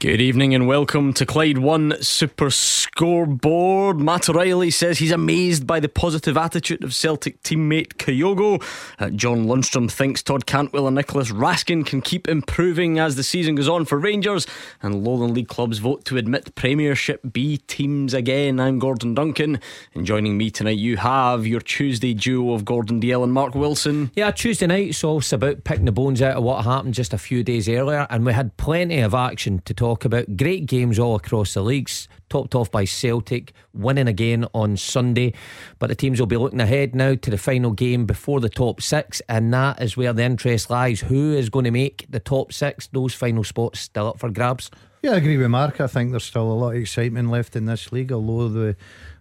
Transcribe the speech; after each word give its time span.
Good 0.00 0.20
evening 0.20 0.54
and 0.54 0.68
welcome 0.68 1.12
to 1.14 1.26
Clyde 1.26 1.58
One 1.58 2.00
Super 2.00 2.50
Scoreboard. 2.50 3.98
Matt 3.98 4.28
O'Riley 4.28 4.70
says 4.70 5.00
he's 5.00 5.10
amazed 5.10 5.66
by 5.66 5.80
the 5.80 5.88
positive 5.88 6.36
attitude 6.36 6.84
of 6.84 6.94
Celtic 6.94 7.42
teammate 7.42 7.94
Kyogo. 7.94 8.62
Uh, 9.00 9.10
John 9.10 9.46
Lundstram 9.46 9.90
thinks 9.90 10.22
Todd 10.22 10.46
Cantwell 10.46 10.86
and 10.86 10.94
Nicolas 10.94 11.32
Raskin 11.32 11.84
can 11.84 12.00
keep 12.00 12.28
improving 12.28 13.00
as 13.00 13.16
the 13.16 13.24
season 13.24 13.56
goes 13.56 13.68
on 13.68 13.86
for 13.86 13.98
Rangers. 13.98 14.46
And 14.84 15.02
Lowland 15.02 15.34
League 15.34 15.48
clubs 15.48 15.78
vote 15.78 16.04
to 16.04 16.16
admit 16.16 16.54
Premiership 16.54 17.32
B 17.32 17.56
teams 17.56 18.14
again. 18.14 18.60
I'm 18.60 18.78
Gordon 18.78 19.14
Duncan. 19.14 19.58
And 19.96 20.06
joining 20.06 20.38
me 20.38 20.52
tonight, 20.52 20.78
you 20.78 20.96
have 20.98 21.44
your 21.44 21.60
Tuesday 21.60 22.14
duo 22.14 22.54
of 22.54 22.64
Gordon 22.64 23.00
Dalziel 23.00 23.24
and 23.24 23.32
Mark 23.32 23.56
Wilson. 23.56 24.12
Yeah, 24.14 24.30
Tuesday 24.30 24.68
night, 24.68 24.94
so 24.94 25.18
it's 25.18 25.32
about 25.32 25.64
picking 25.64 25.86
the 25.86 25.92
bones 25.92 26.22
out 26.22 26.36
of 26.36 26.44
what 26.44 26.64
happened 26.64 26.94
just 26.94 27.12
a 27.12 27.18
few 27.18 27.42
days 27.42 27.68
earlier. 27.68 28.06
And 28.08 28.24
we 28.24 28.32
had 28.32 28.56
plenty 28.58 29.00
of 29.00 29.12
action 29.12 29.60
to 29.64 29.74
talk 29.74 29.87
talk 29.88 30.04
about. 30.04 30.36
Great 30.36 30.66
games 30.66 30.98
all 30.98 31.16
across 31.16 31.54
the 31.54 31.62
leagues, 31.62 32.08
topped 32.28 32.54
off 32.54 32.70
by 32.70 32.84
Celtic, 32.84 33.54
winning 33.72 34.06
again 34.06 34.44
on 34.52 34.76
Sunday. 34.76 35.32
But 35.78 35.88
the 35.88 35.94
teams 35.94 36.20
will 36.20 36.26
be 36.26 36.36
looking 36.36 36.60
ahead 36.60 36.94
now 36.94 37.14
to 37.14 37.30
the 37.30 37.38
final 37.38 37.72
game 37.72 38.04
before 38.04 38.40
the 38.40 38.50
top 38.50 38.82
six, 38.82 39.22
and 39.28 39.52
that 39.54 39.80
is 39.80 39.96
where 39.96 40.12
the 40.12 40.24
interest 40.24 40.68
lies. 40.68 41.00
Who 41.00 41.32
is 41.32 41.48
going 41.48 41.64
to 41.64 41.70
make 41.70 42.06
the 42.10 42.20
top 42.20 42.52
six? 42.52 42.86
Those 42.88 43.14
final 43.14 43.44
spots 43.44 43.80
still 43.80 44.08
up 44.08 44.18
for 44.18 44.28
grabs. 44.28 44.70
Yeah, 45.02 45.12
I 45.12 45.16
agree 45.16 45.38
with 45.38 45.50
Mark. 45.50 45.80
I 45.80 45.86
think 45.86 46.10
there's 46.10 46.24
still 46.24 46.50
a 46.50 46.52
lot 46.52 46.70
of 46.70 46.76
excitement 46.76 47.30
left 47.30 47.56
in 47.56 47.64
this 47.64 47.90
league, 47.90 48.12
although 48.12 48.48
they 48.48 48.76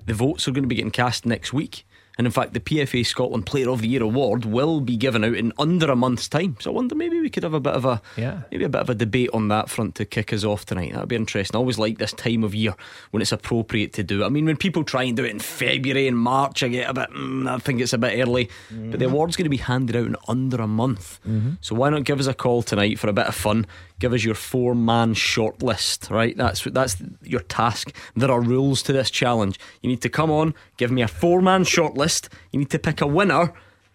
the 0.06 0.14
votes 0.14 0.48
are 0.48 0.52
going 0.52 0.64
to 0.64 0.68
be 0.68 0.74
getting 0.74 0.90
cast 0.90 1.26
next 1.26 1.52
week. 1.52 1.84
And 2.18 2.26
in 2.26 2.32
fact, 2.32 2.52
the 2.52 2.60
PFA 2.60 3.06
Scotland 3.06 3.46
Player 3.46 3.70
of 3.70 3.80
the 3.80 3.88
Year 3.88 4.02
award 4.02 4.44
will 4.44 4.80
be 4.80 4.96
given 4.96 5.24
out 5.24 5.34
in 5.34 5.52
under 5.58 5.90
a 5.90 5.96
month's 5.96 6.28
time. 6.28 6.56
So 6.60 6.70
I 6.70 6.74
wonder 6.74 6.94
maybe 6.94 7.20
we 7.20 7.30
could 7.30 7.42
have 7.42 7.54
a 7.54 7.60
bit 7.60 7.74
of 7.74 7.84
a 7.84 8.02
yeah. 8.16 8.42
maybe 8.50 8.64
a 8.64 8.68
bit 8.68 8.82
of 8.82 8.90
a 8.90 8.94
debate 8.94 9.30
on 9.32 9.48
that 9.48 9.70
front 9.70 9.94
to 9.96 10.04
kick 10.04 10.32
us 10.32 10.44
off 10.44 10.66
tonight. 10.66 10.92
That'd 10.92 11.08
be 11.08 11.16
interesting. 11.16 11.56
I 11.56 11.58
always 11.58 11.78
like 11.78 11.98
this 11.98 12.12
time 12.12 12.44
of 12.44 12.54
year 12.54 12.74
when 13.10 13.22
it's 13.22 13.32
appropriate 13.32 13.92
to 13.94 14.02
do 14.02 14.22
it. 14.22 14.26
I 14.26 14.28
mean, 14.28 14.44
when 14.44 14.56
people 14.56 14.84
try 14.84 15.04
and 15.04 15.16
do 15.16 15.24
it 15.24 15.30
in 15.30 15.38
February 15.38 16.08
and 16.08 16.18
March, 16.18 16.62
I 16.62 16.68
get 16.68 16.90
a 16.90 16.94
bit. 16.94 17.10
Mm, 17.10 17.48
I 17.48 17.58
think 17.58 17.80
it's 17.80 17.92
a 17.92 17.98
bit 17.98 18.20
early. 18.20 18.46
Mm-hmm. 18.46 18.90
But 18.90 19.00
the 19.00 19.06
award's 19.06 19.36
going 19.36 19.44
to 19.44 19.50
be 19.50 19.56
handed 19.56 19.96
out 19.96 20.06
in 20.06 20.16
under 20.28 20.60
a 20.60 20.66
month. 20.66 21.20
Mm-hmm. 21.26 21.52
So 21.60 21.74
why 21.74 21.90
not 21.90 22.04
give 22.04 22.20
us 22.20 22.26
a 22.26 22.34
call 22.34 22.62
tonight 22.62 22.98
for 22.98 23.08
a 23.08 23.12
bit 23.12 23.26
of 23.26 23.34
fun? 23.34 23.66
give 24.00 24.12
us 24.14 24.24
your 24.24 24.34
four 24.34 24.74
man 24.74 25.14
shortlist, 25.14 26.10
right? 26.10 26.36
That's 26.36 26.64
that's 26.64 26.96
your 27.22 27.40
task. 27.42 27.94
There 28.16 28.30
are 28.30 28.40
rules 28.40 28.82
to 28.84 28.92
this 28.92 29.10
challenge. 29.10 29.60
You 29.82 29.90
need 29.90 30.02
to 30.02 30.08
come 30.08 30.30
on, 30.30 30.54
give 30.80 30.90
me 30.90 31.02
a 31.02 31.08
four 31.08 31.42
man 31.42 31.62
shortlist. 31.62 32.30
You 32.50 32.58
need 32.58 32.70
to 32.70 32.78
pick 32.78 33.02
a 33.02 33.06
winner. 33.06 33.52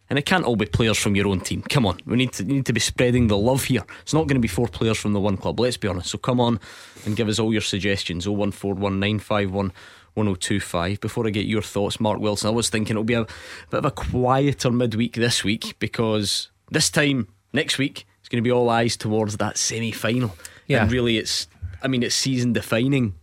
And 0.07 0.19
it 0.19 0.27
can't 0.27 0.45
all 0.45 0.55
be 0.55 0.67
players 0.67 0.99
from 0.99 1.15
your 1.15 1.27
own 1.27 1.39
team. 1.39 1.63
Come 1.63 1.83
on, 1.83 1.97
we 2.05 2.15
need 2.15 2.31
to 2.33 2.43
need 2.43 2.67
to 2.67 2.73
be 2.73 2.79
spreading 2.79 3.25
the 3.25 3.35
love 3.35 3.63
here. 3.63 3.81
It's 4.03 4.13
not 4.13 4.27
going 4.27 4.35
to 4.35 4.39
be 4.39 4.47
four 4.47 4.67
players 4.67 4.99
from 4.99 5.13
the 5.13 5.19
one 5.19 5.35
club. 5.35 5.59
Let's 5.59 5.77
be 5.77 5.87
honest. 5.87 6.11
So 6.11 6.19
come 6.19 6.39
on 6.39 6.59
and 7.05 7.15
give 7.15 7.27
us 7.27 7.39
all 7.39 7.51
your 7.51 7.63
suggestions. 7.63 8.27
Oh 8.27 8.31
one 8.31 8.51
four 8.51 8.75
one 8.75 8.99
nine 8.99 9.17
five 9.17 9.51
one 9.51 9.73
1025. 10.13 11.01
Before 11.01 11.25
I 11.25 11.31
get 11.31 11.47
your 11.47 11.63
thoughts, 11.63 11.99
Mark 11.99 12.19
Wilson, 12.19 12.49
I 12.49 12.51
was 12.51 12.69
thinking 12.69 12.93
it'll 12.93 13.03
be 13.03 13.15
a, 13.15 13.25
bit 13.71 13.79
of 13.79 13.85
a 13.85 13.91
quieter 13.91 14.69
midweek 14.69 15.15
this 15.15 15.43
week 15.43 15.75
because 15.79 16.51
this 16.69 16.91
time 16.91 17.27
next 17.51 17.79
week 17.79 18.05
it's 18.19 18.29
going 18.29 18.43
to 18.43 18.47
be 18.47 18.51
all 18.51 18.69
eyes 18.69 18.95
towards 18.95 19.37
that 19.37 19.57
semi 19.57 19.91
final. 19.91 20.37
Yeah. 20.67 20.83
And 20.83 20.91
really, 20.91 21.17
it's, 21.17 21.47
I 21.81 21.87
mean, 21.87 22.03
it's 22.03 22.15
season 22.15 22.53
defining, 22.53 23.15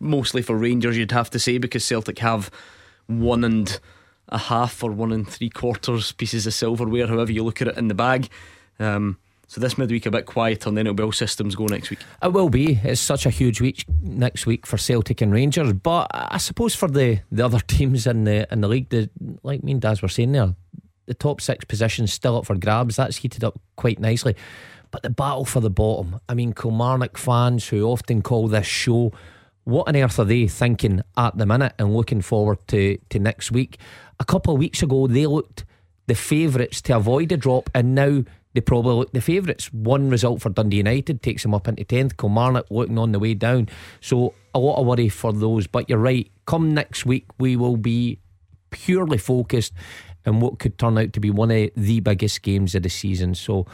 mostly 0.00 0.42
for 0.42 0.56
Rangers, 0.56 0.98
you'd 0.98 1.12
have 1.12 1.30
to 1.30 1.38
say, 1.38 1.58
because 1.58 1.84
Celtic 1.84 2.18
have 2.18 2.50
one 3.06 3.44
and 3.44 3.78
a 4.28 4.38
half 4.38 4.82
or 4.82 4.90
one 4.90 5.12
and 5.12 5.28
three 5.28 5.50
quarters 5.50 6.12
pieces 6.12 6.46
of 6.46 6.54
silverware, 6.54 7.06
however 7.06 7.32
you 7.32 7.44
look 7.44 7.62
at 7.62 7.68
it, 7.68 7.76
in 7.76 7.88
the 7.88 7.94
bag. 7.94 8.28
Um, 8.78 9.18
so 9.48 9.60
this 9.60 9.78
midweek 9.78 10.06
a 10.06 10.10
bit 10.10 10.26
quieter, 10.26 10.68
and 10.68 10.76
then 10.76 10.86
it'll 10.86 10.94
be 10.94 11.04
all 11.04 11.12
systems 11.12 11.54
go 11.54 11.66
next 11.66 11.90
week. 11.90 12.00
It 12.20 12.32
will 12.32 12.48
be. 12.48 12.80
It's 12.82 13.00
such 13.00 13.26
a 13.26 13.30
huge 13.30 13.60
week 13.60 13.84
next 14.02 14.44
week 14.44 14.66
for 14.66 14.76
Celtic 14.76 15.20
and 15.20 15.32
Rangers, 15.32 15.72
but 15.72 16.08
I 16.12 16.38
suppose 16.38 16.74
for 16.74 16.88
the, 16.88 17.20
the 17.30 17.44
other 17.44 17.60
teams 17.66 18.06
in 18.06 18.24
the 18.24 18.52
in 18.52 18.60
the 18.60 18.68
league, 18.68 18.88
the, 18.88 19.08
like 19.42 19.62
me 19.62 19.72
and 19.72 19.80
Daz 19.80 20.02
were 20.02 20.08
saying 20.08 20.32
there, 20.32 20.54
the 21.06 21.14
top 21.14 21.40
six 21.40 21.64
positions 21.64 22.12
still 22.12 22.36
up 22.36 22.46
for 22.46 22.56
grabs. 22.56 22.96
That's 22.96 23.18
heated 23.18 23.44
up 23.44 23.60
quite 23.76 24.00
nicely. 24.00 24.34
But 24.90 25.02
the 25.02 25.10
battle 25.10 25.44
for 25.44 25.60
the 25.60 25.70
bottom, 25.70 26.20
I 26.28 26.34
mean, 26.34 26.52
Kilmarnock 26.52 27.16
fans 27.18 27.68
who 27.68 27.84
often 27.84 28.22
call 28.22 28.48
this 28.48 28.66
show, 28.66 29.12
what 29.66 29.88
on 29.88 29.96
earth 29.96 30.20
are 30.20 30.24
they 30.24 30.46
thinking 30.46 31.02
at 31.16 31.36
the 31.36 31.44
minute 31.44 31.74
and 31.76 31.92
looking 31.92 32.20
forward 32.20 32.58
to, 32.68 32.96
to 33.10 33.18
next 33.18 33.50
week? 33.50 33.78
A 34.20 34.24
couple 34.24 34.54
of 34.54 34.60
weeks 34.60 34.80
ago, 34.80 35.08
they 35.08 35.26
looked 35.26 35.64
the 36.06 36.14
favourites 36.14 36.80
to 36.82 36.96
avoid 36.96 37.32
a 37.32 37.36
drop, 37.36 37.68
and 37.74 37.92
now 37.92 38.22
they 38.54 38.60
probably 38.60 38.94
look 38.94 39.12
the 39.12 39.20
favourites. 39.20 39.72
One 39.72 40.08
result 40.08 40.40
for 40.40 40.50
Dundee 40.50 40.76
United 40.76 41.20
takes 41.20 41.42
them 41.42 41.52
up 41.52 41.66
into 41.66 41.84
10th, 41.84 42.16
Kilmarnock 42.16 42.66
looking 42.70 42.96
on 42.96 43.10
the 43.10 43.18
way 43.18 43.34
down. 43.34 43.68
So, 44.00 44.34
a 44.54 44.60
lot 44.60 44.78
of 44.78 44.86
worry 44.86 45.08
for 45.08 45.32
those. 45.32 45.66
But 45.66 45.90
you're 45.90 45.98
right, 45.98 46.30
come 46.46 46.72
next 46.72 47.04
week, 47.04 47.26
we 47.40 47.56
will 47.56 47.76
be 47.76 48.20
purely 48.70 49.18
focused 49.18 49.72
and 50.24 50.40
what 50.40 50.60
could 50.60 50.78
turn 50.78 50.96
out 50.96 51.12
to 51.14 51.20
be 51.20 51.30
one 51.30 51.50
of 51.50 51.70
the 51.74 51.98
biggest 51.98 52.42
games 52.42 52.76
of 52.76 52.84
the 52.84 52.88
season. 52.88 53.34
So 53.34 53.66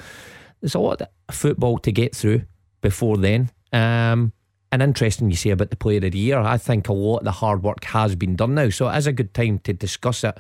there's 0.63 0.75
a 0.75 0.79
lot 0.79 1.03
of 1.03 1.09
football 1.31 1.77
to 1.81 1.93
get 1.93 2.15
through 2.15 2.45
before 2.81 3.19
then. 3.19 3.51
Um, 3.75 4.33
and 4.72 4.83
interesting 4.83 5.31
you 5.31 5.37
say 5.37 5.50
about 5.50 5.71
the 5.71 5.77
player 5.77 6.05
of 6.05 6.12
the 6.12 6.19
year. 6.19 6.38
I 6.38 6.56
think 6.56 6.88
a 6.88 6.94
lot 6.94 7.19
of 7.19 7.25
the 7.25 7.31
hard 7.31 7.62
work 7.62 7.84
has 7.84 8.16
been 8.16 8.34
done 8.34 8.55
now. 8.55 8.71
So 8.71 8.88
it 8.88 8.97
is 8.97 9.06
a 9.06 9.12
good 9.12 9.34
time 9.34 9.59
to 9.60 9.72
discuss 9.75 10.25
it 10.25 10.37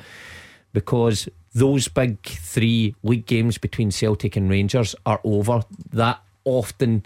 because 0.72 1.28
those 1.54 1.86
big 1.88 2.24
three 2.24 2.96
league 3.02 3.26
games 3.26 3.58
between 3.58 3.90
Celtic 3.90 4.36
and 4.36 4.48
Rangers 4.48 4.94
are 5.04 5.20
over. 5.22 5.62
That 5.90 6.20
often 6.44 7.04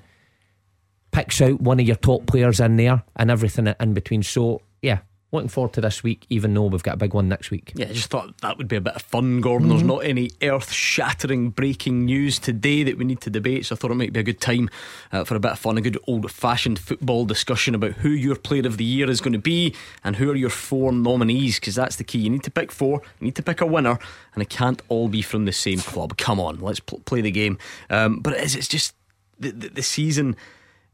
picks 1.10 1.42
out 1.42 1.60
one 1.60 1.80
of 1.80 1.86
your 1.86 1.96
top 1.96 2.26
players 2.26 2.60
in 2.60 2.76
there 2.76 3.02
and 3.16 3.30
everything 3.30 3.74
in 3.80 3.92
between. 3.92 4.22
So 4.22 4.62
yeah, 4.80 5.00
looking 5.32 5.48
forward 5.48 5.72
to 5.72 5.80
this 5.80 6.02
week, 6.02 6.24
even 6.30 6.54
though 6.54 6.66
we've 6.66 6.82
got 6.82 6.94
a 6.94 6.96
big 6.98 7.12
one 7.12 7.28
next 7.28 7.50
week. 7.50 7.72
Yeah, 7.74 7.86
I 7.88 7.92
just 7.92 8.10
thought 8.10 8.38
that 8.42 8.58
would 8.58 8.68
be 8.68 8.76
a 8.76 8.80
bit 8.80 8.94
of 8.94 9.02
fun, 9.02 9.40
Gordon. 9.40 9.68
Mm-hmm. 9.68 9.76
There's 9.76 9.86
not 9.86 10.04
any 10.04 10.30
earth 10.42 10.70
shattering 10.70 11.50
breaking 11.50 12.04
news 12.04 12.38
today 12.38 12.84
that 12.84 12.96
we 12.96 13.04
need 13.04 13.20
to 13.22 13.30
debate, 13.30 13.66
so 13.66 13.74
I 13.74 13.78
thought 13.78 13.90
it 13.90 13.94
might 13.96 14.12
be 14.12 14.20
a 14.20 14.22
good 14.22 14.40
time 14.40 14.70
uh, 15.12 15.24
for 15.24 15.34
a 15.34 15.40
bit 15.40 15.52
of 15.52 15.58
fun, 15.58 15.76
a 15.78 15.80
good 15.80 15.98
old 16.06 16.30
fashioned 16.30 16.78
football 16.78 17.24
discussion 17.24 17.74
about 17.74 17.92
who 17.92 18.08
your 18.08 18.36
player 18.36 18.66
of 18.66 18.76
the 18.76 18.84
year 18.84 19.10
is 19.10 19.20
going 19.20 19.32
to 19.32 19.38
be 19.38 19.74
and 20.04 20.16
who 20.16 20.30
are 20.30 20.36
your 20.36 20.50
four 20.50 20.92
nominees, 20.92 21.58
because 21.58 21.74
that's 21.74 21.96
the 21.96 22.04
key. 22.04 22.18
You 22.18 22.30
need 22.30 22.44
to 22.44 22.50
pick 22.50 22.70
four, 22.70 23.02
you 23.20 23.24
need 23.26 23.36
to 23.36 23.42
pick 23.42 23.60
a 23.60 23.66
winner, 23.66 23.98
and 24.34 24.42
it 24.42 24.48
can't 24.48 24.80
all 24.88 25.08
be 25.08 25.22
from 25.22 25.44
the 25.44 25.52
same 25.52 25.80
club. 25.80 26.16
Come 26.16 26.38
on, 26.38 26.60
let's 26.60 26.80
pl- 26.80 27.00
play 27.00 27.20
the 27.20 27.32
game. 27.32 27.58
Um, 27.90 28.20
but 28.20 28.34
it 28.34 28.44
is, 28.44 28.54
it's 28.54 28.68
just 28.68 28.94
the, 29.40 29.50
the, 29.50 29.68
the 29.68 29.82
season 29.82 30.36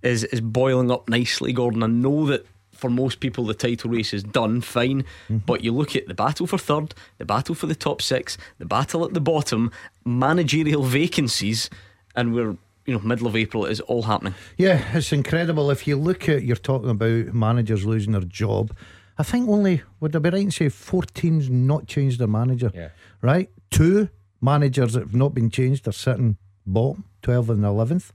is, 0.02 0.24
is 0.24 0.40
boiling 0.40 0.90
up 0.90 1.08
nicely, 1.08 1.52
Gordon. 1.52 1.82
I 1.82 1.86
know 1.86 2.26
that 2.26 2.46
for 2.82 2.90
most 2.90 3.20
people 3.20 3.44
the 3.44 3.54
title 3.54 3.90
race 3.90 4.12
is 4.12 4.24
done, 4.24 4.60
fine. 4.60 5.04
Mm-hmm. 5.28 5.38
But 5.46 5.62
you 5.62 5.70
look 5.70 5.94
at 5.94 6.08
the 6.08 6.14
battle 6.14 6.48
for 6.48 6.58
third, 6.58 6.94
the 7.18 7.24
battle 7.24 7.54
for 7.54 7.68
the 7.68 7.76
top 7.76 8.02
six, 8.02 8.36
the 8.58 8.66
battle 8.66 9.04
at 9.04 9.14
the 9.14 9.20
bottom, 9.20 9.70
managerial 10.04 10.82
vacancies, 10.82 11.70
and 12.16 12.34
we're 12.34 12.56
you 12.84 12.92
know 12.92 12.98
middle 12.98 13.28
of 13.28 13.36
April. 13.36 13.66
It 13.66 13.70
is 13.70 13.80
all 13.82 14.02
happening. 14.02 14.34
Yeah, 14.56 14.84
it's 14.96 15.12
incredible. 15.12 15.70
If 15.70 15.86
you 15.86 15.96
look 15.96 16.28
at, 16.28 16.42
you're 16.42 16.56
talking 16.56 16.90
about 16.90 17.32
managers 17.32 17.86
losing 17.86 18.12
their 18.12 18.22
job. 18.22 18.76
I 19.16 19.22
think 19.22 19.48
only, 19.48 19.82
would 20.00 20.16
I 20.16 20.18
be 20.18 20.30
right 20.30 20.42
and 20.42 20.52
say 20.52 20.66
14's 20.66 21.48
not 21.48 21.86
changed 21.86 22.18
their 22.18 22.26
manager? 22.26 22.72
Yeah. 22.74 22.88
Right? 23.20 23.48
Two 23.70 24.08
managers 24.40 24.94
that 24.94 25.00
have 25.00 25.14
not 25.14 25.34
been 25.34 25.50
changed 25.50 25.86
are 25.86 25.92
sitting 25.92 26.36
bottom, 26.66 27.04
12th 27.22 27.50
and 27.50 27.62
11th. 27.62 28.10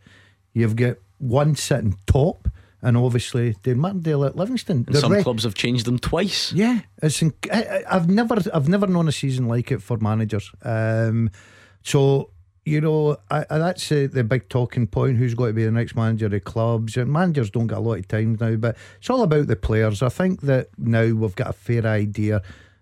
You've 0.51 0.75
got 0.75 0.97
one 1.19 1.55
sitting 1.55 1.97
top, 2.05 2.49
and 2.81 2.97
obviously 2.97 3.55
Dave 3.63 3.77
Martindale 3.77 4.25
at 4.25 4.35
Livingston. 4.35 4.83
And 4.87 4.95
The 4.95 4.99
some 4.99 5.11
re- 5.11 5.23
clubs 5.23 5.43
have 5.43 5.55
changed 5.55 5.85
them 5.85 5.99
twice. 5.99 6.53
Yeah, 6.53 6.81
it's. 7.01 7.21
Inc- 7.21 7.51
I, 7.51 7.83
I've 7.89 8.09
never, 8.09 8.37
I've 8.53 8.69
never 8.69 8.87
known 8.87 9.07
a 9.07 9.11
season 9.11 9.47
like 9.47 9.71
it 9.71 9.81
for 9.81 9.97
managers. 9.97 10.51
Um, 10.63 11.31
so 11.83 12.31
you 12.67 12.81
know, 12.81 13.15
I, 13.31 13.45
I, 13.49 13.57
that's 13.59 13.89
uh, 13.93 14.09
the 14.11 14.25
big 14.25 14.49
talking 14.49 14.87
point. 14.87 15.17
Who's 15.17 15.33
going 15.33 15.51
to 15.51 15.53
be 15.53 15.63
the 15.63 15.71
next 15.71 15.95
manager 15.95 16.25
of 16.25 16.43
clubs? 16.43 16.97
And 16.97 17.11
managers 17.11 17.49
don't 17.49 17.67
get 17.67 17.77
a 17.77 17.81
lot 17.81 17.99
of 17.99 18.07
time 18.09 18.37
now, 18.39 18.55
but 18.57 18.75
it's 18.99 19.09
all 19.09 19.23
about 19.23 19.47
the 19.47 19.55
players. 19.55 20.01
I 20.01 20.09
think 20.09 20.41
that 20.41 20.67
now 20.77 21.13
we've 21.13 21.35
got 21.35 21.51
a 21.51 21.53
fair 21.53 21.85
idea 21.85 22.41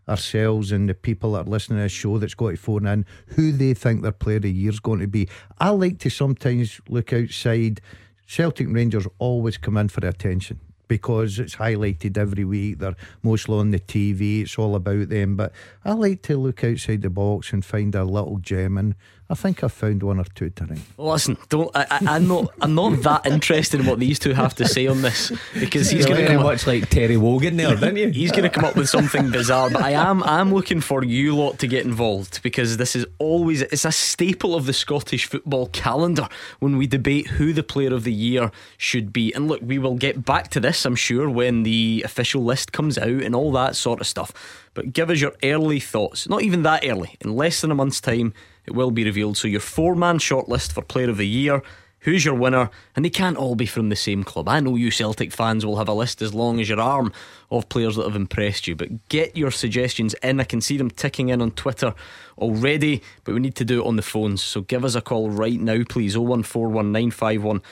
ourselves 0.09 0.71
and 0.71 0.89
the 0.89 0.95
people 0.95 1.33
that 1.33 1.47
are 1.47 1.49
listening 1.49 1.77
to 1.77 1.83
this 1.83 1.91
show 1.91 2.17
that's 2.17 2.33
got 2.33 2.49
to 2.51 2.57
phone 2.57 2.87
in 2.87 3.05
who 3.27 3.51
they 3.51 3.73
think 3.75 4.01
their 4.01 4.11
player 4.11 4.37
of 4.37 4.43
the 4.43 4.51
year 4.51 4.71
is 4.71 4.79
going 4.79 5.01
to 5.01 5.07
be. 5.07 5.29
I 5.59 5.69
like 5.69 5.99
to 5.99 6.09
sometimes 6.09 6.81
look 6.89 7.13
outside. 7.13 7.79
Celtic 8.25 8.67
Rangers 8.69 9.07
always 9.19 9.57
come 9.57 9.77
in 9.77 9.89
for 9.89 10.05
attention 10.05 10.59
because 10.87 11.39
it's 11.39 11.55
highlighted 11.55 12.17
every 12.17 12.45
week. 12.45 12.79
They're 12.79 12.95
mostly 13.23 13.57
on 13.57 13.71
the 13.71 13.79
TV. 13.79 14.41
It's 14.41 14.57
all 14.57 14.75
about 14.75 15.09
them. 15.09 15.35
But 15.35 15.51
I 15.83 15.93
like 15.93 16.21
to 16.23 16.37
look 16.37 16.63
outside 16.63 17.01
the 17.01 17.09
box 17.09 17.53
and 17.53 17.63
find 17.63 17.93
a 17.95 18.03
little 18.03 18.37
gem, 18.37 18.77
and 18.77 18.95
I 19.27 19.33
think 19.33 19.63
I've 19.63 19.73
found 19.73 20.03
one 20.03 20.19
or 20.19 20.25
two 20.35 20.51
tonight. 20.51 20.81
Well, 20.97 21.13
listen, 21.13 21.35
don't. 21.49 21.71
I, 21.75 21.87
I, 21.89 21.99
I'm 22.15 22.27
not. 22.27 22.53
I'm 22.61 22.75
not 22.75 23.01
that 23.01 23.25
interested 23.25 23.79
in 23.79 23.87
what 23.87 23.97
these 23.99 24.19
two 24.19 24.33
have 24.33 24.53
to 24.55 24.67
say 24.67 24.85
on 24.85 25.01
this 25.01 25.31
because 25.59 25.89
he's 25.89 26.05
going 26.05 26.17
to 26.17 26.25
very 26.25 26.37
come. 26.37 26.45
Up, 26.45 26.51
much 26.51 26.67
like 26.67 26.89
Terry 26.91 27.17
Wogan 27.17 27.57
there, 27.57 27.75
didn't 27.75 27.97
you? 27.97 28.09
He's 28.11 28.31
going 28.31 28.43
to 28.43 28.51
come 28.51 28.63
up 28.63 28.75
with 28.75 28.87
something 28.87 29.31
bizarre, 29.31 29.71
but 29.71 29.81
I 29.81 29.91
am 29.91 30.21
I'm 30.23 30.53
looking 30.53 30.79
for 30.79 31.03
you 31.03 31.35
lot 31.35 31.57
to 31.59 31.67
get 31.67 31.85
involved 31.85 32.43
because 32.43 32.77
this 32.77 32.95
is 32.95 33.07
always 33.17 33.63
it's 33.63 33.83
a 33.83 33.91
staple 33.91 34.53
of 34.53 34.67
the 34.67 34.73
Scottish 34.73 35.25
football 35.25 35.67
calendar 35.67 36.29
when 36.59 36.77
we 36.77 36.85
debate 36.85 37.27
who 37.27 37.51
the 37.51 37.63
player 37.63 37.95
of 37.95 38.03
the 38.03 38.13
year 38.13 38.51
should 38.77 39.11
be. 39.11 39.33
And 39.33 39.47
look, 39.47 39.61
we 39.63 39.79
will 39.79 39.95
get 39.95 40.23
back 40.23 40.49
to 40.49 40.59
this, 40.59 40.85
I'm 40.85 40.95
sure, 40.95 41.27
when 41.31 41.63
the 41.63 42.03
official 42.05 42.43
list 42.43 42.71
comes 42.71 42.95
out 42.99 43.07
and 43.07 43.35
all 43.35 43.51
that 43.53 43.75
sort 43.75 44.01
of 44.01 44.07
stuff. 44.07 44.61
But 44.75 44.93
give 44.93 45.09
us 45.09 45.19
your 45.19 45.33
early 45.41 45.79
thoughts. 45.79 46.29
Not 46.29 46.43
even 46.43 46.61
that 46.63 46.85
early. 46.85 47.15
In 47.21 47.35
less 47.35 47.61
than 47.61 47.71
a 47.71 47.75
month's 47.75 48.01
time, 48.01 48.33
it 48.65 48.73
will 48.73 48.91
be 48.91 49.03
revealed. 49.03 49.37
So 49.37 49.47
your 49.47 49.59
four-man 49.59 50.19
shortlist 50.19 50.73
for 50.73 50.81
player 50.81 51.09
of 51.09 51.17
the 51.17 51.27
year. 51.27 51.61
Who's 51.99 52.23
your 52.23 52.35
winner? 52.35 52.69
And 52.95 53.03
they 53.03 53.09
can't 53.09 53.35
all 53.35 53.55
be 53.55 53.65
from 53.65 53.89
the 53.89 53.95
same 53.95 54.23
club. 54.23 54.47
I 54.47 54.59
know 54.59 54.75
you 54.75 54.91
Celtic 54.91 55.31
fans 55.31 55.65
will 55.65 55.77
have 55.77 55.87
a 55.87 55.93
list 55.93 56.21
as 56.21 56.35
long 56.35 56.59
as 56.59 56.69
your 56.69 56.79
arm 56.79 57.11
of 57.49 57.67
players 57.67 57.95
that 57.95 58.03
have 58.03 58.15
impressed 58.15 58.67
you, 58.67 58.75
but 58.75 59.09
get 59.09 59.35
your 59.35 59.49
suggestions 59.49 60.13
in. 60.21 60.39
I 60.39 60.43
can 60.43 60.61
see 60.61 60.77
them 60.77 60.91
ticking 60.91 61.29
in 61.29 61.41
on 61.41 61.49
Twitter 61.51 61.95
already, 62.37 63.01
but 63.23 63.33
we 63.33 63.39
need 63.39 63.55
to 63.55 63.65
do 63.65 63.81
it 63.81 63.87
on 63.87 63.95
the 63.95 64.03
phones. 64.03 64.43
So 64.43 64.61
give 64.61 64.85
us 64.85 64.93
a 64.93 65.01
call 65.01 65.31
right 65.31 65.59
now, 65.59 65.81
please. 65.83 66.15
0141951 66.15 67.63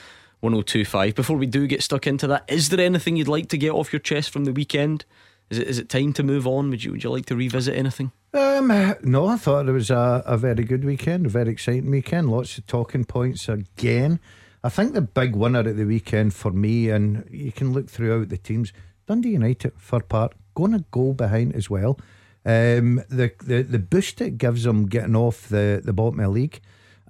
1025. 0.43 1.15
Before 1.15 1.37
we 1.37 1.45
do 1.45 1.67
get 1.67 1.83
stuck 1.83 2.05
into 2.07 2.27
that, 2.27 2.43
is 2.47 2.69
there 2.69 2.83
anything 2.83 3.15
you'd 3.15 3.27
like 3.27 3.49
to 3.49 3.57
get 3.57 3.71
off 3.71 3.93
your 3.93 3.99
chest 3.99 4.31
from 4.31 4.45
the 4.45 4.51
weekend? 4.51 5.05
Is 5.49 5.59
it, 5.59 5.67
is 5.67 5.79
it 5.79 5.89
time 5.89 6.13
to 6.13 6.23
move 6.23 6.47
on? 6.47 6.69
Would 6.69 6.83
you, 6.83 6.91
would 6.91 7.03
you 7.03 7.09
like 7.09 7.25
to 7.27 7.35
revisit 7.35 7.75
anything? 7.75 8.11
Um, 8.33 8.67
no, 9.03 9.27
I 9.27 9.37
thought 9.37 9.67
it 9.67 9.71
was 9.71 9.91
a, 9.91 10.23
a 10.25 10.37
very 10.37 10.63
good 10.63 10.83
weekend, 10.83 11.27
a 11.27 11.29
very 11.29 11.51
exciting 11.51 11.91
weekend. 11.91 12.31
Lots 12.31 12.57
of 12.57 12.65
talking 12.65 13.05
points 13.05 13.47
again. 13.47 14.19
I 14.63 14.69
think 14.69 14.93
the 14.93 15.01
big 15.01 15.35
winner 15.35 15.59
at 15.59 15.75
the 15.75 15.85
weekend 15.85 16.33
for 16.33 16.51
me, 16.51 16.89
and 16.89 17.27
you 17.29 17.51
can 17.51 17.73
look 17.73 17.89
throughout 17.89 18.29
the 18.29 18.37
teams, 18.37 18.73
Dundee 19.07 19.31
United, 19.31 19.73
Fir 19.77 19.99
Park, 19.99 20.33
going 20.55 20.73
a 20.73 20.79
goal 20.91 21.13
behind 21.13 21.53
as 21.53 21.69
well. 21.69 21.99
Um, 22.45 23.01
the, 23.09 23.31
the 23.43 23.61
the 23.61 23.79
boost 23.79 24.19
it 24.19 24.37
gives 24.37 24.63
them 24.63 24.87
getting 24.87 25.15
off 25.15 25.47
the, 25.47 25.81
the 25.83 25.93
bottom 25.93 26.19
of 26.19 26.25
the 26.25 26.31
league. 26.31 26.59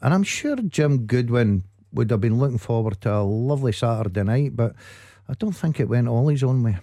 And 0.01 0.13
I'm 0.13 0.23
sure 0.23 0.55
Jim 0.57 1.05
Goodwin 1.05 1.63
would 1.93 2.11
have 2.11 2.21
been 2.21 2.37
looking 2.37 2.57
forward 2.57 2.99
to 3.01 3.13
a 3.13 3.21
lovely 3.21 3.71
Saturday 3.71 4.23
night, 4.23 4.55
but 4.55 4.75
I 5.29 5.33
don't 5.35 5.53
think 5.53 5.79
it 5.79 5.87
went 5.87 6.07
all 6.07 6.27
his 6.27 6.43
own 6.43 6.63
way. 6.63 6.77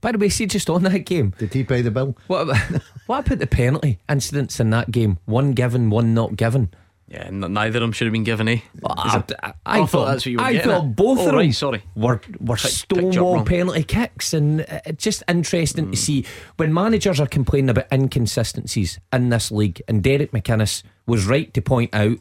By 0.00 0.12
the 0.12 0.18
way, 0.18 0.28
see, 0.28 0.46
just 0.46 0.70
on 0.70 0.82
that 0.84 1.00
game, 1.00 1.34
Did 1.38 1.52
he 1.54 1.64
pay 1.64 1.82
the 1.82 1.90
bill? 1.90 2.16
what 2.28 2.42
about, 2.42 2.58
what 3.06 3.26
about 3.26 3.38
the 3.38 3.46
penalty 3.46 3.98
incidents 4.08 4.60
in 4.60 4.70
that 4.70 4.90
game? 4.90 5.18
One 5.26 5.52
given, 5.52 5.90
one 5.90 6.14
not 6.14 6.36
given. 6.36 6.70
Yeah, 7.10 7.24
n- 7.24 7.40
neither 7.54 7.78
of 7.78 7.80
them 7.80 7.92
should 7.92 8.06
have 8.06 8.12
been 8.12 8.22
given, 8.24 8.48
eh? 8.48 8.58
I, 8.84 9.16
it- 9.18 9.32
I, 9.42 9.52
I 9.64 9.86
thought 9.86 10.06
that's 10.06 10.26
what 10.26 10.30
you 10.32 10.36
were 10.36 10.44
I 10.44 10.52
getting 10.52 10.70
thought 10.70 10.84
at. 10.84 10.96
both 10.96 11.18
Oh, 11.18 11.20
of 11.22 11.26
them 11.28 11.34
right, 11.36 11.54
sorry. 11.54 11.82
were 11.96 12.20
were 12.38 12.56
Pick- 12.56 12.64
picked 12.64 12.74
stonewall 12.74 13.44
penalty 13.44 13.82
kicks, 13.82 14.34
and 14.34 14.60
uh, 14.60 14.80
it's 14.84 15.02
just 15.02 15.22
interesting 15.26 15.86
Mm. 15.86 15.90
to 15.92 15.96
see 15.96 16.26
when 16.58 16.74
managers 16.74 17.18
are 17.18 17.26
complaining 17.26 17.70
about 17.70 17.86
inconsistencies 17.90 18.98
in 19.12 19.30
this 19.30 19.50
league. 19.50 19.80
And 19.88 20.02
Derek 20.02 20.32
McInnes 20.32 20.82
was 21.06 21.26
right 21.26 21.52
to 21.54 21.62
point 21.62 21.94
out 21.94 22.18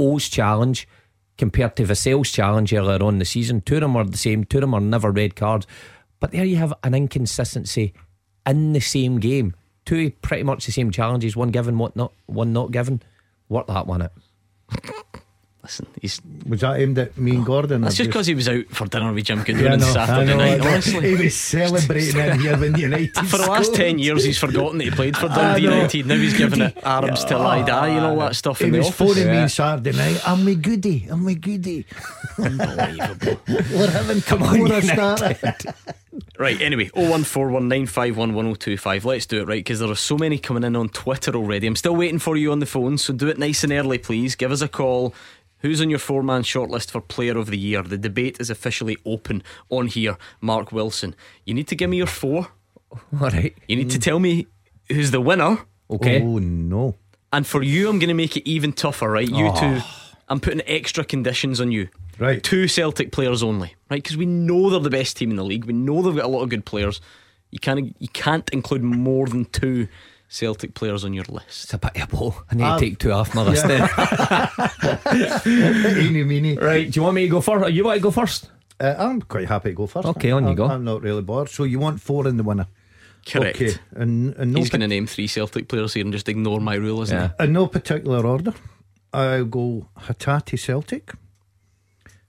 O's 0.00 0.28
challenge 0.28 0.88
compared 1.38 1.76
to 1.76 1.84
Vassell's 1.84 2.32
challenge 2.32 2.72
earlier 2.74 3.02
on 3.02 3.14
in 3.14 3.18
the 3.20 3.24
season. 3.24 3.60
Two 3.60 3.76
of 3.76 3.80
them 3.82 3.94
were 3.94 4.04
the 4.04 4.16
same. 4.16 4.44
Two 4.44 4.58
of 4.58 4.62
them 4.62 4.74
are 4.74 4.80
never 4.80 5.10
red 5.12 5.36
cards. 5.36 5.66
But 6.20 6.32
there 6.32 6.44
you 6.44 6.56
have 6.56 6.72
an 6.82 6.94
inconsistency 6.94 7.92
in 8.46 8.72
the 8.72 8.80
same 8.80 9.18
game. 9.20 9.54
Two 9.84 10.10
pretty 10.22 10.42
much 10.42 10.66
the 10.66 10.72
same 10.72 10.90
challenges. 10.90 11.36
One 11.36 11.50
given, 11.50 11.78
one 11.78 11.92
not, 11.94 12.12
one 12.26 12.52
not 12.52 12.70
given. 12.72 13.02
Work 13.48 13.66
that 13.68 13.86
one 13.86 14.02
out. 14.02 14.12
Listen, 15.62 15.86
he's 16.00 16.20
Was 16.48 16.60
that 16.60 16.78
aimed 16.78 16.96
at 16.96 17.16
me 17.18 17.32
and 17.32 17.40
oh, 17.40 17.44
Gordon? 17.44 17.80
that's 17.80 17.96
just 17.96 18.08
because 18.10 18.28
he 18.28 18.36
was 18.36 18.48
out 18.48 18.66
for 18.70 18.86
dinner 18.86 19.12
with 19.12 19.24
Jim 19.24 19.42
Goodwin 19.42 19.64
Yeah, 19.64 19.70
I 19.70 19.72
on 19.74 19.80
know, 19.80 19.86
Saturday 19.92 20.26
know, 20.30 20.36
night. 20.36 20.60
Honestly, 20.60 21.16
He 21.16 21.24
was 21.24 21.34
celebrating 21.34 22.20
in 22.20 22.38
here 22.40 22.56
when 22.56 22.78
United 22.78 23.26
for 23.26 23.38
the 23.38 23.46
last 23.50 23.64
scored. 23.66 23.76
ten 23.80 23.98
years, 23.98 24.22
he's 24.22 24.38
forgotten 24.38 24.78
that 24.78 24.84
he 24.84 24.90
played 24.92 25.16
for 25.16 25.26
Dundee. 25.26 25.62
United. 25.62 26.06
Now 26.06 26.14
he's 26.14 26.38
giving 26.38 26.60
it 26.60 26.78
arms 26.86 27.24
till 27.24 27.40
ah. 27.40 27.48
I 27.48 27.62
die 27.62 27.88
and 27.88 28.06
all 28.06 28.16
that 28.18 28.36
stuff 28.36 28.60
He 28.60 28.66
in 28.66 28.76
was 28.76 28.90
phoning 28.90 29.26
me 29.26 29.32
Yeah. 29.34 29.42
on 29.42 29.48
Saturday 29.48 29.90
night. 29.96 30.20
I'm 30.28 30.44
we 30.44 30.54
goody. 30.54 31.08
I'm 31.10 31.24
we 31.24 31.34
goody. 31.34 31.84
Unbelievable. 32.38 33.40
We're 33.48 33.90
having 33.90 34.20
come 34.22 34.42
on, 34.44 34.70
on, 34.72 34.82
started. 34.82 35.38
Right, 36.38 36.60
anyway, 36.60 36.88
01419511025. 36.90 39.04
Let's 39.04 39.26
do 39.26 39.40
it, 39.40 39.48
right? 39.48 39.64
Because 39.64 39.80
there 39.80 39.90
are 39.90 39.94
so 39.94 40.16
many 40.16 40.38
coming 40.38 40.64
in 40.64 40.76
on 40.76 40.88
Twitter 40.88 41.34
already. 41.34 41.66
I'm 41.66 41.76
still 41.76 41.96
waiting 41.96 42.18
for 42.18 42.36
you 42.36 42.52
on 42.52 42.60
the 42.60 42.66
phone, 42.66 42.98
so 42.98 43.12
do 43.12 43.28
it 43.28 43.38
nice 43.38 43.64
and 43.64 43.72
early, 43.72 43.98
please. 43.98 44.34
Give 44.34 44.52
us 44.52 44.60
a 44.60 44.68
call. 44.68 45.14
Who's 45.60 45.80
on 45.80 45.90
your 45.90 45.98
four 45.98 46.22
man 46.22 46.42
shortlist 46.42 46.90
for 46.90 47.00
Player 47.00 47.38
of 47.38 47.48
the 47.48 47.58
Year? 47.58 47.82
The 47.82 47.98
debate 47.98 48.36
is 48.38 48.50
officially 48.50 48.98
open 49.06 49.42
on 49.70 49.86
here. 49.86 50.18
Mark 50.40 50.70
Wilson. 50.70 51.14
You 51.44 51.54
need 51.54 51.68
to 51.68 51.74
give 51.74 51.90
me 51.90 51.96
your 51.96 52.06
four. 52.06 52.48
All 53.20 53.30
right. 53.30 53.56
You 53.66 53.76
need 53.76 53.90
to 53.90 53.98
tell 53.98 54.18
me 54.18 54.46
who's 54.88 55.10
the 55.10 55.20
winner. 55.20 55.58
Okay. 55.90 56.22
Oh 56.22 56.38
no. 56.38 56.94
And 57.32 57.46
for 57.46 57.62
you, 57.62 57.88
I'm 57.88 57.98
going 57.98 58.08
to 58.08 58.14
make 58.14 58.36
it 58.36 58.48
even 58.48 58.72
tougher, 58.72 59.10
right? 59.10 59.28
You 59.28 59.48
oh. 59.48 59.60
two, 59.60 59.80
I'm 60.28 60.40
putting 60.40 60.62
extra 60.66 61.04
conditions 61.04 61.60
on 61.60 61.70
you. 61.72 61.88
Right. 62.18 62.42
Two 62.42 62.66
Celtic 62.68 63.12
players 63.12 63.42
only, 63.42 63.74
right? 63.90 64.02
Because 64.02 64.16
we 64.16 64.26
know 64.26 64.70
they're 64.70 64.80
the 64.80 64.90
best 64.90 65.16
team 65.18 65.30
in 65.30 65.36
the 65.36 65.44
league. 65.44 65.64
We 65.66 65.72
know 65.72 66.02
they've 66.02 66.16
got 66.16 66.24
a 66.24 66.28
lot 66.28 66.42
of 66.42 66.48
good 66.48 66.64
players. 66.64 67.00
You 67.50 67.58
can't, 67.58 67.94
you 68.00 68.08
can't 68.08 68.48
include 68.50 68.82
more 68.82 69.26
than 69.26 69.44
two 69.44 69.86
Celtic 70.28 70.74
players 70.74 71.04
on 71.04 71.12
your 71.12 71.24
list. 71.28 71.64
It's 71.64 71.74
a 71.74 71.78
bit 71.78 71.94
of 71.96 72.02
a 72.12 72.16
blow. 72.16 72.34
I 72.50 72.54
need 72.56 72.64
Um, 72.64 72.78
to 72.80 72.84
take 72.84 72.98
two 72.98 73.12
off 73.12 73.34
my 73.34 73.42
list 73.42 73.66
then. 73.68 73.88
Eeny 75.46 76.24
meeny. 76.24 76.56
Right, 76.56 76.90
do 76.90 76.98
you 76.98 77.02
want 77.04 77.14
me 77.14 77.22
to 77.22 77.28
go 77.28 77.40
first? 77.40 77.70
You 77.72 77.84
want 77.84 77.96
to 77.98 78.02
go 78.02 78.10
first? 78.10 78.50
Uh, 78.80 78.94
I'm 78.98 79.22
quite 79.22 79.48
happy 79.48 79.70
to 79.70 79.74
go 79.74 79.86
first. 79.86 80.06
Okay, 80.08 80.30
on 80.30 80.44
you 80.44 80.50
I'm, 80.50 80.56
go. 80.56 80.66
I'm 80.66 80.84
not 80.84 81.02
really 81.02 81.22
bored. 81.22 81.48
So 81.48 81.64
you 81.64 81.78
want 81.78 82.00
four 82.00 82.26
in 82.26 82.36
the 82.36 82.42
winner? 82.42 82.66
Correct. 83.26 83.56
Okay. 83.60 83.74
And, 83.92 84.34
and 84.36 84.52
no 84.52 84.60
He's 84.60 84.70
pa- 84.70 84.76
going 84.78 84.82
to 84.82 84.88
name 84.88 85.06
three 85.06 85.26
Celtic 85.26 85.68
players 85.68 85.94
here 85.94 86.04
and 86.04 86.12
just 86.12 86.28
ignore 86.28 86.60
my 86.60 86.74
rule, 86.74 87.02
isn't 87.02 87.16
Yeah. 87.16 87.44
in 87.44 87.52
no 87.52 87.66
particular 87.66 88.24
order. 88.26 88.54
I'll 89.16 89.44
go 89.46 89.88
Hatati 89.98 90.58
Celtic. 90.58 91.12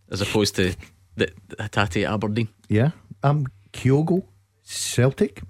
As 0.10 0.22
opposed 0.22 0.56
to 0.56 0.74
the, 1.16 1.30
the 1.50 1.56
Hatate 1.58 2.10
Aberdeen. 2.10 2.48
Yeah. 2.70 2.92
I'm 3.22 3.48
Kyogo 3.74 4.24
Celtic. 4.64 5.42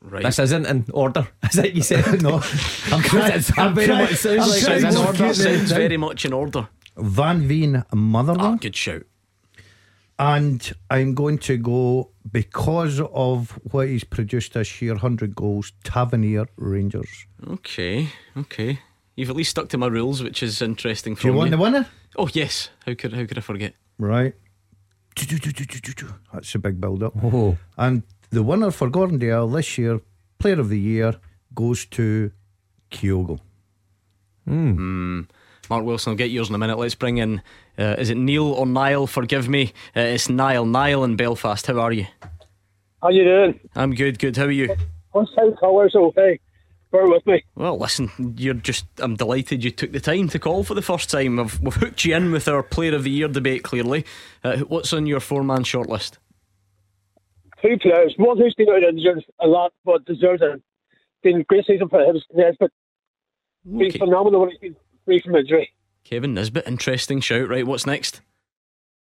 Right. 0.00 0.22
This 0.22 0.38
isn't 0.38 0.64
in 0.66 0.86
order, 0.94 1.28
is 1.50 1.58
it? 1.58 1.74
You 1.74 1.82
said 1.82 2.22
no, 2.28 2.36
I'm 2.90 3.02
trying. 3.02 3.32
It's 3.32 3.56
I'm 3.58 3.74
very 3.74 3.86
trying- 3.88 4.04
much 4.04 4.14
sounds 4.16 4.42
I'm 4.42 4.48
like 4.48 4.62
trying 4.62 4.86
it's 4.86 4.96
in 4.96 5.06
order. 5.06 5.34
Sounds 5.34 5.72
very 5.72 5.96
much 5.98 6.24
in 6.24 6.32
order. 6.32 6.68
Van 6.96 7.46
Veen 7.46 7.76
Ah, 7.76 7.94
Motherwell. 7.94 8.56
good 8.56 8.74
shout. 8.76 9.02
And 10.18 10.72
I'm 10.90 11.14
going 11.14 11.38
to 11.38 11.56
go 11.56 12.10
because 12.30 13.00
of 13.00 13.58
what 13.72 13.88
he's 13.88 14.04
produced 14.04 14.52
this 14.54 14.80
year 14.82 14.92
100 14.92 15.34
goals, 15.34 15.72
Tavernier 15.84 16.46
Rangers. 16.56 17.26
Okay, 17.46 18.08
okay. 18.36 18.78
You've 19.20 19.28
at 19.28 19.36
least 19.36 19.50
stuck 19.50 19.68
to 19.68 19.76
my 19.76 19.86
rules, 19.86 20.22
which 20.22 20.42
is 20.42 20.62
interesting 20.62 21.12
Do 21.12 21.20
for 21.20 21.26
you 21.26 21.34
want 21.34 21.50
me. 21.50 21.56
the 21.58 21.62
winner? 21.62 21.86
Oh 22.16 22.30
yes. 22.32 22.70
How 22.86 22.94
could 22.94 23.12
how 23.12 23.26
could 23.26 23.36
I 23.36 23.42
forget? 23.42 23.74
Right. 23.98 24.32
That's 26.32 26.54
a 26.54 26.58
big 26.58 26.80
build 26.80 27.02
up. 27.02 27.12
Oh. 27.22 27.58
And 27.76 28.02
the 28.30 28.42
winner 28.42 28.70
for 28.70 28.88
Gordon 28.88 29.18
Dalziel 29.18 29.54
this 29.54 29.76
year, 29.76 30.00
Player 30.38 30.58
of 30.58 30.70
the 30.70 30.78
Year, 30.80 31.16
goes 31.54 31.84
to 31.86 32.32
Kyogo. 32.90 33.40
Mark 34.46 35.84
Wilson, 35.84 36.12
I'll 36.12 36.16
get 36.16 36.30
yours 36.30 36.48
in 36.48 36.54
a 36.54 36.58
minute. 36.58 36.78
Let's 36.78 36.94
bring 36.94 37.18
in, 37.18 37.42
uh, 37.78 37.96
is 37.98 38.08
it 38.08 38.16
Neil 38.16 38.46
or 38.46 38.64
Niall? 38.64 39.06
Forgive 39.06 39.50
me. 39.50 39.74
Uh, 39.94 40.00
it's 40.00 40.30
Niall. 40.30 40.64
Niall 40.64 41.04
in 41.04 41.16
Belfast. 41.16 41.66
How 41.66 41.78
are 41.78 41.92
you? 41.92 42.06
How 43.02 43.10
you 43.10 43.24
doing? 43.24 43.60
I'm 43.76 43.94
good, 43.94 44.18
good. 44.18 44.38
How 44.38 44.44
are 44.44 44.50
you? 44.50 44.74
On 45.12 45.28
South 45.36 45.60
Colours, 45.60 45.94
okay. 45.94 46.40
Bear 46.92 47.06
with 47.06 47.24
me. 47.26 47.44
Well, 47.54 47.78
listen, 47.78 48.34
you're 48.36 48.54
just, 48.54 48.84
I'm 48.98 49.14
delighted 49.14 49.62
you 49.62 49.70
took 49.70 49.92
the 49.92 50.00
time 50.00 50.28
to 50.30 50.38
call 50.40 50.64
for 50.64 50.74
the 50.74 50.82
first 50.82 51.08
time. 51.08 51.38
I've, 51.38 51.60
we've 51.60 51.74
hooked 51.74 52.04
you 52.04 52.16
in 52.16 52.32
with 52.32 52.48
our 52.48 52.62
Player 52.64 52.94
of 52.96 53.04
the 53.04 53.10
Year 53.10 53.28
debate, 53.28 53.62
clearly. 53.62 54.04
Uh, 54.42 54.58
what's 54.58 54.92
on 54.92 55.06
your 55.06 55.20
four 55.20 55.44
man 55.44 55.62
shortlist? 55.62 56.18
Two 57.62 57.76
players. 57.78 58.14
One 58.16 58.38
who's 58.38 58.54
been 58.54 58.70
out 58.70 58.82
injured 58.82 59.24
a 59.38 59.46
lot, 59.46 59.72
but 59.84 60.04
deserves 60.04 60.42
it. 60.42 60.60
Been 61.22 61.42
a 61.42 61.44
great 61.44 61.66
season 61.66 61.88
for 61.88 62.00
him. 62.00 62.16
Been 62.34 62.56
Okay. 63.86 63.98
phenomenal 63.98 64.40
when 64.40 64.50
he's 64.50 64.58
been 64.58 64.76
free 65.04 65.20
from 65.20 65.36
injury. 65.36 65.70
Kevin 66.02 66.34
Nisbet, 66.34 66.66
interesting 66.66 67.20
shout. 67.20 67.48
Right, 67.48 67.66
what's 67.66 67.86
next? 67.86 68.20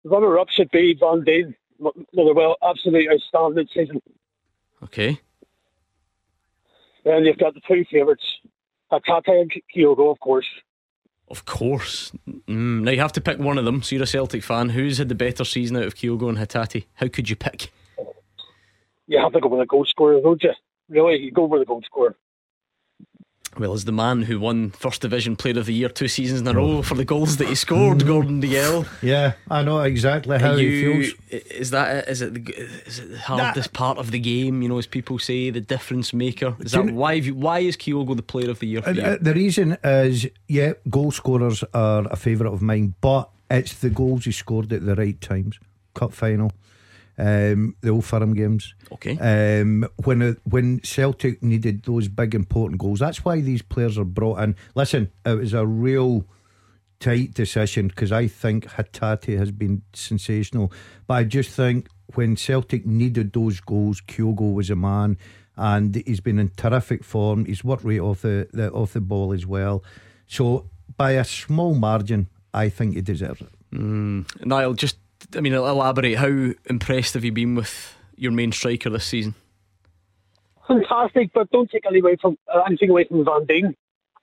The 0.04 0.10
runner 0.10 0.38
up 0.38 0.50
should 0.50 0.70
be 0.72 0.94
Van 1.00 1.24
Veen. 1.24 1.56
M- 1.84 2.06
Motherwell, 2.14 2.58
absolutely 2.62 3.10
outstanding 3.10 3.68
season. 3.74 4.02
Okay. 4.84 5.20
Then 7.04 7.26
you've 7.26 7.38
got 7.38 7.54
the 7.54 7.62
two 7.68 7.84
favourites, 7.92 8.24
Hatate 8.92 9.42
and 9.42 9.52
Kyogo, 9.76 10.12
of 10.12 10.20
course. 10.20 10.48
Of 11.30 11.46
course. 11.46 12.12
Mm, 12.28 12.82
now 12.84 12.92
you 12.92 13.00
have 13.00 13.14
to 13.14 13.22
pick 13.22 13.40
one 13.40 13.58
of 13.58 13.64
them. 13.64 13.82
So 13.82 13.96
you're 13.96 14.04
a 14.04 14.08
Celtic 14.08 14.44
fan. 14.44 14.70
Who's 14.70 14.98
had 14.98 15.08
the 15.08 15.16
better 15.16 15.46
season 15.46 15.78
out 15.78 15.86
of 15.86 15.96
Kyogo 15.96 16.28
and 16.28 16.38
Hatate? 16.38 16.86
How 16.96 17.08
could 17.08 17.30
you 17.30 17.38
pick? 17.38 17.72
You 19.08 19.20
have 19.20 19.32
to 19.34 19.40
go 19.40 19.48
with 19.48 19.62
a 19.62 19.66
goal 19.66 19.86
scorer, 19.86 20.20
don't 20.22 20.44
you? 20.44 20.52
Really, 20.90 21.18
you 21.18 21.32
go 21.32 21.46
with 21.46 21.62
a 21.62 21.66
goal 21.66 21.82
scorer. 21.86 22.16
Well, 23.58 23.74
as 23.74 23.84
the 23.84 23.92
man 23.92 24.22
who 24.24 24.40
won 24.40 24.70
First 24.70 25.02
Division 25.02 25.36
Player 25.36 25.60
of 25.60 25.66
the 25.66 25.74
Year 25.74 25.90
two 25.90 26.08
seasons 26.08 26.40
in 26.40 26.48
a 26.48 26.54
row 26.54 26.82
for 26.82 26.96
the 26.96 27.04
goals 27.04 27.36
that 27.38 27.50
he 27.50 27.56
scored, 27.56 28.06
Gordon 28.06 28.42
Dalziel. 28.42 28.88
Yeah, 29.02 29.34
I 29.50 29.62
know 29.62 29.82
exactly 29.82 30.40
how 30.40 30.56
he 30.56 30.68
you, 30.68 31.04
feels. 31.04 31.16
is 31.30 31.72
that 31.72 32.08
is 32.08 32.22
it? 32.22 32.38
Is 32.38 32.40
it 32.40 32.46
the, 32.46 32.54
is 32.88 33.00
it 33.00 33.12
the 33.12 33.20
hardest 33.20 33.74
part 33.74 33.98
of 33.98 34.12
the 34.12 34.20
game? 34.20 34.62
You 34.62 34.70
know, 34.70 34.78
as 34.78 34.88
people 34.88 35.20
say, 35.20 35.50
the 35.50 35.60
difference 35.60 36.14
maker. 36.14 36.56
Is 36.62 36.72
Do 36.72 36.84
that 36.84 36.94
why? 36.94 37.16
Have 37.16 37.26
you, 37.26 37.36
why 37.36 37.60
is 37.60 37.76
Kyogo 37.76 38.16
the 38.16 38.24
Player 38.24 38.50
of 38.50 38.60
the 38.60 38.68
Year 38.68 38.82
for 38.82 38.90
And, 38.90 38.98
you? 38.98 39.04
uh, 39.04 39.18
the 39.20 39.34
reason 39.34 39.78
is, 39.84 40.28
yeah, 40.48 40.74
goal 40.90 41.12
scorers 41.12 41.62
are 41.74 42.08
a 42.10 42.16
favourite 42.16 42.54
of 42.54 42.62
mine, 42.62 42.96
but 43.02 43.30
it's 43.50 43.74
the 43.74 43.90
goals 43.90 44.24
he 44.24 44.32
scored 44.32 44.72
at 44.72 44.86
the 44.86 44.96
right 44.96 45.20
times. 45.20 45.60
Cup 45.94 46.14
final, 46.14 46.54
um, 47.18 47.76
the 47.82 47.90
Old 47.90 48.06
Firm 48.06 48.34
games. 48.34 48.74
okay. 48.92 49.18
Um, 49.62 49.88
when 50.04 50.22
uh, 50.22 50.34
when 50.44 50.82
Celtic 50.84 51.44
needed 51.44 51.84
those 51.84 52.08
big 52.08 52.36
important 52.36 52.80
goals, 52.80 53.00
that's 53.00 53.24
why 53.26 53.42
these 53.42 53.62
players 53.62 53.98
are 53.98 54.06
brought 54.06 54.40
in. 54.40 54.56
Listen, 54.76 55.12
it 55.26 55.38
was 55.38 55.54
a 55.54 55.66
real 55.66 56.26
tight 57.00 57.34
decision 57.34 57.88
because 57.88 58.12
I 58.12 58.28
think 58.28 58.66
Hatate 58.66 59.38
has 59.38 59.52
been 59.52 59.82
sensational, 59.94 60.72
but 61.08 61.16
I 61.16 61.24
just 61.24 61.52
think 61.52 61.88
when 62.16 62.36
Celtic 62.36 62.86
needed 62.86 63.34
those 63.34 63.60
goals, 63.60 64.02
Kyogo 64.02 64.54
was 64.54 64.70
a 64.70 64.76
man, 64.76 65.18
and 65.58 65.96
he's 66.06 66.20
been 66.20 66.40
in 66.40 66.50
terrific 66.50 67.04
form. 67.04 67.46
He's 67.46 67.64
worked 67.64 67.84
right 67.84 68.00
off 68.00 68.22
the, 68.22 68.48
the 68.54 68.72
off 68.72 68.94
the 68.94 69.02
ball 69.02 69.34
as 69.34 69.46
well. 69.46 69.84
So 70.28 70.70
by 70.98 71.12
a 71.12 71.24
small 71.24 71.76
margin, 71.76 72.28
I 72.54 72.70
think 72.70 72.96
he 72.96 73.02
deserves 73.02 73.42
it. 73.42 73.50
Niall, 74.46 74.74
just 74.74 74.98
I 75.36 75.42
mean, 75.42 75.54
elaborate. 75.54 76.18
How 76.18 76.54
impressed 76.66 77.14
have 77.14 77.24
you 77.24 77.32
been 77.32 77.56
with 77.56 77.96
your 78.16 78.32
main 78.32 78.52
striker 78.52 78.90
this 78.90 79.06
season? 79.06 79.36
Fantastic, 80.68 81.32
but 81.34 81.50
don't 81.52 81.70
take 81.70 81.84
away 81.86 82.16
from, 82.22 82.38
uh, 82.54 82.62
anything 82.68 82.90
away 82.90 83.06
from 83.06 83.26
Van 83.26 83.46
Veen. 83.46 83.76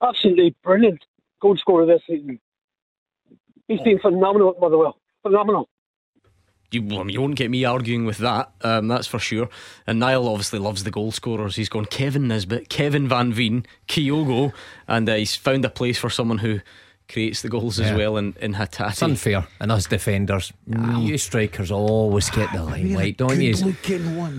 Absolutely 0.02 0.54
brilliant 0.62 1.04
goal 1.40 1.56
scorer 1.56 1.86
this 1.86 2.02
season. 2.06 2.40
He's 3.66 3.80
been 3.82 3.98
phenomenal 3.98 4.50
at 4.50 4.60
Motherwell. 4.60 4.98
Phenomenal. 5.22 5.68
You, 6.70 6.82
well, 6.82 7.00
I 7.00 7.02
mean, 7.04 7.14
you 7.14 7.20
won't 7.20 7.36
get 7.36 7.50
me 7.50 7.64
arguing 7.64 8.04
with 8.04 8.18
that, 8.18 8.52
um, 8.60 8.88
that's 8.88 9.06
for 9.06 9.18
sure. 9.18 9.48
And 9.86 9.98
Niall 9.98 10.28
obviously 10.28 10.58
loves 10.58 10.84
the 10.84 10.90
goal 10.90 11.12
scorers. 11.12 11.56
He's 11.56 11.70
gone 11.70 11.86
Kevin 11.86 12.28
Nisbet, 12.28 12.68
Kevin 12.68 13.08
Van 13.08 13.32
Veen, 13.32 13.64
Kyogo, 13.88 14.52
and 14.86 15.08
uh, 15.08 15.14
he's 15.14 15.34
found 15.34 15.64
a 15.64 15.70
place 15.70 15.98
for 15.98 16.10
someone 16.10 16.38
who 16.38 16.60
creates 17.08 17.42
the 17.42 17.48
goals 17.48 17.80
as 17.80 17.96
well 17.96 18.16
in, 18.18 18.34
in 18.40 18.54
It's 18.54 19.02
unfair. 19.02 19.46
And 19.60 19.72
us 19.72 19.86
defenders, 19.86 20.52
you 20.98 21.18
strikers 21.18 21.70
always 21.70 22.30
get 22.30 22.52
the 22.52 22.62
limelight, 22.62 23.16
don't 23.16 23.40
you? 23.40 23.54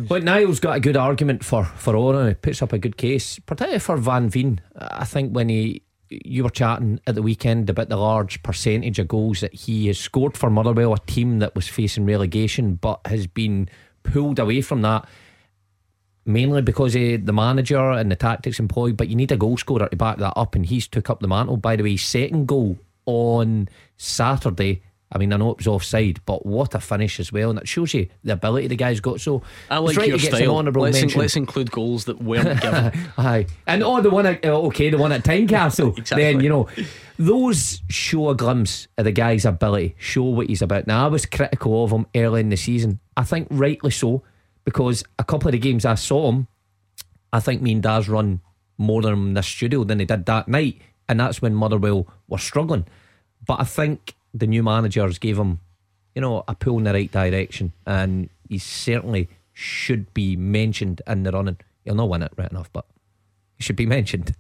But 0.08 0.24
Niall's 0.24 0.60
got 0.60 0.78
a 0.78 0.80
good 0.80 0.98
argument 0.98 1.44
for 1.44 1.66
for 1.66 1.96
Oran. 1.96 2.28
He 2.30 2.34
puts 2.36 2.62
up 2.62 2.74
a 2.74 2.78
good 2.78 2.98
case, 2.98 3.40
particularly 3.40 3.80
for 3.80 3.98
Van 3.98 4.30
Veen. 4.30 4.62
I 4.76 5.06
think 5.06 5.34
when 5.34 5.50
he 5.50 5.82
you 6.10 6.44
were 6.44 6.50
chatting 6.50 7.00
at 7.06 7.16
the 7.16 7.22
weekend 7.22 7.70
about 7.70 7.90
the 7.90 7.98
large 7.98 8.42
percentage 8.42 8.98
of 8.98 9.08
goals 9.08 9.42
that 9.42 9.54
he 9.54 9.88
has 9.88 10.00
scored 10.00 10.36
for 10.36 10.50
Motherwell, 10.50 10.94
a 10.94 11.00
team 11.00 11.40
that 11.40 11.54
was 11.56 11.68
facing 11.68 12.06
relegation 12.06 12.76
but 12.76 13.00
has 13.06 13.28
been 13.28 13.70
pulled 14.04 14.40
away 14.40 14.62
from 14.62 14.82
that. 14.82 15.08
Mainly 16.30 16.62
because 16.62 16.96
of 16.96 17.26
the 17.26 17.34
manager 17.34 17.80
and 17.92 18.12
the 18.12 18.16
tactics 18.16 18.60
employed, 18.60 18.96
but 18.96 19.08
you 19.08 19.16
need 19.16 19.32
a 19.32 19.38
goal 19.38 19.58
scorer 19.58 19.90
to 19.90 19.96
back 19.96 20.18
that 20.18 20.34
up, 20.36 20.54
and 20.54 20.64
he's 20.64 20.88
took 20.88 21.10
up 21.10 21.22
the 21.22 21.28
mantle. 21.28 21.58
By 21.58 21.76
the 21.76 21.82
way, 21.84 21.98
second 21.98 22.48
goal 22.48 22.78
on 23.08 23.68
Saturday. 23.98 24.84
I 25.12 25.18
mean, 25.18 25.34
I 25.34 25.38
know 25.38 25.50
it 25.50 25.58
was 25.58 25.66
offside, 25.66 26.20
but 26.28 26.46
what 26.46 26.76
a 26.76 26.80
finish 26.80 27.20
as 27.20 27.32
well, 27.34 27.50
and 27.50 27.58
it 27.58 27.68
shows 27.68 27.96
you 27.96 28.08
the 28.24 28.34
ability 28.34 28.68
the 28.68 28.76
guy's 28.76 29.00
got. 29.00 29.20
So 29.22 29.42
I 29.72 29.80
like 29.80 29.98
right 29.98 30.08
your 30.08 30.18
he 30.18 30.22
gets 30.22 30.36
an 30.36 30.44
style. 30.44 30.58
honourable 30.58 30.84
Let's, 30.84 30.98
in- 30.98 31.02
mention. 31.06 31.22
let's 31.22 31.36
include 31.36 31.72
goals 31.72 32.06
that 32.06 32.22
weren't 32.22 32.62
given. 32.62 32.92
Aye, 33.18 33.48
and 33.66 33.82
oh, 33.82 34.00
the 34.00 34.12
one 34.12 34.28
at 34.28 34.46
oh, 34.46 34.68
okay, 34.68 34.92
the 34.92 35.00
one 35.00 35.12
at 35.12 35.24
Tynecastle. 35.24 35.98
Exactly. 35.98 36.24
Then 36.24 36.42
you 36.42 36.50
know, 36.50 36.70
those 37.18 37.82
show 37.90 38.30
a 38.30 38.36
glimpse 38.36 38.88
of 39.00 39.06
the 39.06 39.12
guy's 39.12 39.46
ability, 39.46 39.96
show 39.98 40.26
what 40.26 40.46
he's 40.46 40.62
about. 40.62 40.86
Now, 40.86 41.06
I 41.06 41.08
was 41.08 41.26
critical 41.26 41.84
of 41.84 41.90
him 41.92 42.06
early 42.16 42.42
in 42.42 42.50
the 42.50 42.58
season. 42.58 43.00
I 43.18 43.24
think 43.24 43.48
rightly 43.50 43.90
so, 43.90 44.22
because 44.70 45.04
a 45.18 45.24
couple 45.24 45.48
of 45.48 45.54
the 45.54 45.58
games 45.58 45.84
I 45.84 45.96
saw 45.96 46.30
him, 46.32 46.48
I 47.34 47.40
think 47.40 47.60
me 47.64 47.72
and 47.72 47.82
Daz 47.82 48.08
run 48.08 48.40
more 48.78 49.02
than 49.02 49.14
him 49.14 49.28
in 49.30 49.34
the 49.34 49.42
studio 49.42 49.84
than 49.84 49.98
they 49.98 50.06
did 50.06 50.28
that 50.28 50.48
night, 50.48 50.80
and 51.08 51.20
that's 51.20 51.42
when 51.42 51.56
Motherwell 51.56 52.08
were 52.28 52.38
struggling. 52.38 52.86
But 53.48 53.60
I 53.62 53.64
think 53.64 54.14
the 54.32 54.46
new 54.46 54.62
managers 54.62 55.18
gave 55.18 55.40
him, 55.40 55.60
you 56.14 56.22
know, 56.22 56.44
a 56.48 56.54
pull 56.54 56.78
in 56.78 56.84
the 56.84 56.94
right 56.94 57.12
direction, 57.12 57.74
and 57.88 58.30
he 58.48 58.60
certainly 58.60 59.28
should 59.54 60.14
be 60.14 60.36
mentioned 60.36 61.02
in 61.08 61.24
the 61.24 61.32
running. 61.32 61.58
He'll 61.84 61.96
not 61.96 62.10
win 62.10 62.22
it 62.22 62.32
right 62.38 62.52
enough, 62.52 62.72
but 62.72 62.86
he 63.58 63.64
should 63.64 63.76
be 63.76 63.88
mentioned. 63.88 64.36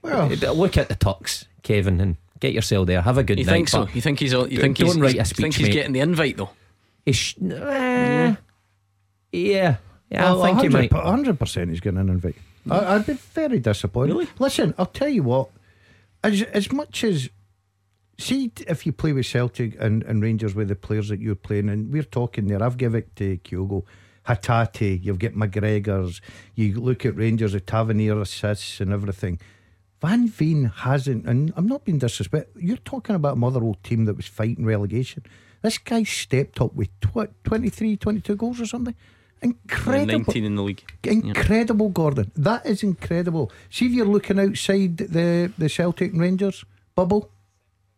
Well, 0.00 0.28
Look 0.54 0.78
at 0.78 0.88
the 0.88 0.94
tucks, 0.94 1.44
Kevin, 1.62 2.00
and 2.00 2.16
get 2.40 2.54
yourself 2.54 2.86
there. 2.86 3.02
Have 3.02 3.18
a 3.18 3.22
good 3.24 3.38
You 3.38 3.44
night. 3.44 3.52
think 3.52 3.68
so? 3.68 3.84
but 3.84 3.94
You 3.94 4.00
think 4.00 4.20
he's? 4.20 4.32
You 4.32 4.38
Don't- 4.38 4.60
think 4.60 4.78
he's? 4.78 4.96
write 4.96 5.14
a 5.14 5.18
you 5.18 5.24
speech, 5.24 5.36
think 5.42 5.54
he's 5.56 5.66
mate. 5.68 5.72
getting 5.74 5.92
the 5.92 6.00
invite 6.00 6.38
though? 6.38 6.50
he 7.04 7.12
sh- 7.12 7.36
eh, 7.42 7.50
yeah, 7.52 8.36
yeah, 9.36 9.76
Well, 10.10 10.42
I 10.42 10.50
oh, 10.50 10.54
think 10.58 10.62
he 10.62 10.68
might. 10.68 10.92
100 10.92 11.38
percent 11.38 11.70
he's 11.70 11.80
getting 11.80 12.00
an 12.00 12.08
invite. 12.08 12.36
I, 12.70 12.96
I'd 12.96 13.06
be 13.06 13.14
very 13.14 13.58
disappointed. 13.60 14.12
Really? 14.12 14.28
Listen, 14.38 14.74
I'll 14.78 14.86
tell 14.86 15.08
you 15.08 15.22
what. 15.22 15.50
As 16.24 16.42
as 16.42 16.72
much 16.72 17.04
as 17.04 17.28
see 18.18 18.52
if 18.66 18.86
you 18.86 18.92
play 18.92 19.12
with 19.12 19.26
Celtic 19.26 19.76
and, 19.80 20.02
and 20.04 20.22
Rangers 20.22 20.54
with 20.54 20.68
the 20.68 20.74
players 20.76 21.08
that 21.08 21.20
you're 21.20 21.34
playing, 21.34 21.68
and 21.68 21.92
we're 21.92 22.02
talking 22.02 22.46
there. 22.46 22.62
I've 22.62 22.76
given 22.76 23.00
it 23.00 23.16
to 23.16 23.38
Kyogo, 23.38 23.84
Hatate. 24.26 25.02
You've 25.04 25.18
got 25.18 25.32
McGregor's. 25.32 26.20
You 26.54 26.80
look 26.80 27.04
at 27.04 27.16
Rangers, 27.16 27.52
the 27.52 27.60
Tavernier 27.60 28.20
assists 28.20 28.80
and 28.80 28.92
everything. 28.92 29.38
Van 30.00 30.28
Veen 30.28 30.64
hasn't, 30.66 31.26
and 31.26 31.52
I'm 31.56 31.66
not 31.66 31.84
being 31.84 31.98
disrespectful. 31.98 32.60
You're 32.60 32.76
talking 32.78 33.16
about 33.16 33.34
a 33.34 33.36
Motherwell 33.36 33.76
team 33.82 34.04
that 34.04 34.16
was 34.16 34.26
fighting 34.26 34.64
relegation. 34.66 35.24
This 35.62 35.78
guy 35.78 36.02
stepped 36.02 36.60
up 36.60 36.74
with 36.74 36.88
tw- 37.00 37.32
23, 37.44 37.96
22 37.96 38.36
goals 38.36 38.60
or 38.60 38.66
something. 38.66 38.94
Incredible. 39.42 40.06
Nineteen 40.18 40.44
in 40.44 40.54
the 40.56 40.62
league. 40.62 40.82
Incredible, 41.04 41.88
Gordon. 41.90 42.30
That 42.36 42.64
is 42.66 42.82
incredible. 42.82 43.52
See 43.70 43.86
if 43.86 43.92
you're 43.92 44.06
looking 44.06 44.38
outside 44.40 44.96
the, 44.96 45.52
the 45.58 45.68
Celtic 45.68 46.12
and 46.12 46.20
Rangers 46.20 46.64
bubble, 46.94 47.30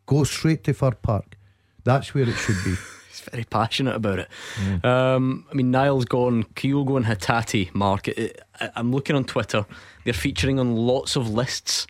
go 0.06 0.24
straight 0.24 0.64
to 0.64 0.74
Fir 0.74 0.92
Park. 0.92 1.36
That's 1.84 2.12
where 2.14 2.28
it 2.28 2.34
should 2.34 2.56
be. 2.64 2.74
He's 3.08 3.20
very 3.30 3.44
passionate 3.44 3.94
about 3.94 4.18
it. 4.18 4.84
Um, 4.84 5.46
I 5.50 5.54
mean, 5.54 5.70
Niall's 5.70 6.04
gone, 6.04 6.44
Kyogo 6.54 6.96
and 6.96 7.06
Hatati, 7.06 7.72
Mark. 7.74 8.08
I, 8.08 8.32
I- 8.60 8.70
I'm 8.76 8.90
looking 8.92 9.16
on 9.16 9.24
Twitter. 9.24 9.64
They're 10.04 10.12
featuring 10.12 10.58
on 10.58 10.74
lots 10.76 11.16
of 11.16 11.30
lists. 11.30 11.86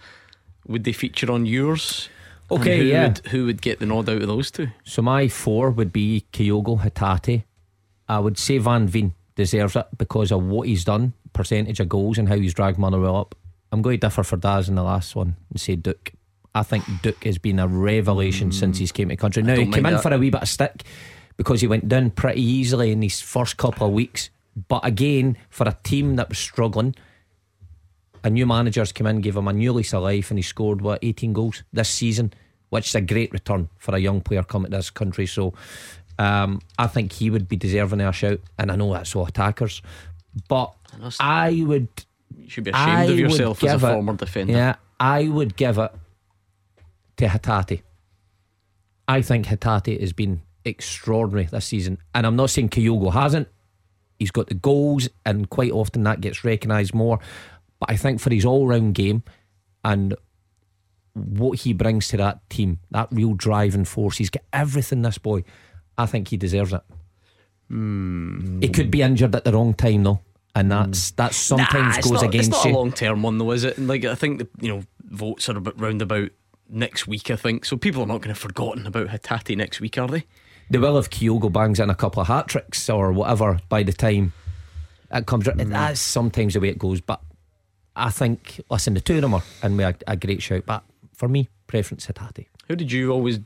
Would 0.67 0.85
they 0.85 0.93
feature 0.93 1.33
on 1.33 1.47
yours? 1.47 2.09
Okay, 2.50 2.78
who 2.78 2.85
yeah. 2.85 3.07
Would, 3.09 3.19
who 3.28 3.47
would 3.47 3.61
get 3.62 3.78
the 3.78 3.87
nod 3.87 4.09
out 4.09 4.23
of 4.23 4.28
those 4.28 4.50
two? 4.50 4.69
So 4.85 5.02
my 5.02 5.28
four 5.28 5.71
would 5.71 5.93
be 5.93 6.26
Kyogo 6.33 6.81
Hatate. 6.81 7.45
I 8.09 8.19
would 8.21 8.38
say 8.38 8.59
Van 8.59 8.87
Veen 8.87 9.14
deserves 9.38 9.76
it 9.76 9.87
because 9.97 10.33
of 10.33 10.42
what 10.42 10.66
he's 10.66 10.85
done, 10.85 11.14
percentage 11.33 11.78
of 11.78 11.88
goals, 11.88 12.18
and 12.18 12.28
how 12.28 12.37
he's 12.37 12.52
dragged 12.52 12.76
Motherwell 12.76 13.16
up. 13.16 13.37
I'm 13.71 13.83
going 13.83 14.00
to 14.00 14.07
differ 14.07 14.25
for 14.25 14.37
Daz 14.37 14.68
in 14.68 14.75
the 14.75 14.83
last 14.83 15.14
one 15.14 15.37
and 15.50 15.61
say 15.61 15.76
Duk. 15.76 16.12
I 16.54 16.64
think 16.64 16.85
Duk 17.02 17.23
has 17.23 17.38
been 17.38 17.61
a 17.61 17.68
revelation 17.68 18.50
since 18.50 18.78
he's 18.78 18.90
came 18.90 19.09
to 19.09 19.14
the 19.14 19.21
country. 19.21 19.45
Now 19.45 19.54
he 19.54 19.66
came 19.66 19.87
in 19.87 19.95
that. 19.95 20.02
for 20.02 20.12
a 20.12 20.18
wee 20.18 20.30
bit 20.30 20.42
of 20.42 20.49
stick 20.49 20.83
because 21.37 21.61
he 21.61 21.68
went 21.68 21.88
down 21.88 22.11
pretty 22.11 22.42
easily 22.42 22.90
in 22.90 22.99
these 22.99 23.21
first 23.21 23.57
couple 23.57 23.87
of 23.87 23.92
weeks. 23.92 24.30
But 24.66 24.85
again, 24.85 25.37
for 25.50 25.68
a 25.68 25.76
team 25.85 26.16
that 26.16 26.30
was 26.30 26.38
struggling, 26.38 26.97
a 28.25 28.30
new 28.30 28.45
manager's 28.45 28.90
come 28.90 29.07
in, 29.07 29.21
gave 29.21 29.37
him 29.37 29.47
a 29.47 29.52
new 29.52 29.73
lease 29.73 29.95
of 29.95 30.02
life, 30.02 30.33
and 30.33 30.38
he 30.38 30.42
scored 30.42 30.80
what 30.80 30.99
18 31.02 31.33
goals 31.33 31.62
this 31.73 31.90
season, 31.90 32.33
which 32.71 32.88
is 32.88 32.95
a 32.97 33.00
great 33.00 33.30
return 33.33 33.68
for 33.76 33.95
a 33.95 34.00
young 34.00 34.21
player 34.21 34.42
coming 34.42 34.73
to 34.73 34.78
this 34.78 34.90
country. 34.90 35.26
So 35.26 35.54
um, 36.18 36.60
I 36.78 36.87
think 36.87 37.12
he 37.12 37.30
would 37.30 37.48
be 37.48 37.56
deserving 37.56 38.00
of 38.00 38.08
a 38.08 38.12
shout, 38.12 38.40
and 38.58 38.70
I 38.72 38.76
know 38.76 38.92
that's 38.92 39.14
all 39.14 39.26
attackers, 39.26 39.82
but 40.48 40.75
I 41.20 41.62
would. 41.66 41.88
You 42.37 42.48
should 42.50 42.64
be 42.64 42.70
ashamed 42.70 42.88
I 42.90 43.04
of 43.04 43.18
yourself 43.18 43.62
as 43.64 43.70
a 43.70 43.75
give 43.76 43.84
it- 43.84 43.92
former 43.92 44.14
defender. 44.14 44.52
Yeah, 44.52 44.76
I 44.98 45.28
would 45.28 45.56
give 45.56 45.78
it 45.78 45.92
to 47.18 47.26
Hatate. 47.26 47.82
I 49.06 49.22
think 49.22 49.46
Hatate 49.46 50.00
has 50.00 50.12
been 50.12 50.42
extraordinary 50.64 51.46
this 51.46 51.66
season, 51.66 51.98
and 52.14 52.26
I'm 52.26 52.37
not 52.37 52.50
saying 52.50 52.70
Kyogo 52.70 53.12
hasn't. 53.12 53.48
He's 54.18 54.30
got 54.30 54.48
the 54.48 54.54
goals, 54.54 55.08
and 55.25 55.48
quite 55.48 55.70
often 55.70 56.02
that 56.02 56.20
gets 56.20 56.44
recognised 56.44 56.94
more. 56.94 57.20
But 57.80 57.90
I 57.90 57.96
think 57.96 58.20
for 58.20 58.30
his 58.34 58.44
all-round 58.44 58.94
game 58.94 59.22
and 59.84 60.14
what 61.14 61.60
he 61.60 61.72
brings 61.72 62.08
to 62.08 62.16
that 62.16 62.48
team, 62.50 62.80
that 62.90 63.08
real 63.12 63.34
driving 63.34 63.84
force, 63.84 64.18
he's 64.18 64.30
got 64.30 64.42
everything. 64.52 65.02
This 65.02 65.18
boy, 65.18 65.44
I 65.99 66.07
think 66.07 66.28
he 66.28 66.37
deserves 66.37 66.73
it. 66.73 66.83
He 67.71 68.69
could 68.71 68.90
be 68.90 69.02
injured 69.02 69.35
at 69.35 69.45
the 69.45 69.52
wrong 69.52 69.75
time 69.75 70.05
though, 70.05 70.21
and 70.55 70.71
that's 70.73 71.11
that 71.12 71.35
sometimes 71.35 71.97
Nah, 71.97 72.02
goes 72.02 72.12
not, 72.12 72.25
against 72.25 72.49
It's 72.49 72.57
not 72.57 72.64
you. 72.64 72.75
a 72.75 72.76
long 72.76 72.93
term 72.93 73.23
one 73.23 73.37
though, 73.38 73.50
is 73.50 73.64
it? 73.64 73.76
And 73.76 73.88
like 73.88 74.05
I 74.05 74.14
think 74.14 74.38
the 74.38 74.49
you 74.61 74.69
know 74.69 74.83
votes 75.02 75.49
are 75.49 75.57
about 75.59 75.78
round 75.78 76.00
about 76.00 76.31
next 76.71 77.07
week. 77.07 77.31
I 77.31 77.37
think 77.37 77.64
so. 77.67 77.76
People 77.76 78.02
are 78.02 78.07
not 78.07 78.23
going 78.23 78.23
to 78.23 78.28
have 78.28 78.38
forgotten 78.38 78.87
about 78.87 79.09
Hatate 79.09 79.57
next 79.57 79.81
week, 79.81 79.99
are 79.99 80.09
they? 80.09 80.25
They 80.71 80.78
will 80.78 80.99
if 80.99 81.11
Kyogo 81.11 81.52
bangs 81.52 81.81
in 81.81 81.90
a 81.90 81.95
couple 81.95 82.23
of 82.23 82.28
hat 82.28 82.49
tricks 82.49 82.88
or 82.88 83.12
whatever 83.12 83.59
by 83.69 83.83
the 83.83 83.93
time 83.93 84.33
it 85.11 85.26
comes. 85.26 85.45
Mm. 85.45 85.71
That's 85.71 86.00
sometimes 86.00 86.55
the 86.55 86.61
way 86.61 86.69
it 86.69 86.78
goes. 86.78 87.00
But 87.00 87.21
I 87.97 88.11
think, 88.11 88.61
listen, 88.71 88.95
the 88.95 89.00
two 89.00 89.17
of 89.17 89.23
them 89.23 89.35
are 89.35 89.43
in 89.62 89.76
with 89.76 89.87
a, 90.07 90.12
a 90.12 90.17
great 90.17 90.43
shout. 90.43 90.64
But 90.67 90.85
for 91.14 91.28
me, 91.28 91.49
preference 91.67 92.07
Hatate. 92.07 92.47
Who 92.69 92.76
did 92.76 92.93
you 92.93 93.11
always 93.12 93.40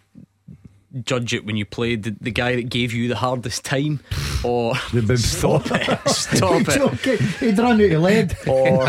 judge 1.04 1.32
it 1.34 1.46
when 1.46 1.56
you 1.56 1.64
played 1.64 2.02
the, 2.02 2.16
the 2.20 2.30
guy 2.30 2.56
that 2.56 2.68
gave 2.68 2.92
you 2.92 3.08
the 3.08 3.16
hardest 3.16 3.64
time, 3.64 4.00
or 4.44 4.74
The 4.92 5.02
bib 5.02 5.18
stop 5.18 5.66
it, 5.70 5.98
stop 6.08 6.60
it, 6.68 6.80
okay. 6.80 7.16
He'd 7.16 7.58
run 7.58 7.80
out 7.80 7.90
of 7.90 8.02
lead. 8.02 8.36
or 8.46 8.88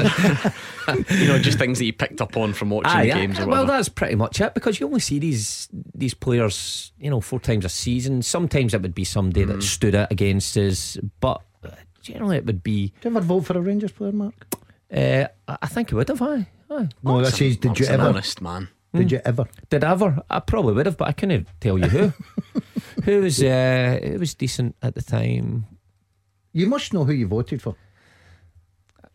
you 1.14 1.28
know 1.28 1.40
just 1.40 1.58
things 1.58 1.80
that 1.80 1.86
you 1.86 1.94
picked 1.94 2.20
up 2.22 2.36
on 2.36 2.54
from 2.54 2.70
watching 2.70 2.92
Aye, 2.92 3.06
the 3.08 3.14
games 3.14 3.40
or 3.40 3.48
well, 3.48 3.66
that's 3.66 3.88
pretty 3.90 4.16
much 4.16 4.42
it 4.42 4.54
because 4.54 4.80
you 4.80 4.86
only 4.88 5.00
see 5.00 5.20
these 5.20 5.70
these 5.96 6.14
players, 6.14 6.92
you 7.00 7.10
know, 7.10 7.22
four 7.22 7.40
times 7.40 7.64
a 7.66 7.70
season. 7.70 8.22
Sometimes 8.22 8.74
it 8.74 8.82
would 8.82 8.96
be 8.96 9.06
somebody 9.06 9.46
Mm. 9.46 9.48
that 9.48 9.64
stood 9.64 9.96
out 9.96 10.12
against 10.12 10.58
us, 10.58 10.98
but 11.20 11.42
uh, 11.64 11.70
generally 12.02 12.38
it 12.38 12.46
would 12.46 12.64
be. 12.64 12.88
Did 13.02 13.12
you 13.12 13.18
ever 13.18 13.22
vote 13.26 13.42
for 13.46 13.58
a 13.58 13.62
Rangers 13.62 13.92
player, 13.94 14.12
Mark? 14.12 14.46
Uh, 14.94 15.26
I 15.48 15.58
I 15.62 15.68
think 15.68 15.92
it 15.92 15.96
would 15.96 16.10
have. 16.10 16.22
Aye, 16.22 16.48
aye. 16.70 16.90
No, 17.02 17.22
that 17.22 17.32
says, 17.34 17.58
did 17.58 17.80
you 17.80 17.86
That's 17.86 17.96
an 17.96 18.02
ever? 18.02 18.10
honest 18.10 18.42
man? 18.42 18.68
Did 18.94 19.12
you 19.12 19.22
ever? 19.26 19.46
Did 19.70 19.84
I 19.84 19.92
ever? 19.92 20.22
I 20.30 20.40
probably 20.40 20.74
would 20.74 20.86
have, 20.86 20.98
but 20.98 21.08
I 21.08 21.14
couldn't 21.14 21.48
tell 21.60 21.78
you 21.80 21.88
who. 21.88 22.14
who 23.04 23.22
was 23.22 23.42
uh, 23.42 24.00
who 24.04 24.20
was 24.20 24.36
decent 24.36 24.76
at 24.84 24.94
the 24.96 25.02
time? 25.02 25.66
You 26.52 26.68
must 26.68 26.94
know 26.94 27.04
who 27.04 27.12
you 27.14 27.26
voted 27.28 27.62
for. 27.62 27.76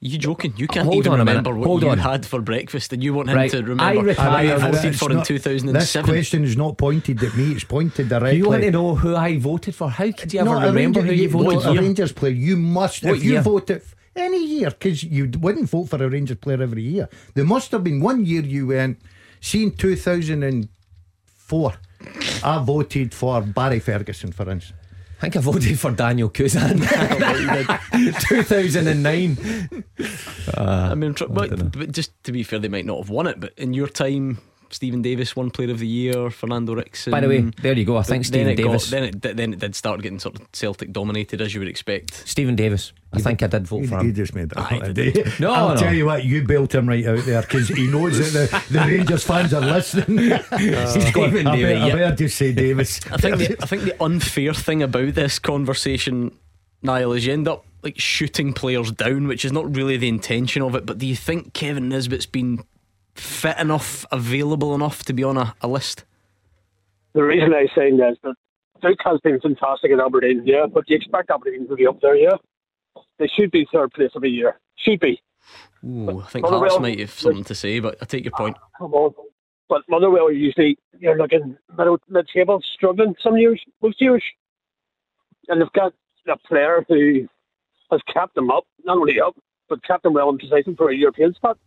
You 0.01 0.17
joking? 0.19 0.55
You 0.57 0.69
can't 0.69 0.87
Hold 0.87 0.99
even 0.99 1.13
on 1.13 1.21
a 1.21 1.25
minute. 1.25 1.39
remember 1.45 1.59
what 1.59 1.67
Hold 1.67 1.83
you 1.83 1.91
on. 1.91 1.99
had 1.99 2.25
for 2.25 2.41
breakfast, 2.41 2.93
and 2.93 3.03
you 3.03 3.15
want 3.15 3.29
him 3.31 3.37
Right. 3.37 3.51
to 3.51 3.63
remember 3.63 4.01
who 4.01 4.07
retired- 4.07 4.47
you 4.47 4.53
Uh, 4.53 4.59
voted 4.71 4.85
it's 4.85 4.99
for 4.99 5.11
in 5.11 5.17
not- 5.19 5.27
two 5.27 5.39
thousand 5.41 5.69
and 5.69 5.77
This 5.77 5.91
seven. 5.91 6.11
question 6.11 6.45
is 6.45 6.57
not 6.57 6.79
pointed 6.79 7.23
at 7.23 7.37
me; 7.37 7.53
it's 7.53 7.65
pointed 7.65 8.09
directly. 8.09 8.39
You 8.39 8.49
want 8.49 8.63
to 8.63 8.71
know 8.71 8.95
who 8.97 9.17
I 9.17 9.39
voted 9.39 9.75
for? 9.75 9.91
How 9.91 10.11
could 10.13 10.33
you 10.33 10.41
ever 10.41 10.51
No, 10.51 10.57
a 10.59 10.67
remember 10.67 11.01
Ranger- 11.01 11.15
who 11.17 11.23
you 11.23 11.29
voted 11.29 11.53
no, 11.55 11.61
for? 11.61 11.69
A 11.71 11.81
Rangers 11.83 12.13
player, 12.13 12.33
you 12.33 12.57
must. 12.57 13.03
What 13.05 13.17
if 13.17 13.25
you 13.25 13.33
year? 13.33 13.43
voted 13.43 13.83
any 14.15 14.45
year, 14.45 14.71
because 14.71 15.03
you 15.05 15.31
wouldn't 15.41 15.69
vote 15.69 15.89
for 15.89 16.03
a 16.03 16.09
Rangers 16.09 16.37
player 16.39 16.63
every 16.63 16.83
year. 16.83 17.09
There 17.35 17.45
must 17.45 17.71
have 17.73 17.83
been 17.85 18.01
one 18.01 18.25
year 18.25 18.43
you 18.43 18.69
went. 18.69 18.99
Seen 19.41 19.71
two 19.73 19.97
thousand 19.97 20.43
and 20.43 20.69
four. 21.27 21.75
I 22.45 22.63
voted 22.63 23.13
for 23.15 23.41
Barry 23.43 23.81
Ferguson, 23.81 24.33
for 24.33 24.49
instance. 24.51 24.79
I 25.19 25.23
think 25.23 25.37
I 25.37 25.41
voted 25.41 25.79
for 25.81 25.91
Daniel 25.91 26.29
Cousin. 26.29 26.79
2009. 28.29 29.85
I 30.57 30.95
mean, 30.95 31.15
tr- 31.15 31.25
but, 31.29 31.73
but 31.73 31.91
just 31.91 32.13
to 32.23 32.31
be 32.31 32.45
fair, 32.45 32.61
they 32.61 32.69
might 32.69 32.87
not 32.87 32.99
have 32.99 33.11
won 33.11 33.27
it. 33.27 33.41
But 33.41 33.53
in 33.57 33.75
your 33.75 33.89
time, 33.89 34.39
Steven 34.71 35.03
Davis 35.03 35.35
won 35.35 35.51
Player 35.51 35.71
of 35.71 35.79
the 35.79 35.87
Year. 35.87 36.31
Fernando 36.31 36.75
Ricksen. 36.75 37.11
By 37.11 37.21
the 37.21 37.29
way, 37.29 37.41
there 37.63 37.73
you 37.73 37.85
go. 37.85 37.97
I 37.97 38.03
think 38.03 38.25
But 38.25 38.33
then 38.33 38.47
Steven 38.47 38.49
it 38.49 38.57
got- 38.57 38.65
Davis. 38.65 38.91
then 38.91 39.03
it 39.05 39.23
then 39.37 39.53
it 39.55 39.59
did 39.61 39.75
start 39.75 40.03
getting 40.03 40.19
sort 40.19 40.39
of 40.41 40.47
Celtic 40.53 40.93
dominated, 40.93 41.41
as 41.41 41.55
you 41.55 41.61
would 41.61 41.69
expect. 41.69 42.15
Steven 42.29 42.55
Davis. 42.57 42.93
I 43.13 43.21
think 43.21 43.43
I 43.43 43.47
did 43.47 43.67
vote 43.67 43.83
You, 43.83 43.89
for 43.89 44.03
you 44.03 44.09
him. 44.11 44.15
just 44.15 44.35
made 44.35 44.51
that 44.51 44.59
Aye, 44.59 44.77
up. 44.81 44.95
did 44.95 45.15
did? 45.15 45.41
No, 45.41 45.53
I'll 45.55 45.69
no. 45.71 45.77
tell 45.81 45.95
you 45.95 46.05
what, 46.05 46.25
you 46.27 46.43
built 46.43 46.75
him 46.75 46.87
right 46.87 47.07
out 47.07 47.25
there 47.25 47.41
because 47.41 47.69
he 47.69 47.87
knows 47.87 48.19
that 48.35 48.51
the, 48.51 48.73
the 48.75 48.81
Rangers 48.87 49.25
fans 49.25 49.55
are 49.55 49.63
listening. 49.63 50.33
Uh, 50.53 50.59
He's 50.95 51.11
going, 51.13 51.31
Steven 51.31 51.47
I, 51.47 51.57
Davis, 51.57 51.73
better, 51.73 51.85
I 51.85 51.87
yeah. 51.89 51.95
better 51.95 52.17
just 52.17 52.37
say 52.37 52.53
Davis. 52.53 53.01
I 53.11 53.17
think 53.17 53.37
the, 53.39 53.57
I 53.63 53.67
think 53.67 53.83
the 53.85 54.03
unfair 54.03 54.53
thing 54.53 54.83
about 54.83 55.15
this 55.15 55.39
conversation, 55.39 56.33
Niall, 56.83 57.13
is 57.13 57.25
you 57.27 57.33
end 57.33 57.49
up 57.49 57.65
like 57.83 57.99
shooting 57.99 58.53
players 58.53 58.91
down, 58.93 59.27
which 59.29 59.45
is 59.45 59.53
not 59.53 59.75
really 59.75 59.97
the 59.97 60.09
intention 60.09 60.63
of 60.63 60.75
it. 60.75 60.85
But 60.85 60.99
do 60.99 61.07
you 61.07 61.17
think 61.17 61.55
Kevin 61.55 61.89
Nisbet's 61.89 62.27
been 62.27 62.63
fit 63.19 63.59
enough, 63.59 64.07
available 64.11 64.75
enough 64.75 65.05
to 65.05 65.13
be 65.13 65.25
on 65.25 65.37
a, 65.37 65.55
a 65.61 65.69
list? 65.69 66.05
The 67.15 67.25
reason 67.25 67.53
I 67.55 67.67
say 67.75 67.91
that 67.97 68.13
is 68.13 68.19
that 68.23 68.35
Duk 68.81 68.99
has 69.05 69.21
been 69.21 69.41
fantastic 69.41 69.91
at 69.91 70.01
Aberdeen, 70.01 70.43
yeah, 70.45 70.67
but 70.67 70.89
you 70.89 70.97
expect 70.97 71.31
Aberdeen 71.31 71.69
to 71.69 71.75
be 71.75 71.87
up 71.87 72.01
there, 72.01 72.17
yeah. 72.17 72.37
They 73.19 73.29
should 73.29 73.51
be 73.51 73.67
third 73.73 73.93
place 73.93 74.11
of 74.15 74.23
the 74.23 74.29
year. 74.29 74.61
Should 74.77 75.01
be. 75.01 75.21
Ooh, 75.85 76.21
I 76.21 76.27
think 76.27 76.47
Hearts 76.47 76.79
might 76.81 77.01
have 77.01 77.11
something 77.11 77.45
to 77.45 77.55
say, 77.55 77.81
but 77.81 77.97
I 78.01 78.05
take 78.05 78.25
your 78.25 78.33
point. 78.33 78.57
Ah, 78.61 78.69
come 78.79 78.95
on. 78.95 79.15
But 79.69 79.83
Motherwell 79.89 80.33
usually 80.33 80.79
you're 80.99 81.17
looking 81.17 81.57
middle 81.77 81.99
mid 82.09 82.29
table, 82.35 82.61
struggling 82.75 83.15
some 83.23 83.37
years, 83.37 83.63
most 83.83 84.01
years. 84.01 84.23
And 85.49 85.61
they've 85.61 85.73
got 85.73 85.93
a 86.27 86.37
player 86.37 86.85
who 86.89 87.29
has 87.91 88.01
kept 88.13 88.35
them 88.35 88.51
up, 88.51 88.65
not 88.85 88.99
only 88.99 89.21
up, 89.21 89.37
but 89.69 89.83
kept 89.85 90.03
them 90.03 90.15
well 90.15 90.31
in 90.31 90.39
position 90.39 90.75
for 90.77 90.91
a 90.91 90.97
European 90.97 91.35
spot. 91.35 91.59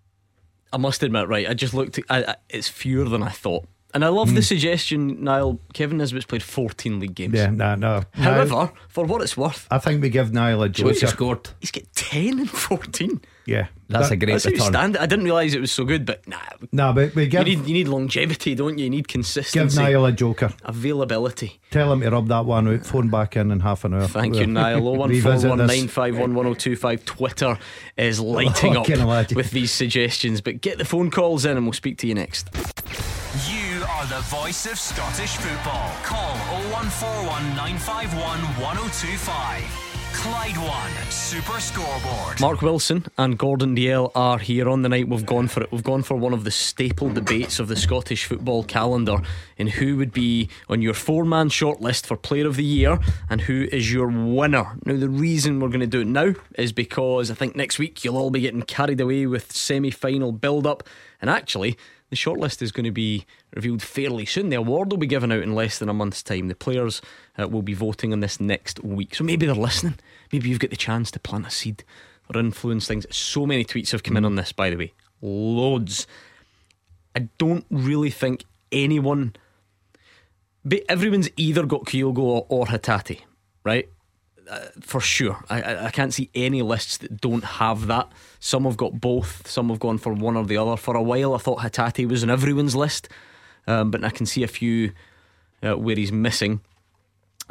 I 0.73 0.77
must 0.77 1.03
admit, 1.03 1.27
right, 1.27 1.49
I 1.49 1.53
just 1.53 1.73
looked. 1.73 1.99
I, 2.09 2.23
I, 2.23 2.35
it's 2.49 2.67
fewer 2.67 3.07
than 3.09 3.23
I 3.23 3.29
thought, 3.29 3.65
and 3.93 4.05
I 4.05 4.07
love 4.07 4.29
the 4.29 4.35
hmm. 4.35 4.41
suggestion. 4.41 5.23
Niall, 5.23 5.59
Kevin 5.73 5.97
Nisbet's 5.97 6.25
played 6.25 6.43
14 6.43 6.99
league 6.99 7.15
games. 7.15 7.35
Yeah, 7.35 7.49
no, 7.49 7.75
no. 7.75 8.03
However, 8.13 8.71
for 8.87 9.05
what 9.05 9.21
it's 9.21 9.35
worth, 9.35 9.67
I 9.69 9.79
think 9.79 10.01
we 10.01 10.09
give 10.09 10.31
Niall 10.31 10.63
a 10.63 10.67
What's 10.67 10.77
he 10.79 10.83
joker. 10.83 11.07
scored? 11.07 11.49
he's 11.59 11.71
got 11.71 11.83
10 11.95 12.39
and 12.39 12.49
14. 12.49 13.21
Yeah, 13.51 13.67
That's 13.89 14.07
That- 14.09 14.13
a 14.13 14.17
great 14.17 14.31
That's 14.33 14.45
return. 14.45 14.61
outstanding. 14.61 15.01
I 15.01 15.05
didn't 15.05 15.25
realise 15.25 15.53
it 15.53 15.59
was 15.59 15.71
so 15.71 15.83
good, 15.83 16.05
but 16.05 16.25
nah, 16.27 16.37
No, 16.71 16.93
but 16.93 17.13
we 17.13 17.23
you 17.23 17.29
give 17.29 17.45
need 17.45 17.67
you 17.67 17.73
need 17.73 17.87
longevity, 17.89 18.55
don't 18.55 18.77
you? 18.77 18.85
You 18.85 18.89
need 18.89 19.07
consistency. 19.07 19.77
give 19.77 19.85
Niall 19.85 20.05
a 20.05 20.11
joker. 20.11 20.53
availability. 20.63 21.59
Tell 21.71 21.91
him 21.91 22.01
to 22.01 22.09
rub 22.09 22.27
that 22.29 22.45
one 22.45 22.67
out. 22.67 22.85
Phone 22.85 23.09
back 23.09 23.35
in 23.35 23.51
in 23.51 23.59
half 23.59 23.83
an 23.85 23.93
hour. 23.93 24.07
Thank 24.07 24.35
you, 24.37 24.47
Niall. 24.59 24.87
Oh 24.87 25.07
Revisit 25.07 25.57
this. 25.57 25.85
01419511025. 25.85 27.05
Twitter 27.05 27.57
is 27.97 28.19
oh, 28.19 28.23
lighting 28.23 28.77
Oh, 28.77 28.81
up 28.81 28.85
can 28.85 28.99
you 28.99 29.05
imagine? 29.05 29.35
with 29.35 29.51
these 29.51 29.71
suggestions. 29.71 30.41
But 30.41 30.61
get 30.61 30.77
the 30.77 30.85
phone 30.85 31.11
calls 31.11 31.45
in, 31.45 31.57
and 31.57 31.65
we'll 31.65 31.73
speak 31.73 31.97
to 31.99 32.07
you 32.07 32.15
next. 32.15 32.47
You 33.49 33.83
are 33.89 34.05
the 34.07 34.21
voice 34.27 34.65
of 34.65 34.77
Scottish 34.79 35.35
football. 35.37 35.91
Call 36.03 36.35
0141 36.71 37.55
951 37.55 38.39
1025. 38.61 39.90
Clyde 40.13 40.57
One 40.57 40.91
Super 41.09 41.59
Scoreboard. 41.59 42.39
Mark 42.39 42.61
Wilson 42.61 43.05
and 43.17 43.37
Gordon 43.37 43.75
Dalziel 43.75 44.11
are 44.13 44.37
here 44.37 44.69
on 44.69 44.81
the 44.81 44.89
night. 44.89 45.07
We've 45.07 45.25
gone 45.25 45.47
for 45.47 45.63
it. 45.63 45.71
We've 45.71 45.83
gone 45.83 46.03
for 46.03 46.15
one 46.15 46.33
of 46.33 46.43
the 46.43 46.51
staple 46.51 47.09
debates 47.09 47.59
of 47.59 47.67
the 47.67 47.75
Scottish 47.75 48.25
football 48.25 48.63
calendar 48.63 49.17
in 49.57 49.67
who 49.67 49.97
would 49.97 50.11
be 50.11 50.49
on 50.69 50.81
your 50.81 50.93
four-man 50.93 51.49
shortlist 51.49 52.05
for 52.05 52.17
Player 52.17 52.47
of 52.47 52.55
the 52.55 52.63
Year 52.63 52.99
and 53.29 53.41
who 53.41 53.67
is 53.71 53.91
your 53.91 54.07
winner. 54.07 54.77
Now, 54.85 54.97
the 54.97 55.09
reason 55.09 55.59
we're 55.59 55.69
going 55.69 55.79
to 55.79 55.87
do 55.87 56.01
it 56.01 56.07
now 56.07 56.33
is 56.55 56.71
because 56.71 57.31
I 57.31 57.33
think 57.33 57.55
next 57.55 57.79
week 57.79 58.03
you'll 58.03 58.17
all 58.17 58.31
be 58.31 58.41
getting 58.41 58.63
carried 58.63 59.01
away 59.01 59.25
with 59.25 59.51
semi-final 59.51 60.33
build-up, 60.33 60.83
and 61.21 61.29
actually. 61.29 61.77
The 62.11 62.17
shortlist 62.17 62.61
is 62.61 62.73
going 62.73 62.83
to 62.83 62.91
be 62.91 63.25
revealed 63.55 63.81
fairly 63.81 64.25
soon. 64.25 64.49
The 64.49 64.57
award 64.57 64.91
will 64.91 64.97
be 64.97 65.07
given 65.07 65.31
out 65.31 65.41
in 65.41 65.55
less 65.55 65.79
than 65.79 65.87
a 65.87 65.93
month's 65.93 66.21
time. 66.21 66.49
The 66.49 66.55
players 66.55 67.01
uh, 67.39 67.47
will 67.47 67.61
be 67.61 67.73
voting 67.73 68.11
on 68.11 68.19
this 68.19 68.39
next 68.39 68.83
week. 68.83 69.15
So 69.15 69.23
maybe 69.23 69.45
they're 69.45 69.55
listening. 69.55 69.95
Maybe 70.31 70.49
you've 70.49 70.59
got 70.59 70.71
the 70.71 70.75
chance 70.75 71.09
to 71.11 71.21
plant 71.21 71.47
a 71.47 71.49
seed 71.49 71.85
or 72.27 72.37
influence 72.37 72.85
things. 72.85 73.05
So 73.15 73.45
many 73.45 73.63
tweets 73.63 73.91
have 73.93 74.03
come 74.03 74.17
in 74.17 74.25
on 74.25 74.35
this, 74.35 74.51
by 74.51 74.69
the 74.69 74.75
way. 74.75 74.93
Loads. 75.21 76.05
I 77.15 77.29
don't 77.37 77.65
really 77.69 78.09
think 78.09 78.43
anyone. 78.73 79.33
But 80.65 80.83
everyone's 80.89 81.29
either 81.37 81.65
got 81.65 81.85
Kyogo 81.85 82.19
or, 82.19 82.45
or 82.49 82.65
Hatate, 82.65 83.21
right? 83.63 83.87
Uh, 84.49 84.67
for 84.81 84.99
sure. 84.99 85.45
I, 85.49 85.61
I, 85.61 85.85
I 85.85 85.91
can't 85.91 86.13
see 86.13 86.29
any 86.35 86.61
lists 86.61 86.97
that 86.97 87.21
don't 87.21 87.45
have 87.45 87.87
that. 87.87 88.11
Some 88.43 88.65
have 88.65 88.75
got 88.75 88.99
both, 88.99 89.47
some 89.47 89.69
have 89.69 89.79
gone 89.79 89.99
for 89.99 90.13
one 90.13 90.35
or 90.35 90.43
the 90.45 90.57
other. 90.57 90.75
For 90.75 90.95
a 90.97 91.01
while, 91.03 91.35
I 91.35 91.37
thought 91.37 91.59
Hatate 91.59 92.07
was 92.09 92.23
on 92.23 92.29
everyone's 92.31 92.75
list, 92.75 93.07
um, 93.67 93.91
but 93.91 94.03
I 94.03 94.09
can 94.09 94.25
see 94.25 94.41
a 94.43 94.47
few 94.47 94.93
uh, 95.63 95.77
where 95.77 95.95
he's 95.95 96.11
missing. 96.11 96.59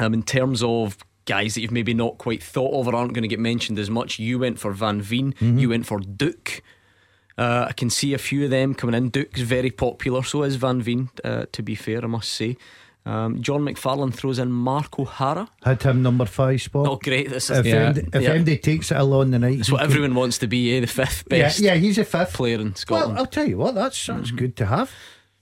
Um, 0.00 0.12
in 0.14 0.24
terms 0.24 0.62
of 0.64 0.98
guys 1.26 1.55
that 1.55 1.61
you've 1.61 1.70
maybe 1.70 1.94
not 1.94 2.18
quite 2.18 2.42
thought 2.42 2.72
of 2.79 2.88
or 2.88 2.96
aren't 2.96 3.12
going 3.12 3.22
to 3.22 3.29
get 3.29 3.38
mentioned 3.38 3.79
as 3.79 3.88
much, 3.88 4.18
you 4.18 4.40
went 4.40 4.59
for 4.59 4.72
Van 4.72 5.00
Veen, 5.00 5.33
Mm-hmm. 5.35 5.59
you 5.59 5.68
went 5.68 5.87
for 5.87 6.00
Duk. 6.00 6.61
Uh, 7.38 7.66
I 7.68 7.72
can 7.72 7.88
see 7.88 8.12
a 8.12 8.18
few 8.18 8.44
of 8.44 8.50
them 8.50 8.74
coming 8.74 8.94
in. 8.96 9.11
Duk's 9.11 9.40
very 9.42 9.70
popular, 9.70 10.24
so 10.24 10.42
is 10.42 10.57
Van 10.57 10.83
Veen, 10.83 11.09
uh, 11.24 11.46
to 11.53 11.62
be 11.62 11.76
fair, 11.76 12.03
I 12.03 12.09
must 12.09 12.33
say. 12.33 12.57
Um, 13.07 13.41
John 13.43 13.63
McFarlane 13.63 14.13
throws 14.15 14.39
in 14.39 14.51
Mark 14.53 14.99
O'Hara. 14.99 15.49
Had 15.63 15.83
him 15.83 16.03
number 16.03 16.27
five 16.27 16.61
spot. 16.61 16.87
Oh, 16.87 16.97
great. 16.97 17.31
This 17.31 17.49
is 17.51 17.59
If, 17.59 17.67
Yeah. 17.67 17.75
Andy, 17.89 18.09
if 18.13 18.23
Yeah. 18.23 18.33
Andy 18.33 18.59
takes 18.59 18.91
it 18.91 18.99
along 18.99 19.31
the 19.31 19.39
night, 19.39 19.59
It's 19.61 19.69
he 19.69 19.73
what 19.73 19.81
can- 19.81 19.91
everyone 19.91 20.15
wants 20.15 20.39
to 20.39 20.47
be, 20.47 20.77
eh? 20.77 20.81
The 20.81 20.87
fifth 20.87 21.25
Yeah, 21.31 21.39
best 21.39 21.61
yeah, 21.61 21.75
he's 21.77 21.97
a 21.99 22.05
fifth 22.05 22.35
player 22.35 22.61
in 22.61 22.75
Scotland. 22.77 23.13
Well, 23.13 23.19
I'll 23.21 23.27
tell 23.27 23.47
you 23.49 23.57
what, 23.57 23.75
that's 23.75 24.07
that's 24.07 24.29
Mm-hmm. 24.29 24.37
good 24.37 24.57
to 24.57 24.67
have. 24.67 24.91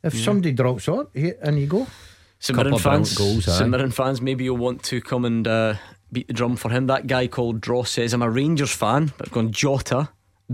If 0.05 0.15
somebody 0.15 0.53
drops 0.53 0.87
on, 0.89 1.09
here 1.15 1.37
and 1.43 1.59
you 1.59 1.67
go. 1.67 1.87
St 2.39 2.57
couple 2.57 2.71
Mirren 2.71 2.75
of 2.75 2.81
fans, 2.83 3.19
goals. 3.19 3.45
St 3.47 3.69
Mirren 3.69 3.91
fans, 3.91 4.23
maybe 4.23 4.45
you'll 4.45 4.57
want 4.57 4.85
to 4.85 5.01
come 5.01 5.25
and 5.25 5.47
uh, 5.49 5.75
beat 6.13 6.29
the 6.29 6.33
drum 6.33 6.55
for 6.55 6.71
him. 6.71 6.87
That 6.87 7.09
guy 7.09 7.27
called 7.27 7.61
Dross 7.61 7.89
says, 7.91 8.13
I'm 8.15 8.23
a 8.23 8.31
Rangers 8.31 8.71
fan, 8.73 9.13
but 9.19 9.27
I've 9.27 9.33
gone 9.33 9.51
Jota, 9.51 10.11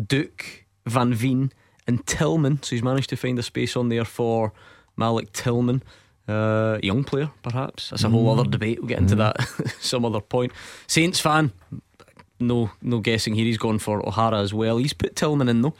Duk, 0.06 0.64
Van 0.86 1.12
Veen, 1.12 1.52
and 1.86 2.04
Tillman. 2.06 2.62
So 2.62 2.74
he's 2.74 2.82
managed 2.82 3.10
to 3.10 3.16
find 3.16 3.38
a 3.38 3.42
space 3.42 3.76
on 3.76 3.90
there 3.90 4.06
for 4.06 4.54
Malik 4.96 5.32
Tillman. 5.34 5.82
Uh, 6.26 6.78
young 6.82 7.04
player, 7.04 7.30
perhaps. 7.42 7.90
That's 7.90 8.04
a 8.04 8.08
whole 8.08 8.24
mm. 8.24 8.38
other 8.38 8.48
debate. 8.48 8.78
We'll 8.78 8.88
get 8.88 8.98
into 8.98 9.16
mm. 9.16 9.18
that 9.18 9.74
some 9.80 10.04
other 10.04 10.20
point. 10.20 10.52
Saints 10.86 11.20
fan, 11.20 11.52
no, 12.40 12.70
no 12.80 13.00
guessing 13.00 13.34
here. 13.34 13.44
He's 13.44 13.58
gone 13.58 13.78
for 13.78 14.06
O'Hara 14.06 14.40
as 14.40 14.54
well. 14.54 14.78
He's 14.78 14.94
put 14.94 15.16
Tillman 15.16 15.48
in 15.48 15.62
though, 15.62 15.74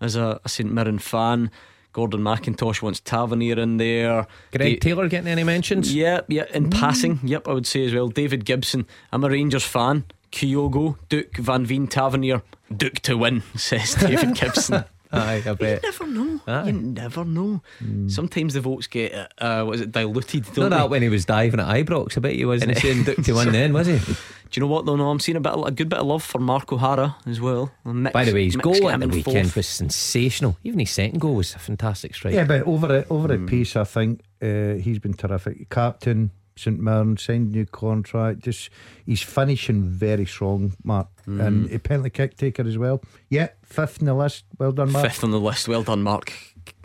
as 0.00 0.16
a, 0.16 0.40
a 0.44 0.48
St 0.48 0.72
Mirren 0.72 0.98
fan. 0.98 1.50
Gordon 1.92 2.20
McIntosh 2.20 2.82
wants 2.82 3.00
Tavernier 3.00 3.58
in 3.58 3.78
there. 3.78 4.26
Greg 4.52 4.80
Da- 4.80 4.90
Taylor 4.90 5.08
getting 5.08 5.28
any 5.28 5.42
mentions? 5.42 5.92
yeah, 5.92 6.20
yeah. 6.28 6.44
In 6.54 6.70
mm. 6.70 6.78
passing, 6.78 7.18
yep, 7.24 7.48
I 7.48 7.52
would 7.52 7.66
say 7.66 7.84
as 7.84 7.92
well. 7.92 8.08
David 8.08 8.44
Gibson. 8.44 8.86
I'm 9.12 9.24
a 9.24 9.28
Rangers 9.28 9.64
fan. 9.64 10.04
Kyogo, 10.30 10.96
Duk, 11.08 11.36
Van 11.36 11.66
Veen, 11.66 11.88
Tavernier. 11.88 12.42
Duk 12.74 13.00
to 13.00 13.16
win, 13.16 13.42
says 13.56 13.94
David 13.94 14.34
Gibson. 14.34 14.84
Aye, 15.12 15.42
I 15.46 15.52
bet. 15.58 15.82
you 15.82 15.90
never 15.90 16.06
know. 16.06 16.40
Aye. 16.46 16.66
You 16.66 16.72
never 16.72 17.24
know. 17.24 17.62
Sometimes 18.08 18.54
the 18.54 18.60
votes 18.60 18.86
get 18.86 19.12
uh, 19.12 19.26
uh, 19.38 19.64
what 19.64 19.74
is 19.76 19.80
it 19.82 19.92
diluted? 19.92 20.46
Not 20.46 20.54
Don't 20.54 20.70
that 20.70 20.82
they? 20.82 20.88
when 20.88 21.02
he 21.02 21.08
was 21.08 21.24
diving 21.24 21.60
at 21.60 21.66
Ibrox. 21.66 22.16
I 22.16 22.20
bet 22.20 22.34
he 22.34 22.44
wasn't 22.44 22.76
saying 22.78 23.04
Duk 23.04 23.16
to 23.24 23.32
win 23.32 23.52
then, 23.52 23.72
was 23.72 23.86
he? 23.88 23.98
Do 24.50 24.58
you 24.58 24.66
know 24.66 24.72
what 24.72 24.84
though? 24.84 24.96
No, 24.96 25.10
I'm 25.10 25.20
seeing 25.20 25.36
a 25.36 25.40
bit, 25.40 25.52
of, 25.52 25.64
a 25.64 25.70
good 25.70 25.88
bit 25.88 26.00
of 26.00 26.06
love 26.06 26.24
for 26.24 26.40
Mark 26.40 26.72
O'Hara 26.72 27.14
as 27.26 27.40
well. 27.40 27.70
Mix- 27.84 28.12
By 28.12 28.24
the 28.24 28.32
way, 28.34 28.46
his 28.46 28.56
mix 28.56 28.64
goal 28.80 28.90
at 28.90 28.98
the 28.98 29.06
weekend 29.06 29.46
fourth. 29.46 29.56
was 29.56 29.66
sensational. 29.68 30.56
Even 30.64 30.80
his 30.80 30.90
second 30.90 31.20
goal 31.20 31.36
was 31.36 31.54
a 31.54 31.58
fantastic 31.60 32.14
strike. 32.16 32.34
Yeah, 32.34 32.44
but 32.44 32.62
over 32.62 32.96
it, 32.98 33.06
over 33.10 33.28
Hmm. 33.36 33.44
at 33.44 33.48
pace, 33.50 33.76
I 33.76 33.84
think 33.84 34.22
uh, 34.42 34.74
he's 34.74 34.98
been 34.98 35.14
terrific. 35.14 35.68
Captain 35.70 36.32
St 36.56 36.78
Mirren 36.78 37.16
signed 37.16 37.52
new 37.52 37.64
contract. 37.66 38.40
Just 38.40 38.70
he's 39.06 39.22
finishing 39.22 39.82
very 39.82 40.26
strong, 40.26 40.74
Mark, 40.84 41.08
Hmm. 41.24 41.40
and 41.40 41.72
a 41.72 41.78
penalty 41.78 42.10
kick 42.10 42.36
taker 42.36 42.62
as 42.66 42.76
well. 42.76 43.02
Yeah, 43.28 43.48
fifth 43.64 44.00
in 44.00 44.06
the 44.06 44.14
list. 44.14 44.44
Well 44.58 44.72
done, 44.72 44.92
Mark. 44.92 45.04
Fifth 45.06 45.24
on 45.24 45.30
the 45.30 45.40
list. 45.40 45.68
Well 45.68 45.82
done, 45.82 46.02
Mark. 46.02 46.32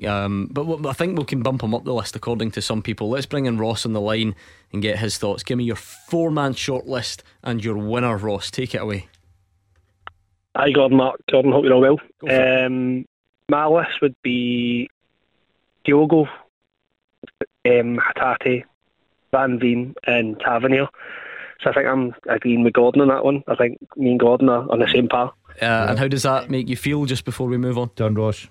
Um, 0.05 0.47
but 0.51 0.65
what- 0.65 0.85
I 0.85 0.93
think 0.93 1.17
we 1.17 1.25
can 1.25 1.41
bump 1.43 1.61
him 1.61 1.75
up 1.75 1.83
the 1.83 1.93
list 1.93 2.15
according 2.15 2.51
to 2.51 2.61
some 2.61 2.81
people. 2.81 3.09
Let's 3.09 3.25
bring 3.25 3.45
in 3.45 3.57
Ross 3.57 3.85
on 3.85 3.93
the 3.93 4.01
line 4.01 4.33
and 4.71 4.81
get 4.81 4.99
his 4.99 5.17
thoughts. 5.17 5.43
Give 5.43 5.57
me 5.57 5.63
your 5.65 5.75
four 5.75 6.31
man 6.31 6.53
short 6.53 6.87
list 6.87 7.23
and 7.43 7.63
your 7.63 7.77
winner, 7.77 8.15
Ross. 8.17 8.49
Take 8.49 8.73
it 8.73 8.81
away. 8.81 9.07
Hi, 10.55 10.71
Gordon, 10.71 10.97
Mark. 10.97 11.19
Gordon, 11.29 11.51
hope 11.51 11.65
you're 11.65 11.73
all 11.73 11.81
well. 11.81 11.97
Go 12.21 12.27
for 12.27 12.31
it. 12.31 12.65
Um, 12.65 13.05
my 13.49 13.67
list 13.67 14.01
would 14.01 14.15
be 14.23 14.89
Kyogo, 15.85 16.27
um, 17.65 17.99
Hatate, 17.99 18.63
Van 19.31 19.59
Veen, 19.59 19.93
and 20.05 20.39
Tavernier. 20.39 20.87
So 21.61 21.69
I 21.69 21.73
think 21.73 21.87
I'm 21.87 22.13
agreeing 22.29 22.63
with 22.63 22.73
Gordon 22.73 23.01
on 23.01 23.07
that 23.07 23.23
one. 23.25 23.43
I 23.47 23.55
think 23.55 23.77
me 23.95 24.11
and 24.11 24.19
Gordon 24.19 24.49
are 24.49 24.69
on 24.71 24.79
the 24.79 24.87
same 24.87 25.07
par. 25.07 25.33
Uh, 25.61 25.87
And 25.89 25.99
how 25.99 26.07
does 26.07 26.23
that 26.23 26.49
make 26.49 26.67
you 26.69 26.75
feel 26.75 27.05
just 27.05 27.23
before 27.25 27.47
we 27.47 27.57
move 27.57 27.77
on? 27.77 27.89
Don 27.95 28.13
Ross. 28.13 28.47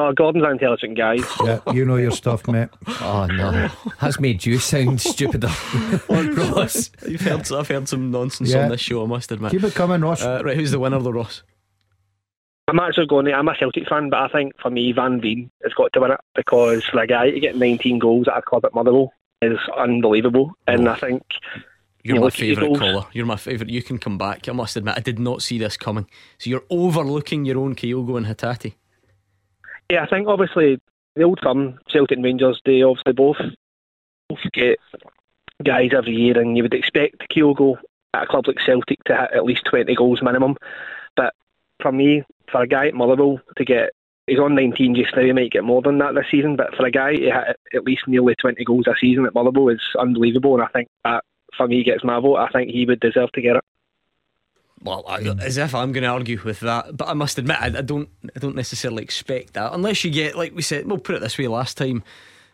Oh, 0.00 0.12
Gordon's 0.12 0.44
an 0.44 0.52
intelligent 0.52 0.96
guy. 0.96 1.18
Yeah, 1.44 1.60
you 1.72 1.84
know 1.84 1.96
your 1.96 2.12
stuff, 2.12 2.46
mate. 2.48 2.68
Oh 3.00 3.26
no, 3.26 3.68
Has 3.98 4.18
made 4.20 4.46
you 4.46 4.58
sound 4.58 5.00
stupider, 5.00 5.48
Ross. 6.08 6.90
You've 7.06 7.20
heard, 7.20 7.50
I've 7.52 7.68
heard 7.68 7.88
some 7.88 8.10
nonsense 8.10 8.50
Yeah. 8.52 8.64
on 8.64 8.70
this 8.70 8.80
show, 8.80 9.02
I 9.02 9.06
must 9.06 9.30
admit. 9.32 9.50
Keep 9.50 9.64
it 9.64 9.74
coming, 9.74 10.00
Ross. 10.00 10.22
Uh, 10.22 10.40
right, 10.44 10.56
who's 10.56 10.70
the 10.70 10.78
winner, 10.78 11.00
though, 11.00 11.10
Ross? 11.10 11.42
I'm 12.68 12.78
actually 12.80 13.06
going 13.06 13.24
to, 13.26 13.32
I'm 13.32 13.48
a 13.48 13.56
Celtic 13.56 13.88
fan, 13.88 14.10
but 14.10 14.20
I 14.20 14.28
think 14.28 14.52
for 14.60 14.70
me, 14.70 14.92
Van 14.92 15.20
Veen 15.20 15.50
has 15.62 15.72
got 15.74 15.92
to 15.94 16.00
win 16.00 16.10
it 16.12 16.20
because 16.34 16.84
for 16.84 17.00
a 17.00 17.06
guy 17.06 17.30
to 17.30 17.40
get 17.40 17.56
19 17.56 17.98
goals 17.98 18.28
at 18.28 18.36
a 18.36 18.42
club 18.42 18.64
at 18.66 18.74
Motherwell 18.74 19.12
is 19.42 19.58
unbelievable. 19.76 20.52
And 20.66 20.88
oh. 20.88 20.92
I 20.92 20.98
think 20.98 21.22
You're 22.02 22.16
You 22.16 22.20
my 22.20 22.24
look 22.26 22.34
at 22.34 22.40
your 22.40 22.56
favourite 22.56 22.78
caller. 22.78 23.06
You're 23.12 23.26
my 23.26 23.36
favourite. 23.36 23.70
You 23.70 23.82
can 23.82 23.98
come 23.98 24.18
back. 24.18 24.48
I 24.48 24.52
must 24.52 24.76
admit, 24.76 24.94
I 24.96 25.00
did 25.00 25.18
not 25.18 25.42
see 25.42 25.58
this 25.58 25.76
coming. 25.76 26.08
So 26.38 26.50
you're 26.50 26.64
overlooking 26.70 27.44
your 27.44 27.58
own 27.58 27.74
Kyogo 27.74 28.16
and 28.16 28.26
Hatate. 28.26 28.74
Yeah, 29.90 30.02
I 30.02 30.06
think 30.06 30.28
obviously 30.28 30.80
the 31.16 31.22
old 31.22 31.40
firm, 31.42 31.78
Celtic 31.88 32.16
and 32.16 32.24
Rangers, 32.24 32.60
they 32.64 32.82
obviously 32.82 33.12
both, 33.12 33.38
both 34.28 34.38
get 34.52 34.78
guys 35.64 35.90
every 35.96 36.14
year, 36.14 36.38
and 36.38 36.56
you 36.56 36.62
would 36.62 36.74
expect 36.74 37.28
Kyogo 37.30 37.76
at 38.14 38.24
a 38.24 38.26
club 38.26 38.46
like 38.46 38.60
Celtic 38.64 39.02
to 39.04 39.16
hit 39.16 39.30
at 39.34 39.44
least 39.44 39.64
20 39.64 39.94
goals 39.94 40.22
minimum. 40.22 40.56
But 41.16 41.34
for 41.80 41.90
me, 41.92 42.22
for 42.50 42.62
a 42.62 42.68
guy 42.68 42.88
at 42.88 42.94
Motherwell 42.94 43.40
to 43.56 43.64
get, 43.64 43.90
he's 44.28 44.38
on 44.38 44.54
19 44.54 44.94
just 44.94 45.14
now, 45.16 45.22
he 45.22 45.32
might 45.32 45.50
get 45.52 45.64
more 45.64 45.82
than 45.82 45.98
that 45.98 46.14
this 46.14 46.26
season, 46.30 46.56
but 46.56 46.74
for 46.76 46.86
a 46.86 46.90
guy 46.90 47.14
to 47.14 47.20
hit 47.22 47.56
at 47.74 47.84
least 47.84 48.02
nearly 48.06 48.34
20 48.40 48.64
goals 48.64 48.86
a 48.86 48.94
season 49.00 49.26
at 49.26 49.34
Motherwell 49.34 49.68
is 49.68 49.80
unbelievable, 49.98 50.54
and 50.54 50.62
I 50.62 50.68
think 50.68 50.88
that 51.04 51.24
for 51.56 51.66
me 51.66 51.78
he 51.78 51.84
gets 51.84 52.04
my 52.04 52.20
vote. 52.20 52.36
I 52.36 52.48
think 52.50 52.70
he 52.70 52.86
would 52.86 53.00
deserve 53.00 53.32
to 53.32 53.40
get 53.40 53.56
it. 53.56 53.64
Well, 54.80 55.04
I, 55.08 55.18
as 55.40 55.56
if 55.56 55.74
I'm 55.74 55.90
going 55.90 56.04
to 56.04 56.08
argue 56.10 56.40
with 56.44 56.60
that, 56.60 56.96
but 56.96 57.08
I 57.08 57.14
must 57.14 57.36
admit, 57.36 57.60
I, 57.60 57.66
I 57.66 57.82
don't, 57.82 58.08
I 58.36 58.38
don't 58.38 58.54
necessarily 58.54 59.02
expect 59.02 59.54
that 59.54 59.72
unless 59.72 60.04
you 60.04 60.10
get, 60.10 60.36
like 60.36 60.54
we 60.54 60.62
said, 60.62 60.86
we'll 60.86 60.98
put 60.98 61.16
it 61.16 61.20
this 61.20 61.36
way. 61.36 61.48
Last 61.48 61.76
time, 61.76 62.04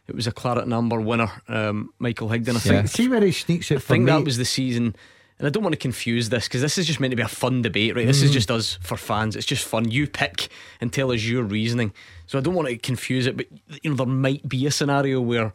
it 0.07 0.15
was 0.15 0.27
a 0.27 0.33
claret 0.33 0.67
number 0.67 1.01
winner, 1.01 1.31
um, 1.49 1.91
Michael 1.99 2.29
Higdon. 2.29 2.57
I 2.57 2.61
think, 2.61 2.89
See 2.89 3.09
where 3.09 3.21
he 3.21 3.31
sneaks 3.33 3.71
it 3.71 3.77
I 3.77 3.79
for 3.81 3.87
think 3.95 4.05
me. 4.05 4.13
that 4.13 4.25
was 4.25 4.39
the 4.39 4.47
season. 4.47 4.97
And 5.39 5.49
I 5.49 5.51
don't 5.51 5.65
want 5.65 5.73
to 5.73 5.79
confuse 5.79 6.29
this 6.29 6.47
because 6.47 6.61
this 6.61 6.79
is 6.79 6.87
just 6.87 7.01
meant 7.01 7.11
to 7.11 7.17
be 7.17 7.23
a 7.23 7.29
fun 7.29 7.61
debate, 7.63 7.97
right? 7.97 8.07
This 8.07 8.23
is 8.23 8.31
just 8.31 8.51
us 8.53 8.79
for 8.81 8.97
fans. 8.97 9.35
It's 9.35 9.47
just 9.47 9.65
fun. 9.65 9.91
You 9.91 10.07
pick 10.07 10.49
and 10.81 10.93
tell 10.93 11.11
us 11.11 11.25
your 11.25 11.43
reasoning. 11.43 11.93
So 12.27 12.39
I 12.39 12.41
don't 12.41 12.55
want 12.55 12.69
to 12.69 12.77
confuse 12.79 13.27
it, 13.27 13.37
but 13.37 13.47
you 13.83 13.91
know 13.91 13.97
there 13.97 14.07
might 14.07 14.49
be 14.49 14.65
a 14.67 14.71
scenario 14.71 15.21
where 15.21 15.53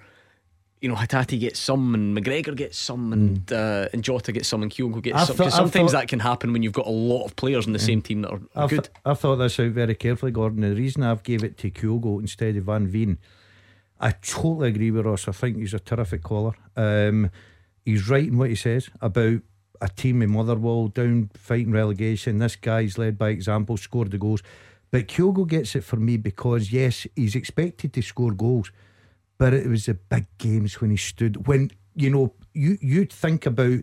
you 0.81 0.89
know 0.89 0.95
Hatate 0.95 1.39
gets 1.39 1.59
some 1.59 1.93
and 1.95 2.17
McGregor 2.17 2.55
gets 2.55 2.77
some 2.77 3.13
and 3.13 3.51
uh, 3.53 3.87
and 3.93 4.03
Jota 4.03 4.33
gets 4.33 4.49
some 4.49 4.63
and 4.63 4.71
Kyogo 4.71 5.01
gets 5.01 5.15
I've 5.17 5.27
some. 5.27 5.35
thought- 5.37 5.53
sometimes 5.53 5.91
thought- 5.93 6.01
that 6.01 6.07
can 6.09 6.19
happen 6.19 6.51
when 6.51 6.61
you've 6.61 6.73
got 6.73 6.85
a 6.87 6.91
lot 6.91 7.23
of 7.23 7.35
players 7.37 7.65
in 7.65 7.71
the 7.73 7.79
same 7.79 8.01
team 8.01 8.21
that 8.23 8.31
are 8.31 8.41
I've, 8.55 8.69
good. 8.69 8.89
I've 9.05 9.19
thought 9.19 9.37
this 9.37 9.59
out 9.61 9.71
very 9.71 9.95
carefully, 9.95 10.31
Gordon. 10.33 10.59
The 10.61 10.75
reason 10.75 11.03
I've 11.03 11.23
gave 11.23 11.41
it 11.43 11.57
to 11.59 11.71
Kyogo 11.71 12.19
instead 12.19 12.57
of 12.57 12.65
Van 12.65 12.85
Veen, 12.87 13.17
I 13.99 14.11
totally 14.11 14.69
agree 14.69 14.91
with 14.91 15.05
Ross. 15.05 15.27
I 15.29 15.31
think 15.31 15.57
he's 15.57 15.73
a 15.73 15.79
terrific 15.79 16.21
caller. 16.23 16.53
Um, 16.75 17.29
he's 17.85 18.09
right 18.09 18.27
in 18.27 18.37
what 18.37 18.49
he 18.49 18.55
says 18.55 18.89
about 19.01 19.39
a 19.81 19.89
team 19.89 20.21
in 20.21 20.31
Motherwell 20.31 20.87
down 20.89 21.29
fighting 21.33 21.71
relegation. 21.71 22.39
This 22.39 22.55
guy's 22.55 22.97
led 22.97 23.17
by 23.17 23.29
example, 23.29 23.77
scored 23.77 24.11
the 24.11 24.17
goals. 24.17 24.41
But 24.91 25.07
Kyogo 25.07 25.47
gets 25.47 25.75
it 25.75 25.83
for 25.83 25.97
me 25.97 26.17
because 26.17 26.71
yes, 26.71 27.05
he's 27.15 27.35
expected 27.35 27.93
to 27.93 28.01
score 28.01 28.31
goals, 28.31 28.71
but 29.37 29.53
it 29.53 29.67
was 29.67 29.85
the 29.85 29.93
big 29.93 30.25
games 30.37 30.81
when 30.81 30.91
he 30.91 30.97
stood. 30.97 31.47
When 31.47 31.71
you 31.95 32.09
know 32.09 32.33
you 32.53 32.77
you 32.81 33.05
think 33.05 33.45
about 33.45 33.81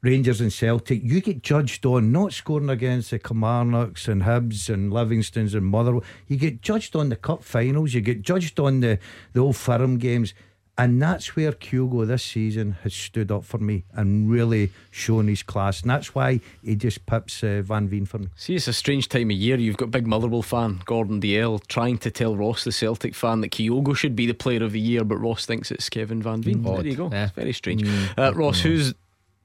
Rangers 0.00 0.40
and 0.40 0.52
Celtic, 0.52 1.02
you 1.04 1.20
get 1.20 1.42
judged 1.42 1.84
on 1.86 2.10
not 2.10 2.32
scoring 2.32 2.70
against 2.70 3.10
the 3.10 3.18
Kilmarnocks 3.18 4.08
and 4.08 4.22
Hibs 4.22 4.72
and 4.72 4.90
Livingstones 4.90 5.54
and 5.54 5.66
Motherwell. 5.66 6.04
You 6.26 6.36
get 6.38 6.62
judged 6.62 6.96
on 6.96 7.10
the 7.10 7.16
cup 7.16 7.44
finals. 7.44 7.94
You 7.94 8.00
get 8.00 8.22
judged 8.22 8.58
on 8.58 8.80
the 8.80 8.98
the 9.34 9.40
old 9.40 9.56
firm 9.56 9.98
games. 9.98 10.34
And 10.82 11.00
that's 11.00 11.36
where 11.36 11.52
Kyogo 11.52 12.04
this 12.04 12.24
season 12.24 12.72
has 12.82 12.92
stood 12.92 13.30
up 13.30 13.44
for 13.44 13.58
me 13.58 13.84
and 13.92 14.28
really 14.28 14.72
shown 14.90 15.28
his 15.28 15.44
class. 15.44 15.82
And 15.82 15.90
that's 15.92 16.12
why 16.12 16.40
he 16.64 16.74
just 16.74 17.06
pips 17.06 17.44
uh, 17.44 17.62
Van 17.64 17.86
Veen 17.86 18.04
for 18.04 18.18
me. 18.18 18.26
See, 18.34 18.56
it's 18.56 18.66
a 18.66 18.72
strange 18.72 19.08
time 19.08 19.30
of 19.30 19.36
year. 19.36 19.56
You've 19.58 19.76
got 19.76 19.92
big 19.92 20.08
Motherwell 20.08 20.42
fan 20.42 20.80
Gordon 20.84 21.20
Dalziel 21.20 21.64
trying 21.68 21.98
to 21.98 22.10
tell 22.10 22.34
Ross, 22.34 22.64
the 22.64 22.72
Celtic 22.72 23.14
fan, 23.14 23.42
that 23.42 23.52
Kyogo 23.52 23.96
should 23.96 24.16
be 24.16 24.26
the 24.26 24.34
player 24.34 24.64
of 24.64 24.72
the 24.72 24.80
year, 24.80 25.04
but 25.04 25.18
Ross 25.18 25.46
thinks 25.46 25.70
it's 25.70 25.88
Kevin 25.88 26.20
Van 26.20 26.42
Veen. 26.42 26.64
There 26.64 26.84
you 26.84 26.96
go. 26.96 27.10
Yeah. 27.12 27.26
It's 27.26 27.32
very 27.32 27.52
strange. 27.52 27.88
Uh, 28.18 28.32
Ross, 28.34 28.60
who's 28.62 28.92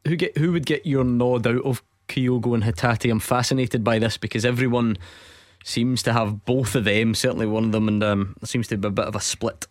who 0.08 0.16
get 0.16 0.36
who 0.40 0.54
would 0.54 0.66
get 0.66 0.88
your 0.88 1.04
nod 1.04 1.46
out 1.46 1.64
of 1.64 1.84
Kyogo 2.08 2.56
and 2.56 2.64
Hatate? 2.64 3.12
I'm 3.12 3.20
fascinated 3.20 3.84
by 3.84 4.00
this 4.00 4.18
because 4.18 4.44
everyone 4.44 4.98
seems 5.64 6.02
to 6.02 6.14
have 6.14 6.46
both 6.46 6.74
of 6.74 6.86
them. 6.86 7.14
Certainly 7.14 7.46
one 7.46 7.66
of 7.66 7.72
them, 7.74 7.88
and 7.88 8.04
um, 8.04 8.36
seems 8.44 8.68
to 8.70 8.78
be 8.78 8.88
a 8.88 8.92
bit 8.92 9.06
of 9.06 9.16
a 9.16 9.22
split. 9.22 9.68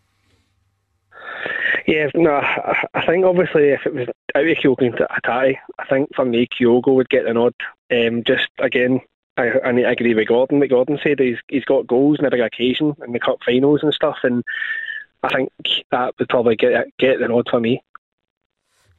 Yeah, 1.87 2.09
no, 2.15 2.33
I, 2.33 2.85
I 2.95 3.07
think 3.07 3.25
obviously 3.25 3.69
if 3.69 3.87
it 3.87 3.95
was 3.95 4.09
out 4.35 4.47
of 4.47 4.57
Kyogo 4.59 4.83
into 4.83 5.07
Hatate, 5.09 5.57
I 5.79 5.87
think 5.87 6.15
for 6.15 6.25
me 6.25 6.49
Kyogo 6.49 6.95
would 6.95 7.09
get 7.09 7.25
the 7.25 7.35
nod. 7.35 7.55
Um, 7.93 8.25
just 8.25 8.49
again, 8.59 9.01
I, 9.37 9.51
I 9.65 9.71
I 9.71 9.93
agree 9.93 10.15
with 10.15 10.29
Gordon. 10.29 10.59
What 10.59 10.71
Gordon 10.71 10.99
said 11.03 11.21
he's 11.21 11.39
he's 11.49 11.65
got 11.65 11.87
goals 11.87 12.19
on 12.19 12.25
a 12.25 12.31
big 12.31 12.41
occasion 12.41 12.97
in 13.05 13.13
the 13.13 13.21
cup 13.21 13.39
finals 13.47 13.81
and 13.83 13.95
stuff, 13.95 14.19
and 14.25 14.43
I 15.23 15.29
think 15.29 15.51
that 15.93 16.15
would 16.19 16.29
probably 16.29 16.57
get 16.57 16.87
get 16.99 17.21
the 17.21 17.29
nod 17.29 17.47
for 17.49 17.61
me. 17.61 17.83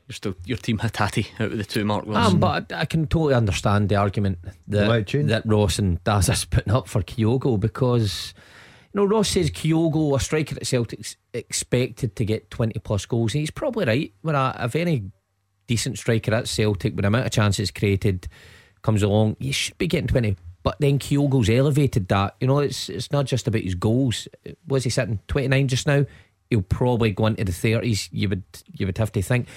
You're 0.07 0.13
still 0.13 0.35
your 0.45 0.57
team 0.57 0.77
Hatate 0.77 1.27
out 1.41 1.51
of 1.51 1.57
the 1.57 1.65
two, 1.65 1.83
Mark 1.83 2.05
Wilson. 2.05 2.35
Um, 2.35 2.39
but 2.39 2.71
I, 2.71 2.81
I 2.81 2.85
can 2.85 3.07
totally 3.07 3.33
understand 3.33 3.89
the 3.89 3.95
argument 3.95 4.39
that, 4.69 5.05
that 5.27 5.43
Ross 5.45 5.79
and 5.79 6.01
Daz 6.05 6.29
is 6.29 6.45
putting 6.45 6.71
up 6.71 6.87
for 6.87 7.01
Kyogo 7.01 7.59
because 7.59 8.33
know 8.97 9.05
Ross 9.05 9.29
says 9.29 9.49
Kyogo, 9.49 10.15
a 10.15 10.19
striker 10.19 10.55
at 10.55 10.67
Celtic's 10.67 11.15
expected 11.33 12.15
to 12.15 12.25
get 12.25 12.51
20 12.51 12.79
plus 12.79 13.05
goals. 13.05 13.33
And 13.33 13.41
he's 13.41 13.51
probably 13.51 13.85
right. 13.85 14.13
When 14.21 14.35
a, 14.35 14.55
a 14.57 14.67
very 14.67 15.11
decent 15.67 15.97
striker 15.97 16.33
at 16.33 16.47
Celtic, 16.47 16.95
with 16.95 17.03
the 17.03 17.07
amount 17.07 17.25
of 17.25 17.31
chances 17.31 17.71
created, 17.71 18.27
comes 18.81 19.03
along, 19.03 19.37
you 19.39 19.53
should 19.53 19.77
be 19.77 19.87
getting 19.87 20.07
20. 20.07 20.35
But 20.63 20.77
then 20.79 20.99
Kyogo's 20.99 21.49
elevated 21.49 22.07
that. 22.09 22.35
You 22.41 22.47
know, 22.47 22.59
it's 22.59 22.89
it's 22.89 23.11
not 23.11 23.25
just 23.25 23.47
about 23.47 23.61
his 23.61 23.75
goals. 23.75 24.27
Was 24.67 24.83
he 24.83 24.89
sitting 24.89 25.19
29 25.27 25.67
just 25.69 25.87
now? 25.87 26.05
He'll 26.49 26.61
probably 26.61 27.11
go 27.11 27.27
into 27.27 27.45
the 27.45 27.51
30s. 27.51 28.09
You 28.11 28.29
would 28.29 28.43
you 28.73 28.85
would 28.85 28.97
have 28.97 29.11
to 29.13 29.21
think. 29.21 29.47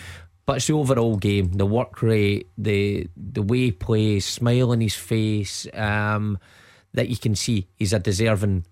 But 0.47 0.57
it's 0.57 0.67
the 0.67 0.75
overall 0.75 1.17
game, 1.17 1.53
the 1.53 1.67
work 1.67 2.03
rate, 2.03 2.49
the 2.57 3.09
the 3.17 3.43
way 3.43 3.59
he 3.59 3.73
plays, 3.73 4.25
smile 4.27 4.71
on 4.71 4.81
his 4.81 4.95
face, 4.95 5.67
um, 5.75 6.39
that 6.95 7.09
you 7.09 7.17
can 7.17 7.35
see 7.35 7.69
he's 7.77 7.93
a 7.93 7.99
deserving 7.99 8.65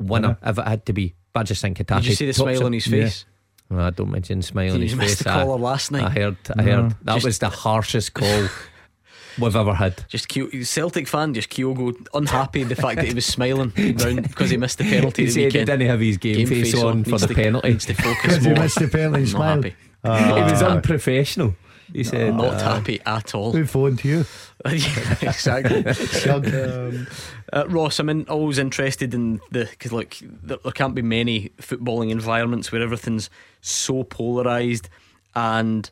winner 0.00 0.36
if 0.42 0.58
it 0.58 0.66
had 0.66 0.86
to 0.86 0.92
be. 0.92 1.14
But 1.32 1.40
I 1.40 1.42
just 1.44 1.62
think 1.62 1.84
Did 1.84 2.06
you 2.06 2.14
see 2.14 2.26
the 2.26 2.32
smile 2.32 2.64
on 2.64 2.72
his 2.72 2.86
face? 2.86 3.24
Yeah. 3.70 3.76
Well, 3.76 3.86
I 3.86 3.90
don't 3.90 4.10
mention 4.10 4.42
smile 4.42 4.74
on 4.74 4.80
his 4.80 4.94
face. 4.94 5.18
The 5.18 5.24
caller 5.24 5.58
last 5.58 5.92
night. 5.92 6.02
I 6.02 6.10
heard. 6.10 6.36
I 6.56 6.62
heard 6.62 6.90
that 7.04 7.14
just, 7.14 7.24
was 7.24 7.38
the 7.38 7.48
harshest 7.48 8.14
call 8.14 8.48
we've 9.38 9.54
ever 9.54 9.74
had. 9.74 10.04
Just 10.08 10.28
Celtic 10.28 11.06
fan, 11.06 11.34
just 11.34 11.50
Kyogo 11.50 11.94
unhappy 12.12 12.64
the 12.64 12.74
fact 12.74 12.96
that 12.96 13.06
he 13.06 13.14
was 13.14 13.26
smiling 13.26 13.68
because 13.68 14.50
he 14.50 14.56
missed 14.56 14.78
the 14.78 14.84
penalty. 14.84 15.22
he 15.22 15.26
the 15.26 15.32
said 15.32 15.52
he 15.52 15.64
didn't 15.64 15.80
have 15.82 16.00
his 16.00 16.16
game, 16.16 16.36
game 16.36 16.46
face, 16.48 16.72
face, 16.72 16.82
on, 16.82 17.04
for 17.04 17.18
the 17.18 17.28
to, 17.28 17.34
penalty. 17.34 17.70
Needs 17.70 17.86
to 17.86 17.94
focus 17.94 18.40
more. 18.42 18.54
he 18.54 18.60
missed 18.60 18.78
the 18.80 18.88
penalty. 18.88 19.26
Smile. 19.26 19.64
Uh, 20.02 20.34
he 20.34 20.50
was 20.50 20.62
unprofessional. 20.62 21.54
He 21.92 22.04
said, 22.04 22.34
"Not 22.34 22.54
uh, 22.54 22.74
happy 22.76 23.00
at 23.04 23.34
all." 23.34 23.52
Who 23.52 23.66
phoned 23.66 24.04
you? 24.04 24.24
yeah, 24.64 25.16
exactly. 25.22 25.84
um, 26.30 27.06
uh, 27.52 27.66
Ross, 27.68 27.98
I'm 27.98 28.08
in, 28.08 28.24
always 28.28 28.58
interested 28.58 29.14
in 29.14 29.40
the 29.50 29.64
because 29.64 29.92
look, 29.92 30.16
there, 30.20 30.58
there 30.62 30.72
can't 30.72 30.94
be 30.94 31.02
many 31.02 31.50
footballing 31.58 32.10
environments 32.10 32.70
where 32.70 32.82
everything's 32.82 33.30
so 33.60 34.04
polarized 34.04 34.88
and 35.34 35.90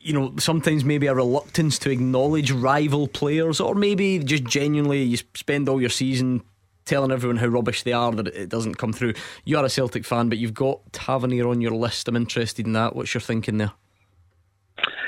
you 0.00 0.12
know, 0.12 0.32
sometimes 0.38 0.84
maybe 0.84 1.06
a 1.06 1.14
reluctance 1.14 1.78
to 1.80 1.90
acknowledge 1.90 2.50
rival 2.50 3.08
players, 3.08 3.60
or 3.60 3.74
maybe 3.74 4.18
just 4.20 4.44
genuinely 4.44 5.02
you 5.02 5.18
spend 5.34 5.68
all 5.68 5.80
your 5.80 5.90
season 5.90 6.42
telling 6.84 7.10
everyone 7.10 7.36
how 7.36 7.46
rubbish 7.46 7.82
they 7.82 7.92
are 7.92 8.10
that 8.12 8.28
it 8.28 8.48
doesn't 8.48 8.76
come 8.76 8.92
through. 8.92 9.12
You 9.44 9.58
are 9.58 9.64
a 9.64 9.68
Celtic 9.68 10.04
fan, 10.04 10.28
but 10.28 10.38
you've 10.38 10.54
got 10.54 10.80
Tavernier 10.92 11.48
on 11.48 11.60
your 11.60 11.72
list. 11.72 12.08
I'm 12.08 12.16
interested 12.16 12.66
in 12.66 12.72
that. 12.72 12.96
What's 12.96 13.12
your 13.12 13.20
thinking 13.20 13.58
there? 13.58 13.72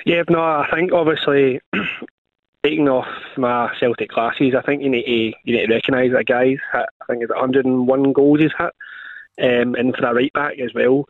Yeah, 0.04 0.22
no, 0.28 0.40
I 0.40 0.68
think 0.72 0.92
obviously 0.92 1.60
taking 2.62 2.88
off 2.88 3.08
my 3.36 3.74
Celtic 3.78 4.10
classes, 4.10 4.54
I 4.54 4.62
think 4.62 4.82
you 4.82 4.90
need 4.90 5.04
to 5.04 5.38
you 5.44 5.56
need 5.56 5.66
to 5.66 5.74
recognise 5.74 6.12
that 6.12 6.26
guy's 6.26 6.58
hit. 6.72 6.86
I 7.00 7.04
think 7.08 7.22
it's 7.22 7.30
101 7.30 8.12
goals 8.12 8.40
he's 8.40 8.50
hit, 8.56 8.72
um, 9.42 9.74
and 9.74 9.94
for 9.96 10.06
a 10.06 10.14
right 10.14 10.32
back 10.32 10.58
as 10.58 10.72
well. 10.74 11.06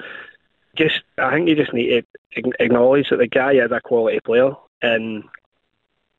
Just, 0.76 1.02
I 1.18 1.32
think 1.32 1.48
you 1.48 1.56
just 1.56 1.72
need 1.72 2.04
to 2.34 2.52
acknowledge 2.60 3.10
that 3.10 3.16
the 3.16 3.26
guy 3.26 3.54
is 3.54 3.72
a 3.72 3.80
quality 3.80 4.20
player, 4.20 4.52
and 4.82 5.24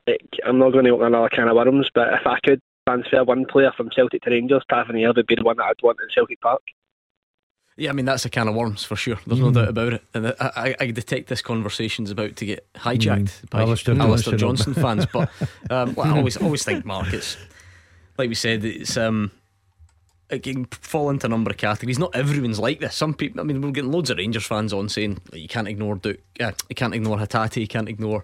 it, 0.08 0.22
I'm 0.46 0.60
not 0.60 0.74
going 0.74 0.86
to 0.86 0.92
open 0.92 1.08
another 1.08 1.30
can 1.30 1.48
of 1.48 1.56
worms. 1.56 1.90
But 1.94 2.14
if 2.14 2.28
I 2.28 2.40
could 2.44 2.62
transfer 2.88 3.24
one 3.24 3.46
player 3.46 3.72
from 3.76 3.92
Celtic 3.92 4.24
to 4.24 4.30
Rangers, 4.30 4.64
Tavernier 4.70 5.14
would 5.14 5.28
be 5.28 5.36
the 5.36 5.44
one 5.44 5.58
that 5.58 5.66
I'd 5.66 5.84
want 5.84 6.00
in 6.02 6.10
Celtic 6.14 6.42
Park. 6.42 6.62
Yeah, 7.78 7.90
I 7.90 7.94
mean 7.94 8.06
that's 8.06 8.26
a 8.26 8.30
can 8.30 8.48
of 8.48 8.56
worms 8.56 8.84
for 8.84 8.96
sure. 8.96 9.18
There's 9.26 9.40
mm. 9.40 9.52
no 9.54 9.62
doubt 9.62 9.70
about 9.70 9.94
it. 9.94 10.04
And 10.14 10.28
I, 10.28 10.36
I, 10.40 10.76
I, 10.80 10.92
detect 10.92 11.30
this 11.30 11.42
conversation's 11.42 12.12
about 12.12 12.36
to 12.36 12.46
get 12.46 12.72
hijacked 12.74 13.42
mm. 13.42 13.50
by 13.50 13.62
Alistair, 13.62 14.00
Alistair 14.00 14.38
Johnston 14.38 14.74
fans. 14.74 15.06
But 15.06 15.30
um, 15.70 15.96
well, 15.96 16.08
I 16.08 16.18
always 16.18 16.38
always 16.38 16.64
think 16.64 16.86
markets, 16.86 17.38
like 18.18 18.30
we 18.30 18.36
said, 18.36 18.66
it's 18.66 18.98
um, 18.98 19.32
it 20.30 20.44
can 20.44 20.66
fall 20.66 21.10
into 21.10 21.26
a 21.26 21.30
number 21.30 21.50
of 21.50 21.58
categories. 21.58 21.98
Not 21.98 22.16
everyone's 22.16 22.60
like 22.60 22.80
this. 22.80 22.96
Some 22.96 23.14
people, 23.14 23.42
I 23.42 23.44
mean, 23.44 23.62
we're 23.62 23.72
getting 23.72 23.92
loads 23.92 24.10
of 24.10 24.18
Rangers 24.18 24.46
fans 24.46 24.74
on 24.74 24.90
saying 24.90 25.20
like, 25.32 25.42
you 25.42 25.48
can't 25.48 25.68
ignore 25.68 25.96
Duk, 25.96 26.18
uh, 26.40 26.52
you 26.70 26.76
can't 26.76 26.94
ignore 26.94 27.18
Hatate, 27.18 27.62
you 27.62 27.68
can't 27.68 27.90
ignore 27.90 28.24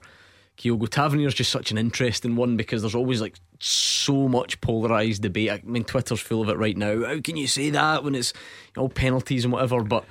Kyogo 0.58 0.90
Tavernier 0.90 1.28
is 1.28 1.36
just 1.36 1.52
such 1.52 1.72
an 1.72 1.78
interesting 1.78 2.36
one 2.36 2.58
because 2.58 2.82
there's 2.82 2.96
always 2.96 3.22
like 3.22 3.36
so 3.60 4.28
much 4.28 4.62
polarized 4.62 5.22
debate. 5.22 5.52
I 5.52 5.62
mean, 5.64 5.84
Twitter's 5.84 6.20
full 6.20 6.42
of 6.42 6.50
it 6.50 6.58
right 6.58 6.78
now. 6.78 7.06
How 7.06 7.20
can 7.22 7.38
you 7.38 7.48
say 7.48 7.70
that 7.72 8.04
when 8.04 8.16
it's 8.16 8.34
all 8.78 8.90
penalties 8.90 9.44
and 9.46 9.54
whatever? 9.54 9.84
But 9.84 10.06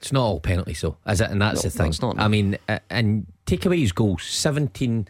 it's 0.00 0.12
not 0.12 0.24
all 0.24 0.40
penalties, 0.40 0.80
though, 0.80 0.96
is 1.06 1.20
it? 1.20 1.30
And 1.30 1.40
that's 1.40 1.64
no, 1.64 1.70
the 1.70 1.76
thing. 1.76 1.88
It's 1.88 2.02
Not, 2.02 2.16
no. 2.16 2.22
I 2.22 2.28
mean, 2.28 2.58
and 2.90 3.26
take 3.46 3.64
away 3.64 3.80
his 3.80 3.92
goals, 3.92 4.22
17 4.24 5.08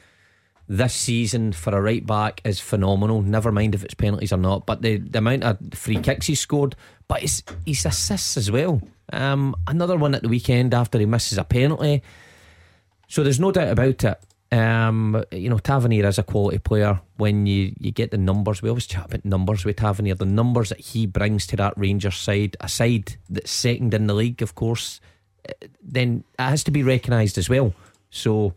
this 0.69 0.95
season 0.95 1.53
for 1.53 1.77
a 1.77 1.81
right 1.81 2.07
back 2.07 2.41
is 2.45 2.61
phenomenal. 2.61 3.21
Never 3.21 3.53
mind 3.53 3.75
if 3.75 3.85
it's 3.85 3.95
penalties 3.95 4.33
or 4.33 4.39
not. 4.39 4.67
But 4.67 4.83
the, 4.83 4.97
the 4.97 5.19
amount 5.19 5.45
of 5.45 5.59
free 5.75 6.01
kicks 6.01 6.27
he 6.27 6.35
scored, 6.35 6.75
but 7.07 7.21
his, 7.21 7.43
his 7.67 7.85
assists 7.85 8.37
as 8.37 8.51
well. 8.51 8.81
Um, 9.13 9.55
another 9.67 9.97
one 9.97 10.15
at 10.15 10.23
the 10.23 10.29
weekend 10.29 10.73
after 10.73 10.99
he 10.99 11.07
misses 11.07 11.39
a 11.39 11.45
penalty. 11.45 12.03
So 13.09 13.23
there's 13.23 13.41
no 13.41 13.53
doubt 13.53 13.69
about 13.69 14.05
it. 14.05 14.21
Um, 14.55 15.25
you 15.33 15.51
know, 15.51 15.59
Tavernier 15.59 16.07
is 16.07 16.19
a 16.19 16.23
quality 16.23 16.59
player. 16.59 17.01
When 17.17 17.45
you, 17.45 17.75
you 17.81 17.91
get 17.91 18.13
the 18.13 18.19
numbers, 18.19 18.63
we 18.63 18.69
always 18.69 18.87
chat 18.87 19.07
about 19.07 19.25
numbers 19.25 19.65
with 19.65 19.77
Tavernier. 19.77 20.15
The 20.15 20.27
numbers 20.27 20.69
that 20.69 20.79
he 20.79 21.07
brings 21.07 21.45
to 21.49 21.57
that 21.57 21.77
Rangers 21.77 22.17
side, 22.17 22.57
a 22.61 22.69
side 22.69 23.17
that's 23.29 23.51
second 23.51 23.95
in 23.95 24.07
the 24.07 24.15
league, 24.15 24.43
of 24.43 24.55
course, 24.55 25.01
eh, 25.49 25.67
then 25.83 26.23
it 26.39 26.43
has 26.43 26.63
to 26.65 26.71
be 26.71 26.85
recognised 26.85 27.37
as 27.37 27.49
well. 27.49 27.75
So, 28.11 28.55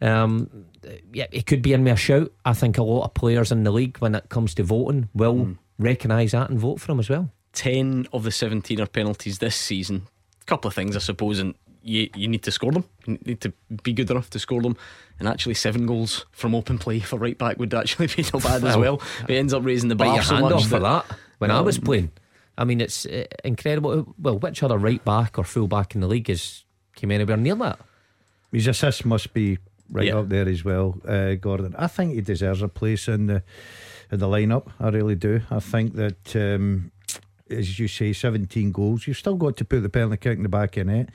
um, 0.00 0.66
yeah, 1.12 1.26
it 1.30 1.46
could 1.46 1.62
be 1.62 1.74
in 1.74 1.84
me 1.84 1.92
a 1.92 1.96
shout. 1.96 2.32
I 2.44 2.52
think 2.54 2.76
a 2.76 2.82
lot 2.82 3.04
of 3.04 3.14
players 3.14 3.52
in 3.52 3.62
the 3.62 3.70
league, 3.70 3.98
when 3.98 4.16
it 4.16 4.28
comes 4.28 4.52
to 4.54 4.64
voting, 4.64 5.10
will 5.14 5.34
mm. 5.36 5.58
recognise 5.78 6.32
that 6.32 6.50
and 6.50 6.58
vote 6.58 6.80
for 6.80 6.90
him 6.90 6.98
as 6.98 7.08
well. 7.08 7.30
10 7.52 8.08
of 8.12 8.24
the 8.24 8.32
17 8.32 8.80
are 8.80 8.86
penalties 8.86 9.38
this 9.38 9.54
season. 9.54 10.08
A 10.42 10.44
couple 10.46 10.68
of 10.68 10.74
things, 10.74 10.96
I 10.96 11.00
suppose, 11.00 11.38
and 11.38 11.54
you, 11.82 12.08
you 12.14 12.28
need 12.28 12.42
to 12.44 12.50
score 12.50 12.72
them. 12.72 12.84
You 13.06 13.18
need 13.24 13.40
to 13.40 13.52
be 13.82 13.92
good 13.92 14.10
enough 14.10 14.30
to 14.30 14.38
score 14.38 14.62
them. 14.62 14.76
And 15.18 15.28
actually, 15.28 15.54
seven 15.54 15.86
goals 15.86 16.26
from 16.30 16.54
open 16.54 16.78
play 16.78 17.00
for 17.00 17.18
right 17.18 17.36
back 17.36 17.58
would 17.58 17.74
actually 17.74 18.06
be 18.16 18.24
not 18.32 18.42
bad 18.42 18.64
as 18.64 18.76
well. 18.76 19.00
But 19.22 19.30
it 19.30 19.38
ends 19.38 19.52
up 19.52 19.64
raising 19.64 19.88
the 19.88 19.96
bar 19.96 20.14
your 20.14 20.22
so 20.22 20.34
hand 20.34 20.44
much 20.44 20.54
off 20.54 20.68
for 20.68 20.78
that. 20.80 21.06
When 21.38 21.50
um, 21.50 21.58
I 21.58 21.60
was 21.60 21.78
playing, 21.78 22.12
I 22.56 22.64
mean, 22.64 22.80
it's 22.80 23.06
uh, 23.06 23.24
incredible. 23.44 24.14
Well, 24.18 24.38
which 24.38 24.62
other 24.62 24.78
right 24.78 25.04
back 25.04 25.38
or 25.38 25.44
full 25.44 25.68
back 25.68 25.94
in 25.94 26.00
the 26.00 26.08
league 26.08 26.28
has 26.28 26.64
came 26.94 27.10
anywhere 27.10 27.36
near 27.36 27.54
that? 27.56 27.78
His 28.52 28.66
assist 28.66 29.04
must 29.04 29.32
be 29.34 29.58
right 29.90 30.06
yeah. 30.06 30.18
up 30.18 30.28
there 30.28 30.48
as 30.48 30.64
well, 30.64 30.98
uh, 31.06 31.34
Gordon. 31.34 31.74
I 31.78 31.86
think 31.86 32.14
he 32.14 32.20
deserves 32.20 32.62
a 32.62 32.68
place 32.68 33.08
in 33.08 33.26
the 33.26 33.42
in 34.10 34.20
the 34.20 34.26
lineup. 34.26 34.68
I 34.80 34.88
really 34.88 35.16
do. 35.16 35.42
I 35.50 35.60
think 35.60 35.94
that. 35.94 36.36
Um, 36.36 36.92
as 37.50 37.78
you 37.78 37.88
say, 37.88 38.12
17 38.12 38.72
goals. 38.72 39.06
You've 39.06 39.16
still 39.16 39.36
got 39.36 39.56
to 39.56 39.64
put 39.64 39.80
the 39.80 39.88
penalty 39.88 40.18
kick 40.18 40.36
in 40.36 40.42
the 40.42 40.48
back 40.48 40.76
of 40.76 40.86
the 40.86 40.92
net. 40.92 41.08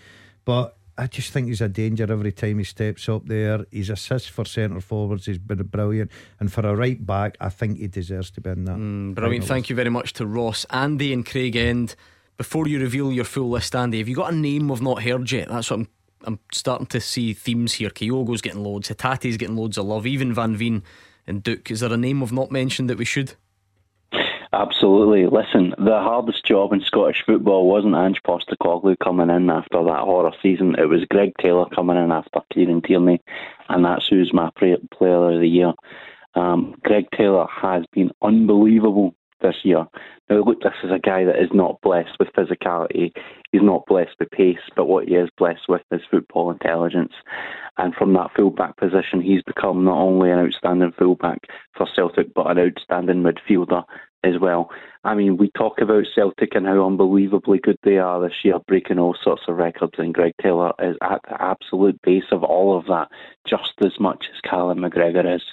But 0.46 0.78
I 0.98 1.08
just 1.08 1.32
think 1.32 1.48
he's 1.48 1.62
a 1.62 1.70
danger 1.70 2.12
every 2.12 2.32
time 2.32 2.60
he 2.60 2.64
steps 2.64 3.10
up 3.10 3.26
there. 3.26 3.66
His 3.72 3.90
assist 3.90 4.30
for 4.30 4.46
centre 4.46 4.82
forwards 4.82 5.26
He's 5.26 5.40
been 5.40 5.64
brilliant, 5.64 6.12
and 6.40 6.52
for 6.52 6.62
a 6.62 6.76
right 6.76 7.04
back, 7.04 7.36
I 7.40 7.50
think 7.50 7.80
he 7.80 7.88
deserves 7.88 8.30
to 8.32 8.42
be 8.42 8.52
in 8.52 8.66
that. 8.66 8.78
Mm, 8.78 9.16
brilliant. 9.16 9.46
Thank 9.46 9.70
you 9.70 9.76
very 9.76 9.90
much 9.90 10.14
to 10.14 10.28
Ross, 10.28 10.66
Andy, 10.70 11.12
and 11.14 11.26
Craig 11.26 11.56
End. 11.56 11.96
Before 12.38 12.68
you 12.68 12.80
reveal 12.80 13.12
your 13.12 13.26
full 13.26 13.50
list, 13.50 13.76
Andy, 13.76 14.00
have 14.00 14.08
you 14.08 14.16
got 14.16 14.34
a 14.34 14.36
name 14.36 14.68
we've 14.68 14.82
not 14.82 15.04
heard 15.04 15.32
yet? 15.32 15.50
That's 15.50 15.70
what 15.70 15.80
I'm. 15.80 15.88
I'm 16.26 16.40
starting 16.54 16.88
to 16.88 17.02
see 17.02 17.34
themes 17.34 17.74
here. 17.74 17.90
Kyogo's 17.90 18.42
getting 18.42 18.64
loads, 18.64 18.88
Hatate's 18.88 19.36
getting 19.36 19.58
loads 19.58 19.78
of 19.78 19.86
love, 19.86 20.08
even 20.08 20.34
Van 20.34 20.56
Veen 20.56 20.82
and 21.28 21.44
Duk. 21.44 21.70
Is 21.70 21.82
there 21.82 21.92
a 21.92 21.98
name 21.98 22.22
we've 22.22 22.32
not 22.32 22.50
mentioned 22.50 22.90
that 22.90 22.98
we 22.98 23.04
should? 23.04 23.34
Absolutely. 24.54 25.26
Listen, 25.26 25.74
the 25.80 25.98
hardest 25.98 26.46
job 26.46 26.74
in 26.74 26.82
Scottish 26.82 27.24
football 27.26 27.68
wasn't 27.68 27.96
Ange 27.96 28.22
Postecoglou 28.24 28.96
coming 29.04 29.32
in 29.32 29.50
after 29.50 29.84
that 29.84 30.02
horror 30.02 30.32
season. 30.44 30.76
It 30.78 30.86
was 30.86 31.06
Greg 31.10 31.34
Taylor 31.42 31.66
coming 31.74 31.98
in 31.98 32.12
after 32.12 32.40
Kieran 32.54 32.84
Tierney, 32.84 33.20
and 33.70 33.84
that's 33.84 34.08
who's 34.08 34.32
my 34.32 34.52
player 34.56 34.76
of 34.76 35.40
the 35.40 35.48
year. 35.48 35.74
Um, 36.36 36.76
Greg 36.84 37.06
Taylor 37.18 37.48
has 37.48 37.84
been 37.94 38.12
unbelievable 38.22 39.16
this 39.42 39.56
year. 39.64 39.88
Now, 40.30 40.44
look, 40.44 40.62
this 40.62 40.74
is 40.84 40.92
a 40.92 41.00
guy 41.00 41.24
that 41.26 41.42
is 41.42 41.50
not 41.52 41.82
blessed 41.82 42.18
with 42.20 42.30
physicality. 42.38 43.12
He's 43.54 43.62
not 43.62 43.86
blessed 43.86 44.16
with 44.20 44.32
pace, 44.32 44.58
but 44.76 44.86
what 44.88 45.08
he 45.08 45.14
is 45.14 45.30
blessed 45.38 45.70
with 45.70 45.84
is 45.92 46.02
football 46.10 46.50
intelligence. 46.50 47.14
And 47.78 47.94
from 47.94 48.14
that 48.14 48.32
fullback 48.36 48.78
position, 48.78 49.22
he's 49.22 49.44
become 49.44 49.86
not 49.86 49.98
only 49.98 50.32
an 50.32 50.40
outstanding 50.40 50.92
fullback 50.98 51.40
for 51.78 51.88
Celtic, 51.96 52.34
but 52.34 52.50
an 52.50 52.58
outstanding 52.58 53.22
midfielder 53.22 53.84
as 54.24 54.40
well. 54.42 54.72
I 55.04 55.14
mean, 55.14 55.38
we 55.38 55.52
talk 55.56 55.80
about 55.80 56.06
Celtic 56.16 56.56
and 56.56 56.66
how 56.66 56.84
unbelievably 56.84 57.60
good 57.60 57.78
they 57.84 58.00
are 58.00 58.20
this 58.20 58.44
year, 58.44 58.58
breaking 58.68 58.98
all 58.98 59.16
sorts 59.22 59.44
of 59.48 59.58
records, 59.58 59.94
and 60.00 60.16
Greg 60.16 60.34
Taylor 60.42 60.74
is 60.80 60.96
at 61.04 61.22
the 61.30 61.40
absolute 61.40 62.02
base 62.02 62.32
of 62.32 62.44
all 62.44 62.76
of 62.76 62.88
that, 62.88 63.10
just 63.48 63.74
as 63.86 64.00
much 64.00 64.26
as 64.34 64.50
Callum 64.50 64.80
McGregor 64.80 65.36
is. 65.36 65.44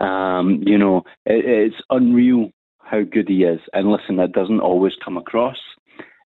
Um, 0.00 0.64
you 0.66 0.78
know, 0.78 1.04
it, 1.26 1.44
it's 1.44 1.82
unreal 1.90 2.50
how 2.80 3.02
good 3.02 3.28
he 3.28 3.44
is. 3.44 3.60
And 3.72 3.92
listen, 3.92 4.16
that 4.16 4.32
doesn't 4.32 4.60
always 4.60 4.94
come 5.04 5.16
across. 5.16 5.58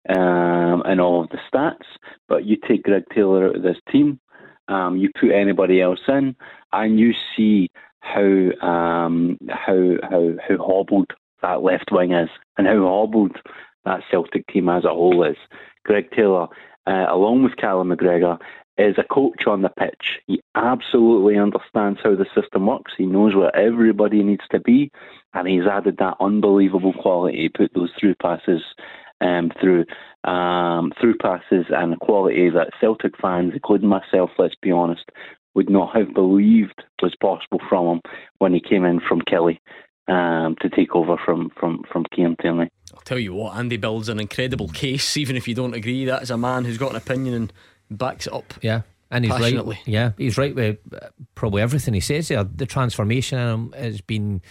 Um, 0.08 0.82
and 0.84 1.00
all 1.00 1.24
of 1.24 1.30
the 1.30 1.38
stats, 1.52 1.86
but 2.28 2.44
you 2.44 2.56
take 2.56 2.82
Greg 2.82 3.04
Taylor 3.14 3.48
out 3.48 3.56
of 3.56 3.62
this 3.62 3.78
team, 3.90 4.20
um, 4.68 4.96
you 4.96 5.10
put 5.18 5.30
anybody 5.30 5.80
else 5.80 6.00
in, 6.08 6.36
and 6.72 6.98
you 6.98 7.12
see 7.36 7.70
how 8.00 8.50
um, 8.66 9.38
how 9.48 9.94
how 10.02 10.32
how 10.46 10.56
hobbled 10.58 11.12
that 11.42 11.62
left 11.62 11.90
wing 11.90 12.12
is, 12.12 12.30
and 12.56 12.66
how 12.66 12.80
hobbled 12.80 13.36
that 13.84 14.00
Celtic 14.10 14.46
team 14.46 14.68
as 14.68 14.84
a 14.84 14.88
whole 14.88 15.24
is. 15.24 15.36
Greg 15.84 16.10
Taylor, 16.10 16.48
uh, 16.86 17.06
along 17.08 17.42
with 17.42 17.56
Callum 17.56 17.90
McGregor, 17.90 18.38
is 18.78 18.96
a 18.98 19.04
coach 19.04 19.46
on 19.46 19.62
the 19.62 19.68
pitch. 19.68 20.18
He 20.26 20.40
absolutely 20.54 21.38
understands 21.38 22.00
how 22.02 22.14
the 22.14 22.26
system 22.34 22.66
works. 22.66 22.92
He 22.96 23.06
knows 23.06 23.34
where 23.34 23.54
everybody 23.54 24.22
needs 24.22 24.44
to 24.50 24.60
be, 24.60 24.90
and 25.34 25.46
he's 25.46 25.66
added 25.66 25.98
that 25.98 26.16
unbelievable 26.20 26.94
quality. 26.94 27.48
Put 27.48 27.72
those 27.74 27.90
through 27.98 28.14
passes 28.16 28.62
um, 29.24 29.50
through 29.60 29.84
um, 30.24 30.92
through 31.00 31.16
passes 31.20 31.66
and 31.70 31.92
the 31.92 31.96
quality 31.96 32.48
that 32.50 32.70
Celtic 32.80 33.14
fans, 33.20 33.52
including 33.54 33.88
myself, 33.88 34.30
let's 34.38 34.54
be 34.62 34.70
honest, 34.70 35.04
would 35.54 35.68
not 35.68 35.96
have 35.96 36.14
believed 36.14 36.82
was 37.02 37.14
possible 37.20 37.60
from 37.68 37.86
him 37.86 38.00
when 38.38 38.54
he 38.54 38.60
came 38.60 38.84
in 38.84 39.00
from 39.06 39.20
Killie 39.20 39.58
um, 40.08 40.56
to 40.60 40.70
take 40.70 40.94
over 40.94 41.16
from 41.22 41.50
from 41.58 41.82
from 41.90 42.04
Kieran 42.14 42.36
Tierney. 42.40 42.70
I'll 42.94 43.00
tell 43.00 43.18
you 43.18 43.34
what, 43.34 43.56
Andy 43.56 43.76
builds 43.76 44.08
an 44.08 44.20
incredible 44.20 44.68
case, 44.68 45.16
even 45.16 45.36
if 45.36 45.48
you 45.48 45.54
don't 45.54 45.74
agree. 45.74 46.04
That 46.04 46.22
is 46.22 46.30
a 46.30 46.38
man 46.38 46.64
who's 46.64 46.78
got 46.78 46.90
an 46.90 46.96
opinion 46.96 47.34
and 47.34 47.52
backs 47.90 48.26
it 48.26 48.32
up. 48.32 48.54
Yeah. 48.62 48.82
And 49.10 49.24
he's 49.24 49.38
right. 49.38 49.86
Yeah, 49.86 50.12
he's 50.18 50.36
right 50.38 50.54
with 50.54 50.78
uh, 50.92 51.08
probably 51.34 51.62
everything 51.62 51.94
he 51.94 52.00
says 52.00 52.28
there. 52.28 52.42
The 52.42 52.66
transformation 52.66 53.38
in 53.38 53.48
him 53.48 53.72
has 53.76 54.00
been 54.00 54.42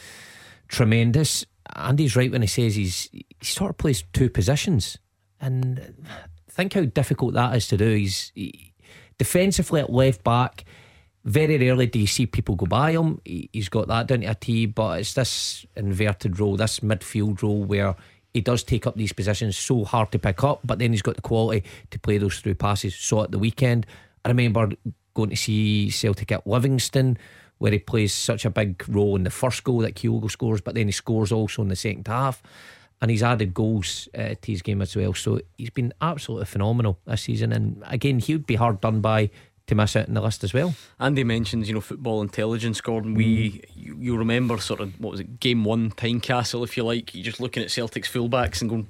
tremendous. 0.70 1.46
Andy's 1.76 2.16
right 2.16 2.32
when 2.32 2.42
he 2.42 2.48
says 2.48 2.76
he's 2.76 3.10
he 3.12 3.26
sort 3.42 3.72
of 3.72 3.78
plays 3.78 4.04
two 4.14 4.30
positions, 4.30 4.98
and 5.40 5.96
think 6.50 6.74
how 6.74 6.86
difficult 6.86 7.34
that 7.34 7.56
is 7.56 7.68
to 7.70 7.78
do. 7.78 7.96
He's 7.96 8.32
he, 8.36 8.74
defensively 9.18 9.82
at 9.82 9.92
left 9.92 10.24
back. 10.24 10.66
Very 11.26 11.58
rarely 11.58 11.88
do 11.88 12.00
you 12.00 12.08
see 12.08 12.26
people 12.26 12.56
go 12.56 12.66
by 12.66 12.92
him. 12.92 13.22
He, 13.24 13.50
he's 13.54 13.70
got 13.70 13.88
that 13.88 14.08
down 14.08 14.22
to 14.22 14.28
a 14.28 14.36
T, 14.36 14.66
but 14.66 15.00
it's 15.00 15.14
this 15.14 15.66
inverted 15.76 16.38
role, 16.38 16.58
this 16.58 16.82
midfield 16.82 17.42
role 17.42 17.64
where 17.64 17.96
he 18.34 18.42
does 18.42 18.64
take 18.64 18.86
up 18.86 18.96
these 18.96 19.14
positions 19.14 19.56
so 19.56 19.86
hard 19.86 20.12
to 20.12 20.20
pick 20.20 20.44
up, 20.44 20.60
but 20.66 20.80
then 20.80 20.92
he's 20.92 21.02
got 21.02 21.16
the 21.16 21.22
quality 21.22 21.64
to 21.92 22.00
play 22.00 22.18
those 22.18 22.40
through 22.40 22.56
passes. 22.56 22.96
So 22.96 23.24
at 23.24 23.32
the 23.32 23.40
weekend, 23.40 23.86
I 24.26 24.30
remember 24.30 24.72
going 25.14 25.30
to 25.30 25.36
see 25.36 25.90
Celtic 25.90 26.32
at 26.32 26.46
Livingston, 26.48 27.18
where 27.58 27.72
he 27.72 27.80
plays 27.80 28.14
such 28.14 28.46
a 28.46 28.50
big 28.50 28.84
role 28.88 29.16
in 29.16 29.24
the 29.24 29.30
first 29.30 29.64
goal 29.64 29.80
that 29.80 29.96
Kyogo 29.96 30.30
scores, 30.30 30.62
but 30.62 30.76
then 30.76 30.88
he 30.88 30.92
scores 30.92 31.32
also 31.32 31.62
in 31.62 31.70
the 31.70 31.76
second 31.76 32.08
half. 32.08 32.42
And 33.02 33.12
he's 33.12 33.24
added 33.24 33.54
goals 33.54 34.08
uh, 34.18 34.36
to 34.42 34.52
his 34.52 34.62
game 34.62 34.82
as 34.82 34.96
well. 34.96 35.14
So 35.14 35.42
he's 35.58 35.70
been 35.70 35.94
absolutely 36.02 36.46
phenomenal 36.46 37.00
this 37.06 37.24
season. 37.24 37.52
And 37.52 37.84
again, 37.88 38.20
he 38.20 38.34
would 38.34 38.46
be 38.46 38.56
hard 38.56 38.80
done 38.80 39.02
by 39.02 39.30
to 39.68 39.76
miss 39.76 39.96
out 39.96 40.08
in 40.08 40.14
the 40.14 40.22
list 40.22 40.44
as 40.44 40.54
well. 40.54 40.74
Andy 41.00 41.24
mentions, 41.24 41.68
you 41.68 41.76
know, 41.76 41.82
football 41.82 42.22
intelligence, 42.22 42.82
Gordon. 42.82 43.14
We, 43.14 43.64
you, 43.76 43.98
you, 44.00 44.18
remember 44.18 44.58
sort 44.58 44.82
of, 44.82 45.00
what 45.00 45.12
was 45.12 45.20
it, 45.22 45.40
game 45.40 45.64
one, 45.64 45.92
Tynecastle, 45.92 46.64
if 46.64 46.76
you 46.76 46.84
like. 46.84 47.14
You're 47.16 47.24
just 47.24 47.40
looking 47.40 47.64
at 47.64 47.72
Celtic's 47.72 48.10
fullbacks 48.10 48.62
and 48.62 48.70
going, 48.70 48.88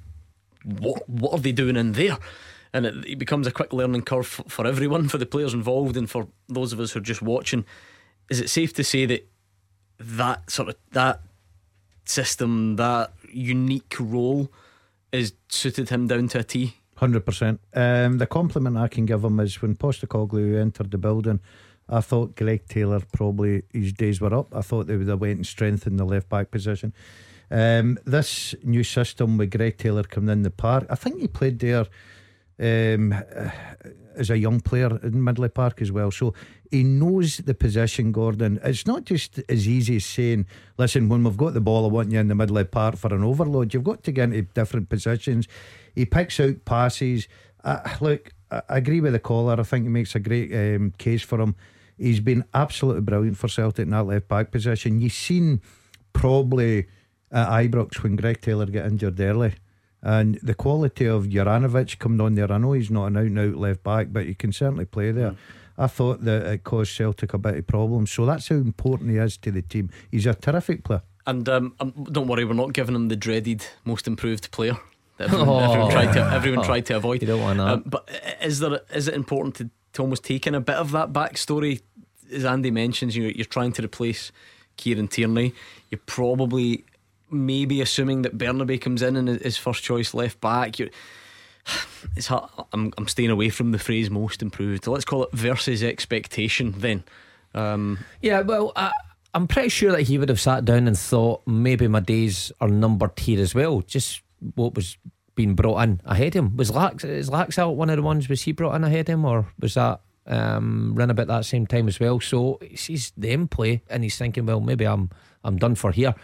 what, 0.64 1.08
what 1.08 1.32
are 1.32 1.38
they 1.38 1.52
doing 1.52 1.76
in 1.76 1.92
there? 1.92 2.18
And 2.72 2.86
it, 2.86 2.94
it 3.06 3.18
becomes 3.18 3.46
a 3.46 3.52
quick 3.52 3.72
learning 3.72 4.02
curve 4.02 4.26
for, 4.26 4.42
for 4.44 4.66
everyone, 4.66 5.08
for 5.08 5.18
the 5.18 5.26
players 5.26 5.54
involved, 5.54 5.96
and 5.96 6.10
for 6.10 6.26
those 6.48 6.72
of 6.72 6.80
us 6.80 6.92
who 6.92 6.98
are 6.98 7.02
just 7.02 7.22
watching. 7.22 7.64
Is 8.30 8.40
it 8.40 8.50
safe 8.50 8.72
to 8.74 8.84
say 8.84 9.06
that 9.06 9.26
that 9.98 10.50
sort 10.50 10.68
of, 10.70 10.76
that 10.92 11.20
system, 12.04 12.76
that 12.76 13.12
unique 13.30 13.94
role, 13.98 14.50
is 15.12 15.32
suited 15.48 15.90
him 15.90 16.06
down 16.06 16.28
to 16.28 16.40
a 16.40 16.44
T? 16.44 16.76
Hundred 16.96 17.26
percent. 17.26 17.60
Um, 17.74 18.18
the 18.18 18.26
compliment 18.26 18.76
I 18.76 18.88
can 18.88 19.06
give 19.06 19.24
him 19.24 19.40
is 19.40 19.60
when 19.60 19.74
Postecoglou 19.74 20.60
entered 20.60 20.90
the 20.90 20.98
building. 20.98 21.40
I 21.88 22.00
thought 22.00 22.36
Greg 22.36 22.66
Taylor 22.68 23.00
probably 23.12 23.62
his 23.72 23.92
days 23.92 24.20
were 24.20 24.34
up. 24.34 24.54
I 24.54 24.62
thought 24.62 24.86
they 24.86 24.96
would 24.96 25.08
have 25.08 25.20
went 25.20 25.36
and 25.36 25.46
strengthened 25.46 25.98
the 25.98 26.04
left 26.04 26.28
back 26.28 26.50
position. 26.50 26.94
Um, 27.50 27.98
this 28.04 28.54
new 28.62 28.82
system 28.84 29.36
with 29.36 29.50
Greg 29.50 29.76
Taylor 29.76 30.02
coming 30.02 30.30
in 30.30 30.42
the 30.42 30.50
park, 30.50 30.86
I 30.88 30.94
think 30.94 31.20
he 31.20 31.28
played 31.28 31.58
there 31.58 31.86
um, 32.58 33.12
as 34.16 34.30
a 34.30 34.38
young 34.38 34.60
player 34.60 34.98
in 35.02 35.14
Midley 35.14 35.52
Park 35.52 35.82
as 35.82 35.90
well. 35.90 36.10
So 36.10 36.34
he 36.70 36.84
knows 36.84 37.38
the 37.38 37.54
position, 37.54 38.12
Gordon. 38.12 38.60
It's 38.62 38.86
not 38.86 39.04
just 39.04 39.40
as 39.48 39.66
easy 39.66 39.96
as 39.96 40.04
saying, 40.04 40.46
listen, 40.78 41.08
when 41.08 41.24
we've 41.24 41.36
got 41.36 41.54
the 41.54 41.60
ball, 41.60 41.84
I 41.84 41.88
want 41.88 42.12
you 42.12 42.18
in 42.18 42.28
the 42.28 42.34
Midley 42.34 42.70
Park 42.70 42.96
for 42.96 43.14
an 43.14 43.24
overload. 43.24 43.74
You've 43.74 43.84
got 43.84 44.02
to 44.04 44.12
get 44.12 44.32
into 44.32 44.42
different 44.42 44.88
positions. 44.88 45.48
He 45.94 46.06
picks 46.06 46.38
out 46.40 46.64
passes. 46.64 47.28
Uh, 47.62 47.80
look, 48.00 48.32
I 48.50 48.62
agree 48.68 49.00
with 49.00 49.12
the 49.12 49.18
caller. 49.18 49.58
I 49.58 49.62
think 49.62 49.84
he 49.84 49.90
makes 49.90 50.14
a 50.14 50.20
great 50.20 50.52
um, 50.52 50.92
case 50.98 51.22
for 51.22 51.40
him. 51.40 51.56
He's 51.96 52.20
been 52.20 52.44
absolutely 52.54 53.02
brilliant 53.02 53.36
for 53.36 53.48
Celtic 53.48 53.84
in 53.84 53.90
that 53.90 54.04
left 54.04 54.28
back 54.28 54.50
position. 54.50 55.00
You've 55.00 55.12
seen 55.12 55.60
probably 56.12 56.86
at 57.30 57.48
Ibrox 57.48 58.02
when 58.02 58.16
Greg 58.16 58.40
Taylor 58.40 58.66
got 58.66 58.86
injured 58.86 59.20
early. 59.20 59.54
And 60.04 60.38
the 60.42 60.54
quality 60.54 61.06
of 61.06 61.24
Juranovic 61.24 61.98
coming 61.98 62.20
on 62.20 62.34
there, 62.34 62.52
I 62.52 62.58
know 62.58 62.72
he's 62.72 62.90
not 62.90 63.06
an 63.06 63.16
out 63.16 63.24
and 63.24 63.38
out 63.38 63.56
left 63.56 63.82
back, 63.82 64.08
but 64.10 64.26
he 64.26 64.34
can 64.34 64.52
certainly 64.52 64.84
play 64.84 65.10
there. 65.10 65.30
Mm. 65.30 65.36
I 65.76 65.86
thought 65.88 66.24
that 66.24 66.46
it 66.46 66.62
caused 66.62 66.94
Celtic 66.94 67.34
a 67.34 67.38
bit 67.38 67.56
of 67.56 67.66
problems. 67.66 68.12
So 68.12 68.26
that's 68.26 68.48
how 68.48 68.56
important 68.56 69.10
he 69.10 69.16
is 69.16 69.36
to 69.38 69.50
the 69.50 69.62
team. 69.62 69.90
He's 70.10 70.26
a 70.26 70.34
terrific 70.34 70.84
player. 70.84 71.02
And 71.26 71.48
um, 71.48 71.74
um 71.80 72.06
don't 72.12 72.28
worry, 72.28 72.44
we're 72.44 72.52
not 72.52 72.74
giving 72.74 72.94
him 72.94 73.08
the 73.08 73.16
dreaded 73.16 73.64
most 73.84 74.06
improved 74.06 74.50
player 74.52 74.76
everyone, 75.18 75.48
oh. 75.48 75.60
everyone 75.60 75.90
tried 75.90 76.12
to 76.12 76.20
everyone 76.32 76.64
tried 76.64 76.86
to 76.86 76.96
avoid. 76.96 77.22
You 77.22 77.28
don't 77.28 77.40
want 77.40 77.58
that. 77.58 77.68
Um, 77.68 77.82
but 77.86 78.08
is 78.42 78.60
there 78.60 78.80
is 78.94 79.08
it 79.08 79.14
important 79.14 79.56
to, 79.56 79.70
to 79.94 80.02
almost 80.02 80.24
take 80.24 80.46
in 80.46 80.54
a 80.54 80.60
bit 80.60 80.76
of 80.76 80.92
that 80.92 81.12
backstory? 81.12 81.82
As 82.32 82.44
Andy 82.44 82.70
mentions, 82.70 83.16
you 83.16 83.32
you're 83.34 83.44
trying 83.44 83.72
to 83.72 83.84
replace 83.84 84.32
Kieran 84.76 85.08
Tierney. 85.08 85.54
You're 85.90 86.00
probably 86.06 86.84
maybe 87.34 87.80
assuming 87.80 88.22
that 88.22 88.38
Bernabei 88.38 88.80
comes 88.80 89.02
in 89.02 89.16
and 89.16 89.28
is 89.28 89.56
first 89.56 89.82
choice 89.82 90.14
left 90.14 90.40
back. 90.40 90.78
You're, 90.78 90.90
it's 92.16 92.28
hard. 92.28 92.50
I'm 92.72 92.92
I'm 92.96 93.08
staying 93.08 93.30
away 93.30 93.50
from 93.50 93.72
the 93.72 93.78
phrase 93.78 94.10
most 94.10 94.42
improved. 94.42 94.86
Let's 94.86 95.04
call 95.04 95.24
it 95.24 95.32
versus 95.32 95.82
expectation 95.82 96.74
then. 96.78 97.04
Um, 97.54 97.98
yeah, 98.20 98.40
well, 98.40 98.72
I, 98.74 98.90
I'm 99.32 99.46
pretty 99.46 99.68
sure 99.68 99.92
that 99.92 100.02
he 100.02 100.18
would 100.18 100.28
have 100.28 100.40
sat 100.40 100.64
down 100.64 100.86
and 100.86 100.98
thought 100.98 101.42
maybe 101.46 101.88
my 101.88 102.00
days 102.00 102.52
are 102.60 102.68
numbered 102.68 103.18
here 103.18 103.40
as 103.40 103.54
well. 103.54 103.82
Just 103.82 104.22
what 104.54 104.74
was 104.74 104.96
being 105.34 105.54
brought 105.54 105.82
in 105.82 106.00
ahead 106.04 106.34
him. 106.34 106.56
Was 106.56 106.70
Lax 106.70 107.04
is 107.04 107.30
Laxalt 107.30 107.74
one 107.74 107.90
of 107.90 107.96
the 107.96 108.02
ones 108.02 108.28
was 108.28 108.42
he 108.42 108.52
brought 108.52 108.74
in 108.74 108.84
ahead 108.84 109.08
him 109.08 109.24
or 109.24 109.46
was 109.58 109.74
that 109.74 110.00
um, 110.26 110.94
run 110.94 111.10
about 111.10 111.26
that 111.26 111.44
same 111.44 111.66
time 111.66 111.88
as 111.88 111.98
well? 111.98 112.20
So 112.20 112.58
he 112.62 112.76
sees 112.76 113.12
them 113.16 113.48
play 113.48 113.82
and 113.90 114.02
he's 114.02 114.16
thinking, 114.16 114.46
well, 114.46 114.60
maybe 114.60 114.86
I'm 114.86 115.10
I'm 115.42 115.56
done 115.56 115.74
for 115.74 115.92
here. 115.92 116.14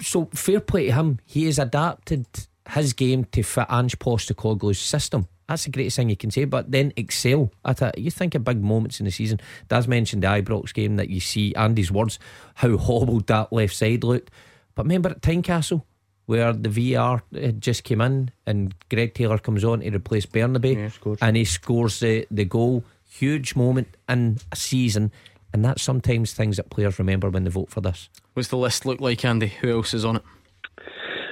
So 0.00 0.28
fair 0.34 0.60
play 0.60 0.86
to 0.86 0.92
him. 0.92 1.18
He 1.24 1.46
has 1.46 1.58
adapted 1.58 2.26
his 2.70 2.92
game 2.92 3.24
to 3.32 3.42
fit 3.42 3.66
Ange 3.70 3.98
Postecoglou's 3.98 4.78
system. 4.78 5.26
That's 5.48 5.64
the 5.64 5.70
greatest 5.70 5.96
thing 5.96 6.10
you 6.10 6.16
can 6.16 6.30
say. 6.30 6.44
But 6.44 6.70
then 6.70 6.92
excel 6.96 7.50
at 7.64 7.80
it. 7.80 7.98
You 7.98 8.10
think 8.10 8.34
of 8.34 8.44
big 8.44 8.62
moments 8.62 9.00
in 9.00 9.06
the 9.06 9.10
season. 9.10 9.40
Daz 9.68 9.88
mentioned 9.88 10.22
the 10.22 10.28
Ibrox 10.28 10.74
game 10.74 10.96
that 10.96 11.08
you 11.08 11.20
see 11.20 11.54
Andy's 11.54 11.90
words, 11.90 12.18
how 12.56 12.76
hobbled 12.76 13.26
that 13.28 13.52
left 13.52 13.74
side 13.74 14.04
looked. 14.04 14.30
But 14.74 14.84
remember 14.84 15.10
at 15.10 15.22
Tynecastle, 15.22 15.82
where 16.26 16.52
the 16.52 16.68
VAR 16.68 17.22
uh, 17.34 17.48
just 17.52 17.84
came 17.84 18.02
in 18.02 18.30
and 18.46 18.74
Greg 18.90 19.14
Taylor 19.14 19.38
comes 19.38 19.64
on 19.64 19.80
to 19.80 19.90
replace 19.90 20.26
Bernabei 20.26 20.76
yeah, 20.76 21.14
and 21.22 21.36
he 21.36 21.46
scores 21.46 22.00
the, 22.00 22.26
the 22.30 22.44
goal. 22.44 22.84
Huge 23.08 23.56
moment 23.56 23.88
in 24.06 24.36
a 24.52 24.56
season. 24.56 25.10
And 25.52 25.64
that's 25.64 25.82
sometimes 25.82 26.32
things 26.32 26.56
that 26.56 26.70
players 26.70 26.98
remember 26.98 27.30
when 27.30 27.44
they 27.44 27.50
vote 27.50 27.70
for 27.70 27.80
this. 27.80 28.10
What's 28.34 28.48
the 28.48 28.56
list 28.56 28.84
look 28.84 29.00
like, 29.00 29.24
Andy? 29.24 29.48
Who 29.48 29.70
else 29.70 29.94
is 29.94 30.04
on 30.04 30.16
it? 30.16 30.22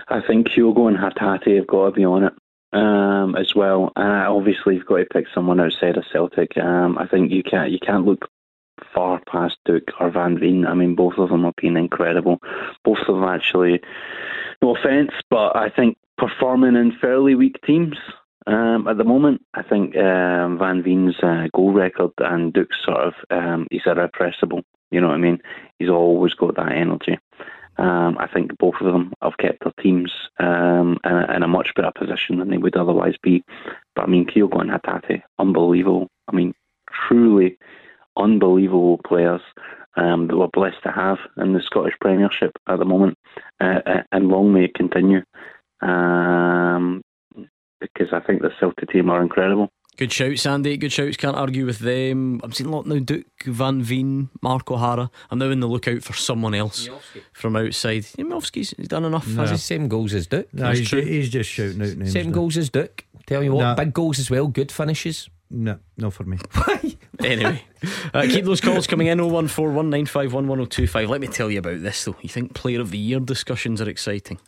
I 0.09 0.21
think 0.27 0.49
Kyogo 0.49 0.89
and 0.89 0.97
Hatate 0.97 1.57
have 1.57 1.67
got 1.67 1.87
to 1.87 1.93
be 1.93 2.05
on 2.05 2.25
it 2.25 2.33
um, 2.73 3.35
as 3.37 3.55
well. 3.55 3.93
And 3.97 4.09
obviously, 4.09 4.77
you've 4.77 4.87
got 4.87 4.99
to 4.99 5.05
pick 5.05 5.27
someone 5.35 5.61
outside 5.61 5.97
of 5.97 6.05
Celtic. 6.13 6.57
Um, 6.57 6.97
I 6.99 7.07
think 7.07 7.31
you 7.31 7.43
can't 7.43 7.71
you 7.71 7.79
can't 7.79 8.07
look 8.07 8.29
far 8.95 9.21
past 9.31 9.57
Duk 9.65 9.83
or 10.01 10.11
Van 10.11 10.39
Veen. 10.39 10.67
I 10.67 10.75
mean, 10.75 10.95
both 10.95 11.15
of 11.19 11.31
them 11.31 11.45
have 11.45 11.57
been 11.57 11.77
incredible. 11.77 12.39
Both 12.85 12.99
of 13.09 13.17
them 13.17 13.25
actually 13.25 13.81
no 14.63 14.77
offence, 14.77 15.13
but 15.29 15.57
I 15.57 15.69
think 15.69 15.99
performing 16.19 16.77
in 16.77 16.97
fairly 17.01 17.35
weak 17.35 17.61
teams 17.67 17.97
um, 18.47 18.87
at 18.89 18.99
the 18.99 19.05
moment. 19.05 19.43
I 19.55 19.63
think 19.63 19.97
um, 19.97 20.59
Van 20.59 20.83
Veen's 20.83 21.17
uh, 21.23 21.49
goal 21.55 21.73
record 21.73 22.13
and 22.19 22.53
Duk's 22.53 22.77
sort 22.85 22.99
of 22.99 23.15
um, 23.31 23.67
he's 23.71 23.87
irrepressible. 23.87 24.63
You 24.91 25.01
know 25.01 25.09
what 25.09 25.15
I 25.15 25.19
mean? 25.19 25.41
He's 25.79 25.89
always 25.89 26.35
got 26.35 26.57
that 26.57 26.73
energy. 26.73 27.19
Um, 27.79 28.17
I 28.19 28.27
think 28.27 28.57
both 28.59 28.77
of 28.81 28.91
them 28.91 29.13
have 29.21 29.37
kept 29.37 29.63
their 29.63 29.73
teams 29.83 30.11
um, 30.39 30.99
in, 31.05 31.13
a, 31.13 31.37
in, 31.37 31.43
a, 31.43 31.49
much 31.49 31.75
better 31.75 31.93
position 31.95 32.39
than 32.39 32.49
they 32.49 32.57
would 32.57 32.77
otherwise 32.77 33.17
be. 33.23 33.45
But 33.95 34.05
I 34.05 34.07
mean, 34.07 34.25
Kyogo 34.25 34.61
and 34.63 34.71
Hatate, 34.71 35.23
unbelievable. 35.39 36.09
I 36.29 36.35
mean, 36.35 36.55
truly 36.91 37.59
unbelievable 38.17 38.99
players 39.07 39.43
um, 39.97 40.27
that 40.29 40.37
we're 40.39 40.47
blessed 40.49 40.83
to 40.85 40.91
have 40.91 41.19
in 41.37 41.53
the 41.53 41.61
Scottish 41.61 41.95
Premiership 42.01 42.53
at 42.67 42.79
the 42.79 42.85
moment, 42.87 43.19
uh, 43.61 43.81
uh 43.85 44.03
and 44.11 44.29
long 44.29 44.55
may 44.55 44.65
it 44.65 44.75
continue. 44.75 45.23
Um, 45.83 47.03
because 47.81 48.09
I 48.13 48.21
think 48.21 48.43
the 48.43 48.51
Celtic 48.61 48.91
team 48.91 49.11
are 49.11 49.23
incredible. 49.23 49.71
Good 49.97 50.13
shouts, 50.13 50.43
Sandy. 50.43 50.77
Good 50.77 50.93
shouts. 50.93 51.17
Can't 51.17 51.37
argue 51.39 51.65
with 51.65 51.79
them. 51.79 52.39
I'm 52.45 52.53
seeing 52.53 52.69
a 52.69 52.73
lot 52.77 52.87
now. 52.87 52.99
Duk, 52.99 53.25
Van 53.47 53.81
Veen, 53.81 54.29
Mark 54.43 54.71
O'Hara. 54.71 55.11
I'm 55.31 55.39
now 55.39 55.49
in 55.49 55.61
the 55.61 55.67
lookout 55.67 56.03
for 56.03 56.13
someone 56.13 56.53
else 56.55 56.91
from 57.33 57.57
outside. 57.57 58.05
Yeah, 58.19 58.27
Miovski's 58.27 58.75
he's 58.77 58.89
done 58.89 59.07
enough. 59.07 59.25
Has 59.25 59.37
Has 59.37 59.51
the 59.53 59.59
same 59.59 59.89
goals 59.89 60.13
as 60.13 60.27
Duk. 60.27 60.53
No, 60.53 60.65
That's 60.65 60.81
he's, 60.81 60.89
true. 60.91 61.01
he's 61.01 61.31
just 61.31 61.49
shouting 61.49 61.81
out 61.81 61.97
names. 61.97 62.13
Same 62.13 62.27
now. 62.27 62.33
goals 62.33 62.59
as 62.59 62.69
Duk. 62.69 63.05
Tell 63.27 63.43
you 63.43 63.53
what, 63.55 63.63
Nah. 63.63 63.75
big 63.75 63.95
goals 63.95 64.19
as 64.19 64.31
well. 64.31 64.49
Good 64.49 64.71
finishes. 64.71 65.31
No, 65.51 65.79
not 65.97 66.13
for 66.13 66.25
me. 66.25 66.37
Why? 66.53 66.97
Anyway, 67.25 67.63
uh, 68.13 68.23
keep 68.23 68.45
those 68.45 68.61
calls 68.61 68.87
coming 68.87 69.07
in 69.07 69.19
01419511025. 69.21 71.09
Let 71.09 71.21
me 71.21 71.29
tell 71.29 71.51
you 71.51 71.59
about 71.61 71.83
this 71.83 72.05
though. 72.05 72.17
You 72.21 72.29
think 72.29 72.53
Player 72.55 72.81
of 72.81 72.91
the 72.91 72.99
Year 72.99 73.21
discussions 73.21 73.81
are 73.81 73.89
exciting? 73.89 74.39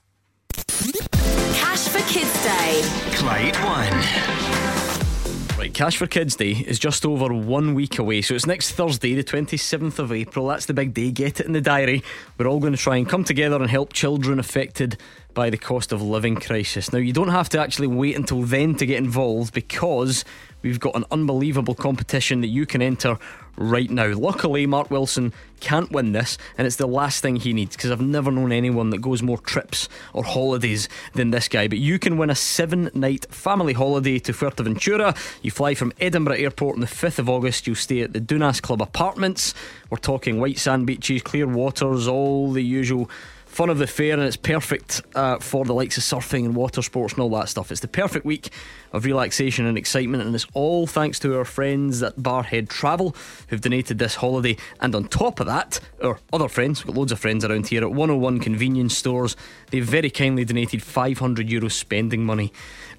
Clyde 2.68 3.56
One. 3.64 5.58
Right, 5.58 5.72
Cash 5.72 5.96
for 5.96 6.06
Kids 6.06 6.36
Day 6.36 6.50
is 6.52 6.78
just 6.78 7.06
over 7.06 7.32
one 7.32 7.72
week 7.74 7.98
away, 7.98 8.20
so 8.20 8.34
it's 8.34 8.44
next 8.44 8.72
Thursday, 8.72 9.14
the 9.14 9.24
27th 9.24 9.98
of 9.98 10.12
April. 10.12 10.48
That's 10.48 10.66
the 10.66 10.74
big 10.74 10.92
day. 10.92 11.10
Get 11.10 11.40
it 11.40 11.46
in 11.46 11.52
the 11.52 11.62
diary. 11.62 12.02
We're 12.36 12.46
all 12.46 12.60
going 12.60 12.74
to 12.74 12.78
try 12.78 12.96
and 12.96 13.08
come 13.08 13.24
together 13.24 13.56
and 13.56 13.70
help 13.70 13.94
children 13.94 14.38
affected 14.38 14.98
by 15.32 15.48
the 15.48 15.56
cost 15.56 15.92
of 15.92 16.02
living 16.02 16.36
crisis. 16.36 16.92
Now, 16.92 16.98
you 16.98 17.14
don't 17.14 17.30
have 17.30 17.48
to 17.50 17.58
actually 17.58 17.86
wait 17.86 18.16
until 18.16 18.42
then 18.42 18.74
to 18.74 18.84
get 18.84 18.98
involved 18.98 19.54
because 19.54 20.26
we've 20.62 20.80
got 20.80 20.96
an 20.96 21.04
unbelievable 21.11 21.74
competition 21.74 22.40
that 22.40 22.48
you 22.48 22.66
can 22.66 22.82
enter 22.82 23.18
right 23.59 23.90
now. 23.90 24.14
Luckily, 24.14 24.66
Mark 24.66 24.90
Wilson 24.90 25.32
can't 25.61 25.90
win 25.90 26.12
this, 26.12 26.38
and 26.56 26.66
it's 26.66 26.76
the 26.76 26.86
last 26.86 27.20
thing 27.20 27.36
he 27.36 27.52
needs 27.52 27.76
because 27.76 27.90
I've 27.90 28.00
never 28.00 28.30
known 28.30 28.52
anyone 28.52 28.90
that 28.90 28.98
goes 29.02 29.22
more 29.22 29.38
trips 29.38 29.88
or 30.12 30.22
holidays 30.22 30.88
than 31.14 31.30
this 31.30 31.48
guy. 31.48 31.68
But 31.68 31.78
you 31.78 31.98
can 31.98 32.16
win 32.16 32.30
a 32.30 32.34
seven 32.34 32.90
night 32.94 33.26
family 33.30 33.72
holiday 33.72 34.18
to 34.20 34.32
Fuerteventura. 34.32 35.16
You 35.42 35.50
fly 35.50 35.74
from 35.74 35.92
Edinburgh 36.00 36.36
Airport 36.36 36.76
on 36.76 36.80
the 36.80 36.86
5th 36.86 37.18
of 37.18 37.28
August. 37.28 37.66
You'll 37.66 37.76
stay 37.76 38.00
at 38.00 38.12
the 38.12 38.20
Dunas 38.20 38.61
Club 38.61 38.80
apartments. 38.80 39.54
We're 39.90 39.98
talking 39.98 40.40
white 40.40 40.59
sand 40.59 40.86
beaches, 40.86 41.22
clear 41.22 41.46
waters, 41.46 42.06
all 42.06 42.52
the 42.52 42.62
usual 42.62 43.11
fun 43.59 43.70
of 43.70 43.78
the 43.78 43.88
fair, 43.88 44.12
and 44.12 44.22
it's 44.22 44.36
perfect 44.36 45.02
uh, 45.16 45.36
for 45.40 45.64
the 45.64 45.74
likes 45.74 45.96
of 45.96 46.04
surfing 46.04 46.44
and 46.44 46.54
water 46.54 46.80
sports 46.80 47.14
and 47.14 47.22
all 47.22 47.30
that 47.30 47.48
stuff. 47.48 47.72
It's 47.72 47.80
the 47.80 47.88
perfect 47.88 48.24
week 48.24 48.50
of 48.92 49.04
relaxation 49.04 49.66
and 49.66 49.76
excitement, 49.76 50.22
and 50.22 50.32
it's 50.32 50.46
all 50.54 50.86
thanks 50.86 51.18
to 51.18 51.36
our 51.36 51.44
friends 51.44 52.00
at 52.00 52.14
Barhead 52.14 52.68
Travel 52.68 53.16
who've 53.48 53.61
donated 53.61 53.98
this 53.98 54.14
holiday. 54.14 54.56
And 54.78 54.94
on 54.94 55.09
top 55.09 55.40
of 55.40 55.46
that, 55.46 55.80
our 56.00 56.20
other 56.32 56.46
friends, 56.46 56.84
we've 56.84 56.94
got 56.94 57.00
loads 57.00 57.11
of 57.11 57.18
friends 57.18 57.44
around 57.44 57.66
here 57.66 57.82
at 57.82 57.90
101 57.90 58.38
convenience 58.38 58.96
stores, 58.96 59.34
they've 59.72 59.84
very 59.84 60.11
kindly 60.11 60.44
donated 60.44 60.80
500 60.80 61.50
euro 61.50 61.68
spending 61.68 62.24
money 62.24 62.52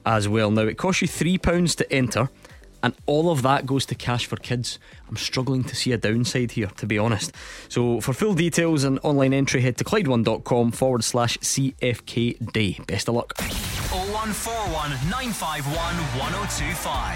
as 0.05 0.27
well. 0.27 0.51
Now, 0.51 0.63
it 0.63 0.77
costs 0.77 1.01
you 1.01 1.07
£3 1.07 1.75
to 1.77 1.89
enter. 1.89 2.27
And 2.81 2.93
all 3.05 3.29
of 3.29 3.41
that 3.41 3.65
goes 3.65 3.85
to 3.87 3.95
Cash 3.95 4.25
for 4.25 4.37
Kids. 4.37 4.79
I'm 5.07 5.17
struggling 5.17 5.63
to 5.65 5.75
see 5.75 5.91
a 5.91 5.97
downside 5.97 6.51
here, 6.51 6.67
to 6.77 6.85
be 6.85 6.97
honest. 6.97 7.33
So, 7.67 7.99
for 7.99 8.13
full 8.13 8.33
details 8.33 8.83
and 8.83 8.99
online 9.03 9.33
entry, 9.33 9.61
head 9.61 9.77
to 9.77 9.83
Clyde1.com 9.83 10.71
forward 10.71 11.03
slash 11.03 11.37
CFK 11.39 12.53
Day. 12.53 12.79
Best 12.87 13.09
of 13.09 13.15
luck. 13.15 13.33
Oh, 13.91 14.08
0141 14.19 14.91
951 15.09 15.95
1025. 16.19 17.15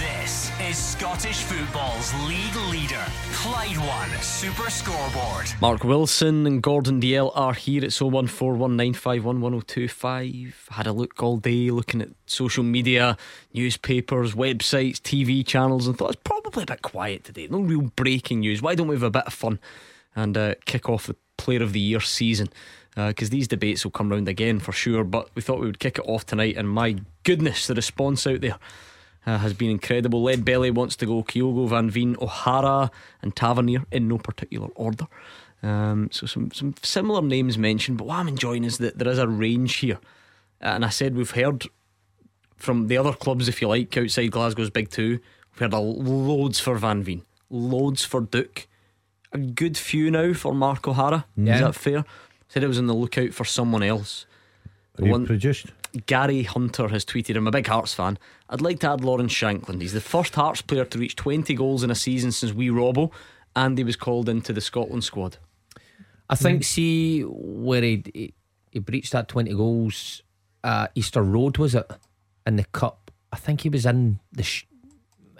This 0.00 0.50
is 0.62 0.78
Scottish 0.78 1.42
football's 1.42 2.14
league 2.26 2.56
leader, 2.70 3.04
Clyde 3.34 3.76
One 3.76 4.08
Super 4.22 4.70
Scoreboard. 4.70 5.46
Mark 5.60 5.84
Wilson 5.84 6.46
and 6.46 6.62
Gordon 6.62 7.02
Dalziel 7.02 7.32
are 7.34 7.52
here. 7.52 7.84
It's 7.84 7.98
01419511025. 7.98 10.68
Had 10.70 10.86
a 10.86 10.92
look 10.92 11.22
all 11.22 11.36
day 11.36 11.70
looking 11.70 12.00
at 12.00 12.08
social 12.24 12.64
media, 12.64 13.18
newspapers, 13.52 14.34
websites, 14.34 15.02
TV 15.02 15.46
channels, 15.46 15.86
and 15.86 15.98
thought 15.98 16.12
it's 16.12 16.22
probably 16.24 16.62
a 16.62 16.66
bit 16.66 16.80
quiet 16.80 17.24
today. 17.24 17.46
No 17.50 17.60
real 17.60 17.90
breaking 17.94 18.40
news. 18.40 18.62
Why 18.62 18.74
don't 18.74 18.88
we 18.88 18.96
have 18.96 19.02
a 19.02 19.10
bit 19.10 19.26
of 19.26 19.34
fun 19.34 19.58
and 20.16 20.38
uh, 20.38 20.54
kick 20.64 20.88
off 20.88 21.08
the 21.08 21.16
Player 21.36 21.62
of 21.62 21.74
the 21.74 21.80
Year 21.80 22.00
season? 22.00 22.48
Because 22.94 23.30
these 23.30 23.46
debates 23.48 23.84
will 23.84 23.92
come 23.92 24.10
round 24.10 24.28
again 24.28 24.58
for 24.58 24.72
sure. 24.72 25.04
But 25.04 25.28
we 25.34 25.42
thought 25.42 25.60
we 25.60 25.66
would 25.66 25.78
kick 25.78 25.98
it 25.98 26.04
off 26.08 26.26
tonight, 26.26 26.56
and 26.56 26.68
my 26.68 26.96
goodness, 27.22 27.66
the 27.66 27.74
response 27.74 28.26
out 28.26 28.40
there. 28.40 28.58
Uh, 29.26 29.36
has 29.36 29.52
been 29.52 29.68
incredible. 29.68 30.22
Lead 30.22 30.42
Belly 30.42 30.70
wants 30.70 30.96
to 30.96 31.04
go 31.04 31.22
Kyogo, 31.22 31.68
Van 31.68 31.90
Veen, 31.90 32.16
O'Hara, 32.18 32.90
and 33.20 33.36
Tavernier 33.36 33.84
in 33.92 34.08
no 34.08 34.16
particular 34.16 34.68
order. 34.74 35.06
Um, 35.62 36.08
so 36.10 36.26
some 36.26 36.50
some 36.52 36.74
similar 36.82 37.20
names 37.20 37.58
mentioned, 37.58 37.98
but 37.98 38.06
what 38.06 38.16
I'm 38.20 38.28
enjoying 38.28 38.64
is 38.64 38.78
that 38.78 38.98
there 38.98 39.08
is 39.08 39.18
a 39.18 39.28
range 39.28 39.74
here. 39.76 39.98
And 40.62 40.82
I 40.82 40.88
said 40.88 41.14
we've 41.14 41.32
heard 41.32 41.66
from 42.56 42.86
the 42.86 42.96
other 42.96 43.12
clubs, 43.12 43.48
if 43.48 43.60
you 43.60 43.68
like, 43.68 43.94
outside 43.98 44.30
Glasgow's 44.30 44.70
Big 44.70 44.88
Two. 44.88 45.18
We've 45.52 45.60
heard 45.60 45.74
a 45.74 45.78
loads 45.78 46.58
for 46.60 46.78
Van 46.78 47.02
Veen, 47.02 47.22
loads 47.50 48.04
for 48.06 48.22
Duk, 48.22 48.66
a 49.32 49.38
good 49.38 49.76
few 49.76 50.10
now 50.10 50.32
for 50.32 50.54
Mark 50.54 50.88
O'Hara. 50.88 51.26
Is 51.56 51.60
that 51.60 51.74
fair? 51.74 52.04
Said 52.48 52.62
it 52.64 52.68
was 52.68 52.78
on 52.78 52.86
the 52.86 52.94
lookout 52.94 53.32
for 53.34 53.44
someone 53.44 53.82
else. 53.82 54.26
Are 54.98 55.04
you 55.04 55.12
One- 55.12 55.26
produced? 55.26 55.66
Gary 56.06 56.42
Hunter 56.42 56.88
has 56.88 57.04
tweeted, 57.04 57.36
I'm 57.36 57.46
a 57.46 57.50
big 57.50 57.66
Hearts 57.66 57.94
fan. 57.94 58.18
I'd 58.50 58.60
like 58.60 58.80
to 58.80 58.90
add 58.90 59.02
Lawrence 59.02 59.32
Shankland. 59.32 59.80
He's 59.80 59.94
the 59.94 60.00
first 60.02 60.34
Hearts 60.34 60.60
player 60.60 60.84
to 60.84 60.98
reach 60.98 61.16
20 61.16 61.54
goals 61.54 61.82
in 61.82 61.90
a 61.90 61.94
season 61.94 62.30
since 62.30 62.52
we 62.52 62.68
Robbo, 62.68 63.10
and 63.56 63.76
he 63.78 63.84
was 63.84 63.96
called 63.96 64.28
into 64.28 64.52
the 64.52 64.60
Scotland 64.60 65.04
squad. 65.04 65.38
I 66.28 66.34
think, 66.34 66.62
see, 66.64 67.22
where 67.22 67.80
he, 67.82 68.02
he, 68.12 68.34
he 68.70 68.78
breached 68.80 69.12
that 69.12 69.28
20 69.28 69.54
goals, 69.54 70.22
uh, 70.62 70.88
Easter 70.94 71.22
Road, 71.22 71.56
was 71.56 71.74
it? 71.74 71.90
In 72.46 72.56
the 72.56 72.64
Cup. 72.64 73.10
I 73.32 73.36
think 73.36 73.62
he 73.62 73.70
was 73.70 73.86
in 73.86 74.20
the 74.32 74.42
sh- 74.42 74.66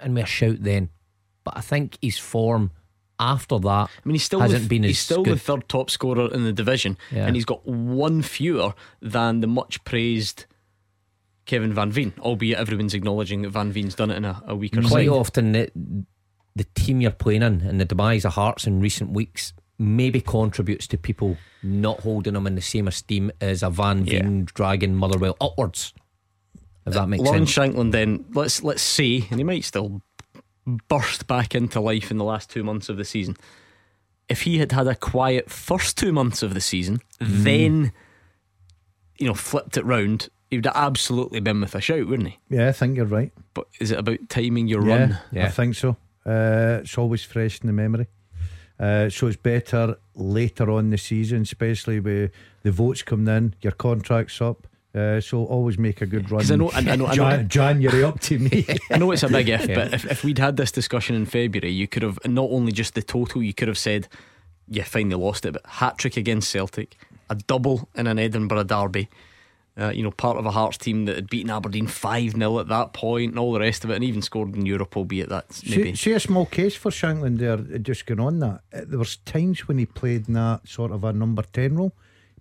in 0.03 0.15
with 0.15 0.25
a 0.25 0.27
shout 0.27 0.57
then. 0.63 0.89
But 1.45 1.59
I 1.59 1.61
think 1.61 1.99
his 2.01 2.19
form 2.19 2.71
after 3.21 3.59
that 3.59 3.69
I 3.69 3.89
mean, 4.05 4.15
he's 4.15 4.23
still 4.25 4.41
hasn't 4.41 4.63
the, 4.65 4.69
been 4.69 4.83
he's 4.85 4.99
still 4.99 5.23
good. 5.23 5.35
the 5.35 5.39
third 5.41 5.69
top 5.69 5.91
scorer 5.91 6.33
in 6.33 6.45
the 6.45 6.53
division, 6.53 6.97
Yeah. 7.11 7.27
and 7.27 7.35
he's 7.37 7.45
got 7.45 7.67
one 7.67 8.23
fewer 8.23 8.75
than 9.03 9.41
the 9.41 9.47
much 9.47 9.83
praised 9.85 10.47
Kevin 11.47 11.73
Van 11.73 11.91
Veen. 11.91 12.13
Albeit 12.21 12.59
everyone's 12.59 12.95
acknowledging 12.95 13.43
that 13.43 13.51
Van 13.51 13.73
Veen's 13.73 13.95
done 13.95 14.11
it 14.11 14.17
in 14.17 14.25
a, 14.25 14.43
a 14.47 14.55
weaker 14.55 14.81
Quite 14.83 15.07
side. 15.07 15.09
often, 15.09 15.53
the, 15.53 15.71
the 16.55 16.65
team 16.75 17.01
you're 17.01 17.11
playing 17.11 17.43
in 17.43 17.63
and 17.63 17.81
the 17.81 17.85
demise 17.85 18.25
of 18.25 18.35
Hearts 18.35 18.67
in 18.67 18.81
recent 18.81 19.11
weeks 19.11 19.53
maybe 19.79 20.21
contributes 20.21 20.87
to 20.89 20.99
people 20.99 21.37
not 21.63 22.01
holding 22.01 22.35
them 22.35 22.47
in 22.47 22.55
the 22.57 22.61
same 22.61 22.87
esteem 22.89 23.31
as 23.41 23.63
a 23.63 23.71
Van 23.71 24.05
Yeah. 24.05 24.23
Veen 24.23 24.45
dragging 24.45 24.95
Motherwell 24.95 25.37
upwards. 25.41 25.95
If 26.87 26.95
that 26.95 27.09
makes 27.09 27.23
Lawrence 27.23 27.53
sense. 27.55 27.75
Shankland, 27.75 27.93
then 27.93 28.25
let's 28.33 28.63
let's 28.63 28.81
say, 28.83 29.27
and 29.31 29.39
he 29.39 29.45
might 29.45 29.63
still 29.65 30.01
burst 30.89 31.27
back 31.27 31.55
into 31.55 31.81
life 31.81 32.11
in 32.11 32.19
the 32.19 32.25
last 32.25 32.51
two 32.51 32.63
months 32.63 32.89
of 32.89 32.97
the 32.97 33.05
season. 33.05 33.37
If 34.29 34.43
he 34.43 34.59
had 34.59 34.73
had 34.73 34.87
a 34.87 34.95
quiet 34.95 35.51
first 35.51 35.97
two 35.97 36.13
months 36.13 36.43
of 36.43 36.55
the 36.55 36.61
season, 36.61 37.01
Mm-hmm. 37.21 37.43
then 37.45 37.93
you 39.19 39.27
know 39.27 39.35
flipped 39.35 39.77
it 39.77 39.85
round, 39.85 40.29
he 40.51 40.57
would 40.59 40.67
have 40.67 40.77
absolutely 40.77 41.41
been 41.41 41.61
with 41.61 41.75
a 41.75 41.81
shout, 41.81 42.07
wouldn't 42.07 42.29
he? 42.29 42.39
Yeah, 42.49 42.69
I 42.69 42.73
think 42.73 42.97
you're 42.97 43.07
right. 43.07 43.33
But 43.55 43.67
is 43.81 43.91
it 43.91 43.99
about 43.99 44.29
timing 44.29 44.69
your 44.69 44.87
yeah, 44.87 44.97
run? 44.97 45.19
I 45.37 45.49
think 45.49 45.75
so. 45.75 45.97
Uh, 46.25 46.79
it's 46.83 46.97
always 46.97 47.25
fresh 47.25 47.61
in 47.61 47.67
the 47.67 47.73
memory. 47.73 48.07
Uh, 48.79 49.11
so 49.11 49.27
it's 49.27 49.37
better 49.37 49.97
later 50.15 50.71
on 50.71 50.85
in 50.85 50.91
the 50.91 50.99
season, 50.99 51.43
especially 51.43 51.99
with 51.99 52.31
the 52.63 52.71
votes 52.71 53.03
coming 53.03 53.35
in, 53.37 53.55
your 53.61 53.73
contract's 53.73 54.41
up. 54.41 54.68
Uh, 54.95 55.21
so 55.21 55.45
always 55.45 55.79
make 55.79 56.01
a 56.01 56.07
good 56.07 56.31
run. 56.31 56.41
I 56.51 56.57
know- 56.57 56.71
I- 56.73 56.81
know- 56.81 56.93
I 57.07 57.15
know- 57.15 57.15
Jan- 57.15 57.49
January 57.49 58.03
up 58.03 58.21
to 58.21 58.39
me. 58.39 58.65
I 58.91 58.97
know 58.99 59.11
it's 59.13 59.23
a 59.23 59.29
big 59.29 59.49
if, 59.49 59.67
but 59.67 59.93
if, 59.93 60.11
if 60.11 60.25
we'd 60.25 60.39
had 60.39 60.57
this 60.57 60.73
discussion 60.73 61.15
in 61.15 61.27
February, 61.27 61.71
you 61.71 61.87
could 61.87 62.03
have 62.03 62.19
not 62.27 62.49
only 62.51 62.73
just 62.73 62.95
the 62.95 63.03
total, 63.03 63.43
you 63.43 63.53
could 63.53 63.69
have 63.69 63.79
said, 63.79 64.09
yeah, 64.67 64.85
fine, 64.85 65.11
they 65.11 65.15
lost 65.17 65.45
it, 65.45 65.53
but 65.53 65.67
hat 65.67 65.99
trick 65.99 66.17
against 66.17 66.51
Celtic, 66.51 66.97
a 67.29 67.35
double 67.35 67.89
in 67.95 68.07
an 68.07 68.19
Edinburgh 68.19 68.65
derby. 68.65 69.09
Uh, 69.79 69.91
you 69.91 70.03
know, 70.03 70.11
part 70.11 70.37
of 70.37 70.45
a 70.45 70.51
Hearts 70.51 70.77
team 70.77 71.05
that 71.05 71.15
had 71.15 71.31
beaten 71.31 71.51
Aberdeen 71.51 71.87
5 71.87 72.33
0 72.33 72.59
at 72.59 72.67
that 72.67 72.93
point 72.93 73.31
and 73.31 73.39
all 73.39 73.53
the 73.53 73.61
rest 73.61 73.85
of 73.85 73.91
it, 73.91 73.95
and 73.95 74.03
even 74.03 74.21
scored 74.23 74.57
in 74.57 74.67
Europe, 74.67 74.97
albeit 74.97 75.29
that's 75.29 75.65
maybe. 75.65 75.91
See, 75.95 76.11
see 76.11 76.13
a 76.15 76.19
small 76.19 76.47
case 76.47 76.75
for 76.75 76.91
Shankland 76.91 77.39
there, 77.39 77.59
just 77.79 78.05
going 78.05 78.19
on 78.19 78.41
that. 78.41 78.63
There 78.73 78.99
was 78.99 79.19
times 79.19 79.69
when 79.69 79.79
he 79.79 79.87
played 79.87 80.27
in 80.27 80.35
that 80.35 80.67
sort 80.67 80.91
of 80.91 81.05
a 81.05 81.13
number 81.13 81.43
10 81.53 81.77
role, 81.77 81.93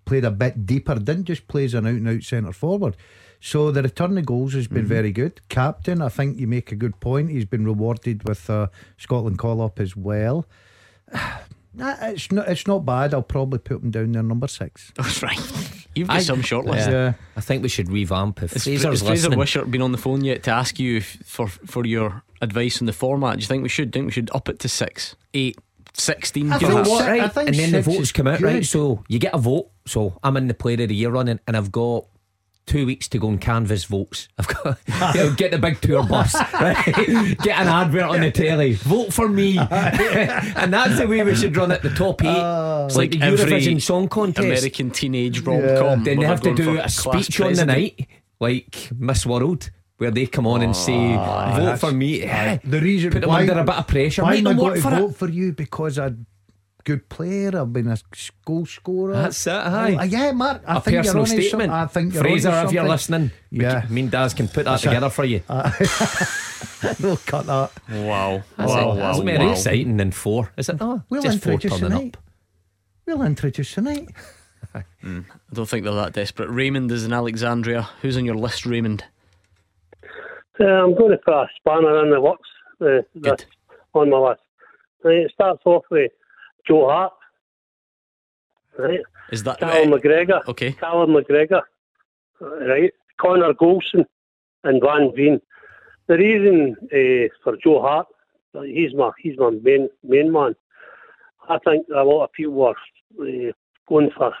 played 0.08 0.24
a 0.24 0.30
bit 0.30 0.66
deeper, 0.66 0.94
didn't 0.94 1.24
just 1.24 1.46
play 1.48 1.66
as 1.66 1.74
an 1.74 1.86
out 1.86 1.92
and 1.92 2.08
out 2.08 2.22
centre 2.22 2.52
forward. 2.52 2.96
So 3.40 3.70
the 3.70 3.82
return 3.82 4.18
of 4.18 4.26
goals 4.26 4.54
has 4.54 4.66
been 4.66 4.78
mm-hmm. 4.78 4.88
very 4.88 5.12
good. 5.12 5.40
Captain, 5.48 6.02
I 6.02 6.08
think 6.08 6.38
you 6.38 6.46
make 6.46 6.72
a 6.72 6.76
good 6.76 6.98
point. 6.98 7.30
He's 7.30 7.44
been 7.44 7.64
rewarded 7.64 8.26
with 8.26 8.48
a 8.48 8.70
Scotland 8.96 9.38
call 9.38 9.60
up 9.60 9.78
as 9.78 9.94
well. 9.94 10.46
Nah, 11.74 11.94
it's 12.00 12.32
not. 12.32 12.48
It's 12.48 12.66
not 12.66 12.84
bad. 12.84 13.14
I'll 13.14 13.22
probably 13.22 13.60
put 13.60 13.82
him 13.82 13.90
down 13.90 14.10
there 14.10 14.22
number 14.22 14.48
six. 14.48 14.90
That's 14.96 15.22
right. 15.22 15.38
You've 15.94 16.08
got 16.08 16.16
I- 16.16 16.20
some 16.22 16.42
short 16.42 16.66
list. 16.66 16.88
Yeah. 16.88 16.92
Yeah. 16.92 17.12
I 17.36 17.40
think 17.40 17.62
we 17.62 17.68
should 17.68 17.88
revamp. 17.88 18.42
If 18.42 18.54
Has 18.54 18.64
Fraser's 18.64 18.82
Fraser, 18.82 19.04
Fraser 19.04 19.10
listening, 19.28 19.38
Wishart 19.38 19.70
been 19.70 19.82
on 19.82 19.92
the 19.92 19.98
phone 19.98 20.24
yet 20.24 20.42
to 20.44 20.50
ask 20.50 20.80
you 20.80 20.96
if, 20.96 21.22
for 21.24 21.46
for 21.46 21.86
your 21.86 22.24
advice 22.40 22.80
on 22.80 22.86
the 22.86 22.92
format? 22.92 23.36
Do 23.36 23.42
you 23.42 23.46
think 23.46 23.62
we 23.62 23.68
should? 23.68 23.92
Do 23.92 23.98
you 23.98 24.02
think 24.02 24.08
we 24.08 24.12
should 24.12 24.30
up 24.34 24.48
it 24.48 24.58
to 24.60 24.68
six, 24.68 25.14
eight, 25.34 25.56
16? 25.94 26.52
I 26.52 26.58
think 26.58 26.72
what, 26.72 26.86
si- 26.86 27.20
I 27.20 27.28
think 27.28 27.48
And 27.48 27.58
then 27.58 27.72
the 27.72 27.82
votes 27.82 28.12
come 28.12 28.26
out, 28.26 28.40
right? 28.40 28.64
So 28.64 29.04
you 29.06 29.18
get 29.18 29.34
a 29.34 29.38
vote. 29.38 29.70
So 29.88 30.18
I'm 30.22 30.36
in 30.36 30.46
the 30.48 30.54
player 30.54 30.82
of 30.82 30.88
the 30.88 30.94
year 30.94 31.10
running, 31.10 31.40
and 31.46 31.56
I've 31.56 31.72
got 31.72 32.04
two 32.66 32.84
weeks 32.84 33.08
to 33.08 33.18
go 33.18 33.28
and 33.28 33.40
canvas 33.40 33.84
votes. 33.84 34.28
I've 34.38 34.46
got 34.48 34.78
you 35.14 35.20
know, 35.24 35.34
get 35.34 35.50
the 35.52 35.58
big 35.58 35.80
tour 35.80 36.04
bus, 36.06 36.34
right? 36.54 36.84
get 37.42 37.58
an 37.58 37.68
advert 37.68 38.02
on 38.02 38.20
the 38.20 38.30
telly. 38.30 38.74
Vote 38.74 39.12
for 39.12 39.28
me, 39.28 39.56
and 39.58 40.72
that's 40.72 40.98
the 40.98 41.06
way 41.08 41.22
we 41.22 41.34
should 41.34 41.56
run 41.56 41.70
it. 41.70 41.82
The 41.82 41.90
top 41.90 42.22
eight, 42.22 42.28
Ah. 42.28 42.84
it's 42.86 42.96
like, 42.96 43.12
the 43.12 43.22
every 43.22 43.38
Eurovision 43.38 43.80
Song 43.80 44.08
Contest. 44.08 44.46
American 44.46 44.90
teenage 44.90 45.40
rom 45.40 45.62
com. 45.78 46.04
then 46.04 46.18
they 46.20 46.26
have 46.26 46.42
to 46.42 46.54
do 46.54 46.78
a 46.78 46.88
speech 46.88 47.40
on 47.40 47.54
the 47.54 47.64
night, 47.66 48.06
like 48.40 48.90
Miss 48.98 49.24
World. 49.26 49.70
Where 49.96 50.12
they 50.12 50.26
come 50.26 50.46
on 50.46 50.62
and 50.62 50.76
say, 50.76 51.16
"Vote 51.16 51.78
for 51.80 51.90
me." 51.90 52.22
Eh, 52.22 52.58
The 52.62 52.80
reason 52.80 53.10
put 53.10 53.20
them 53.22 53.30
why, 53.30 53.40
under 53.40 53.58
a 53.58 53.64
bit 53.64 53.74
of 53.74 53.86
pressure. 53.88 54.22
Why 54.22 54.36
am 54.36 54.46
I 54.46 54.52
going 54.54 54.74
to 54.74 54.80
vote 54.80 55.10
it. 55.10 55.16
for 55.16 55.28
you? 55.28 55.52
Because 55.52 55.98
I'm 55.98 56.06
a 56.06 56.37
good 56.88 57.08
player. 57.10 57.50
I've 57.54 57.70
been 57.70 57.86
a 57.88 57.98
goal 58.46 58.64
scorer. 58.64 59.12
That's 59.12 59.46
it, 59.46 59.52
aye. 59.52 59.96
Oh, 60.00 60.04
yeah, 60.04 60.32
Mark. 60.32 60.62
I 60.66 60.78
a 60.78 60.80
think 60.80 60.96
personal 60.96 61.26
you're 61.26 61.34
onto 61.34 61.42
statement. 61.42 61.70
Some, 61.70 61.78
I 61.80 61.86
think 61.86 62.14
you're 62.14 62.22
Fraser, 62.22 62.62
if 62.64 62.72
you're 62.72 62.88
listening, 62.88 63.30
we 63.52 63.60
Yeah. 63.60 63.82
can- 63.82 63.94
me 63.94 64.00
and 64.02 64.10
Daz 64.10 64.32
can 64.32 64.46
put 64.48 64.64
that 64.64 64.64
That's 64.64 64.84
it. 64.84 64.88
together 64.88 65.10
for 65.10 65.24
you. 65.26 65.42
we'll 67.00 67.18
cut 67.18 67.44
that. 67.46 67.70
Wow. 67.90 68.42
That's, 68.56 68.72
wow, 68.72 68.92
it. 68.92 68.96
That's 68.96 69.18
wow, 69.18 69.24
more 69.24 69.38
wow. 69.38 69.50
exciting 69.52 69.96
than 69.98 70.12
four, 70.12 70.50
is 70.56 70.70
it? 70.70 70.78
Oh, 70.80 71.02
We'll 71.10 71.20
just 71.20 71.42
four 71.42 71.52
introduce 71.52 71.78
turning 71.78 71.98
tonight. 71.98 72.16
up. 72.16 72.22
We'll 73.06 73.22
introduce 73.22 73.74
tonight. 73.74 74.08
I 74.74 74.82
don't 75.52 75.68
think 75.68 75.84
they're 75.84 75.92
that 75.92 76.14
desperate. 76.14 76.48
Raymond 76.48 76.90
is 76.90 77.04
in 77.04 77.12
Alexandria. 77.12 77.82
Who's 78.00 78.16
on 78.16 78.24
your 78.24 78.34
list, 78.36 78.64
Raymond? 78.64 79.04
Uh, 80.58 80.64
I'm 80.64 80.96
going 80.96 81.10
to 81.10 81.18
put 81.18 81.34
a 81.34 81.46
spanner 81.58 82.02
in 82.02 82.10
the 82.10 82.20
works 82.20 82.48
uh, 82.80 83.02
that's 83.16 83.44
on 83.92 84.08
my 84.08 84.18
list. 84.18 84.40
Right, 85.04 85.18
it 85.18 85.30
starts 85.34 85.62
off 85.66 85.84
with 85.90 86.10
Joe 86.68 86.88
Hart, 86.88 87.12
right? 88.78 89.00
Is 89.32 89.42
that 89.44 89.58
Callum 89.58 89.92
uh, 89.92 89.96
McGregor, 89.96 90.46
okay? 90.48 90.72
Callum 90.72 91.10
McGregor, 91.10 91.62
right? 92.40 92.92
Connor 93.20 93.52
Goldson 93.54 94.04
and 94.64 94.80
Van 94.82 95.12
Veen. 95.16 95.40
The 96.06 96.16
reason 96.16 96.76
uh, 96.92 97.28
for 97.42 97.56
Joe 97.62 97.80
Hart, 97.82 98.06
he's 98.64 98.94
my 98.94 99.10
he's 99.22 99.36
my 99.38 99.50
main 99.50 99.88
main 100.02 100.32
man. 100.32 100.54
I 101.48 101.58
think 101.58 101.86
a 101.94 102.04
lot 102.04 102.24
of 102.24 102.32
people 102.32 102.62
are 102.64 102.76
uh, 103.20 103.52
going 103.88 104.10
for 104.16 104.32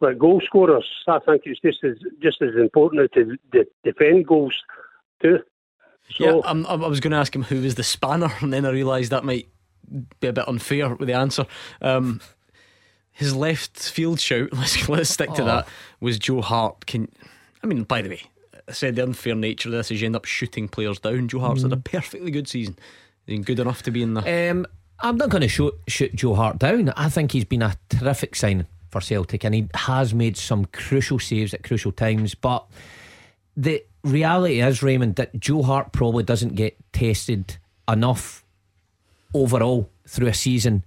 like 0.00 0.18
goal 0.18 0.40
scorers. 0.44 0.86
I 1.08 1.18
think 1.20 1.42
it's 1.44 1.60
just 1.60 1.84
as 1.84 1.96
just 2.22 2.42
as 2.42 2.54
important 2.56 3.12
to 3.12 3.36
de- 3.52 3.66
defend 3.84 4.26
goals 4.26 4.54
too. 5.22 5.38
So 6.12 6.24
yeah, 6.24 6.32
I'm- 6.44 6.66
I 6.66 6.74
was 6.74 6.98
going 7.00 7.12
to 7.12 7.18
ask 7.18 7.34
him 7.34 7.44
who 7.44 7.60
was 7.62 7.76
the 7.76 7.84
spanner, 7.84 8.30
and 8.40 8.52
then 8.52 8.66
I 8.66 8.70
realised 8.70 9.12
that 9.12 9.24
might 9.24 9.48
be 10.20 10.28
a 10.28 10.32
bit 10.32 10.48
unfair 10.48 10.94
with 10.94 11.08
the 11.08 11.14
answer. 11.14 11.46
Um, 11.82 12.20
his 13.12 13.34
left 13.34 13.78
field 13.78 14.20
shout, 14.20 14.48
let's, 14.52 14.88
let's 14.88 15.10
stick 15.10 15.32
to 15.34 15.42
Oh. 15.42 15.46
that, 15.46 15.68
was 16.00 16.18
Joe 16.18 16.40
Hart. 16.40 16.86
Can 16.86 17.08
I 17.62 17.66
mean, 17.66 17.82
by 17.84 18.02
the 18.02 18.08
way, 18.10 18.22
I 18.68 18.72
said 18.72 18.96
the 18.96 19.02
unfair 19.02 19.34
nature 19.34 19.68
of 19.68 19.72
this 19.72 19.90
is 19.90 20.00
you 20.00 20.06
end 20.06 20.16
up 20.16 20.24
shooting 20.24 20.68
players 20.68 20.98
down. 20.98 21.28
Joe 21.28 21.40
Hart's 21.40 21.62
had 21.62 21.72
a 21.72 21.76
perfectly 21.76 22.30
good 22.30 22.48
season. 22.48 22.78
Been 23.26 23.42
good 23.42 23.60
enough 23.60 23.82
to 23.82 23.90
be 23.90 24.02
in 24.02 24.14
the. 24.14 24.50
Um, 24.50 24.66
I'm 25.00 25.16
not 25.16 25.28
going 25.28 25.42
to 25.42 25.48
shoot, 25.48 25.74
shoot 25.88 26.14
Joe 26.14 26.34
Hart 26.34 26.58
down. 26.58 26.90
I 26.90 27.08
think 27.08 27.32
he's 27.32 27.44
been 27.44 27.62
a 27.62 27.74
terrific 27.88 28.34
signing 28.36 28.66
for 28.90 29.00
Celtic 29.00 29.44
and 29.44 29.54
he 29.54 29.68
has 29.74 30.12
made 30.14 30.36
some 30.36 30.64
crucial 30.66 31.18
saves 31.18 31.54
at 31.54 31.62
crucial 31.62 31.92
times. 31.92 32.34
But 32.34 32.66
the 33.56 33.84
reality 34.02 34.60
is, 34.60 34.82
Raymond, 34.82 35.16
that 35.16 35.38
Joe 35.38 35.62
Hart 35.62 35.92
probably 35.92 36.24
doesn't 36.24 36.54
get 36.54 36.76
tested 36.92 37.58
enough 37.88 38.44
overall 39.34 39.90
through 40.06 40.28
a 40.28 40.34
season 40.34 40.84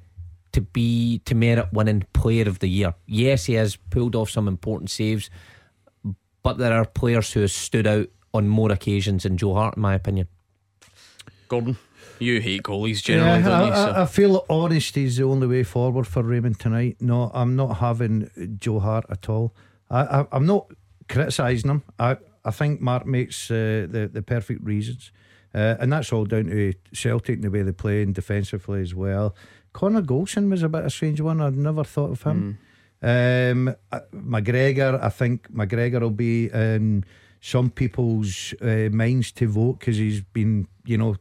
to 0.51 0.61
be 0.61 1.19
to 1.25 1.33
merit 1.35 1.67
winning 1.73 2.03
player 2.13 2.47
of 2.47 2.59
the 2.59 2.67
year. 2.67 2.93
Yes, 3.07 3.45
he 3.45 3.53
has 3.53 3.75
pulled 3.75 4.15
off 4.15 4.29
some 4.29 4.47
important 4.47 4.89
saves, 4.91 5.29
but 6.43 6.57
there 6.57 6.73
are 6.73 6.85
players 6.85 7.31
who 7.33 7.41
have 7.41 7.51
stood 7.51 7.87
out 7.87 8.07
on 8.33 8.47
more 8.47 8.71
occasions 8.71 9.23
than 9.23 9.37
Joe 9.37 9.53
Hart, 9.55 9.75
in 9.77 9.81
my 9.81 9.93
opinion. 9.95 10.27
Gordon, 11.47 11.77
you 12.19 12.39
hate 12.41 12.63
goalies 12.63 13.01
generally, 13.03 13.39
Yeah, 13.39 13.45
don't 13.45 13.51
I, 13.61 13.65
you? 13.65 13.71
I, 13.71 13.75
So- 13.75 14.01
I 14.01 14.05
feel 14.05 14.45
honesty 14.49 15.05
is 15.05 15.17
the 15.17 15.23
only 15.23 15.47
way 15.47 15.63
forward 15.63 16.07
for 16.07 16.23
Raymond 16.23 16.59
tonight. 16.59 16.97
No, 16.99 17.31
I'm 17.33 17.55
not 17.55 17.77
having 17.77 18.29
Joe 18.59 18.79
Hart 18.79 19.05
at 19.09 19.29
all. 19.29 19.55
I, 19.89 20.01
I, 20.21 20.25
I'm 20.31 20.45
not 20.45 20.67
criticising 21.09 21.69
him. 21.69 21.83
I, 21.99 22.17
I 22.45 22.51
think 22.51 22.81
Mark 22.81 23.05
makes 23.05 23.49
uh, 23.51 23.87
the 23.89 24.09
the 24.11 24.21
perfect 24.21 24.63
reasons, 24.63 25.11
uh, 25.53 25.75
and 25.79 25.91
that's 25.93 26.11
all 26.11 26.25
down 26.25 26.45
to 26.45 26.73
Celtic 26.93 27.35
and 27.35 27.43
the 27.43 27.51
way 27.51 27.61
they 27.61 27.71
play 27.71 28.01
and 28.03 28.13
defensively 28.15 28.81
as 28.81 28.93
well. 28.95 29.35
Connor 29.73 30.01
Goldson 30.01 30.49
was 30.49 30.63
a 30.63 30.69
bit 30.69 30.81
of 30.81 30.85
a 30.87 30.89
strange 30.89 31.19
one. 31.21 31.41
I'd 31.41 31.55
never 31.57 31.83
thought 31.83 32.11
of 32.11 32.23
him. 32.23 32.57
Um, 33.01 33.75
uh, 33.91 33.99
McGregor, 34.13 35.01
I 35.01 35.09
think 35.09 35.51
McGregor 35.51 36.01
will 36.01 36.09
be 36.11 36.45
in 36.51 37.03
some 37.41 37.69
people's 37.69 38.53
uh, 38.61 38.89
minds 38.91 39.31
to 39.33 39.47
vote 39.47 39.79
because 39.79 39.97
he's 39.97 40.21
been, 40.21 40.67
you 40.85 40.97
know, 40.97 41.15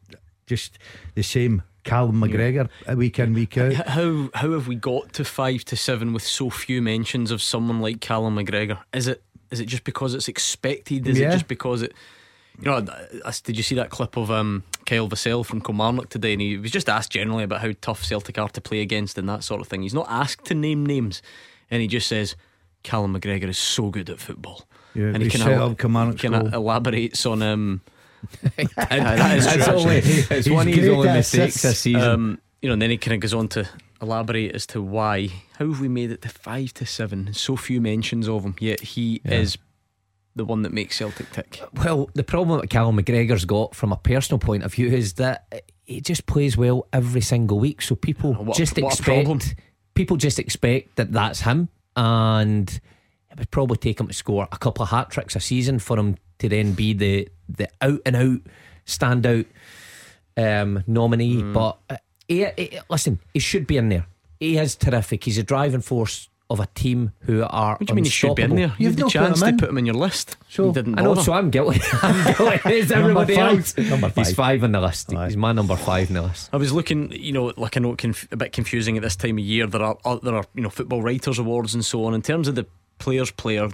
just 0.46 0.78
the 1.14 1.22
same 1.22 1.62
Callum 1.84 2.20
McGregor 2.20 2.68
uh, 2.88 2.94
week 2.94 3.18
in 3.18 3.34
week 3.34 3.58
out. 3.58 3.72
How 3.72 4.30
how 4.34 4.52
have 4.52 4.68
we 4.68 4.76
got 4.76 5.12
to 5.14 5.24
five 5.24 5.64
to 5.64 5.76
seven 5.76 6.12
with 6.12 6.22
so 6.22 6.48
few 6.48 6.80
mentions 6.80 7.32
of 7.32 7.42
someone 7.42 7.80
like 7.80 8.00
Callum 8.00 8.36
McGregor? 8.36 8.78
Is 8.92 9.08
it 9.08 9.22
is 9.50 9.58
it 9.58 9.66
just 9.66 9.82
because 9.82 10.14
it's 10.14 10.28
expected? 10.28 11.08
Is 11.08 11.18
Yeah. 11.18 11.30
it 11.30 11.32
just 11.32 11.48
because 11.48 11.82
it? 11.82 11.92
You 12.58 12.70
know, 12.70 12.76
I- 12.76 13.28
I- 13.28 13.32
did 13.44 13.56
you 13.56 13.62
see 13.62 13.74
that 13.76 13.90
clip 13.90 14.16
of 14.16 14.30
um, 14.30 14.62
Kyle 14.86 15.08
Vassell 15.08 15.44
from 15.44 15.60
Kilmarnock 15.60 16.08
today? 16.10 16.32
And 16.32 16.42
he 16.42 16.56
was 16.58 16.70
just 16.70 16.88
asked 16.88 17.10
generally 17.12 17.44
about 17.44 17.60
how 17.60 17.72
tough 17.80 18.04
Celtic 18.04 18.38
are 18.38 18.48
to 18.50 18.60
play 18.60 18.80
against 18.80 19.16
and 19.18 19.28
that 19.28 19.42
sort 19.44 19.60
of 19.60 19.68
thing. 19.68 19.82
He's 19.82 19.94
not 19.94 20.06
asked 20.08 20.44
to 20.46 20.54
name 20.54 20.84
names, 20.86 21.22
and 21.70 21.80
he 21.82 21.88
just 21.88 22.06
says 22.08 22.36
Callum 22.82 23.18
McGregor 23.18 23.48
is 23.48 23.58
so 23.58 23.90
good 23.90 24.10
at 24.10 24.18
football. 24.20 24.66
Yeah, 24.94 25.06
and 25.06 25.22
he 25.22 25.30
can 25.30 25.40
set 25.40 25.52
el- 25.52 25.70
up 25.70 25.78
kind 25.78 26.14
goal. 26.20 26.46
of 26.48 26.52
elaborates 26.54 27.24
on 27.24 27.40
um, 27.42 27.80
that 28.76 29.36
is 29.38 29.46
it's 29.46 29.68
only, 29.68 29.96
it's 29.96 30.28
He's 30.28 30.50
one 30.50 30.68
of 30.68 30.74
his 30.74 30.88
only 30.88 31.08
at 31.08 31.14
mistakes 31.16 31.56
assists. 31.56 31.62
this 31.62 31.78
season. 31.80 32.02
Um, 32.02 32.38
you 32.60 32.68
know, 32.68 32.74
and 32.74 32.82
then 32.82 32.90
he 32.90 32.98
kind 32.98 33.14
of 33.14 33.20
goes 33.20 33.34
on 33.34 33.48
to 33.48 33.68
elaborate 34.00 34.54
as 34.54 34.66
to 34.66 34.82
why. 34.82 35.28
How 35.58 35.66
have 35.68 35.80
we 35.80 35.88
made 35.88 36.10
it 36.12 36.22
to 36.22 36.28
five 36.28 36.72
to 36.74 36.86
seven? 36.86 37.32
So 37.34 37.56
few 37.56 37.80
mentions 37.80 38.28
of 38.28 38.44
him, 38.44 38.54
yet 38.60 38.80
he 38.80 39.20
is 39.24 39.56
the 40.34 40.44
one 40.44 40.62
that 40.62 40.72
makes 40.72 40.96
Celtic 40.96 41.30
tick. 41.30 41.62
Well, 41.74 42.08
the 42.14 42.24
problem 42.24 42.60
that 42.60 42.70
Callum 42.70 42.96
McGregor's 42.98 43.44
got 43.44 43.74
from 43.74 43.92
a 43.92 43.96
personal 43.96 44.38
point 44.38 44.62
of 44.62 44.72
view 44.72 44.88
is 44.88 45.14
that 45.14 45.46
he 45.84 46.00
just 46.00 46.26
plays 46.26 46.56
well 46.56 46.86
every 46.92 47.20
single 47.20 47.58
week. 47.58 47.82
So 47.82 47.94
people 47.94 48.34
What 48.34 48.56
just 48.56 48.76
what 48.78 48.84
a 48.84 48.86
expect 48.86 49.54
people 49.94 50.16
just 50.16 50.38
expect 50.38 50.96
that 50.96 51.12
that's 51.12 51.40
him, 51.40 51.68
and 51.96 52.68
it 53.30 53.38
would 53.38 53.50
probably 53.50 53.76
take 53.76 54.00
him 54.00 54.08
to 54.08 54.12
score 54.14 54.48
a 54.50 54.58
couple 54.58 54.82
of 54.82 54.90
hat 54.90 55.10
tricks 55.10 55.36
a 55.36 55.40
season 55.40 55.78
for 55.78 55.98
him 55.98 56.16
to 56.38 56.48
then 56.48 56.72
be 56.72 56.92
the 56.92 57.28
the 57.48 57.68
out 57.80 58.00
and 58.06 58.16
out 58.16 58.40
standout 58.86 59.46
um, 60.36 60.82
nominee. 60.86 61.40
Hmm. 61.40 61.52
But 61.52 61.78
uh, 61.90 61.96
he, 62.28 62.46
he- 62.56 62.78
listen, 62.88 63.18
he 63.32 63.40
should 63.40 63.66
be 63.66 63.76
in 63.76 63.88
there. 63.88 64.06
He 64.40 64.58
is 64.58 64.74
terrific. 64.74 65.24
He's 65.24 65.38
a 65.38 65.42
driving 65.42 65.82
force 65.82 66.28
of 66.52 66.60
a 66.60 66.66
team 66.74 67.12
who 67.20 67.42
are. 67.42 67.72
What 67.76 67.86
do 67.86 67.92
you 67.92 67.94
mean 67.96 68.04
he 68.04 68.10
should 68.10 68.34
be 68.36 68.42
in 68.42 68.54
there? 68.54 68.74
You 68.78 68.88
You've 68.88 68.92
had 68.92 68.96
the 68.96 69.00
not 69.02 69.06
put 69.06 69.12
chance 69.12 69.40
to 69.40 69.52
put 69.54 69.68
him 69.70 69.78
in 69.78 69.86
your 69.86 69.94
list. 69.96 70.36
So- 70.48 70.66
you 70.66 70.72
didn't 70.72 70.98
I 70.98 71.02
know, 71.02 71.14
so 71.14 71.32
I'm 71.32 71.50
guilty. 71.50 71.80
I'm 72.02 72.34
guilty. 72.34 72.70
Is 72.74 72.92
everybody 72.92 73.34
five. 73.34 73.58
else? 73.58 73.76
Number 73.78 74.08
He's 74.14 74.28
five. 74.28 74.36
five 74.36 74.64
on 74.64 74.72
the 74.72 74.80
list. 74.80 75.12
Aye. 75.14 75.26
He's 75.26 75.36
my 75.36 75.52
number 75.52 75.76
five 75.76 76.08
on 76.10 76.14
the 76.14 76.22
list. 76.22 76.50
I 76.52 76.56
was 76.58 76.72
looking, 76.72 77.10
you 77.12 77.32
know, 77.32 77.52
like 77.56 77.76
I 77.76 77.80
know, 77.80 77.96
conf- 77.96 78.28
a 78.30 78.36
bit 78.36 78.52
confusing 78.52 78.96
at 78.96 79.02
this 79.02 79.16
time 79.16 79.38
of 79.38 79.44
year. 79.44 79.66
There 79.66 79.82
are 79.82 79.96
uh, 80.04 80.16
there 80.16 80.34
are 80.34 80.44
you 80.54 80.62
know 80.62 80.70
football 80.70 81.02
writers 81.02 81.38
awards 81.38 81.74
and 81.74 81.84
so 81.84 82.04
on. 82.04 82.14
In 82.14 82.22
terms 82.22 82.48
of 82.48 82.54
the 82.54 82.66
players' 82.98 83.30
player, 83.30 83.68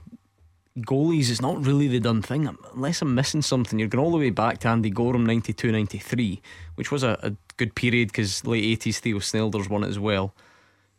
goalies, 0.80 1.30
it's 1.30 1.40
not 1.42 1.64
really 1.66 1.88
the 1.88 2.00
done 2.00 2.22
thing. 2.22 2.48
Unless 2.74 3.02
I'm 3.02 3.14
missing 3.14 3.42
something, 3.42 3.78
you're 3.78 3.88
going 3.88 4.04
all 4.04 4.12
the 4.12 4.18
way 4.18 4.30
back 4.30 4.58
to 4.60 4.68
Andy 4.68 4.90
Goram 4.90 5.26
92 5.26 5.72
93, 5.72 6.40
which 6.76 6.90
was 6.92 7.02
a, 7.02 7.18
a 7.22 7.32
good 7.56 7.74
period 7.74 8.08
because 8.08 8.44
late 8.46 8.80
80s 8.80 8.98
Theo 8.98 9.18
Snelders 9.18 9.68
won 9.68 9.82
it 9.84 9.88
as 9.88 9.98
well. 9.98 10.34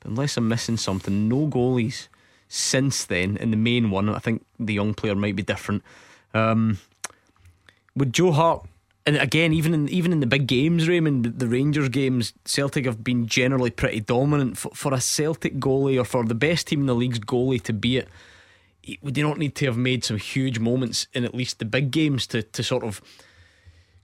Unless 0.03 0.37
I'm 0.37 0.47
missing 0.47 0.77
something, 0.77 1.27
no 1.27 1.47
goalies 1.47 2.07
since 2.47 3.05
then. 3.05 3.37
In 3.37 3.51
the 3.51 3.57
main 3.57 3.91
one, 3.91 4.09
I 4.09 4.19
think 4.19 4.45
the 4.59 4.73
young 4.73 4.93
player 4.93 5.15
might 5.15 5.35
be 5.35 5.43
different. 5.43 5.83
Um, 6.33 6.79
with 7.95 8.13
Joe 8.13 8.31
Hart, 8.31 8.65
and 9.05 9.17
again, 9.17 9.53
even 9.53 9.73
in 9.73 9.89
even 9.89 10.11
in 10.11 10.19
the 10.19 10.27
big 10.27 10.45
games, 10.47 10.87
Raymond, 10.87 11.25
the 11.39 11.47
Rangers 11.47 11.89
games, 11.89 12.33
Celtic 12.45 12.85
have 12.85 13.03
been 13.03 13.27
generally 13.27 13.71
pretty 13.71 14.01
dominant. 14.01 14.57
For, 14.57 14.69
for 14.75 14.93
a 14.93 15.01
Celtic 15.01 15.59
goalie 15.59 15.99
or 15.99 16.05
for 16.05 16.23
the 16.23 16.35
best 16.35 16.67
team 16.67 16.81
in 16.81 16.85
the 16.85 16.95
league's 16.95 17.19
goalie 17.19 17.61
to 17.63 17.73
be 17.73 17.97
it, 17.97 18.07
would 19.01 19.15
they 19.15 19.21
not 19.21 19.37
need 19.37 19.55
to 19.55 19.65
have 19.65 19.77
made 19.77 20.03
some 20.03 20.17
huge 20.17 20.59
moments 20.59 21.07
in 21.13 21.25
at 21.25 21.33
least 21.33 21.59
the 21.59 21.65
big 21.65 21.91
games 21.91 22.27
to, 22.27 22.43
to 22.43 22.63
sort 22.63 22.83
of 22.83 23.01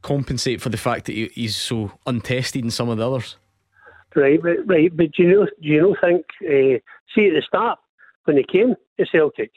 compensate 0.02 0.62
for 0.62 0.70
the 0.70 0.78
fact 0.78 1.06
that 1.06 1.14
he, 1.14 1.30
he's 1.34 1.56
so 1.56 1.91
untested 2.06 2.64
in 2.64 2.72
some 2.72 2.89
of 2.89 2.98
the 2.98 3.08
others? 3.08 3.38
Right, 4.16 4.41
but, 4.41 4.66
right, 4.66 4.95
but 4.95 5.11
do 5.11 5.24
you 5.24 5.30
know, 5.30 5.45
do 5.45 5.68
you 5.68 5.82
know, 5.82 5.95
think, 6.01 6.26
uh, 6.41 6.80
see 7.13 7.28
at 7.28 7.34
the 7.34 7.43
start, 7.45 7.78
when 8.24 8.38
he 8.38 8.43
came 8.43 8.74
to 8.97 9.05
Celtic, 9.11 9.51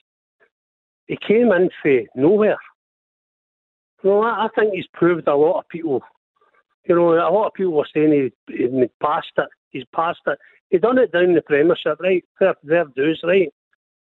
he 1.07 1.17
came 1.17 1.53
in 1.53 1.71
for 1.81 2.01
nowhere. 2.17 2.59
Well, 4.03 4.23
I, 4.23 4.47
I 4.47 4.49
think 4.55 4.75
he's 4.75 4.89
proved 4.93 5.29
a 5.29 5.37
lot 5.37 5.61
of 5.61 5.69
people, 5.69 6.03
you 6.89 6.97
know, 6.97 7.13
a 7.13 7.31
lot 7.31 7.47
of 7.47 7.55
people 7.55 7.73
were 7.73 7.87
saying 7.95 8.33
he, 8.49 8.55
he 8.55 8.87
passed 9.01 9.33
it, 9.37 9.49
he's 9.71 9.85
passed 9.95 10.21
it. 10.27 10.39
He 10.71 10.79
done 10.79 10.99
it 10.99 11.13
down 11.13 11.35
the 11.35 11.41
Premiership, 11.41 12.01
right, 12.01 12.25
fair, 12.39 12.55
fair 12.67 12.85
dues, 12.97 13.21
right, 13.23 13.53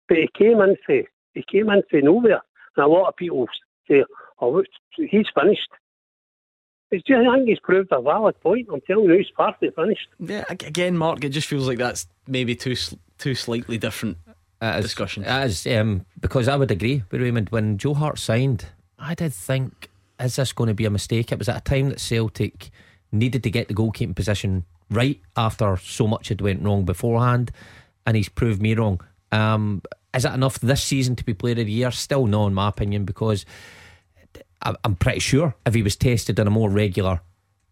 but 0.08 0.18
he 0.18 0.30
came 0.38 0.62
in 0.62 0.76
for, 0.86 1.01
he 1.34 1.43
came 1.51 1.72
in 1.72 1.82
for 1.89 1.99
nowhere. 1.99 2.41
And 2.78 2.86
a 2.86 2.88
lot 2.88 3.08
of 3.08 3.16
people 3.16 3.47
say, 3.89 4.04
oh, 4.39 4.64
he's 4.95 5.26
finished. 5.34 5.70
It's 6.94 7.04
just, 7.08 7.28
I 7.28 7.36
think 7.36 7.48
he's 7.50 7.60
proved 7.60 7.91
a 7.91 8.00
valid 8.02 8.39
point. 8.41 8.68
I'm 8.72 8.80
telling 8.82 9.06
you, 9.06 9.18
he's 9.18 9.32
partly 9.36 9.72
finished. 9.72 10.08
Yeah, 10.20 10.44
again, 10.50 10.96
Mark, 10.96 11.24
it 11.24 11.30
just 11.30 11.48
feels 11.48 11.68
like 11.68 11.80
that's 11.80 12.08
maybe 12.28 12.56
two 12.56 12.76
sl- 12.76 12.98
two 13.18 13.34
slightly 13.34 13.80
different 13.80 14.18
It 14.62 14.76
is- 14.78 14.86
discussions. 14.86 15.26
it 15.28 15.44
is, 15.46 15.66
um, 15.68 16.06
because 16.20 16.48
I 16.48 16.56
would 16.56 16.70
agree 16.70 17.02
with 17.10 17.20
Raymond. 17.22 17.50
When 17.50 17.80
Joe 17.80 17.96
Hart 17.96 18.20
signed, 18.20 18.66
I 19.00 19.16
did 19.16 19.34
think, 19.34 19.89
is 20.20 20.36
this 20.36 20.54
going 20.54 20.68
to 20.68 20.74
be 20.76 20.86
a 20.86 20.91
mistake? 20.91 21.32
It 21.32 21.39
was 21.39 21.50
at 21.50 21.58
a 21.58 21.62
time 21.62 21.89
that 21.89 22.00
Celtic 22.00 22.70
needed 23.12 23.41
to 23.44 23.50
get 23.50 23.68
the 23.70 23.74
goalkeeping 23.74 24.16
position 24.16 24.64
right 24.91 25.20
after 25.36 25.76
so 25.78 26.06
much 26.06 26.30
had 26.30 26.41
went 26.41 26.62
wrong 26.64 26.86
beforehand, 26.86 27.52
and 28.06 28.16
he's 28.16 28.30
proved 28.30 28.62
me 28.62 28.76
wrong. 28.76 29.02
Um, 29.32 29.82
is 30.14 30.26
it 30.26 30.34
enough 30.34 30.60
this 30.60 30.84
season 30.84 31.16
to 31.16 31.24
be 31.26 31.34
player 31.34 31.54
of 31.54 31.66
the 31.66 31.72
year? 31.72 31.89
Still 31.89 32.28
no, 32.28 32.46
in 32.46 32.54
my 32.54 32.70
opinion, 32.70 33.04
because 33.04 33.46
I- 33.48 33.83
I'm 34.64 34.95
pretty 34.95 35.20
sure 35.20 35.55
if 35.66 35.74
he 35.74 35.84
was 35.84 35.95
tested 35.95 36.39
on 36.39 36.47
a 36.47 36.51
more 36.51 36.70
regular 36.70 37.22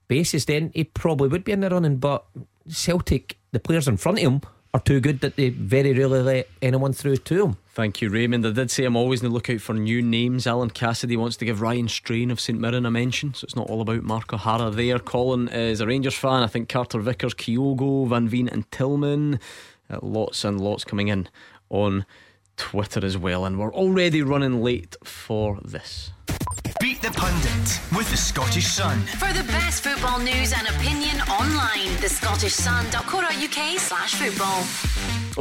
basis, 0.07 0.45
then 0.45 0.71
he 0.73 0.83
probably 0.83 1.29
would 1.29 1.43
be 1.43 1.53
in 1.53 1.61
the 1.61 1.69
running. 1.69 1.97
But 1.97 2.25
Celtic, 2.67 3.37
the 3.51 3.59
players 3.59 3.87
in 3.87 3.97
front 3.97 4.19
of 4.19 4.23
him 4.23 4.41
are 4.73 4.79
too 4.79 4.99
good 4.99 5.19
that 5.21 5.35
they 5.35 5.49
very 5.49 5.93
rarely 5.93 6.21
let 6.21 6.49
anyone 6.61 6.93
through 6.93 7.17
to 7.17 7.37
them. 7.37 7.57
Thank 7.73 8.01
you, 8.01 8.09
Raymond. 8.09 8.45
I 8.45 8.51
did 8.51 8.71
say 8.71 8.85
I'm 8.85 8.95
always 8.95 9.21
on 9.21 9.29
the 9.29 9.33
lookout 9.33 9.61
for 9.61 9.73
new 9.73 10.01
names. 10.01 10.47
Alan 10.47 10.69
Cassidy 10.69 11.17
wants 11.17 11.37
to 11.37 11.45
give 11.45 11.61
Ryan 11.61 11.87
Strain 11.87 12.31
of 12.31 12.39
St 12.39 12.59
Mirren 12.59 12.85
a 12.85 12.91
mention, 12.91 13.33
so 13.33 13.45
it's 13.45 13.55
not 13.55 13.69
all 13.69 13.81
about 13.81 14.03
Mark 14.03 14.33
O'Hara 14.33 14.69
there. 14.69 14.99
Colin 14.99 15.47
is 15.49 15.79
a 15.79 15.87
Rangers 15.87 16.15
fan. 16.15 16.43
I 16.43 16.47
think 16.47 16.69
Carter 16.69 16.99
Vickers, 16.99 17.33
Kyogo, 17.33 18.07
Van 18.07 18.27
Veen, 18.27 18.49
and 18.49 18.69
Tillman. 18.71 19.39
Uh, 19.89 19.99
lots 20.01 20.43
and 20.43 20.59
lots 20.59 20.83
coming 20.83 21.07
in 21.07 21.27
on 21.69 22.05
Twitter 22.57 23.05
as 23.05 23.17
well, 23.17 23.45
and 23.45 23.59
we're 23.59 23.73
already 23.73 24.21
running 24.21 24.61
late 24.61 24.95
for 25.03 25.59
this. 25.63 26.11
Beat 26.80 27.02
the 27.02 27.12
Pundit 27.12 27.80
with 27.95 28.10
the 28.10 28.18
Scottish 28.18 28.68
Sun. 28.68 28.99
For 29.20 29.32
the 29.34 29.43
best 29.45 29.84
football 29.84 30.20
news 30.20 30.54
and 30.54 30.68
opinion 30.68 31.22
online, 31.22 31.95
thescottishsun.co.uk 32.02 33.80
slash 33.80 34.16
football. 34.16 34.64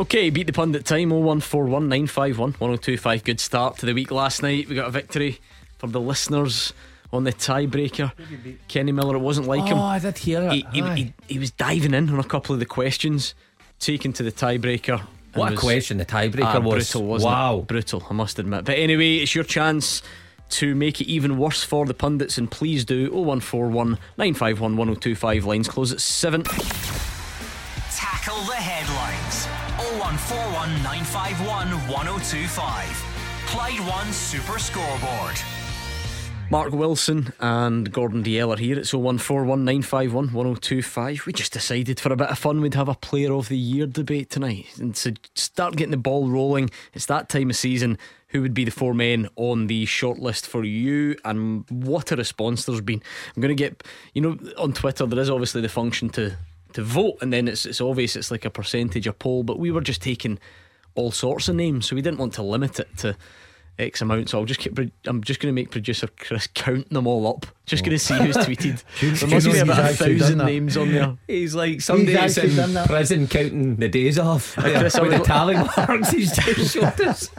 Okay, 0.03 0.31
beat 0.31 0.47
the 0.47 0.53
pundit 0.53 0.85
time 0.85 1.11
0141 1.11 1.89
951 1.89 2.51
1025. 2.53 3.25
Good 3.25 3.41
start 3.41 3.79
to 3.79 3.87
the 3.87 3.95
week 3.95 4.11
last 4.11 4.43
night. 4.43 4.69
We 4.69 4.75
got 4.77 4.89
a 4.89 4.91
victory 4.93 5.41
for 5.79 5.89
the 5.89 6.01
listeners 6.01 6.73
on 7.13 7.25
the 7.25 7.33
tiebreaker. 7.33 8.13
Kenny 8.69 8.93
Miller, 8.93 9.17
it 9.17 9.21
wasn't 9.21 9.49
like 9.49 9.65
him. 9.67 9.79
Oh, 9.79 9.83
I 9.83 9.99
did 9.99 10.19
hear 10.19 10.43
it. 10.43 10.53
he, 10.53 10.67
he, 10.73 10.83
he, 10.95 11.13
he 11.27 11.39
was 11.39 11.51
diving 11.51 11.95
in 11.95 12.09
on 12.11 12.21
a 12.21 12.25
couple 12.25 12.53
of 12.55 12.61
the 12.61 12.67
questions, 12.67 13.35
taken 13.81 14.13
to 14.13 14.23
the 14.23 14.31
tiebreaker. 14.33 15.01
and 15.01 15.09
what 15.35 15.53
a 15.53 15.57
question 15.57 15.99
the 15.99 16.05
tiebreaker 16.07 16.45
Ah, 16.57 16.61
was. 16.61 16.93
brutal, 16.93 17.05
wasn't 17.09 17.33
wow. 17.33 17.59
it? 17.61 17.67
Brutal, 17.67 18.07
I 18.09 18.13
must 18.13 18.39
admit. 18.39 18.65
But 18.65 18.79
anyway, 18.79 19.17
it's 19.17 19.35
your 19.35 19.45
chance 19.45 20.03
to 20.51 20.74
make 20.74 21.01
it 21.01 21.07
even 21.07 21.38
worse 21.38 21.62
for 21.62 21.86
the 21.86 21.94
pundits, 21.94 22.38
and 22.38 22.51
please 22.51 22.84
do 22.84 23.11
0141 23.11 23.98
951 24.18 24.76
1025. 24.76 25.44
Lines 25.44 25.68
close 25.68 25.92
at 25.92 26.01
7. 26.01 26.42
Tackle 26.42 28.42
the 28.42 28.55
headlines. 28.55 29.46
0141 29.98 30.82
951 30.82 31.68
1025. 31.88 33.07
Clyde 33.46 33.80
One 33.80 34.12
Super 34.12 34.59
Scoreboard. 34.59 35.36
Mark 36.51 36.72
Wilson 36.72 37.32
and 37.38 37.92
Gordon 37.92 38.24
Dalziel 38.24 38.53
are 38.53 38.59
here. 38.59 38.76
It's 38.76 38.92
0141 38.92 39.64
951 39.64 40.32
1025. 40.32 41.26
We 41.26 41.32
just 41.32 41.53
decided 41.53 42.01
for 42.01 42.12
a 42.12 42.16
bit 42.16 42.28
of 42.28 42.38
fun 42.38 42.61
we'd 42.61 42.74
have 42.74 42.88
a 42.88 42.94
Player 42.94 43.32
of 43.32 43.48
the 43.48 43.57
Year 43.57 43.86
debate 43.86 44.30
tonight 44.30 44.66
and 44.78 44.94
to 44.96 45.14
start 45.36 45.76
getting 45.76 45.92
the 45.92 45.96
ball 45.96 46.28
rolling. 46.28 46.70
It's 46.92 47.07
that 47.07 47.28
time 47.28 47.51
of 47.51 47.57
season. 47.57 47.98
Who 48.31 48.43
would 48.43 48.55
be 48.55 48.64
the 48.64 48.70
four 48.70 48.95
men 48.95 49.28
on 49.37 49.66
the 49.66 49.87
shortlist 49.87 50.47
for 50.47 50.64
you? 50.64 51.16
And 51.24 51.64
what 51.68 52.12
a 52.12 52.16
response 52.16 52.64
there's 52.64 52.81
been. 52.81 53.03
I'm 53.35 53.43
going 53.43 53.57
to 53.57 53.61
get, 53.61 53.83
you 54.14 54.22
know, 54.22 54.39
on 54.57 54.72
Twitter, 54.72 55.07
there 55.07 55.20
is 55.20 55.31
obviously 55.31 55.61
the 55.61 55.68
function 55.68 56.11
to, 56.11 56.37
to 56.74 56.83
vote, 56.83 57.18
and 57.20 57.33
then 57.33 57.49
it's, 57.49 57.66
it's 57.66 57.81
obvious 57.81 58.16
it's 58.16 58.31
like 58.31 58.45
a 58.45 58.51
percentage, 58.51 59.07
a 59.07 59.12
poll, 59.12 59.43
but 59.43 59.59
we 59.59 59.70
were 59.70 59.81
just 59.81 60.03
taking 60.03 60.39
all 60.95 61.11
sorts 61.11 61.49
of 61.49 61.57
names, 61.57 61.87
so 61.87 61.97
we 61.97 62.03
didn't 62.03 62.18
want 62.18 62.35
to 62.35 62.43
limit 62.43 62.78
it 62.81 62.89
to 62.99 63.16
X 63.78 64.01
amount. 64.01 64.28
So 64.28 64.39
I'll 64.39 64.45
just 64.45 64.61
keep. 64.61 64.78
I'm 65.07 65.22
just 65.22 65.41
going 65.41 65.55
to 65.55 65.61
make 65.61 65.70
producer 65.70 66.09
Chris 66.18 66.49
count 66.55 66.91
them 66.91 67.07
all 67.07 67.26
up. 67.26 67.47
Just 67.71 67.85
going 67.85 67.97
to 67.97 67.99
see 67.99 68.14
who's 68.14 68.37
tweeted. 68.37 68.83
There 69.21 69.29
must 69.29 69.47
be 69.51 69.59
about 69.59 69.91
a 69.93 69.95
thousand 69.95 70.39
names 70.39 70.77
on 70.77 70.93
there. 70.93 71.16
He's 71.29 71.55
like 71.55 71.81
somebody 71.81 72.12
that's 72.14 72.37
actually 72.37 72.57
done 72.57 72.68
in 72.71 72.75
that. 72.75 72.89
prison 72.89 73.29
counting 73.29 73.77
the 73.77 73.89
days 73.89 74.18
off. 74.18 74.55
Chris, 74.57 74.95
I 74.97 75.03
with 75.03 75.12
the 75.12 75.18
was- 75.21 75.27
tally 75.29 75.55
marks 75.55 76.11
he's 76.11 76.33
just 76.37 76.73
showed 76.75 77.01
us. 77.01 77.31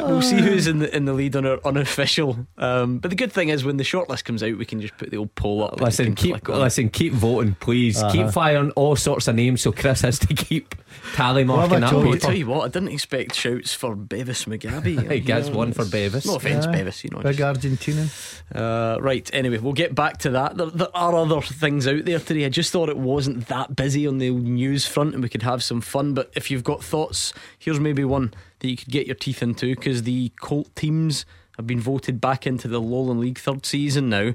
We'll 0.00 0.22
see 0.22 0.40
who's 0.40 0.66
in 0.66 0.78
the 0.78 0.94
in 0.96 1.04
the 1.04 1.12
lead 1.12 1.36
on 1.36 1.46
our 1.46 1.60
unofficial. 1.64 2.46
Um, 2.58 2.98
but 2.98 3.10
the 3.10 3.16
good 3.16 3.32
thing 3.32 3.48
is 3.50 3.64
when 3.64 3.76
the 3.76 3.84
shortlist 3.84 4.24
comes 4.24 4.42
out, 4.42 4.56
we 4.56 4.64
can 4.64 4.80
just 4.80 4.96
put 4.96 5.10
the 5.10 5.16
old 5.18 5.34
poll 5.34 5.62
up. 5.64 5.80
Listen, 5.80 6.14
keep 6.14 6.42
click 6.42 6.56
listen, 6.56 6.88
keep 6.88 7.12
voting, 7.12 7.54
please. 7.60 8.02
Keep 8.12 8.30
firing 8.30 8.70
all 8.72 8.96
sorts 8.96 9.28
of 9.28 9.34
names, 9.34 9.60
so 9.62 9.72
Chris 9.72 10.00
has 10.00 10.18
to 10.20 10.34
keep 10.34 10.74
tally 11.14 11.44
marking 11.44 11.76
I 11.76 11.80
that 11.80 11.90
told 11.90 12.06
I'll 12.06 12.16
tell 12.16 12.34
you 12.34 12.46
what, 12.46 12.64
I 12.64 12.68
didn't 12.68 12.88
expect 12.92 13.34
shouts 13.34 13.74
for 13.74 13.94
Bevis 13.94 14.44
Mugabi. 14.46 15.00
He 15.12 15.20
gets 15.20 15.48
one 15.50 15.72
for 15.72 15.84
Bevis. 15.84 16.26
No 16.26 16.36
offence, 16.36 16.64
Yeah. 16.64 16.72
Bevis. 16.72 17.04
You 17.04 17.10
know, 17.10 17.20
Big 17.20 17.36
just- 17.36 17.60
Argentinian. 17.60 18.42
Uh, 18.54 19.00
right, 19.02 19.28
anyway, 19.34 19.58
we'll 19.58 19.72
get 19.72 19.94
back 19.94 20.18
to 20.18 20.30
that. 20.30 20.56
There, 20.56 20.70
there 20.70 20.96
are 20.96 21.14
other 21.14 21.40
things 21.42 21.86
out 21.86 22.04
there 22.04 22.20
today. 22.20 22.44
I 22.44 22.48
just 22.48 22.72
thought 22.72 22.88
it 22.88 22.96
wasn't 22.96 23.48
that 23.48 23.74
busy 23.74 24.06
on 24.06 24.18
the 24.18 24.30
news 24.30 24.86
front 24.86 25.14
and 25.14 25.22
we 25.22 25.28
could 25.28 25.42
have 25.42 25.62
some 25.62 25.80
fun. 25.80 26.14
But 26.14 26.30
if 26.34 26.50
you've 26.50 26.64
got 26.64 26.82
thoughts, 26.82 27.32
here's 27.58 27.80
maybe 27.80 28.04
one 28.04 28.32
that 28.60 28.68
you 28.68 28.76
could 28.76 28.90
get 28.90 29.06
your 29.06 29.16
teeth 29.16 29.42
into 29.42 29.74
because 29.74 30.04
the 30.04 30.30
Colt 30.40 30.74
teams 30.76 31.26
have 31.56 31.66
been 31.66 31.80
voted 31.80 32.20
back 32.20 32.46
into 32.46 32.68
the 32.68 32.80
Lowland 32.80 33.20
League 33.20 33.38
third 33.38 33.66
season 33.66 34.08
now. 34.08 34.32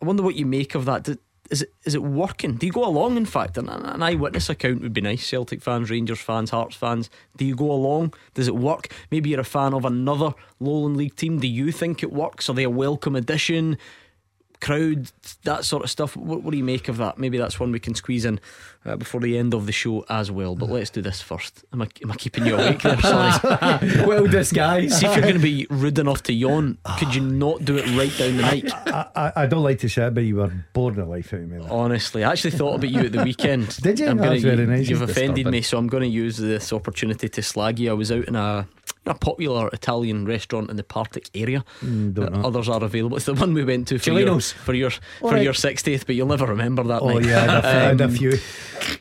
I 0.00 0.04
wonder 0.04 0.22
what 0.22 0.36
you 0.36 0.46
make 0.46 0.74
of 0.74 0.84
that. 0.84 1.18
Is 1.50 1.62
it 1.62 1.72
is 1.84 1.94
it 1.94 2.02
working? 2.02 2.56
Do 2.56 2.66
you 2.66 2.72
go 2.72 2.84
along? 2.84 3.16
In 3.16 3.24
fact, 3.24 3.56
an, 3.56 3.68
an 3.68 4.02
eyewitness 4.02 4.50
account 4.50 4.82
would 4.82 4.92
be 4.92 5.00
nice. 5.00 5.26
Celtic 5.26 5.62
fans, 5.62 5.90
Rangers 5.90 6.20
fans, 6.20 6.50
Hearts 6.50 6.76
fans. 6.76 7.08
Do 7.36 7.44
you 7.44 7.56
go 7.56 7.70
along? 7.70 8.12
Does 8.34 8.48
it 8.48 8.56
work? 8.56 8.92
Maybe 9.10 9.30
you're 9.30 9.40
a 9.40 9.44
fan 9.44 9.72
of 9.72 9.84
another 9.84 10.34
Lowland 10.60 10.96
League 10.96 11.16
team. 11.16 11.40
Do 11.40 11.48
you 11.48 11.72
think 11.72 12.02
it 12.02 12.12
works? 12.12 12.50
Are 12.50 12.54
they 12.54 12.64
a 12.64 12.70
welcome 12.70 13.16
addition? 13.16 13.78
Crowd, 14.60 15.10
that 15.44 15.64
sort 15.64 15.84
of 15.84 15.90
stuff. 15.90 16.16
What, 16.16 16.42
what 16.42 16.50
do 16.50 16.56
you 16.56 16.64
make 16.64 16.88
of 16.88 16.96
that? 16.98 17.18
Maybe 17.18 17.38
that's 17.38 17.60
one 17.60 17.72
we 17.72 17.80
can 17.80 17.94
squeeze 17.94 18.24
in 18.24 18.40
uh, 18.84 18.96
before 18.96 19.20
the 19.20 19.36
end 19.36 19.54
of 19.54 19.66
the 19.66 19.72
show 19.72 20.04
as 20.08 20.30
well. 20.30 20.54
But 20.54 20.70
let's 20.70 20.90
do 20.90 21.02
this 21.02 21.20
first. 21.20 21.64
Am 21.72 21.82
I, 21.82 21.88
am 22.02 22.10
I 22.10 22.16
keeping 22.16 22.46
you 22.46 22.54
awake 22.56 22.82
there? 22.82 23.00
Sorry. 23.00 24.06
well 24.06 24.26
disguised. 24.26 24.94
See 24.94 25.06
if 25.06 25.12
you're 25.12 25.22
going 25.22 25.34
to 25.34 25.40
be 25.40 25.66
rude 25.70 25.98
enough 25.98 26.22
to 26.24 26.32
yawn. 26.32 26.78
Could 26.98 27.14
you 27.14 27.20
not 27.20 27.64
do 27.64 27.76
it 27.76 27.86
right 27.96 28.16
down 28.16 28.36
the 28.36 28.42
mic? 28.42 28.72
I, 28.74 29.06
I, 29.14 29.32
I 29.42 29.46
don't 29.46 29.62
like 29.62 29.78
to 29.80 29.88
say 29.88 30.06
it, 30.06 30.14
but 30.14 30.24
you 30.24 30.36
were 30.36 30.52
boring 30.72 30.96
the 30.96 31.04
life 31.04 31.32
out 31.32 31.40
of 31.40 31.48
me. 31.48 31.64
Honestly, 31.68 32.24
I 32.24 32.32
actually 32.32 32.52
thought 32.52 32.76
about 32.76 32.90
you 32.90 33.00
at 33.00 33.12
the 33.12 33.22
weekend. 33.22 33.76
Did 33.82 34.00
you? 34.00 34.08
I'm 34.08 34.16
That's 34.16 34.42
gonna, 34.42 34.56
very 34.56 34.66
nice. 34.66 34.88
You've 34.88 35.02
offended 35.02 35.36
disturbing. 35.36 35.52
me, 35.52 35.62
so 35.62 35.78
I'm 35.78 35.88
going 35.88 36.02
to 36.02 36.08
use 36.08 36.36
this 36.36 36.72
opportunity 36.72 37.28
to 37.28 37.42
slag 37.42 37.78
you. 37.78 37.90
I 37.90 37.94
was 37.94 38.10
out 38.10 38.24
in 38.26 38.36
a, 38.36 38.66
a 39.06 39.14
popular 39.14 39.68
Italian 39.72 40.26
restaurant 40.26 40.70
in 40.70 40.76
the 40.76 40.82
Partick 40.82 41.30
area. 41.34 41.64
Mm. 41.82 42.44
Others 42.44 42.68
are 42.68 42.82
available. 42.84 43.16
It's 43.16 43.26
the 43.26 43.34
one 43.34 43.54
we 43.54 43.64
went 43.64 43.88
to 43.88 43.98
for 43.98 44.10
your, 44.10 44.20
Chilinos. 44.28 44.52
for 44.52 44.74
your 44.74 44.90
for 44.90 45.32
right. 45.32 45.42
your 45.42 45.52
60th, 45.54 46.04
but 46.06 46.14
you'll 46.14 46.28
never 46.28 46.46
remember 46.46 46.82
that 46.84 47.00
Oh 47.02 47.08
night. 47.18 47.24
yeah, 47.24 47.38
I 47.38 47.40
had 47.40 47.64
a, 47.64 47.68
I 47.68 47.70
had 47.72 48.00
a 48.00 48.04
Um, 48.04 48.10
few. 48.10 48.32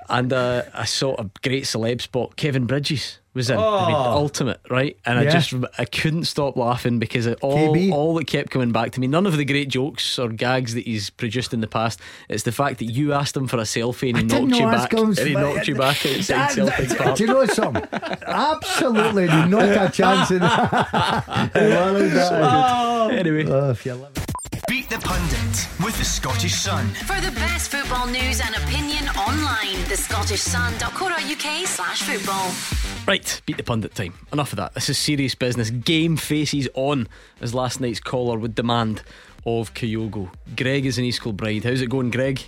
And 0.10 0.32
uh, 0.34 0.64
I 0.74 0.86
saw 0.86 1.16
a 1.16 1.30
great 1.44 1.64
celeb 1.64 2.02
spot. 2.02 2.36
Kevin 2.36 2.66
Bridges 2.66 3.20
was 3.38 3.50
in. 3.50 3.58
I 3.58 3.88
mean, 3.88 3.96
Oh. 3.96 4.18
ultimate, 4.18 4.60
right? 4.70 4.98
And 5.06 5.18
I 5.18 5.24
just 5.26 5.54
I 5.78 5.86
couldn't 5.86 6.26
stop 6.26 6.58
laughing 6.58 7.00
because 7.00 7.26
it 7.26 7.38
all 7.42 7.74
KB. 7.74 7.92
all 7.94 8.16
that 8.16 8.28
kept 8.28 8.50
coming 8.50 8.74
back 8.74 8.92
to 8.92 9.00
me. 9.00 9.08
None 9.08 9.26
of 9.26 9.38
the 9.38 9.46
great 9.46 9.70
jokes 9.70 10.20
or 10.20 10.28
gags 10.28 10.74
that 10.74 10.84
he's 10.86 11.10
produced 11.10 11.54
in 11.54 11.62
the 11.62 11.68
past. 11.68 12.02
It's 12.28 12.44
the 12.44 12.52
fact 12.52 12.80
that 12.80 12.86
you 12.86 13.14
asked 13.14 13.38
him 13.38 13.48
for 13.48 13.56
a 13.58 13.62
selfie 13.62 14.10
and 14.10 14.18
he 14.18 14.24
didn't 14.26 14.50
knocked 14.50 14.60
you 14.60 14.66
back. 14.68 14.90
this 14.92 15.20
And 15.20 15.28
he 15.30 15.34
knocked 15.36 15.68
you 15.70 15.76
back 15.76 16.06
outside 16.06 16.36
That- 16.36 16.52
Celtic 16.52 16.98
Park. 16.98 17.16
Do 17.18 17.24
you 17.24 17.30
know 17.34 17.46
something? 17.46 17.88
Absolutely, 18.28 19.28
not 19.48 19.64
a 19.64 19.90
chance 19.94 20.32
in 20.32 20.40
that. 20.40 21.52
Well, 21.56 21.96
is 21.98 22.14
that 22.14 23.12
Anyway. 23.14 23.46
Oh, 23.48 23.70
if 23.72 23.86
you 23.86 23.94
love 23.94 24.12
it. 24.18 24.24
Beat 24.68 24.90
the 24.90 24.98
Pundit 25.00 25.68
with 25.86 25.98
the 25.98 26.04
Scottish 26.04 26.54
Sun. 26.56 26.88
For 27.06 27.20
the 27.22 27.32
best 27.32 27.72
football 27.72 28.06
news 28.08 28.42
and 28.42 28.54
opinion 28.56 29.08
online, 29.10 29.76
the 29.88 29.96
thescottishsun.co.uk 29.96 31.68
slash 31.68 32.02
football. 32.02 32.97
Right, 33.08 33.42
beat 33.46 33.58
the 33.58 33.64
pundit 33.64 33.96
time. 33.96 34.14
Enough 34.34 34.54
of 34.54 34.58
that. 34.58 34.74
This 34.74 34.90
is 34.90 34.98
serious 34.98 35.36
business. 35.36 35.70
Game 35.70 36.18
faces 36.18 36.68
on, 36.74 37.08
as 37.42 37.54
last 37.54 37.80
night's 37.80 38.00
caller 38.00 38.38
would 38.38 38.56
demand 38.56 39.02
of 39.46 39.74
Kyogo. 39.74 40.30
Greg 40.56 40.86
is 40.86 40.98
in 40.98 41.06
East 41.06 41.22
Kilbride. 41.22 41.64
How's 41.64 41.82
it 41.82 41.90
going, 41.90 42.12
Greg? 42.12 42.42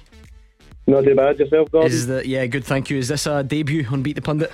Not 0.88 1.04
too 1.04 1.16
bad 1.16 1.40
yourself, 1.40 1.72
Gordon. 1.72 1.92
Is 1.92 2.08
that 2.08 2.26
yeah? 2.28 2.46
Good, 2.48 2.64
thank 2.66 2.90
you. 2.90 2.98
Is 2.98 3.08
this 3.08 3.26
a 3.28 3.44
debut 3.44 3.86
on 3.92 4.02
Beat 4.02 4.16
the 4.16 4.22
Pundit? 4.22 4.52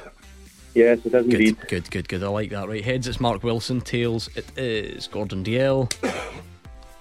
yes, 0.73 0.99
it 1.05 1.05
is 1.05 1.11
Good, 1.11 1.23
indeed. 1.33 1.57
good, 1.69 1.89
good, 1.89 2.07
good. 2.09 2.23
I 2.23 2.27
like 2.27 2.49
that. 2.51 2.67
Right, 2.67 2.83
heads 2.83 3.07
it's 3.07 3.19
Mark 3.21 3.41
Wilson. 3.43 3.79
Tails 3.81 4.29
it 4.35 4.45
is 4.57 5.07
Gordon 5.07 5.43
Dalziel. 5.43 5.89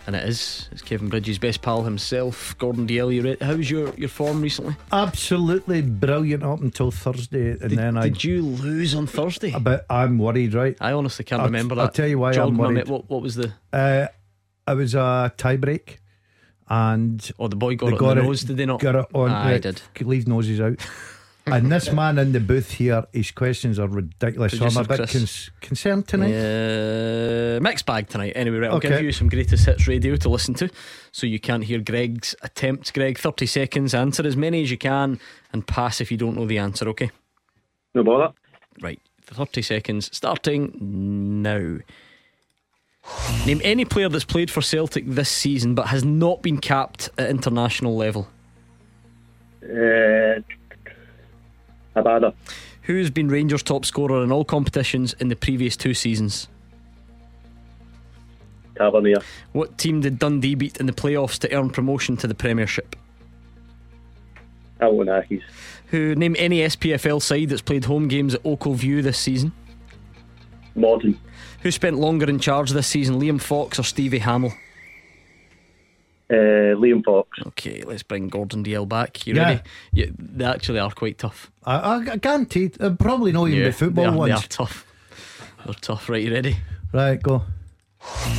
And 0.07 0.15
it 0.15 0.29
is. 0.29 0.69
It's 0.71 0.83
Kevin 0.83 1.09
Bridges' 1.09 1.39
best 1.39 1.63
pal 1.63 1.83
himself, 1.83 2.55
Gordon 2.59 2.87
re- 3.23 3.39
how's 3.41 3.71
your, 3.71 3.95
your 3.95 4.11
form 4.11 4.43
recently? 4.43 4.77
Absolutely 4.93 5.81
brilliant 5.81 6.43
up 6.43 6.61
until 6.61 6.91
Thursday, 6.91 7.53
and 7.53 7.61
Did, 7.71 7.79
then 7.79 7.97
I. 7.97 8.03
did 8.03 8.23
you 8.23 8.43
lose 8.43 8.95
on 8.95 9.07
Thursday? 9.07 9.55
But 9.59 9.87
I'm 9.89 10.19
worried, 10.19 10.53
right? 10.53 10.77
I 10.79 10.93
honestly 10.93 11.25
can't 11.25 11.41
I'll- 11.41 11.47
remember 11.49 11.81
I'll 11.81 11.89
tell 11.89 12.07
you 12.07 12.19
why 12.19 12.33
Jog 12.33 12.49
I'm 12.51 12.59
worried. 12.59 12.87
What, 12.87 13.09
what 13.09 13.23
was 13.23 13.35
the? 13.35 13.55
Uh, 13.73 14.09
it 14.69 14.75
was 14.75 14.95
a 14.95 15.33
tie 15.39 15.57
break, 15.57 16.01
and 16.69 17.31
Oh, 17.39 17.49
the 17.49 17.57
boy 17.57 17.77
got 17.77 17.95
it 17.95 18.01
on 18.03 18.17
the 18.17 18.23
nose. 18.23 18.43
Did 18.43 18.59
they 18.59 18.67
not? 18.67 18.81
Got 18.81 18.97
it 18.97 19.07
on. 19.15 19.31
Ah, 19.31 19.47
I 19.47 19.59
did. 19.59 19.81
Leave 20.03 20.29
noses 20.29 20.61
out. 20.61 20.79
And 21.47 21.71
this 21.71 21.93
man 21.93 22.19
in 22.19 22.33
the 22.33 22.41
booth 22.41 22.73
here, 22.73 23.05
his 23.13 23.31
questions 23.31 23.79
are 23.79 23.89
ridiculous. 23.89 24.57
So 24.59 24.67
I'm 24.67 24.77
a 24.77 24.85
bit 24.85 25.09
cons- 25.09 25.51
concerned 25.61 26.09
tonight. 26.09 26.33
Uh, 26.33 27.61
mixed 27.61 27.87
bag 27.87 28.09
tonight. 28.09 28.33
Anyway, 28.35 28.59
right, 28.59 28.71
I'll 28.71 28.81
give 28.81 29.03
you 29.03 29.13
some 29.13 29.29
greatest 29.29 29.67
hits 29.67 29.87
radio 29.87 30.17
to 30.17 30.29
listen 30.29 30.55
to, 30.55 30.71
so 31.13 31.27
you 31.27 31.39
can't 31.39 31.65
hear 31.65 31.81
Greg's 31.81 32.35
attempts. 32.43 32.91
Greg, 32.91 33.19
thirty 33.19 33.47
seconds. 33.47 33.95
Answer 33.95 34.27
as 34.27 34.37
many 34.37 34.63
as 34.63 34.71
you 34.71 34.79
can, 34.79 35.21
and 35.53 35.67
pass 35.67 36.01
if 36.01 36.11
you 36.11 36.17
don't 36.17 36.37
know 36.37 36.47
the 36.47 36.59
answer. 36.59 36.89
Okay. 36.89 37.11
No 37.95 38.03
bother. 38.03 38.33
Right, 38.81 39.01
30 39.23 39.63
seconds 39.63 40.11
starting 40.13 41.43
now. 41.43 41.79
Name 43.47 43.61
any 43.63 43.85
player 43.85 44.09
that's 44.09 44.25
played 44.25 44.51
for 44.51 44.63
Celtic 44.63 45.07
this 45.07 45.29
season 45.29 45.75
but 45.75 45.89
has 45.89 46.05
not 46.05 46.43
been 46.43 46.59
capped 46.59 47.11
at 47.19 47.29
international 47.31 47.97
level. 47.97 48.29
Uh, 49.63 50.41
Abada. 51.97 52.35
Who's 52.83 53.11
been 53.11 53.29
Rangers' 53.29 53.63
top 53.63 53.85
scorer 53.85 54.23
in 54.23 54.33
all 54.33 54.45
competitions 54.45 55.15
in 55.15 55.29
the 55.29 55.37
previous 55.37 55.77
two 55.77 55.95
seasons? 55.95 56.49
Tavernier. 58.77 59.19
What 59.53 59.79
team 59.79 60.01
did 60.01 60.19
Dundee 60.19 60.55
beat 60.55 60.79
in 60.79 60.87
the 60.87 60.93
playoffs 60.93 61.39
to 61.41 61.53
earn 61.55 61.71
promotion 61.71 62.17
to 62.19 62.27
the 62.27 62.35
Premiership? 62.35 62.97
Alton 64.81 65.07
Ackies. 65.07 65.43
Who 65.89 66.15
name 66.17 66.35
any 66.39 66.59
SPFL 66.61 67.23
side 67.23 67.51
that's 67.51 67.63
played 67.63 67.85
home 67.85 68.09
games 68.09 68.35
at 68.35 68.43
Ochilview 68.43 69.03
this 69.03 69.19
season? 69.19 69.53
Morton. 70.75 71.19
Who 71.63 71.71
spent 71.71 71.99
longer 71.99 72.29
in 72.29 72.41
charge 72.41 72.71
this 72.71 72.89
season, 72.89 73.21
Liam 73.21 73.41
Fox 73.41 73.79
or 73.79 73.85
Stevie 73.85 74.21
Hammell? 74.21 74.53
Uh, 76.31 76.75
Liam 76.81 77.05
Fox. 77.05 77.29
Okay, 77.49 77.83
let's 77.83 78.03
bring 78.03 78.29
Gordon 78.29 78.65
Dalziel 78.65 78.89
back. 78.89 79.27
You 79.27 79.35
Yeah. 79.35 79.43
ready? 79.49 79.61
Yeah, 79.93 80.07
they 80.19 80.45
actually 80.45 80.79
are 80.79 80.91
quite 80.91 81.19
tough. 81.19 81.51
I, 81.65 81.77
I, 81.77 81.97
I 82.13 82.17
guaranteed. 82.17 82.81
Uh, 82.81 82.91
probably 82.91 83.33
not 83.33 83.49
even 83.49 83.61
Yeah, 83.61 83.67
the 83.67 83.73
football 83.73 84.05
they 84.05 84.11
are, 84.11 84.17
ones. 84.17 84.29
They 84.31 84.45
are 84.47 84.49
tough. 84.49 84.87
They're 85.65 85.75
tough. 85.75 86.09
Right, 86.09 86.23
you 86.23 86.33
ready? 86.33 86.57
Right, 86.93 87.23
go. 87.23 87.43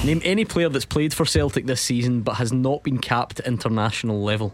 Name 0.04 0.22
any 0.24 0.46
player 0.46 0.70
that's 0.70 0.86
played 0.86 1.14
for 1.14 1.26
Celtic 1.26 1.66
this 1.66 1.82
season 1.82 2.22
but 2.22 2.34
has 2.36 2.52
not 2.54 2.84
been 2.84 2.98
capped 3.00 3.40
at 3.40 3.48
international 3.48 4.22
level. 4.24 4.54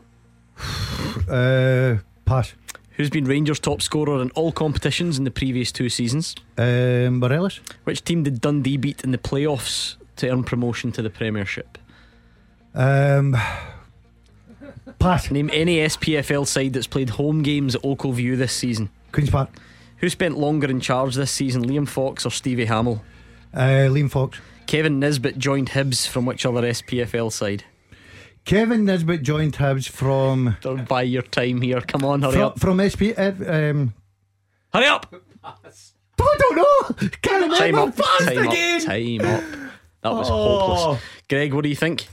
Uh, 1.29 1.97
pass. 2.25 2.53
Who's 2.97 3.09
been 3.09 3.25
Rangers' 3.25 3.59
top 3.59 3.81
scorer 3.81 4.21
in 4.21 4.31
all 4.31 4.51
competitions 4.51 5.17
in 5.17 5.23
the 5.23 5.31
previous 5.31 5.71
two 5.71 5.87
seasons? 5.89 6.35
Um, 6.57 7.19
Morelos. 7.19 7.59
Which 7.85 8.03
team 8.03 8.23
did 8.23 8.41
Dundee 8.41 8.77
beat 8.77 9.03
in 9.03 9.11
the 9.11 9.17
playoffs 9.17 9.95
to 10.17 10.29
earn 10.29 10.43
promotion 10.43 10.91
to 10.93 11.01
the 11.01 11.09
Premiership? 11.09 11.77
Um, 12.73 13.35
pass. 14.99 15.29
Name 15.31 15.49
any 15.53 15.77
SPFL 15.77 16.47
side 16.47 16.73
that's 16.73 16.87
played 16.87 17.11
home 17.11 17.41
games 17.43 17.75
at 17.75 17.81
Ochilview 17.81 18.37
this 18.37 18.53
season. 18.53 18.89
Queens 19.11 19.29
Park. 19.29 19.49
Who 19.97 20.09
spent 20.09 20.37
longer 20.37 20.69
in 20.69 20.79
charge 20.79 21.15
this 21.15 21.31
season, 21.31 21.63
Liam 21.65 21.87
Fox 21.87 22.25
or 22.25 22.31
Stevie 22.31 22.65
Hammell? 22.65 23.01
Uh, 23.53 23.87
Liam 23.89 24.09
Fox. 24.09 24.39
Kevin 24.65 24.99
Nisbet 24.99 25.37
joined 25.37 25.69
Hibs 25.71 26.07
from 26.07 26.25
which 26.25 26.45
other 26.45 26.61
SPFL 26.61 27.31
side? 27.31 27.65
Kevin 28.45 28.85
Nisbet 28.85 29.21
joined 29.21 29.53
Hibs 29.53 29.87
from 29.87 30.55
Don't 30.61 30.87
buy 30.87 31.03
your 31.03 31.21
time 31.21 31.61
here. 31.61 31.81
Come 31.81 32.03
on, 32.05 32.21
hurry 32.21 32.33
from, 32.33 32.41
up. 32.43 32.59
from 32.59 32.79
SP. 32.89 33.13
Uh, 33.17 33.33
um, 33.45 33.93
Hurry 34.73 34.85
up! 34.87 35.13
I 35.43 36.35
don't 36.39 36.55
know. 36.55 37.09
Can't 37.21 37.41
remember. 37.41 37.55
Time 37.57 37.75
up. 37.75 37.93
Fast 37.95 38.25
Time 38.25 38.47
again. 38.47 38.81
up. 38.81 38.87
Time 38.87 39.21
up. 39.21 39.43
That 40.01 40.13
was 40.13 40.29
Oh. 40.31 40.67
hopeless. 40.69 41.03
Greg, 41.29 41.53
what 41.53 41.63
do 41.63 41.69
you 41.69 41.75
think? 41.75 42.07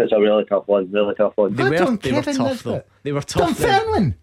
It's 0.00 0.12
a 0.12 0.20
really 0.20 0.44
tough 0.44 0.66
one. 0.66 0.90
Really 0.90 1.14
tough 1.14 1.32
one. 1.36 1.54
They 1.54 1.64
were, 1.64 1.76
don't 1.76 2.02
they 2.02 2.12
were 2.12 2.22
Kevin 2.22 2.36
tough 2.36 2.62
though. 2.62 2.70
Nisbet. 2.72 2.88
They 3.02 3.12
were 3.12 3.22
tough. 3.22 3.58
then. 3.58 3.68
Dunfermline. 3.68 4.14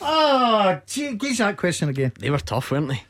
Oh, 0.00 0.04
ah, 0.04 0.80
gee, 0.86 1.14
give 1.14 1.38
that 1.38 1.56
question 1.56 1.88
again. 1.88 2.12
They 2.18 2.30
were 2.30 2.38
tough, 2.38 2.70
weren't 2.70 2.88
they? 2.88 3.02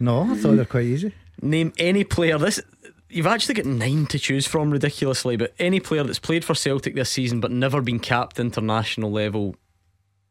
No, 0.00 0.22
I 0.22 0.34
thought 0.34 0.56
they're 0.56 0.64
quite 0.64 0.86
easy. 0.86 1.14
Name 1.40 1.72
any 1.78 2.02
player. 2.02 2.38
This 2.38 2.60
you've 3.08 3.26
actually 3.26 3.54
got 3.54 3.66
nine 3.66 4.06
to 4.06 4.18
choose 4.18 4.46
from, 4.46 4.70
ridiculously. 4.70 5.36
But 5.36 5.54
any 5.58 5.78
player 5.80 6.02
that's 6.02 6.18
played 6.18 6.44
for 6.44 6.54
Celtic 6.54 6.94
this 6.94 7.10
season 7.10 7.40
but 7.40 7.50
never 7.50 7.80
been 7.80 8.00
capped 8.00 8.40
international 8.40 9.12
level. 9.12 9.54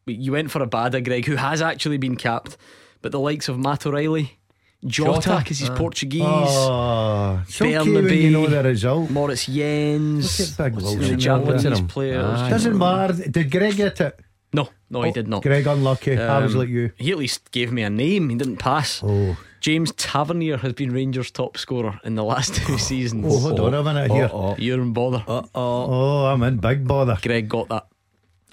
You 0.06 0.34
went 0.34 0.52
for 0.52 0.62
a 0.62 0.68
Bada, 0.68 0.96
uh, 0.96 1.00
Greg, 1.00 1.26
who 1.26 1.36
has 1.36 1.62
actually 1.62 1.98
been 1.98 2.16
capped. 2.16 2.58
But 3.02 3.12
the 3.12 3.20
likes 3.20 3.48
of 3.48 3.58
Matt 3.58 3.86
O'Riley, 3.86 4.40
Jota, 4.86 5.38
because 5.40 5.60
he's 5.60 5.70
Ah. 5.70 5.76
Portuguese. 5.76 6.24
Oh, 6.26 7.40
it's 7.48 7.62
okay 7.62 7.78
when 7.92 8.08
you 8.10 8.32
know 8.32 8.48
the 8.48 8.64
result. 8.64 9.10
Moritz 9.12 9.46
Jenz, 9.46 10.40
Look 10.40 10.50
at 10.60 10.74
Big 10.74 10.82
Wilson 10.82 11.00
the 11.00 11.08
there, 11.10 11.18
Japanese 11.18 11.64
look 11.66 11.74
at 11.74 11.80
him. 11.80 11.88
players. 11.88 12.40
Aye. 12.42 12.50
Doesn't 12.50 12.78
matter. 12.78 13.30
Did 13.30 13.52
Greg 13.52 13.76
get 13.78 14.02
it? 14.02 14.20
No, 14.54 14.70
no, 14.90 15.04
he 15.04 15.12
did 15.12 15.28
not. 15.28 15.44
Greg 15.44 15.66
unlucky. 15.68 16.18
I 16.18 16.40
was 16.40 16.54
Um, 16.54 16.60
like 16.60 16.70
you. 16.70 16.92
He 16.98 17.12
at 17.12 17.18
least 17.18 17.52
gave 17.52 17.72
me 17.72 17.84
a 17.84 17.90
name. 17.90 18.30
He 18.30 18.36
didn't 18.36 18.58
pass. 18.58 19.02
Oh, 19.04 19.38
James 19.62 19.92
Tavernier 19.94 20.58
has 20.58 20.74
been 20.74 20.92
Rangers' 20.92 21.30
top 21.32 21.58
scorer 21.58 22.00
in 22.04 22.16
the 22.16 22.24
last 22.24 22.56
two 22.66 22.78
seasons. 22.80 23.26
oh, 23.30 23.40
hold 23.40 23.60
on 23.60 23.74
a 23.76 23.84
minute 23.84 24.12
here. 24.12 24.30
Oh, 24.34 24.56
You're 24.58 24.82
in 24.82 24.92
bother. 24.94 25.24
Oh, 25.54 26.26
I'm 26.26 26.42
in 26.44 26.58
big 26.58 26.88
bother. 26.88 27.18
Greg 27.22 27.48
got 27.48 27.70
that. 27.70 27.86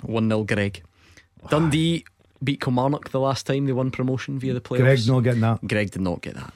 1 0.03 0.29
0 0.29 0.45
Greg. 0.45 0.83
Dundee 1.51 2.05
beat 2.43 2.61
Kilmarnock 2.61 3.11
the 3.11 3.21
last 3.21 3.47
time 3.47 3.67
they 3.67 3.73
won 3.73 3.91
promotion 3.91 4.39
via 4.39 4.55
the 4.55 4.61
playoffs. 4.61 4.79
Greg 4.79 5.07
not 5.09 5.21
getting 5.21 5.41
that. 5.41 5.67
Greg 5.67 5.91
did 5.91 6.03
not 6.03 6.21
get 6.23 6.35
that. 6.35 6.53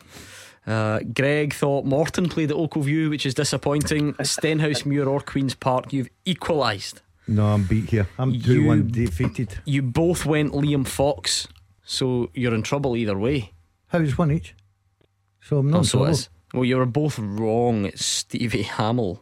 Uh, 0.64 1.00
Greg 1.12 1.52
thought 1.54 1.84
Morton 1.84 2.28
played 2.28 2.50
at 2.52 2.56
Ochilview, 2.56 3.10
which 3.10 3.26
is 3.26 3.34
disappointing. 3.34 4.14
Stenhousemuir, 4.14 5.06
or 5.08 5.20
Queen's 5.20 5.54
Park, 5.54 5.92
you've 5.92 6.08
equalised. 6.24 7.00
No, 7.26 7.46
I'm 7.46 7.64
beat 7.64 7.90
here. 7.90 8.08
I'm 8.18 8.32
2 8.40 8.54
You- 8.62 8.66
1 8.66 8.88
defeated. 8.92 9.58
You 9.64 9.82
both 9.82 10.24
went 10.24 10.52
Liam 10.52 10.86
Fox, 10.86 11.48
so 11.84 12.30
you're 12.34 12.54
in 12.54 12.62
trouble 12.62 12.96
either 12.96 13.18
way. 13.18 13.52
How's 13.88 14.16
one 14.16 14.30
each? 14.30 14.54
So 15.40 15.58
I'm 15.58 15.70
not 15.70 15.80
Oh, 15.80 15.82
so 15.82 16.04
it 16.04 16.10
is. 16.10 16.28
Well, 16.54 16.64
you 16.64 16.76
were 16.76 16.86
both 16.86 17.18
wrong. 17.18 17.86
It's 17.86 18.04
Stevie 18.04 18.64
Hammell. 18.64 19.20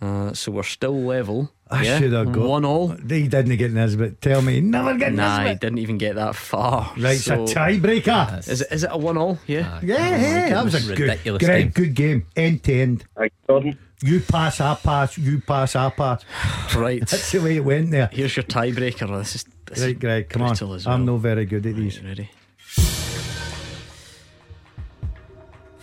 Uh, 0.00 0.32
so 0.32 0.50
we're 0.52 0.62
still 0.62 0.98
level. 1.00 1.52
I 1.72 1.82
yeah? 1.84 1.98
should 1.98 2.12
have 2.12 2.32
got 2.32 2.46
one 2.48 2.64
all. 2.64 2.88
They 2.88 3.28
didn't 3.28 3.56
get 3.56 3.72
Nisbet. 3.72 4.20
Tell 4.20 4.42
me, 4.42 4.60
never 4.60 4.96
get 4.96 5.12
Nah, 5.12 5.44
he 5.44 5.54
didn't 5.54 5.78
even 5.78 5.98
get 5.98 6.16
that 6.16 6.34
far. 6.34 6.92
Right, 6.98 7.16
so 7.18 7.42
it's 7.44 7.52
a 7.52 7.54
tiebreaker. 7.54 8.38
is 8.48 8.60
it? 8.62 8.68
Is 8.72 8.84
it 8.84 8.90
a 8.92 8.98
one 8.98 9.16
all? 9.16 9.38
Yeah. 9.46 9.68
Ah, 9.74 9.80
yeah, 9.82 9.96
yeah, 10.20 10.48
that 10.50 10.64
was 10.64 10.74
a 10.74 10.80
good, 10.94 10.98
ridiculous 11.00 11.42
Greg, 11.44 11.62
game. 11.74 11.84
good 11.84 11.94
game, 11.94 12.26
end 12.36 12.62
to 12.64 12.74
end. 12.74 13.04
Thanks, 13.16 13.34
Gordon. 13.46 13.78
You 14.02 14.20
pass, 14.20 14.60
I 14.60 14.74
pass. 14.74 15.16
You 15.18 15.40
pass, 15.40 15.76
I 15.76 15.90
pass. 15.90 16.24
Right. 16.74 17.00
That's 17.00 17.30
the 17.32 17.38
way 17.40 17.56
it 17.56 17.64
went 17.64 17.90
there. 17.90 18.08
Here's 18.12 18.34
your 18.36 18.44
tiebreaker. 18.44 19.06
This 19.18 19.36
is 19.36 19.44
this 19.66 19.80
Right, 19.80 19.98
Greg, 19.98 20.28
come 20.28 20.42
on. 20.42 20.48
brutal 20.48 20.74
as 20.74 20.86
I'm 20.86 21.00
well. 21.06 21.14
no 21.14 21.16
very 21.18 21.44
good 21.44 21.66
at 21.66 21.76
these. 21.76 22.02
Ready? 22.02 22.30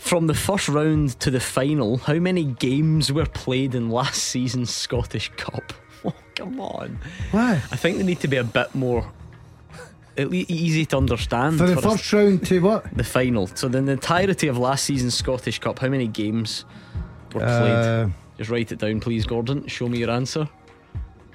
From 0.07 0.27
the 0.27 0.33
first 0.33 0.69
round 0.69 1.19
to 1.19 1.29
the 1.29 1.41
final, 1.41 1.97
how 1.97 2.13
many 2.13 2.45
games 2.45 3.11
were 3.11 3.25
played 3.25 3.75
in 3.75 3.89
last 3.89 4.23
season's 4.23 4.73
Scottish 4.73 5.29
Cup? 5.35 5.73
Oh, 6.05 6.13
come 6.35 6.59
on. 6.59 6.99
Why? 7.31 7.53
I 7.53 7.75
think 7.75 7.97
they 7.97 8.03
need 8.03 8.19
to 8.19 8.27
be 8.27 8.37
a 8.37 8.43
bit 8.43 8.73
more 8.75 9.11
at 10.15 10.29
least 10.29 10.49
easy 10.51 10.85
to 10.85 10.97
understand. 10.97 11.57
For 11.57 11.65
the 11.65 11.77
us. 11.77 11.83
first 11.83 12.13
round 12.13 12.45
to 12.47 12.59
what? 12.59 12.85
the 12.95 13.03
final. 13.03 13.47
So, 13.47 13.67
then 13.67 13.85
the 13.85 13.93
entirety 13.93 14.47
of 14.47 14.57
last 14.57 14.85
season's 14.85 15.15
Scottish 15.15 15.59
Cup, 15.59 15.79
how 15.79 15.89
many 15.89 16.07
games 16.07 16.65
were 17.33 17.41
played? 17.41 17.49
Uh, 17.49 18.07
Just 18.37 18.51
write 18.51 18.71
it 18.71 18.77
down, 18.79 18.99
please, 18.99 19.25
Gordon. 19.25 19.67
Show 19.67 19.89
me 19.89 19.97
your 19.97 20.11
answer. 20.11 20.47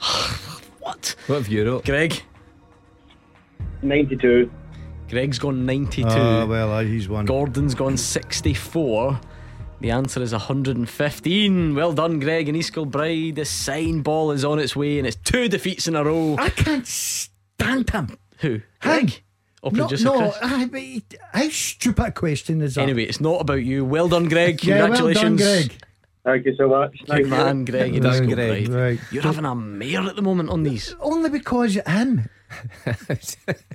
what? 0.79 1.16
What 1.27 1.37
have 1.37 1.49
you 1.49 1.66
wrote? 1.66 1.85
Greg? 1.85 2.23
92. 3.83 4.51
Greg's 5.13 5.39
gone 5.39 5.67
92. 5.67 6.09
oh, 6.09 6.47
well, 6.47 6.73
uh, 6.73 6.83
he's 6.83 7.07
one. 7.07 7.27
Gordon's 7.27 7.75
gone 7.75 7.99
64. 7.99 9.21
The 9.83 9.91
answer 9.91 10.23
is 10.23 10.33
115. 10.33 11.75
Well 11.75 11.93
done, 11.93 12.19
Greg 12.19 12.49
and 12.49 12.57
East 12.57 12.73
Kilbride. 12.73 13.35
The 13.35 13.45
sign 13.45 14.01
ball 14.01 14.31
is 14.31 14.43
on 14.43 14.59
its 14.59 14.75
way, 14.75 14.97
and 14.97 15.07
it's 15.07 15.17
two 15.17 15.49
defeats 15.51 15.87
in 15.87 15.97
a 15.97 16.03
row. 16.03 16.37
I 16.39 16.49
can't 16.49 16.87
stand 16.87 17.91
him. 17.91 18.17
Who? 18.39 18.53
Him. 18.53 18.63
Greg? 18.81 19.23
Or 19.63 19.71
No, 19.71 19.85
producer 19.85 20.05
no, 20.07 20.19
Chris? 20.19 20.39
I, 20.41 20.65
but 20.65 20.81
he- 20.81 21.05
how 21.35 21.49
stupid 21.51 22.07
a 22.07 22.11
question 22.13 22.63
is 22.63 22.77
that? 22.77 22.81
Anyway, 22.81 23.05
it's 23.05 23.21
not 23.21 23.43
about 23.43 23.63
you. 23.65 23.85
Well 23.85 24.09
done, 24.09 24.31
Greg. 24.31 24.65
yeah, 24.65 24.89
well 24.89 25.13
done, 25.13 25.37
Greg. 25.37 25.73
Thank 26.25 26.47
you 26.47 26.55
so 26.57 26.69
much. 26.69 26.93
Good 27.01 27.09
Thank 27.09 27.25
you. 27.25 27.31
man, 27.31 27.65
Greg. 27.67 27.95
and 27.97 28.03
Well 28.03 28.13
East 28.15 28.21
done, 28.21 28.29
Kilbride. 28.29 28.71
Greg. 28.71 28.99
Right. 28.99 29.13
You're 29.13 29.23
having 29.25 29.45
a 29.45 29.55
mare 29.55 30.01
at 30.09 30.17
the 30.17 30.23
moment 30.23 30.49
on 30.49 30.63
these. 30.63 30.95
Only 31.01 31.29
because 31.29 31.75
you're 31.75 31.85
him. 31.87 32.31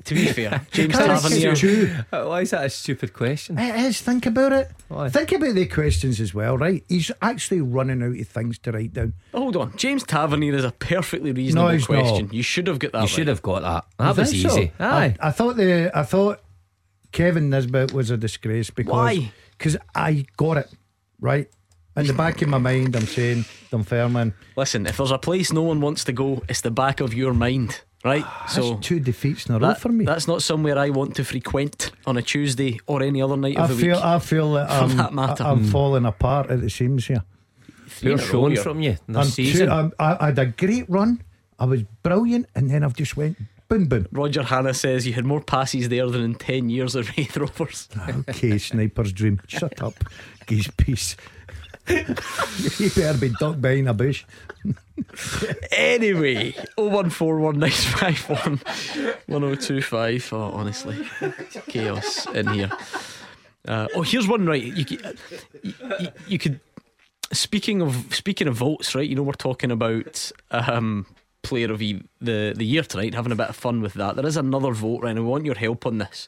To 0.06 0.14
be 0.14 0.28
fair, 0.28 0.66
James 0.72 0.96
Can't 0.96 1.22
Tavernier. 1.22 1.52
it's 1.52 1.60
true. 1.60 1.94
Oh, 2.14 2.30
why 2.30 2.42
is 2.42 2.52
that 2.52 2.66
a 2.66 2.70
stupid 2.70 3.14
question? 3.14 3.58
It 3.58 3.76
is. 3.76 4.02
Think 4.02 4.26
about 4.26 4.52
it. 4.54 4.72
Why? 4.88 5.10
Think 5.10 5.32
about 5.32 5.56
the 5.56 5.66
questions 5.66 6.20
as 6.22 6.34
well, 6.34 6.58
right? 6.58 6.84
He's 6.88 7.12
actually 7.22 7.62
running 7.62 8.02
out 8.04 8.20
of 8.20 8.28
things 8.28 8.58
to 8.60 8.72
write 8.72 8.94
down. 8.94 9.14
Hold 9.34 9.56
on, 9.58 9.76
James 9.78 10.04
Tavernier 10.04 10.56
is 10.56 10.66
a 10.66 10.72
perfectly 10.72 11.32
reasonable 11.32 11.70
he's 11.70 11.86
question. 11.86 12.26
not. 12.28 12.34
You 12.34 12.44
should 12.44 12.68
have 12.68 12.80
got 12.80 12.92
that. 12.94 12.98
You 13.00 13.02
right. 13.04 13.10
should 13.10 13.28
have 13.28 13.42
got 13.42 13.62
that. 13.62 13.86
I 14.00 14.14
That 14.14 14.18
was 14.18 14.32
think 14.32 14.50
so. 14.50 14.58
easy. 14.58 14.72
Aye. 14.80 15.16
I, 15.20 15.28
I 15.28 15.32
thought 15.32 15.58
the 15.58 15.92
I 15.94 16.04
thought 16.04 16.42
Kevin 17.12 17.50
Nisbet 17.50 17.94
was 17.94 18.10
a 18.12 18.18
disgrace 18.18 18.70
because 18.70 18.92
Why? 18.94 19.32
Because 19.58 19.78
I 19.96 20.26
got 20.38 20.58
it 20.58 20.70
right 21.20 21.50
in 21.96 22.06
the 22.06 22.14
back 22.14 22.42
of 22.44 22.50
my 22.50 22.60
mind. 22.60 22.96
I'm 22.96 23.08
saying 23.08 23.46
Dunfermline. 23.72 24.34
Listen, 24.56 24.86
if 24.86 24.98
there's 24.98 25.10
a 25.12 25.18
place 25.18 25.52
no 25.52 25.64
one 25.64 25.82
wants 25.82 26.04
to 26.04 26.12
go, 26.14 26.44
it's 26.48 26.62
the 26.62 26.70
back 26.70 27.00
of 27.00 27.14
your 27.14 27.34
mind, 27.34 27.82
right? 28.08 28.26
so 28.48 28.78
two 28.78 29.00
defeats 29.00 29.46
in 29.48 29.56
a 29.56 29.60
row 29.60 29.68
that- 29.68 29.82
for 29.82 29.90
me. 29.90 30.06
that's 30.06 30.28
not 30.28 30.42
somewhere 30.42 30.78
I 30.78 30.90
want 30.90 31.16
to 31.16 31.24
frequent 31.24 31.92
on 32.06 32.18
a 32.18 32.22
Tuesday 32.22 32.80
or 32.88 33.04
any 33.04 33.22
other 33.22 33.38
night 33.38 33.58
I 33.58 33.64
of 33.64 33.70
the 33.70 33.76
feel 33.76 33.96
week. 33.96 34.06
I 34.06 34.20
feel 34.20 34.54
that 34.54 34.70
For 34.78 34.84
I'm, 34.84 34.98
that 34.98 35.14
matter. 35.14 35.44
I, 35.44 35.52
am 35.52 35.60
hmm. 35.60 35.72
falling 35.72 36.06
apart 36.06 36.50
at 36.50 36.62
the 36.62 36.70
seams 36.70 37.08
here. 37.08 37.24
Three 37.88 38.14
in 38.14 38.18
Poor 38.18 38.24
a 38.24 38.28
row 38.28 38.32
showing 38.32 38.58
from 38.58 38.82
you 38.82 38.98
I'm 39.08 39.14
this 39.14 39.34
season. 39.34 39.70
I'm- 39.70 39.94
I, 40.00 40.18
I 40.20 40.26
had 40.28 40.40
a 40.40 40.46
great 40.46 40.90
run. 40.90 41.22
I 41.60 41.66
was 41.66 41.84
brilliant, 42.04 42.46
and 42.56 42.70
then 42.70 42.84
I've 42.84 42.96
just 42.96 43.18
went 43.18 43.38
boom 43.68 43.86
boom. 43.86 44.08
Roger 44.12 44.44
Hanna 44.44 44.74
says 44.74 45.06
you 45.06 45.14
had 45.14 45.26
more 45.26 45.42
passes 45.42 45.90
there 45.90 46.10
than 46.10 46.24
in 46.24 46.36
10 46.36 46.70
years 46.70 46.96
of 46.96 47.10
Raith 47.18 47.38
Rovers. 47.38 47.90
Okay, 48.30 48.58
sniper's 48.58 49.12
dream. 49.12 49.40
Shut 49.48 49.82
up, 49.82 49.96
geese 50.46 50.70
piece. 50.78 51.16
You 51.90 52.90
better 52.96 53.18
be 53.18 53.30
ducked 53.40 53.62
behind 53.62 53.88
a 53.90 53.94
bush. 53.94 54.26
anyway, 55.72 56.52
0141951 56.78 58.60
1025. 59.28 60.34
Oh, 60.34 60.42
honestly, 60.54 61.08
chaos 61.68 62.26
in 62.28 62.48
here. 62.50 62.70
Uh, 63.68 63.88
oh, 63.96 64.02
here's 64.02 64.28
one 64.28 64.46
right. 64.46 64.62
You, 64.64 64.86
could- 64.86 65.18
you, 65.62 65.74
you, 66.28 66.38
could. 66.40 66.60
Speaking 67.34 67.82
of 67.82 68.14
speaking 68.16 68.48
of 68.48 68.56
votes, 68.56 68.96
right? 68.96 69.08
You 69.08 69.16
know 69.16 69.24
we're 69.24 69.34
talking 69.34 69.72
about 69.72 70.32
um, 70.52 71.06
player 71.44 71.72
of 71.72 71.80
the, 71.80 72.02
the 72.22 72.54
the 72.56 72.66
year 72.66 72.84
tonight, 72.84 73.14
having 73.14 73.32
a 73.32 73.36
bit 73.36 73.50
of 73.50 73.56
fun 73.56 73.82
with 73.82 73.94
that. 73.96 74.16
There 74.16 74.26
is 74.26 74.38
another 74.38 74.72
vote, 74.72 75.04
right? 75.04 75.12
And 75.12 75.20
we 75.20 75.26
want 75.30 75.46
your 75.46 75.56
help 75.56 75.86
on 75.86 75.98
this. 75.98 76.28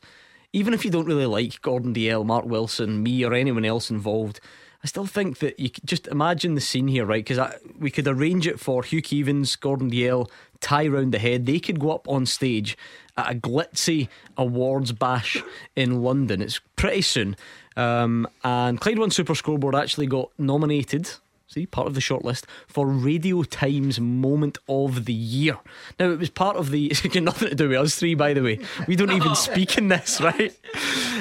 Even 0.52 0.74
if 0.74 0.84
you 0.84 0.92
don't 0.92 1.06
really 1.06 1.28
like 1.28 1.62
Gordon 1.62 1.94
Dalziel, 1.94 2.26
Mark 2.26 2.46
Wilson, 2.46 3.04
me, 3.04 3.24
or 3.24 3.34
anyone 3.36 3.64
else 3.66 3.90
involved, 3.92 4.40
I 4.84 4.88
still 4.88 5.06
think 5.06 5.40
that 5.40 5.60
you 5.60 5.70
could 5.70 5.86
just 5.86 6.08
imagine 6.08 6.56
the 6.56 6.62
scene 6.62 6.88
here, 6.88 7.06
right? 7.06 7.26
Because 7.26 7.54
we 7.78 7.92
could 7.92 8.08
arrange 8.08 8.48
it 8.48 8.60
for 8.60 8.82
Hugh 8.82 9.02
Evans, 9.12 9.56
Gordon 9.58 9.92
Dalziel, 9.92 10.30
tie 10.62 10.88
round 10.88 11.14
the 11.14 11.20
head. 11.20 11.46
They 11.46 11.60
could 11.60 11.80
go 11.80 11.92
up 11.92 12.08
on 12.08 12.26
stage 12.26 12.78
at 13.18 13.32
a 13.32 13.36
glitzy 13.36 14.08
awards 14.38 14.94
bash 14.94 15.44
in 15.76 16.02
London. 16.02 16.42
It's 16.42 16.62
pretty 16.78 17.02
soon. 17.02 17.36
Um, 17.76 18.28
and 18.44 18.80
Clyde 18.80 19.00
One 19.00 19.12
Super 19.12 19.36
Scoreboard 19.36 19.76
actually 19.76 20.08
got 20.08 20.32
nominated. 20.38 21.12
See, 21.52 21.66
part 21.66 21.88
of 21.88 21.96
the 21.96 22.00
shortlist 22.00 22.44
for 22.68 22.86
Radio 22.86 23.42
Times 23.42 24.00
Moment 24.00 24.60
of 24.68 25.06
the 25.06 25.14
Year. 25.14 25.58
Now, 26.00 26.12
it 26.12 26.20
was 26.20 26.30
part 26.30 26.58
of 26.58 26.70
the. 26.70 26.86
It's 26.92 27.02
got 27.02 27.24
nothing 27.24 27.50
to 27.50 27.56
do 27.56 27.70
with 27.70 27.80
us 27.80 27.96
three, 27.96 28.14
by 28.14 28.34
the 28.34 28.44
way. 28.44 28.60
We 28.88 28.96
don't 28.96 29.12
even 29.12 29.34
speak 29.48 29.76
in 29.76 29.88
this, 29.88 30.22
right? 30.22 30.56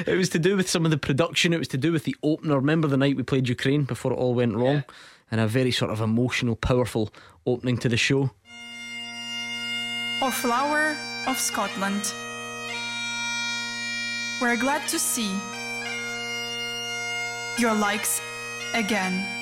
It 0.05 0.15
was 0.15 0.29
to 0.29 0.37
do 0.39 0.55
with 0.55 0.69
some 0.69 0.85
of 0.85 0.91
the 0.91 0.99
production. 0.99 1.51
It 1.51 1.57
was 1.57 1.67
to 1.69 1.77
do 1.79 1.91
with 1.91 2.03
the 2.03 2.15
opener. 2.21 2.57
Remember 2.57 2.87
the 2.87 2.95
night 2.95 3.15
we 3.17 3.23
played 3.23 3.49
Ukraine 3.49 3.85
before 3.85 4.13
it 4.13 4.17
all 4.17 4.35
went 4.35 4.55
wrong? 4.55 4.83
And 5.31 5.41
a 5.41 5.47
very 5.47 5.71
sort 5.71 5.89
of 5.89 5.99
emotional, 5.99 6.55
powerful 6.55 7.11
opening 7.47 7.77
to 7.79 7.89
the 7.89 7.97
show. 7.97 8.29
or 10.21 10.31
Flower 10.31 10.95
of 11.27 11.37
Scotland. 11.39 12.13
We're 14.41 14.57
glad 14.57 14.87
to 14.89 14.99
see 14.99 15.31
your 17.57 17.73
likes 17.73 18.21
again. 18.75 19.38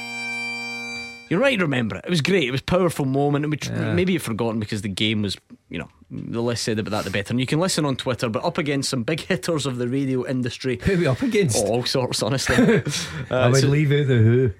You're 1.30 1.39
right, 1.39 1.59
remember 1.59 1.97
it. 1.97 2.05
It 2.05 2.09
was 2.09 2.21
great. 2.21 2.47
It 2.47 2.51
was 2.51 2.61
a 2.61 2.65
powerful 2.65 3.05
moment. 3.05 3.45
And 3.45 3.51
we 3.51 3.57
tr- 3.57 3.71
maybe 3.73 4.13
you've 4.13 4.23
forgotten 4.23 4.59
because 4.59 4.82
the 4.82 4.89
game 4.89 5.21
was, 5.21 5.36
you 5.69 5.78
know, 5.80 5.89
the 6.09 6.41
less 6.41 6.61
said 6.61 6.80
about 6.80 6.91
that, 6.91 7.03
the 7.03 7.09
better. 7.11 7.34
And 7.34 7.39
you 7.39 7.45
can 7.45 7.59
listen 7.59 7.84
on 7.86 7.95
Twitter, 7.97 8.30
but 8.30 8.43
up 8.45 8.57
against 8.57 8.89
some 8.89 9.03
big 9.03 9.19
hitters 9.21 9.65
of 9.65 9.78
the 9.78 9.88
radio 9.89 10.25
industry. 10.25 10.80
Who 10.84 10.93
are 10.93 10.97
we 10.97 11.07
up 11.07 11.21
against? 11.21 11.57
Oh, 11.57 11.67
all 11.69 11.84
sorts, 11.86 12.23
honestly. 12.23 12.55
I 13.30 13.34
Uh, 13.34 13.49
would 13.51 13.61
so, 13.61 13.67
leave 13.67 13.91
out 13.91 14.07
the 14.07 14.17
who. 14.17 14.51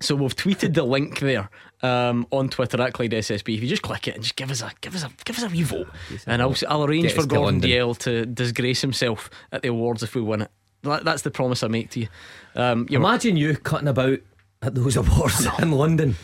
so 0.00 0.14
we've 0.14 0.34
tweeted 0.34 0.72
the 0.74 0.82
link 0.84 1.20
there 1.20 1.50
um, 1.82 2.26
on 2.30 2.48
Twitter 2.48 2.80
at 2.80 2.94
Clyde 2.94 3.10
SSB. 3.10 3.54
If 3.56 3.62
you 3.62 3.68
just 3.68 3.82
click 3.82 4.08
it 4.08 4.14
and 4.14 4.22
just 4.22 4.36
give 4.36 4.50
us 4.50 4.62
a 4.62 4.72
give 4.80 4.94
us 4.94 5.04
a 5.04 5.10
give 5.26 5.36
us 5.36 5.44
a 5.44 5.48
wee 5.48 5.62
vote, 5.62 5.88
and 6.26 6.40
I'll 6.40 6.56
I'll 6.68 6.84
arrange 6.84 7.12
for 7.12 7.26
Gordon. 7.26 7.60
Dalziel 7.60 7.98
to 7.98 8.24
disgrace 8.24 8.80
himself 8.80 9.28
at 9.52 9.60
the 9.60 9.68
awards 9.68 10.02
if 10.02 10.14
we 10.14 10.22
win 10.22 10.42
it. 10.42 10.50
That, 10.84 11.04
that's 11.04 11.22
the 11.22 11.30
promise 11.30 11.62
I 11.62 11.68
make 11.68 11.90
to 11.90 12.00
you. 12.00 12.08
Um, 12.54 12.86
you 12.90 12.98
Imagine 12.98 13.36
you 13.36 13.56
cutting 13.56 13.88
about 13.88 14.18
at 14.64 14.74
those 14.74 14.96
awards 14.96 15.46
in 15.60 15.70
London. 15.72 16.16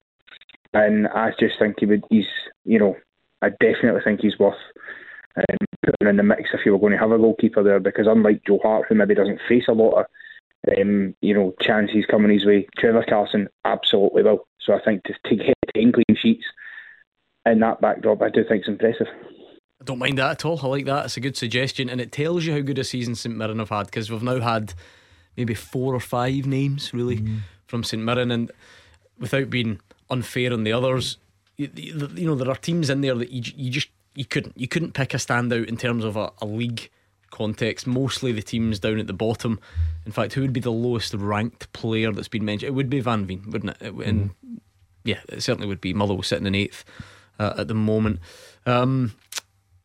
and 0.74 1.08
I 1.08 1.32
just 1.40 1.58
think 1.58 1.76
he 1.80 1.86
would, 1.86 2.04
he's, 2.10 2.26
you 2.64 2.78
know, 2.78 2.96
I 3.40 3.50
definitely 3.50 4.00
think 4.04 4.20
he's 4.20 4.38
worth 4.38 4.54
um, 5.36 5.56
putting 5.82 6.08
in 6.08 6.16
the 6.16 6.22
mix 6.22 6.50
if 6.52 6.60
you 6.64 6.72
were 6.72 6.78
going 6.78 6.92
to 6.92 6.98
have 6.98 7.12
a 7.12 7.18
goalkeeper 7.18 7.62
there 7.62 7.80
because 7.80 8.06
unlike 8.06 8.42
Joe 8.46 8.60
Hart, 8.62 8.86
who 8.88 8.94
maybe 8.94 9.14
doesn't 9.14 9.40
face 9.48 9.64
a 9.68 9.72
lot 9.72 10.00
of 10.00 10.06
um, 10.78 11.14
you 11.20 11.34
know, 11.34 11.54
chances 11.60 12.04
coming 12.10 12.32
his 12.32 12.44
way. 12.44 12.66
Trevor 12.78 13.04
Carson 13.08 13.48
absolutely 13.64 14.22
will. 14.22 14.46
So 14.60 14.74
I 14.74 14.80
think 14.84 15.04
to, 15.04 15.14
to 15.26 15.36
get 15.36 15.54
10 15.74 15.92
clean 15.92 16.16
sheets 16.16 16.44
in 17.44 17.60
that 17.60 17.80
backdrop, 17.80 18.22
I 18.22 18.30
do 18.30 18.44
think 18.44 18.60
it's 18.60 18.68
impressive. 18.68 19.06
I 19.80 19.84
don't 19.84 19.98
mind 19.98 20.18
that 20.18 20.30
at 20.32 20.44
all. 20.44 20.60
I 20.62 20.66
like 20.66 20.86
that. 20.86 21.06
It's 21.06 21.16
a 21.16 21.20
good 21.20 21.36
suggestion, 21.36 21.88
and 21.90 22.00
it 22.00 22.10
tells 22.10 22.44
you 22.44 22.52
how 22.54 22.60
good 22.60 22.78
a 22.78 22.84
season 22.84 23.14
St 23.14 23.36
Mirren 23.36 23.58
have 23.58 23.68
had 23.68 23.86
because 23.86 24.10
we've 24.10 24.22
now 24.22 24.40
had 24.40 24.74
maybe 25.36 25.54
four 25.54 25.94
or 25.94 26.00
five 26.00 26.46
names 26.46 26.94
really 26.94 27.24
from 27.66 27.84
St 27.84 28.02
Mirren, 28.02 28.30
and 28.30 28.50
without 29.18 29.50
being 29.50 29.80
unfair 30.08 30.52
on 30.52 30.64
the 30.64 30.72
others, 30.72 31.18
you, 31.56 31.70
you 31.76 32.26
know 32.26 32.34
there 32.34 32.50
are 32.50 32.56
teams 32.56 32.88
in 32.90 33.02
there 33.02 33.14
that 33.14 33.30
you, 33.30 33.42
you 33.54 33.70
just 33.70 33.88
you 34.14 34.24
couldn't 34.24 34.58
you 34.58 34.66
couldn't 34.66 34.94
pick 34.94 35.14
a 35.14 35.18
standout 35.18 35.66
in 35.66 35.76
terms 35.76 36.04
of 36.04 36.16
a, 36.16 36.32
a 36.40 36.46
league 36.46 36.90
context. 37.30 37.86
Mostly 37.86 38.32
the 38.32 38.42
teams 38.42 38.80
down 38.80 38.98
at 38.98 39.06
the 39.06 39.12
bottom. 39.12 39.60
In 40.04 40.12
fact, 40.12 40.34
who 40.34 40.42
would 40.42 40.52
be 40.52 40.60
the 40.60 40.70
lowest 40.70 41.14
ranked 41.14 41.72
player 41.72 42.12
that's 42.12 42.28
been 42.28 42.44
mentioned? 42.44 42.68
It 42.68 42.74
would 42.74 42.90
be 42.90 43.00
Van 43.00 43.26
Veen, 43.26 43.42
wouldn't 43.50 43.76
it? 43.80 43.86
it 43.86 43.94
and 43.94 44.30
yeah, 45.04 45.20
it 45.28 45.42
certainly 45.42 45.68
would 45.68 45.80
be. 45.80 45.94
Motherwell 45.94 46.22
sitting 46.22 46.46
in 46.46 46.54
eighth 46.54 46.84
uh, 47.38 47.54
at 47.58 47.68
the 47.68 47.74
moment. 47.74 48.20
Um, 48.66 49.14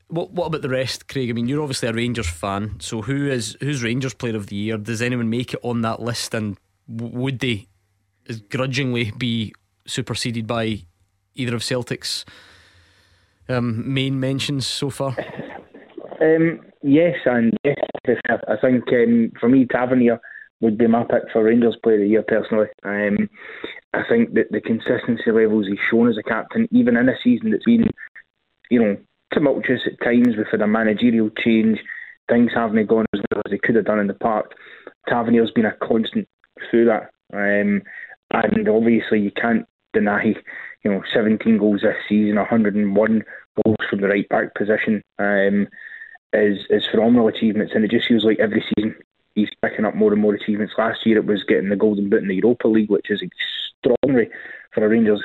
what 0.07 0.31
what 0.31 0.47
about 0.47 0.61
the 0.61 0.69
rest, 0.69 1.07
Craig? 1.07 1.29
I 1.29 1.33
mean, 1.33 1.47
you're 1.47 1.61
obviously 1.61 1.89
a 1.89 1.93
Rangers 1.93 2.27
fan, 2.29 2.79
so 2.79 3.01
who 3.01 3.27
is 3.27 3.55
who's 3.61 3.83
Rangers 3.83 4.13
Player 4.13 4.35
of 4.35 4.47
the 4.47 4.55
Year? 4.55 4.77
Does 4.77 5.01
anyone 5.01 5.29
make 5.29 5.53
it 5.53 5.59
on 5.63 5.81
that 5.81 6.01
list, 6.01 6.33
and 6.33 6.57
w- 6.93 7.17
would 7.17 7.39
they 7.39 7.67
grudgingly 8.49 9.11
be 9.17 9.53
superseded 9.85 10.47
by 10.47 10.81
either 11.35 11.55
of 11.55 11.63
Celtic's 11.63 12.25
um, 13.47 13.93
main 13.93 14.19
mentions 14.19 14.67
so 14.67 14.89
far? 14.89 15.15
Um, 16.19 16.61
yes, 16.83 17.15
and 17.25 17.55
yes, 17.63 17.77
I 18.07 18.55
think 18.61 18.83
um, 18.89 19.31
for 19.39 19.49
me, 19.49 19.65
Tavernier 19.65 20.19
would 20.61 20.77
be 20.77 20.87
my 20.87 21.03
pick 21.03 21.23
for 21.33 21.43
Rangers 21.43 21.75
Player 21.83 21.95
of 21.95 22.01
the 22.01 22.07
Year 22.07 22.23
personally. 22.27 22.67
Um, 22.83 23.29
I 23.93 24.03
think 24.07 24.33
that 24.35 24.51
the 24.51 24.61
consistency 24.61 25.31
levels 25.31 25.67
he's 25.67 25.79
shown 25.89 26.09
as 26.09 26.17
a 26.17 26.23
captain, 26.23 26.67
even 26.71 26.95
in 26.95 27.09
a 27.09 27.13
season 27.23 27.51
that's 27.51 27.65
been, 27.65 27.89
you 28.69 28.81
know, 28.81 28.97
tumultuous 29.33 29.81
at 29.85 30.03
times, 30.03 30.35
we've 30.37 30.61
a 30.61 30.67
managerial 30.67 31.29
change, 31.43 31.79
things 32.29 32.51
haven't 32.53 32.87
gone 32.87 33.05
as 33.13 33.21
well 33.31 33.41
as 33.45 33.51
they 33.51 33.57
could 33.57 33.75
have 33.75 33.85
done 33.85 33.99
in 33.99 34.07
the 34.07 34.13
park. 34.13 34.53
Tavernier's 35.09 35.51
been 35.51 35.65
a 35.65 35.73
constant 35.81 36.27
through 36.69 36.85
that. 36.85 37.09
Um, 37.33 37.81
and 38.31 38.69
obviously 38.69 39.19
you 39.19 39.31
can't 39.31 39.65
deny, 39.93 40.35
you 40.83 40.91
know, 40.91 41.01
17 41.13 41.57
goals 41.57 41.81
this 41.81 41.95
season, 42.07 42.35
101 42.35 43.23
goals 43.63 43.77
from 43.89 44.01
the 44.01 44.07
right 44.07 44.29
back 44.29 44.53
position 44.55 45.01
um, 45.19 45.67
is 46.33 46.59
is 46.69 46.85
phenomenal 46.89 47.27
achievements, 47.27 47.73
and 47.75 47.83
it 47.83 47.91
just 47.91 48.07
feels 48.07 48.23
like 48.23 48.39
every 48.39 48.63
season 48.75 48.95
he's 49.35 49.49
picking 49.61 49.85
up 49.85 49.95
more 49.95 50.11
and 50.11 50.21
more 50.21 50.33
achievements. 50.33 50.73
Last 50.77 51.05
year 51.05 51.17
it 51.17 51.25
was 51.25 51.43
getting 51.43 51.69
the 51.69 51.75
Golden 51.75 52.09
Boot 52.09 52.21
in 52.21 52.27
the 52.27 52.35
Europa 52.35 52.67
League, 52.67 52.89
which 52.89 53.09
is 53.09 53.21
extraordinary 53.21 54.29
for 54.73 54.85
a 54.85 54.89
Rangers 54.89 55.23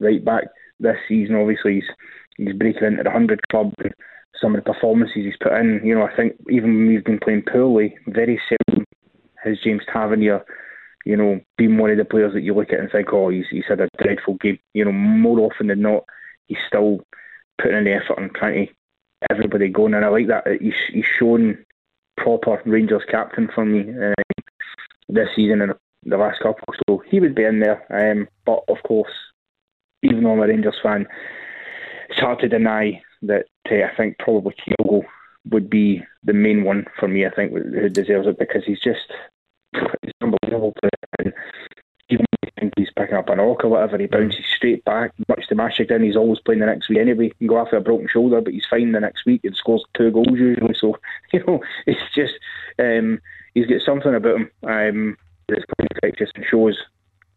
right 0.00 0.24
back. 0.24 0.44
This 0.80 0.96
season, 1.08 1.36
obviously, 1.36 1.74
he's 1.74 1.90
he's 2.36 2.54
breaking 2.54 2.84
into 2.84 3.02
the 3.02 3.10
hundred 3.10 3.40
club. 3.48 3.72
And 3.78 3.92
some 4.40 4.54
of 4.54 4.62
the 4.62 4.72
performances 4.72 5.16
he's 5.16 5.36
put 5.40 5.52
in, 5.52 5.80
you 5.84 5.94
know, 5.94 6.06
I 6.06 6.14
think 6.14 6.34
even 6.48 6.74
when 6.74 6.88
we've 6.88 7.04
been 7.04 7.18
playing 7.18 7.42
poorly, 7.50 7.96
very 8.06 8.40
seldom 8.48 8.84
has 9.42 9.58
James 9.60 9.82
Tavernier 9.92 10.44
you 11.08 11.16
know, 11.16 11.40
being 11.56 11.78
one 11.78 11.90
of 11.90 11.96
the 11.96 12.04
players 12.04 12.34
that 12.34 12.42
you 12.42 12.54
look 12.54 12.70
at 12.70 12.80
and 12.80 12.90
think, 12.90 13.12
oh, 13.14 13.30
he's, 13.30 13.46
he's 13.50 13.64
had 13.66 13.80
a 13.80 13.88
dreadful 13.98 14.34
game. 14.42 14.58
You 14.74 14.84
know, 14.84 14.92
more 14.92 15.40
often 15.40 15.68
than 15.68 15.80
not, 15.80 16.04
he's 16.48 16.58
still 16.66 17.00
putting 17.56 17.78
in 17.78 17.84
the 17.84 17.94
effort 17.94 18.18
and 18.18 18.30
trying 18.34 18.66
to 18.66 18.72
everybody 19.30 19.68
going. 19.68 19.94
And 19.94 20.04
I 20.04 20.08
like 20.08 20.28
that. 20.28 20.44
He's, 20.60 20.74
he's 20.92 21.04
shown 21.18 21.64
proper 22.16 22.60
Rangers 22.64 23.02
captain 23.08 23.48
for 23.54 23.64
me 23.64 23.92
uh, 23.92 24.14
this 25.08 25.28
season 25.34 25.62
and 25.62 25.74
the 26.04 26.16
last 26.16 26.40
couple. 26.40 26.64
So 26.88 27.02
he 27.08 27.20
would 27.20 27.34
be 27.34 27.44
in 27.44 27.60
there. 27.60 27.84
Um, 27.90 28.28
but 28.44 28.64
of 28.68 28.82
course, 28.86 29.12
even 30.02 30.22
though 30.22 30.32
I'm 30.32 30.40
a 30.40 30.46
Rangers 30.46 30.78
fan, 30.82 31.06
it's 32.08 32.20
hard 32.20 32.40
to 32.40 32.48
deny 32.48 33.02
that 33.22 33.46
uh, 33.70 33.74
I 33.74 33.96
think 33.96 34.18
probably 34.18 34.54
Kyogo 34.54 35.02
would 35.50 35.68
be 35.70 36.02
the 36.24 36.32
main 36.32 36.64
one 36.64 36.86
for 36.98 37.08
me. 37.08 37.26
I 37.26 37.30
think 37.30 37.52
who 37.52 37.88
deserves 37.88 38.26
it 38.26 38.38
because 38.38 38.64
he's 38.64 38.80
just 38.80 39.12
it's 39.72 40.12
unbelievable. 40.20 40.74
And 41.18 41.32
think 42.58 42.72
he's 42.76 42.90
picking 42.96 43.16
up 43.16 43.28
a 43.28 43.36
knock 43.36 43.64
or 43.64 43.68
whatever, 43.68 43.98
he 43.98 44.06
bounces 44.06 44.44
straight 44.56 44.84
back. 44.84 45.12
Much 45.28 45.46
to 45.48 45.54
Mashington, 45.54 46.02
he's 46.02 46.16
always 46.16 46.40
playing 46.40 46.60
the 46.60 46.66
next 46.66 46.88
week 46.88 46.98
anyway. 46.98 47.26
He 47.28 47.34
can 47.34 47.46
go 47.46 47.58
after 47.58 47.76
a 47.76 47.80
broken 47.80 48.08
shoulder, 48.08 48.40
but 48.40 48.52
he's 48.52 48.66
fine 48.68 48.92
the 48.92 49.00
next 49.00 49.24
week 49.26 49.42
and 49.44 49.54
scores 49.56 49.84
two 49.96 50.10
goals 50.10 50.28
usually. 50.30 50.74
So, 50.78 50.98
you 51.32 51.44
know, 51.46 51.60
it's 51.86 52.00
just, 52.14 52.34
um, 52.78 53.20
he's 53.54 53.66
got 53.66 53.82
something 53.82 54.14
about 54.14 54.36
him 54.36 54.50
um, 54.64 55.16
that's 55.48 55.64
quite 55.76 55.88
infectious 55.94 56.30
and 56.34 56.44
shows 56.44 56.78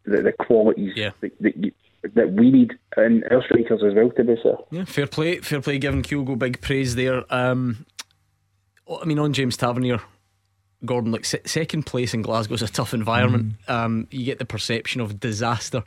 the, 0.06 0.22
the 0.22 0.32
qualities 0.34 0.94
Yeah. 0.96 1.12
that, 1.22 1.32
that, 1.42 1.58
you, 1.58 1.72
that 2.16 2.32
we 2.34 2.50
need 2.52 2.74
in 2.98 3.24
our 3.32 3.44
strikers 3.44 3.84
as 3.84 3.94
well, 3.94 4.10
to 4.12 4.24
be 4.24 4.36
fair. 4.42 4.56
Yeah, 4.72 4.86
fair 4.86 5.08
play, 5.08 5.38
fair 5.40 5.62
play. 5.62 5.78
Giving 5.78 6.02
Kyogo 6.02 6.38
big 6.38 6.60
praise 6.62 6.96
there. 6.96 7.24
Um, 7.34 7.86
I 9.02 9.06
mean, 9.06 9.20
on 9.20 9.34
James 9.34 9.56
Tavernier, 9.56 10.02
Gordon, 10.86 11.12
like 11.12 11.26
second 11.26 11.86
place 11.86 12.14
in 12.14 12.22
Glasgow 12.22 12.56
is 12.56 12.62
a 12.62 12.68
tough 12.68 12.94
environment. 12.94 13.54
Um, 13.68 14.08
you 14.12 14.26
get 14.26 14.40
the 14.40 14.46
perception 14.46 15.02
of 15.02 15.20
disaster. 15.20 15.84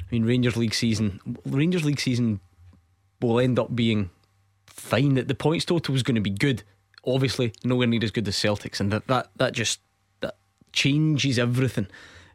I 0.00 0.04
mean, 0.10 0.24
Rangers 0.24 0.56
League 0.56 0.74
season, 0.74 1.20
Rangers 1.44 1.84
League 1.84 2.00
season 2.00 2.40
will 3.20 3.40
end 3.40 3.58
up 3.58 3.74
being 3.74 4.10
fine. 4.66 5.14
That 5.14 5.28
the 5.28 5.34
points 5.34 5.64
total 5.64 5.94
is 5.94 6.02
going 6.02 6.16
to 6.16 6.20
be 6.20 6.30
good. 6.30 6.62
Obviously, 7.04 7.52
nowhere 7.64 7.86
near 7.86 8.00
as 8.02 8.10
good 8.10 8.26
as 8.26 8.36
Celtics, 8.36 8.80
and 8.80 8.92
that 8.92 9.06
that 9.06 9.30
that 9.36 9.52
just 9.52 9.80
that 10.20 10.36
changes 10.72 11.38
everything. 11.38 11.86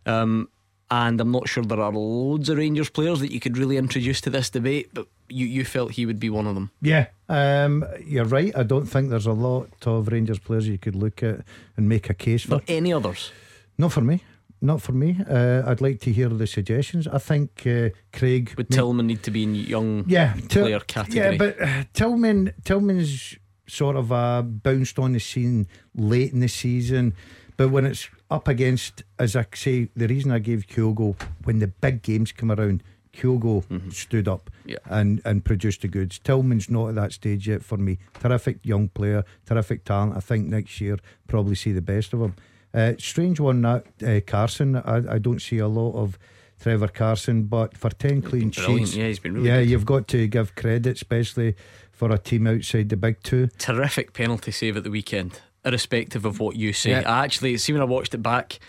Um, 0.05 0.49
and 0.89 1.21
I'm 1.21 1.31
not 1.31 1.47
sure 1.47 1.63
there 1.63 1.79
are 1.79 1.91
loads 1.91 2.49
of 2.49 2.57
Rangers 2.57 2.89
players 2.89 3.21
that 3.21 3.31
you 3.31 3.39
could 3.39 3.57
really 3.57 3.77
introduce 3.77 4.19
to 4.21 4.29
this 4.29 4.49
debate, 4.49 4.89
but 4.93 5.07
you, 5.31 5.45
you 5.45 5.65
felt 5.65 5.91
he 5.91 6.05
would 6.05 6.19
be 6.19 6.29
one 6.29 6.47
of 6.47 6.55
them. 6.55 6.71
Yeah, 6.81 7.07
um, 7.29 7.85
you're 8.05 8.25
right. 8.25 8.55
I 8.55 8.63
don't 8.63 8.85
think 8.85 9.09
there's 9.09 9.25
a 9.25 9.33
lot 9.33 9.69
of 9.85 10.07
Rangers 10.07 10.39
players 10.39 10.67
you 10.67 10.77
could 10.77 10.95
look 10.95 11.23
at 11.23 11.41
and 11.77 11.87
make 11.89 12.09
a 12.09 12.13
case 12.13 12.43
for. 12.43 12.51
Not 12.51 12.63
any 12.67 12.93
others. 12.93 13.31
Not 13.77 13.91
for 13.91 14.01
me. 14.01 14.23
Not 14.63 14.81
for 14.81 14.91
me. 14.91 15.17
Uh, 15.27 15.63
I'd 15.65 15.81
like 15.81 15.99
to 16.01 16.11
hear 16.11 16.29
the 16.29 16.45
suggestions. 16.45 17.07
I 17.07 17.17
think 17.17 17.65
uh, 17.65 17.89
Craig 18.13 18.53
Would 18.57 18.69
may- 18.69 18.75
Tillman 18.75 19.07
need 19.07 19.23
to 19.23 19.31
be 19.31 19.41
in 19.43 19.55
young 19.55 20.05
yeah, 20.07 20.35
Til- 20.49 20.63
player 20.65 20.79
category? 20.81 21.31
Yeah, 21.31 21.37
but 21.37 21.59
uh, 21.59 21.83
Tillman, 21.93 22.53
Tillman's 22.63 23.37
sort 23.67 23.95
of 23.95 24.11
uh, 24.11 24.43
bounced 24.43 24.99
on 24.99 25.13
the 25.13 25.19
scene 25.19 25.67
late 25.95 26.31
in 26.31 26.41
the 26.41 26.47
season. 26.47 27.15
But 27.57 27.69
when 27.69 27.85
it's 27.85 28.07
up 28.29 28.47
against, 28.47 29.03
as 29.17 29.35
I 29.35 29.45
say, 29.55 29.89
the 29.95 30.07
reason 30.07 30.31
I 30.31 30.39
gave 30.39 30.67
Kyogo, 30.67 31.19
when 31.43 31.59
the 31.59 31.67
big 31.67 32.01
games 32.03 32.31
come 32.31 32.51
around, 32.51 32.83
Kyogo 33.13 33.63
stood 33.93 34.27
up 34.27 34.49
Mm-hmm. 34.61 34.69
Yeah. 34.69 34.77
and, 34.85 35.21
and 35.25 35.43
produced 35.43 35.81
the 35.81 35.87
goods. 35.87 36.19
Tillman's 36.19 36.69
not 36.69 36.89
at 36.89 36.95
that 36.95 37.13
stage 37.13 37.47
yet 37.47 37.63
for 37.63 37.77
me. 37.77 37.97
Terrific 38.19 38.59
young 38.63 38.89
player, 38.89 39.23
terrific 39.45 39.83
talent. 39.85 40.15
I 40.15 40.19
think 40.19 40.47
next 40.47 40.79
year 40.79 40.97
probably 41.27 41.55
see 41.55 41.71
the 41.71 41.81
best 41.81 42.13
of 42.13 42.21
him. 42.21 42.35
Uh, 42.73 42.93
strange 42.99 43.39
one 43.39 43.61
that 43.63 43.85
uh, 44.05 44.19
Carson. 44.25 44.75
I, 44.77 45.15
I 45.15 45.17
don't 45.17 45.41
see 45.41 45.57
a 45.57 45.67
lot 45.67 45.93
of 45.95 46.17
Trevor 46.61 46.87
Carson, 46.89 47.43
but 47.43 47.75
for 47.75 47.89
ten 47.89 48.21
clean 48.21 48.51
sheets, 48.51 48.95
Yeah, 48.95 49.07
he's 49.07 49.19
been 49.19 49.33
really 49.33 49.47
yeah, 49.47 49.59
good. 49.61 49.69
you've 49.69 49.85
got 49.85 50.07
to 50.09 50.27
give 50.27 50.53
credit, 50.55 50.95
especially 50.95 51.55
for 51.91 52.11
a 52.11 52.17
team 52.19 52.45
outside 52.47 52.89
the 52.89 52.97
big 52.97 53.21
two. 53.23 53.47
terrific 53.57 54.13
penalty 54.13 54.51
save 54.51 54.77
at 54.77 54.83
the 54.83 54.91
weekend, 54.91 55.41
irrespective 55.65 56.23
of 56.23 56.39
what 56.39 56.55
you 56.55 56.71
say. 56.71 56.91
Yeah. 56.91 57.11
I 57.11 57.23
actually 57.25 57.57
see 57.57 57.73
when 57.73 57.81
I 57.81 57.85
watched 57.85 58.13
it 58.13 58.19
back 58.23 58.59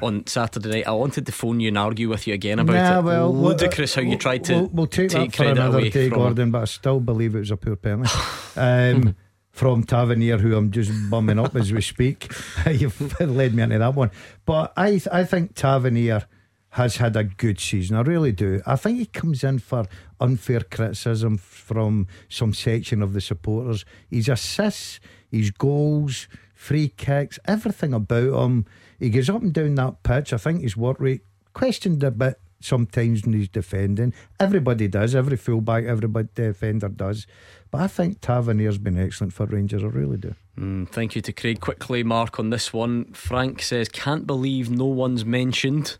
on 0.00 0.26
Saturday 0.26 0.68
night. 0.68 0.86
I 0.86 0.92
wanted 0.92 1.26
to 1.26 1.32
phone 1.32 1.60
you 1.60 1.68
and 1.68 1.78
argue 1.78 2.08
with 2.08 2.26
you 2.26 2.34
again 2.34 2.58
about 2.58 2.74
Nah, 2.74 2.98
it. 2.98 3.02
well, 3.04 3.34
Ludicrous 3.34 3.94
how 3.94 4.02
you 4.02 4.16
tried 4.16 4.44
to 4.44 4.54
We'll, 4.54 4.66
we'll 4.68 4.86
take, 4.86 5.10
that 5.10 5.34
for 5.34 5.44
another 5.44 5.88
day. 5.90 6.08
Gordon, 6.08 6.50
but 6.50 6.62
I 6.62 6.64
still 6.66 7.00
believe 7.00 7.34
it 7.34 7.40
was 7.40 7.50
a 7.50 7.56
poor 7.56 7.76
penalty. 7.76 8.10
um, 8.56 9.16
from 9.50 9.84
Tavernier, 9.84 10.38
who 10.38 10.56
I'm 10.56 10.70
just 10.70 10.90
bumming 11.10 11.38
up 11.38 11.54
as 11.56 11.72
we 11.72 11.82
speak. 11.82 12.32
You've 12.70 13.20
led 13.20 13.54
me 13.54 13.62
into 13.62 13.78
that 13.78 13.94
one. 13.94 14.10
But 14.46 14.72
I, 14.76 15.00
I 15.12 15.24
think 15.24 15.54
Tavernier 15.54 16.26
has 16.70 16.96
had 16.96 17.14
a 17.16 17.24
good 17.24 17.60
season. 17.60 17.96
I 17.96 18.00
really 18.00 18.32
do. 18.32 18.62
I 18.64 18.76
think 18.76 18.98
he 18.98 19.04
comes 19.04 19.44
in 19.44 19.58
for 19.58 19.84
unfair 20.20 20.60
criticism 20.60 21.36
from 21.36 22.06
some 22.30 22.54
section 22.54 23.02
of 23.02 23.12
the 23.12 23.20
supporters. 23.20 23.84
His 24.10 24.30
assists, 24.30 24.98
his 25.30 25.50
goals, 25.50 26.28
free 26.62 26.88
kicks, 26.96 27.40
everything 27.44 27.92
about 27.92 28.44
him. 28.44 28.64
He 29.00 29.10
goes 29.10 29.28
up 29.28 29.42
and 29.42 29.52
down 29.52 29.74
that 29.74 30.04
pitch. 30.04 30.32
I 30.32 30.36
think 30.36 30.62
his 30.62 30.76
work 30.76 31.00
rate 31.00 31.22
questioned 31.54 32.04
a 32.04 32.12
bit 32.12 32.40
sometimes 32.60 33.24
when 33.24 33.34
he's 33.34 33.48
defending. 33.48 34.14
Everybody 34.38 34.86
does. 34.86 35.16
Every 35.16 35.36
fullback, 35.36 35.84
every 35.84 36.08
defender 36.34 36.88
does. 36.88 37.26
But 37.72 37.80
I 37.80 37.86
think 37.88 38.20
Tavernier's 38.20 38.78
been 38.78 38.96
excellent 38.96 39.32
for 39.32 39.46
Rangers. 39.46 39.82
I 39.82 39.88
really 39.88 40.18
do. 40.18 40.36
Mm, 40.56 40.88
thank 40.88 41.16
you 41.16 41.22
to 41.22 41.32
Craig. 41.32 41.60
Quickly, 41.60 42.04
Mark, 42.04 42.38
on 42.38 42.50
this 42.50 42.72
one. 42.72 43.12
Frank 43.12 43.60
says, 43.60 43.88
Can't 43.88 44.24
believe 44.24 44.70
no 44.70 44.86
one's 44.86 45.24
mentioned. 45.24 45.98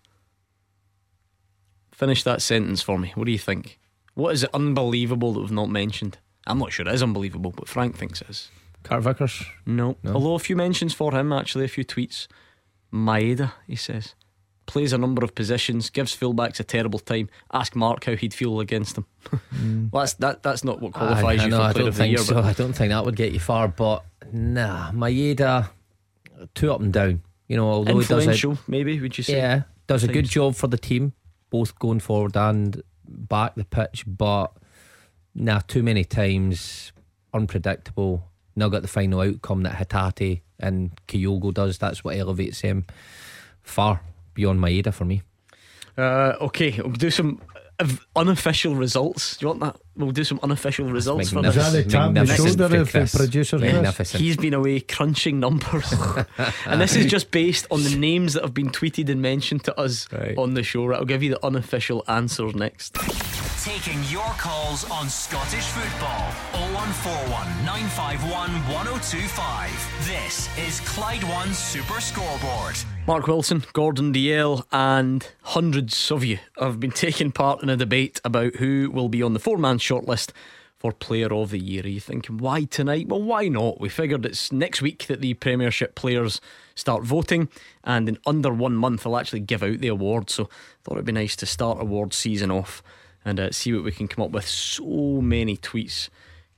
Finish 1.91 2.23
that 2.23 2.41
sentence 2.41 2.83
for 2.83 3.01
me. 3.01 3.11
What 3.17 3.27
do 3.27 3.33
you 3.33 3.39
think? 3.39 3.81
What 4.15 4.33
is 4.33 4.45
it 4.45 4.51
unbelievable 4.55 5.33
that 5.33 5.41
we've 5.41 5.51
not 5.51 5.71
mentioned? 5.71 6.19
I'm 6.47 6.59
not 6.61 6.73
sure 6.73 6.87
it 6.87 6.95
is 6.95 7.03
unbelievable, 7.03 7.51
but 7.51 7.69
Frank 7.69 7.97
thinks 7.97 8.21
it 8.21 8.31
is. 8.31 8.49
Carter 8.83 9.03
Vickers. 9.03 9.45
No. 9.67 9.97
No. 10.03 10.15
Although 10.15 10.35
a 10.35 10.39
few 10.39 10.57
mentions 10.57 10.95
for 10.95 11.13
him, 11.15 11.33
actually, 11.33 11.65
a 11.65 11.69
few 11.69 11.85
tweets. 11.85 12.27
Maeda, 12.93 13.53
he 13.67 13.77
says. 13.77 14.15
Plays 14.67 14.93
a 14.93 14.99
number 14.99 15.25
of 15.25 15.35
positions, 15.35 15.91
gives 15.91 16.17
fullbacks 16.17 16.61
a 16.61 16.65
terrible 16.65 16.99
time. 16.99 17.29
Ask 17.53 17.75
Mark 17.75 18.05
how 18.05 18.15
he'd 18.15 18.33
feel 18.35 18.61
against 18.61 18.95
them. 18.95 19.07
Mm. 19.53 19.93
well, 19.93 20.01
that's, 20.03 20.15
that, 20.15 20.43
that's 20.43 20.65
not 20.65 20.81
what 20.81 20.93
qualifies 20.95 21.39
I, 21.41 21.43
I 21.43 21.45
you 21.45 21.51
know, 21.51 21.59
for 21.59 21.63
I 21.63 21.73
player 21.73 21.83
don't 21.85 21.89
of 21.89 21.95
the 21.95 22.03
think 22.03 22.17
year. 22.17 22.25
so. 22.25 22.41
I 22.41 22.53
don't 22.55 22.73
think 22.73 22.91
that 22.91 23.05
would 23.05 23.17
get 23.17 23.33
you 23.33 23.39
far. 23.39 23.69
But 23.69 24.05
nah, 24.33 24.91
Maeda, 24.93 25.69
too 26.55 26.73
up 26.73 26.81
and 26.81 26.93
down. 26.93 27.23
You 27.49 27.57
know, 27.59 27.69
although 27.69 27.99
he 27.99 28.07
does 28.07 28.11
influential, 28.27 28.53
it, 28.53 28.59
maybe, 28.67 28.99
would 29.01 29.17
you 29.19 29.25
say? 29.25 29.37
yeah, 29.37 29.63
does 29.87 30.05
a 30.05 30.09
good 30.09 30.25
job 30.25 30.55
for 30.55 30.67
the 30.69 30.79
team, 30.79 31.13
both 31.51 31.79
going 31.79 32.01
forward 32.01 32.37
and 32.37 32.83
back 33.07 33.55
the 33.55 33.65
pitch. 33.65 34.05
But 34.07 34.53
nah, 35.35 35.61
too 35.61 35.83
many 35.83 36.03
times 36.05 36.93
unpredictable. 37.35 38.29
Now 38.57 38.69
got 38.69 38.83
the 38.83 38.89
final 38.89 39.21
outcome 39.21 39.63
that 39.63 39.75
Hatate 39.75 40.41
and 40.61 40.91
Kyogo 41.09 41.53
does. 41.53 41.79
That's 41.79 42.05
what 42.05 42.17
elevates 42.17 42.61
him 42.61 42.87
far 43.63 44.01
beyond 44.35 44.61
Maeda 44.61 44.93
for 44.93 45.05
me. 45.05 45.23
Uh, 45.97 46.35
okay, 46.41 46.79
we'll 46.81 46.93
do 46.93 47.11
some 47.11 47.41
unofficial 48.15 48.75
results. 48.75 49.37
Do 49.37 49.45
you 49.45 49.49
want 49.49 49.61
that? 49.61 49.77
We'll 49.97 50.11
do 50.13 50.25
some 50.25 50.39
unofficial 50.43 50.87
results 50.87 51.31
for 51.31 51.45
Is 51.45 51.55
this. 51.55 51.73
that 51.73 51.85
the 51.85 51.91
tap 51.91 52.09
on 52.09 52.15
the 52.15 52.21
Magnificent 52.21 52.59
shoulder 52.61 52.77
of 52.81 52.93
the 52.93 53.19
producer? 53.19 53.59
Magnificent. 53.59 54.23
He's 54.23 54.37
been 54.37 54.55
away 54.55 54.81
crunching 54.81 55.41
numbers. 55.41 55.93
and 56.67 56.81
this 56.81 56.97
is 56.97 57.07
just 57.07 57.31
based 57.31 57.67
on 57.71 57.83
the 57.83 57.95
names 57.97 58.35
that 58.35 58.43
have 58.43 58.55
been 58.55 58.71
tweeted 58.71 59.09
and 59.11 59.21
mentioned 59.21 59.65
to 59.65 59.79
us 59.79 60.07
Right. 60.13 60.37
on 60.39 60.55
the 60.55 60.63
show. 60.63 60.87
Right, 60.87 60.99
I'll 60.99 61.05
give 61.05 61.23
you 61.23 61.31
the 61.31 61.45
unofficial 61.45 62.05
answers 62.09 62.55
next. 62.55 62.97
Taking 63.63 64.03
your 64.11 64.27
calls 64.39 64.91
on 64.91 65.09
Scottish 65.09 65.67
football. 65.67 66.33
0141 66.75 67.65
951 67.65 68.51
1025. 68.75 70.05
This 70.05 70.59
is 70.59 70.81
Clyde 70.81 71.23
One 71.23 71.55
Super 71.55 72.01
Scoreboard. 72.01 72.75
Mark 73.07 73.29
Wilson, 73.29 73.63
Gordon 73.73 74.13
Dalziel, 74.13 74.65
and 74.73 75.29
hundreds 75.43 76.11
of 76.11 76.25
you 76.25 76.41
have 76.59 76.81
been 76.81 76.91
taking 76.91 77.31
part 77.31 77.63
in 77.63 77.69
a 77.69 77.77
debate 77.77 78.21
about 78.25 78.57
who 78.57 78.91
will 78.93 79.09
be 79.09 79.23
on 79.23 79.33
the 79.33 79.39
four 79.39 79.59
man 79.59 79.79
shortlist 79.79 80.33
for 80.77 80.91
Player 80.91 81.33
of 81.33 81.51
the 81.51 81.61
Year. 81.61 81.85
Are 81.85 81.89
you 81.89 82.01
thinking, 82.01 82.39
why 82.39 82.65
tonight? 82.65 83.07
Well, 83.07 83.23
why 83.23 83.47
not? 83.47 83.81
We 83.81 83.89
figured 83.89 84.27
it's 84.27 84.51
next 84.51 84.83
week 84.83 85.07
that 85.07 85.21
the 85.21 85.35
Premiership 85.35 85.95
players 85.95 86.41
start 86.75 87.05
voting, 87.05 87.49
and 87.85 88.09
in 88.09 88.19
under 88.27 88.53
one 88.53 88.75
month, 88.75 89.07
I'll 89.07 89.17
actually 89.17 89.39
give 89.39 89.63
out 89.63 89.79
the 89.79 89.87
award. 89.87 90.31
So, 90.31 90.51
thought 90.83 90.95
it'd 90.95 91.05
be 91.05 91.13
nice 91.13 91.37
to 91.37 91.47
start 91.47 91.81
award 91.81 92.13
season 92.13 92.51
off 92.51 92.83
and 93.25 93.39
uh, 93.39 93.51
see 93.51 93.73
what 93.73 93.85
we 93.85 93.93
can 93.93 94.09
come 94.09 94.25
up 94.25 94.31
with. 94.31 94.47
So 94.47 95.21
many 95.21 95.57
tweets 95.57 96.09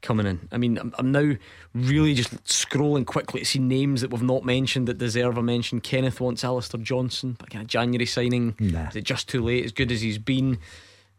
coming 0.02 0.26
in. 0.26 0.48
I 0.52 0.58
mean, 0.58 0.78
I'm, 0.78 0.94
I'm 0.98 1.12
now 1.12 1.34
really 1.74 2.14
just 2.14 2.44
scrolling 2.44 3.06
quickly 3.06 3.40
to 3.40 3.46
see 3.46 3.58
names 3.58 4.02
that 4.02 4.10
we've 4.10 4.22
not 4.22 4.44
mentioned 4.44 4.86
that 4.88 4.98
deserve 4.98 5.36
a 5.36 5.42
mention. 5.42 5.80
Kenneth 5.80 6.20
wants 6.20 6.44
Alistair 6.44 6.80
Johnston, 6.80 7.36
but 7.38 7.48
again, 7.48 7.66
January 7.66 8.06
signing. 8.06 8.54
Nah. 8.58 8.88
Is 8.88 8.96
it 8.96 9.04
just 9.04 9.28
too 9.28 9.42
late? 9.42 9.64
As 9.64 9.72
good 9.72 9.90
as 9.90 10.02
he's 10.02 10.18
been. 10.18 10.58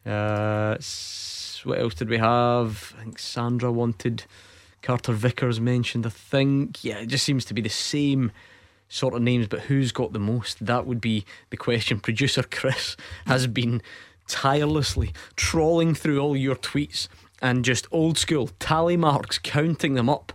Uh, 0.06 0.78
what 1.66 1.80
else 1.80 1.96
did 1.96 2.10
we 2.10 2.18
have? 2.18 2.94
I 2.98 3.04
think 3.04 3.20
Sandra 3.20 3.72
wanted 3.72 4.26
Carter 4.82 5.14
Vickers 5.14 5.60
mentioned. 5.60 6.06
I 6.06 6.10
think 6.10 6.84
yeah, 6.84 7.00
it 7.00 7.08
just 7.08 7.26
seems 7.26 7.44
to 7.46 7.54
be 7.56 7.62
the 7.62 7.70
same 7.70 8.32
sort 8.88 9.16
of 9.16 9.22
names, 9.22 9.48
but 9.48 9.62
who's 9.62 9.92
got 9.92 10.14
the 10.14 10.20
most? 10.20 10.64
That 10.64 10.86
would 10.86 11.02
be 11.02 11.26
the 11.50 11.58
question. 11.58 12.00
Producer 12.00 12.44
Chris 12.44 12.96
has 13.26 13.48
been 13.48 13.82
tirelessly 14.28 15.14
trawling 15.36 15.94
through 15.96 16.20
all 16.20 16.36
your 16.36 16.56
tweets 16.56 17.08
and 17.42 17.64
just 17.66 17.88
old 17.92 18.18
school 18.18 18.50
tally 18.60 18.98
marks, 18.98 19.38
counting 19.38 19.94
them 19.94 20.10
up. 20.10 20.34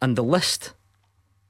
And 0.00 0.14
the 0.16 0.22
list, 0.22 0.72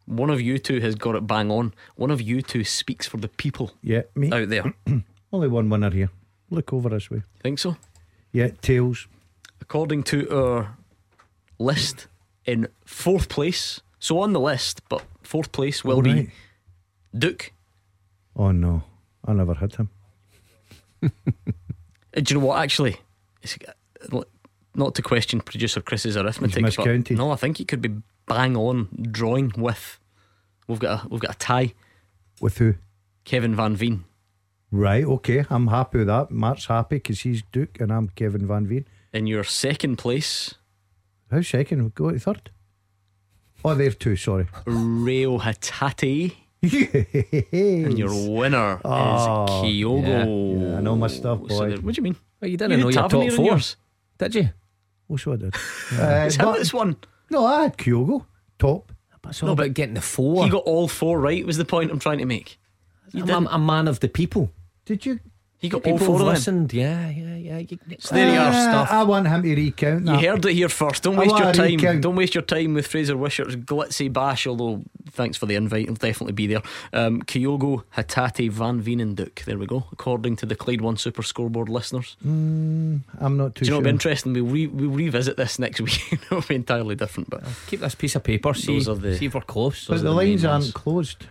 one 0.07 0.31
of 0.31 0.41
you 0.41 0.59
two 0.59 0.81
has 0.81 0.95
got 0.95 1.15
it 1.17 1.27
bang 1.27 1.51
on. 1.51 1.75
One 1.97 2.11
of 2.11 2.21
you 2.21 2.43
two 2.43 2.65
speaks 2.65 3.07
for 3.07 3.17
the 3.17 3.29
people 3.29 3.73
Yeah, 3.83 4.03
me. 4.15 4.31
out 4.33 4.49
there. 4.49 4.73
Only 5.33 5.49
one 5.49 5.69
winner 5.69 5.91
here. 5.91 6.11
Look 6.51 6.73
over 6.73 6.89
this 6.89 7.11
way. 7.11 7.23
Think 7.43 7.59
so? 7.59 7.77
Yeah, 8.33 8.49
tails. 8.63 9.09
According 9.61 10.05
to 10.05 10.31
our 10.31 10.77
list, 11.59 12.07
in 12.45 12.69
fourth 12.85 13.29
place, 13.29 13.81
so 13.99 14.21
on 14.21 14.33
the 14.33 14.39
list, 14.41 14.81
but 14.89 15.03
fourth 15.23 15.51
place 15.51 15.83
will 15.85 16.03
be 16.03 16.31
Duk. 17.19 17.51
Oh 18.37 18.53
no, 18.53 18.85
I 19.25 19.33
never 19.33 19.55
had 19.55 19.75
him. 19.75 19.89
Do 22.15 22.35
you 22.35 22.41
know 22.41 22.47
what? 22.47 22.63
Actually, 22.63 22.97
it's, 23.43 23.59
uh, 24.13 24.23
not 24.75 24.95
to 24.95 25.03
question 25.03 25.41
producer 25.41 25.81
Chris's 25.81 26.17
arithmetic, 26.17 26.77
but 26.77 27.11
no, 27.11 27.31
I 27.31 27.37
think 27.37 27.59
he 27.59 27.65
could 27.65 27.83
be 27.83 27.97
bang 28.27 28.57
on 28.57 28.89
drawing 29.11 29.53
with. 29.57 29.99
We've 30.67 30.79
got 30.79 31.05
a, 31.05 31.09
we've 31.09 31.21
got 31.21 31.35
a 31.35 31.39
tie. 31.39 31.75
With 32.41 32.59
who? 32.59 32.75
Kevin 33.25 33.55
Van 33.55 33.77
Veen. 33.77 34.05
Right, 34.71 35.05
okay. 35.05 35.45
I'm 35.49 35.69
happy 35.69 35.99
with 35.99 36.09
that. 36.09 36.31
Mark's 36.31 36.67
happy 36.67 36.97
because 36.97 37.21
he's 37.21 37.43
Duk 37.53 37.81
and 37.81 37.93
I'm 37.93 38.09
Kevin 38.11 38.47
Van 38.47 38.67
Veen. 38.67 38.87
In 39.13 39.27
your 39.27 39.45
second 39.45 39.97
place, 39.97 40.55
How's 41.31 41.49
second? 41.49 41.95
Go 41.95 42.11
to 42.11 42.19
third. 42.19 42.51
Oh, 43.65 43.75
there 43.75 43.91
two. 43.91 44.17
Sorry. 44.17 44.47
Reo 44.65 45.39
Hatate. 45.39 46.37
And 46.73 47.87
And 47.87 47.99
your 47.99 48.11
winner 48.31 48.81
Oh, 48.85 49.45
is 49.45 49.51
Kyogo. 49.75 50.07
yeah, 50.71 50.79
I 50.79 50.81
know 50.81 50.97
my 50.97 51.07
stuff, 51.09 51.41
So 51.49 51.59
boy. 51.59 51.69
there- 51.69 51.79
what 51.81 51.95
do 51.95 51.99
you 51.99 52.03
mean? 52.03 52.17
Well, 52.41 52.49
you 52.49 52.53
You 52.53 52.57
didn't 52.59 52.81
know 52.81 52.89
your 52.89 52.93
top 53.03 53.15
in 53.15 53.31
four, 53.31 53.59
did 54.19 54.35
you? 54.35 54.49
Oh, 55.09 55.17
so 55.17 55.33
I 55.33 55.37
did. 55.37 55.55
Uh, 55.55 56.25
It's 56.27 56.37
him 56.37 56.45
but- 56.47 56.57
that's 56.59 56.73
won. 56.75 56.97
no, 57.31 57.45
I 57.47 57.63
had 57.65 57.77
Kyogo 57.77 58.25
top. 58.59 58.93
But 59.23 59.31
it's 59.31 59.43
all 59.43 59.51
about 59.51 59.75
getting 59.75 59.95
the 59.95 60.01
four. 60.01 60.45
He 60.45 60.51
got 60.51 60.65
all 60.65 60.87
four 60.89 61.21
right. 61.21 61.45
Was 61.47 61.57
the 61.57 61.65
point 61.65 61.91
I'm 61.91 61.99
trying 61.99 62.19
to 62.19 62.27
make? 62.27 62.59
You 63.13 63.23
I'm, 63.23 63.27
didn't. 63.27 63.47
a 63.47 63.59
man. 63.59 63.67
man 63.67 63.89
of 63.89 64.01
the 64.01 64.09
people. 64.09 64.51
Did 64.85 65.05
you? 65.07 65.21
He 65.59 65.71
got 65.71 65.87
all 65.87 65.93
People 65.95 66.07
four 66.07 66.19
have 66.19 66.27
of 66.29 66.33
listened. 66.35 66.73
Yeah, 66.75 67.09
yeah, 67.09 67.35
yeah. 67.37 67.59
You, 67.59 67.79
So 67.99 68.15
there 68.15 68.33
you 68.35 68.39
are, 68.39 68.49
Uh, 68.49 68.53
stuff. 68.53 68.91
I 68.93 69.03
want 69.05 69.27
him 69.27 69.43
to 69.43 69.55
recount 69.55 70.07
You 70.07 70.15
heard 70.19 70.45
it 70.45 70.53
here 70.53 70.69
first. 70.69 71.03
Don't 71.03 71.17
waste 71.17 71.37
your 71.39 71.53
time. 71.53 71.77
recount. 71.77 72.03
Don't 72.03 72.15
waste 72.17 72.35
your 72.35 72.43
time 72.45 72.75
with 72.75 72.87
Fraser 72.87 73.17
Wishart's 73.17 73.57
glitzy 73.57 74.13
bash. 74.13 74.47
Although, 74.47 74.83
thanks 75.13 75.39
for 75.39 75.47
the 75.47 75.55
invite. 75.55 75.87
He'll 75.87 75.95
definitely 75.95 76.35
be 76.35 76.47
there. 76.47 76.63
Um, 76.93 77.23
Kyogo, 77.23 77.85
Hatate, 77.97 78.51
Van 78.51 78.83
Veen, 78.83 79.01
and 79.01 79.17
Duk. 79.17 79.45
There 79.47 79.57
we 79.57 79.67
go. 79.67 79.87
According 79.93 80.37
to 80.37 80.47
the 80.47 80.57
Clyde 80.57 80.83
One 80.83 80.99
Super 80.99 81.23
Scoreboard 81.23 81.71
listeners. 81.71 82.17
I'm 82.23 83.03
not 83.19 83.55
too 83.55 83.65
Do 83.65 83.67
you 83.67 83.71
know 83.71 83.77
sure. 83.77 83.77
what'll 83.77 83.83
be 83.83 83.91
interesting? 83.91 84.33
We'll, 84.35 84.45
re- 84.45 84.67
we'll 84.67 84.91
revisit 84.91 85.39
this 85.39 85.59
next 85.59 85.81
week. 85.87 86.01
It'll 86.13 86.43
be 86.43 86.55
entirely 86.57 86.97
different. 86.97 87.31
But 87.31 87.45
I'll 87.45 87.53
keep 87.67 87.81
this 87.81 87.95
piece 87.95 88.15
of 88.15 88.23
paper. 88.25 88.53
See, 88.53 88.75
Those 88.75 88.89
are 88.89 88.95
the- 88.95 89.17
see 89.17 89.27
if 89.27 89.35
we're 89.35 89.41
close. 89.41 89.87
but 89.87 89.97
the 89.99 90.03
the 90.05 90.11
lines 90.13 90.45
aren't 90.45 90.75
closed. 90.75 91.25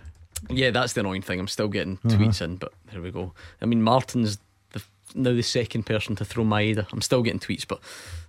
Yeah, 0.49 0.71
that's 0.71 0.93
the 0.93 1.01
annoying 1.01 1.21
thing. 1.21 1.39
I'm 1.39 1.47
still 1.47 1.67
getting 1.67 1.99
Uh-huh. 2.05 2.17
tweets 2.17 2.41
in, 2.41 2.57
but 2.57 2.73
there 2.91 3.01
we 3.01 3.11
go. 3.11 3.33
I 3.61 3.65
mean, 3.65 3.81
Martin's 3.81 4.37
the, 4.73 4.83
now 5.15 5.33
the 5.33 5.41
second 5.41 5.83
person 5.85 6.15
to 6.17 6.25
throw 6.25 6.43
Maeda. 6.43 6.85
I'm 6.91 7.01
still 7.01 7.21
getting 7.23 7.39
tweets, 7.39 7.67
but 7.67 7.79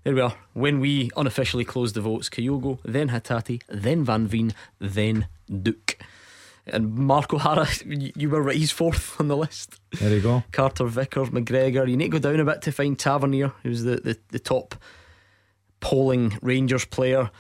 there 0.05 0.15
we 0.15 0.21
are. 0.21 0.35
When 0.55 0.81
we 0.81 1.11
unofficially 1.17 1.65
closed 1.65 1.95
the 1.95 2.01
votes, 2.01 2.29
Kyogo, 2.29 2.79
then 2.85 3.09
Hatate, 3.11 3.63
then 3.69 4.05
Van 4.05 4.27
Veen, 4.27 4.55
then 4.79 5.27
Duk. 5.63 5.97
And 6.69 6.95
Mark 6.97 7.33
O'Hara, 7.33 7.69
you 7.87 8.29
were 8.29 8.43
right, 8.43 8.57
he's 8.57 8.73
fourth 8.73 9.21
on 9.21 9.29
the 9.29 9.37
list. 9.37 9.79
There 10.01 10.11
you 10.15 10.21
go. 10.21 10.43
Carter 10.53 10.87
Vickers, 10.87 11.29
McGregor. 11.31 11.89
You 11.89 11.97
need 11.97 12.11
to 12.11 12.19
go 12.19 12.31
down 12.31 12.41
a 12.41 12.45
bit 12.45 12.63
to 12.63 12.73
find 12.73 12.99
Tavernier, 12.99 13.53
who's 13.63 13.83
the, 13.85 13.97
the, 13.97 14.19
the 14.31 14.39
top 14.41 14.75
polling 15.81 16.39
Rangers 16.43 16.85
player. 16.85 17.31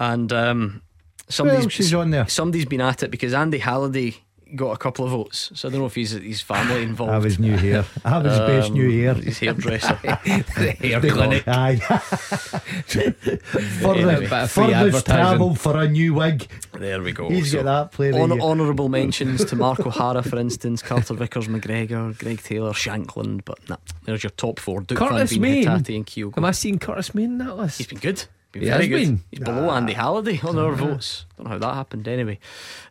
And 0.00 0.32
um, 0.32 0.82
somebody's, 1.32 1.62
Well, 1.64 1.70
she's 1.70 1.94
on 1.94 2.10
there. 2.10 2.28
somebody's 2.28 2.66
been 2.66 2.80
at 2.80 3.02
it 3.02 3.10
because 3.10 3.34
Andy 3.34 3.58
Halliday 3.58 4.16
got 4.54 4.72
a 4.72 4.76
couple 4.76 5.06
of 5.06 5.10
votes. 5.12 5.50
So 5.54 5.66
I 5.66 5.70
don't 5.72 5.80
know 5.80 5.86
if 5.86 5.94
he's 5.94 6.10
his 6.10 6.42
family 6.42 6.82
involved. 6.82 7.12
I 7.14 7.18
was 7.18 7.38
new 7.38 7.56
here. 7.56 7.86
I 8.04 8.18
was 8.18 8.38
best 8.38 8.68
Um, 8.68 8.74
new 8.74 8.90
here. 8.90 9.14
His 9.14 9.38
hairdresser. 9.38 9.98
the 10.02 10.76
hair 10.78 11.00
clinic. 11.00 11.44
go, 11.46 11.52
Aye. 11.52 11.80
Yeah, 12.94 13.10
Furthest, 13.40 14.20
bit 14.20 14.32
of 14.32 14.50
furthest 14.50 15.06
travel 15.06 15.54
for 15.54 15.78
a 15.78 15.88
new 15.88 16.14
wig. 16.14 16.48
there 16.78 17.00
we 17.02 17.12
go. 17.12 17.28
He's 17.30 17.50
So, 17.52 17.62
got 17.62 17.64
that 17.64 17.92
player. 17.96 18.12
hon- 18.12 18.22
of 18.24 18.28
the 18.30 18.34
year. 18.36 18.44
honourable 18.44 18.88
mentions 18.88 19.44
to 19.46 19.56
Mark 19.56 19.80
O'Hara, 19.86 20.22
for 20.22 20.38
instance, 20.38 20.82
Carter 20.82 21.14
Vickers, 21.14 21.48
McGregor, 21.48 22.16
Greg 22.18 22.42
Taylor, 22.42 22.72
Shankland. 22.72 23.44
But 23.44 23.66
nah, 23.68 23.76
there's 24.04 24.22
your 24.22 24.30
top 24.30 24.58
four: 24.60 24.82
Duk 24.82 24.98
Curtis 24.98 25.32
Van 25.32 25.40
Veen, 25.40 25.40
Main. 25.40 25.64
Hatate, 25.64 25.96
and 25.96 26.06
Kyogo. 26.06 26.36
Am 26.36 26.44
I 26.44 26.50
seeing 26.52 26.78
Curtis 26.78 27.14
Main 27.14 27.24
in 27.32 27.38
that 27.38 27.56
list? 27.56 27.78
He's 27.78 27.86
been 27.86 27.98
good. 28.00 28.24
Been 28.52 28.62
He 28.62 28.68
very 28.68 28.82
has 28.82 28.88
good. 28.88 29.06
been. 29.06 29.20
He's 29.30 29.40
below 29.40 29.70
Andy 29.70 29.94
Halliday 29.94 30.40
on 30.42 30.58
our 30.58 30.74
votes. 30.74 31.24
Don't 31.36 31.44
know 31.44 31.52
how 31.52 31.58
that 31.58 31.74
happened 31.74 32.06
anyway. 32.06 32.38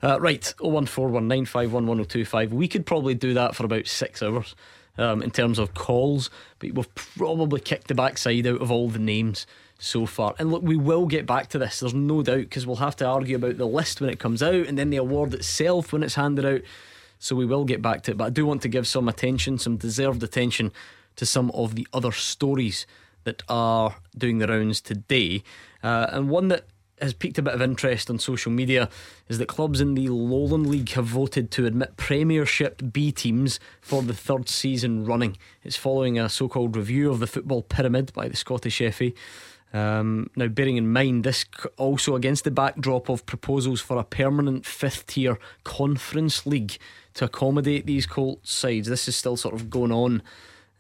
Uh, 0.02 0.20
right, 0.20 0.54
01419511025. 0.60 2.50
We 2.50 2.68
could 2.68 2.86
probably 2.86 3.14
do 3.14 3.34
that 3.36 3.56
for 3.56 3.66
about 3.66 3.88
six 3.88 4.22
hours 4.24 4.56
um, 4.98 5.22
in 5.22 5.32
terms 5.32 5.60
of 5.60 5.74
calls, 5.74 6.30
but 6.60 6.74
we've 6.74 6.96
probably 6.96 7.60
kicked 7.60 7.88
the 7.88 7.96
backside 7.96 8.48
out 8.48 8.62
of 8.62 8.72
all 8.72 8.90
the 8.90 9.00
names 9.00 9.46
so 9.78 10.06
far. 10.06 10.36
And 10.38 10.52
look, 10.52 10.64
we 10.64 10.76
will 10.78 11.06
get 11.06 11.26
back 11.26 11.48
to 11.50 11.60
this, 11.60 11.80
there's 11.80 11.94
no 11.94 12.22
doubt, 12.24 12.38
because 12.42 12.66
we'll 12.68 12.76
have 12.78 12.96
to 12.98 13.06
argue 13.06 13.36
about 13.36 13.58
the 13.58 13.66
list 13.66 14.02
when 14.02 14.10
it 14.10 14.20
comes 14.20 14.44
out 14.44 14.68
and 14.68 14.78
then 14.78 14.90
the 14.90 14.98
award 14.98 15.34
itself 15.34 15.94
when 15.94 16.04
it's 16.04 16.16
handed 16.16 16.46
out. 16.46 16.62
So 17.20 17.36
we 17.36 17.46
will 17.46 17.66
get 17.66 17.82
back 17.84 18.02
to 18.04 18.12
it. 18.12 18.18
But 18.18 18.26
I 18.26 18.30
do 18.32 18.46
want 18.48 18.64
to 18.64 18.68
give 18.68 18.88
some 18.88 19.08
attention, 19.08 19.60
some 19.60 19.78
deserved 19.78 20.24
attention 20.24 20.72
to 21.18 21.26
some 21.26 21.52
of 21.52 21.76
the 21.76 21.88
other 21.94 22.12
stories 22.12 22.88
that 23.24 23.44
are 23.48 23.96
doing 24.18 24.40
the 24.40 24.48
rounds 24.48 24.82
today. 24.82 25.44
Uh, 25.84 26.08
and 26.10 26.30
one 26.30 26.48
that 26.50 26.66
has 27.02 27.14
piqued 27.14 27.38
a 27.38 27.42
bit 27.42 27.54
of 27.54 27.62
interest 27.62 28.10
on 28.10 28.20
social 28.20 28.52
media 28.52 28.90
is 29.28 29.40
that 29.40 29.48
clubs 29.48 29.82
in 29.82 29.96
the 29.96 30.08
Lowland 30.10 30.68
League 30.68 30.92
have 30.92 31.06
voted 31.06 31.50
to 31.52 31.66
admit 31.66 31.98
Premiership 31.98 32.82
B 32.94 33.12
teams 33.12 33.60
for 33.82 34.04
the 34.04 34.14
third 34.14 34.48
season 34.48 35.06
running. 35.06 35.38
It's 35.64 35.76
following 35.76 36.20
a 36.20 36.30
so 36.30 36.48
called 36.48 36.76
review 36.76 37.10
of 37.10 37.20
the 37.20 37.28
football 37.28 37.64
pyramid 37.64 38.14
by 38.14 38.28
the 38.28 38.36
Scottish 38.36 38.82
FA. 38.94 39.12
Um, 39.74 40.30
now, 40.36 40.48
bearing 40.48 40.78
in 40.78 40.92
mind 40.92 41.24
this 41.24 41.46
also 41.78 42.16
against 42.16 42.44
the 42.44 42.52
backdrop 42.52 43.10
of 43.10 43.26
proposals 43.26 43.80
for 43.80 43.98
a 43.98 44.04
permanent 44.04 44.66
fifth 44.66 45.08
tier 45.08 45.40
conference 45.64 46.46
league 46.46 46.78
to 47.14 47.26
accommodate 47.26 47.86
these 47.86 48.06
Colts 48.06 48.54
sides, 48.54 48.88
this 48.88 49.08
is 49.08 49.16
still 49.16 49.38
sort 49.38 49.56
of 49.56 49.70
going 49.70 49.92
on 49.92 50.22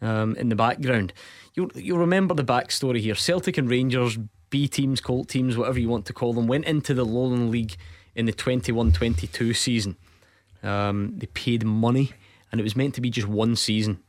um, 0.01 0.35
in 0.35 0.49
the 0.49 0.55
background. 0.55 1.13
You'll, 1.53 1.71
you'll 1.75 1.99
remember 1.99 2.33
the 2.33 2.43
backstory 2.43 2.99
here. 3.01 3.15
Celtic 3.15 3.57
and 3.57 3.69
Rangers 3.69 4.17
B 4.49 4.67
teams, 4.67 5.01
Colt 5.01 5.29
teams, 5.29 5.57
whatever 5.57 5.79
you 5.79 5.89
want 5.89 6.05
to 6.07 6.13
call 6.13 6.33
them, 6.33 6.47
went 6.47 6.65
into 6.65 6.93
the 6.93 7.05
Lowland 7.05 7.51
League 7.51 7.75
in 8.15 8.25
the 8.25 8.33
21 8.33 8.91
22 8.91 9.53
season. 9.53 9.97
Um, 10.63 11.15
they 11.17 11.27
paid 11.27 11.65
money, 11.65 12.11
and 12.51 12.61
it 12.61 12.63
was 12.63 12.75
meant 12.75 12.93
to 12.95 13.01
be 13.01 13.09
just 13.09 13.27
one 13.27 13.55
season. 13.55 13.99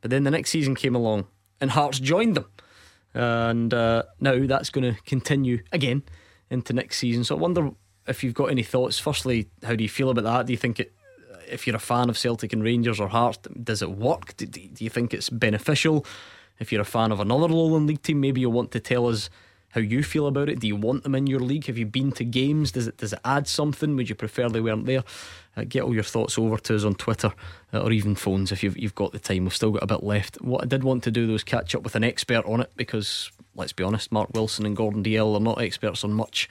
But 0.00 0.10
then 0.10 0.24
the 0.24 0.30
next 0.30 0.50
season 0.50 0.74
came 0.74 0.94
along, 0.94 1.26
and 1.60 1.70
Hearts 1.70 2.00
joined 2.00 2.36
them. 2.36 2.46
And 3.14 3.72
uh, 3.72 4.04
now 4.20 4.46
that's 4.46 4.70
going 4.70 4.94
to 4.94 5.00
continue 5.02 5.62
again 5.72 6.02
into 6.50 6.72
next 6.72 6.98
season. 6.98 7.24
So 7.24 7.36
I 7.36 7.38
wonder 7.38 7.70
if 8.06 8.24
you've 8.24 8.34
got 8.34 8.50
any 8.50 8.62
thoughts. 8.62 8.98
Firstly, 8.98 9.48
how 9.62 9.74
do 9.74 9.82
you 9.82 9.88
feel 9.88 10.10
about 10.10 10.24
that? 10.24 10.46
Do 10.46 10.52
you 10.52 10.56
think 10.56 10.80
it, 10.80 10.94
if 11.48 11.66
you're 11.66 11.76
a 11.76 11.80
fan 11.80 12.08
of 12.08 12.18
Celtic 12.18 12.52
and 12.52 12.62
Rangers 12.62 13.00
or 13.00 13.08
Hearts, 13.08 13.38
does 13.62 13.82
it 13.82 13.90
work? 13.90 14.36
Do, 14.36 14.46
do 14.46 14.84
you 14.84 14.90
think 14.90 15.12
it's 15.14 15.30
beneficial? 15.30 16.06
If 16.58 16.72
you're 16.72 16.80
a 16.80 16.86
fan 16.86 17.12
of 17.12 17.20
another 17.20 17.48
Lowland 17.48 17.86
League 17.86 18.02
team, 18.02 18.20
maybe 18.20 18.40
you'll 18.40 18.52
want 18.52 18.72
to 18.72 18.80
tell 18.80 19.06
us 19.06 19.30
how 19.70 19.80
you 19.80 20.02
feel 20.02 20.26
about 20.26 20.48
it. 20.48 20.60
Do 20.60 20.66
you 20.66 20.76
want 20.76 21.02
them 21.02 21.14
in 21.14 21.26
your 21.26 21.40
league? 21.40 21.66
Have 21.66 21.76
you 21.76 21.86
been 21.86 22.10
to 22.12 22.24
games? 22.24 22.72
Does 22.72 22.86
it 22.86 22.96
does 22.96 23.12
it 23.12 23.20
add 23.24 23.46
something? 23.46 23.96
Would 23.96 24.08
you 24.08 24.14
prefer 24.14 24.48
they 24.48 24.60
weren't 24.60 24.86
there? 24.86 25.04
Uh, 25.56 25.64
get 25.68 25.82
all 25.82 25.94
your 25.94 26.04
thoughts 26.04 26.38
over 26.38 26.56
to 26.56 26.76
us 26.76 26.84
on 26.84 26.94
Twitter 26.94 27.32
uh, 27.72 27.80
or 27.80 27.92
even 27.92 28.14
phones 28.14 28.50
if 28.50 28.62
you've 28.62 28.78
you've 28.78 28.94
got 28.94 29.12
the 29.12 29.18
time. 29.18 29.44
We've 29.44 29.54
still 29.54 29.72
got 29.72 29.82
a 29.82 29.86
bit 29.86 30.02
left. 30.02 30.40
What 30.40 30.62
I 30.62 30.66
did 30.66 30.84
want 30.84 31.04
to 31.04 31.10
do 31.10 31.28
was 31.28 31.44
catch 31.44 31.74
up 31.74 31.82
with 31.82 31.94
an 31.96 32.04
expert 32.04 32.44
on 32.46 32.60
it 32.60 32.72
because 32.76 33.30
let's 33.54 33.72
be 33.72 33.84
honest, 33.84 34.10
Mark 34.10 34.30
Wilson 34.32 34.64
and 34.64 34.76
Gordon 34.76 35.02
Dalziel 35.02 35.36
are 35.36 35.40
not 35.40 35.60
experts 35.60 36.04
on 36.04 36.12
much. 36.12 36.48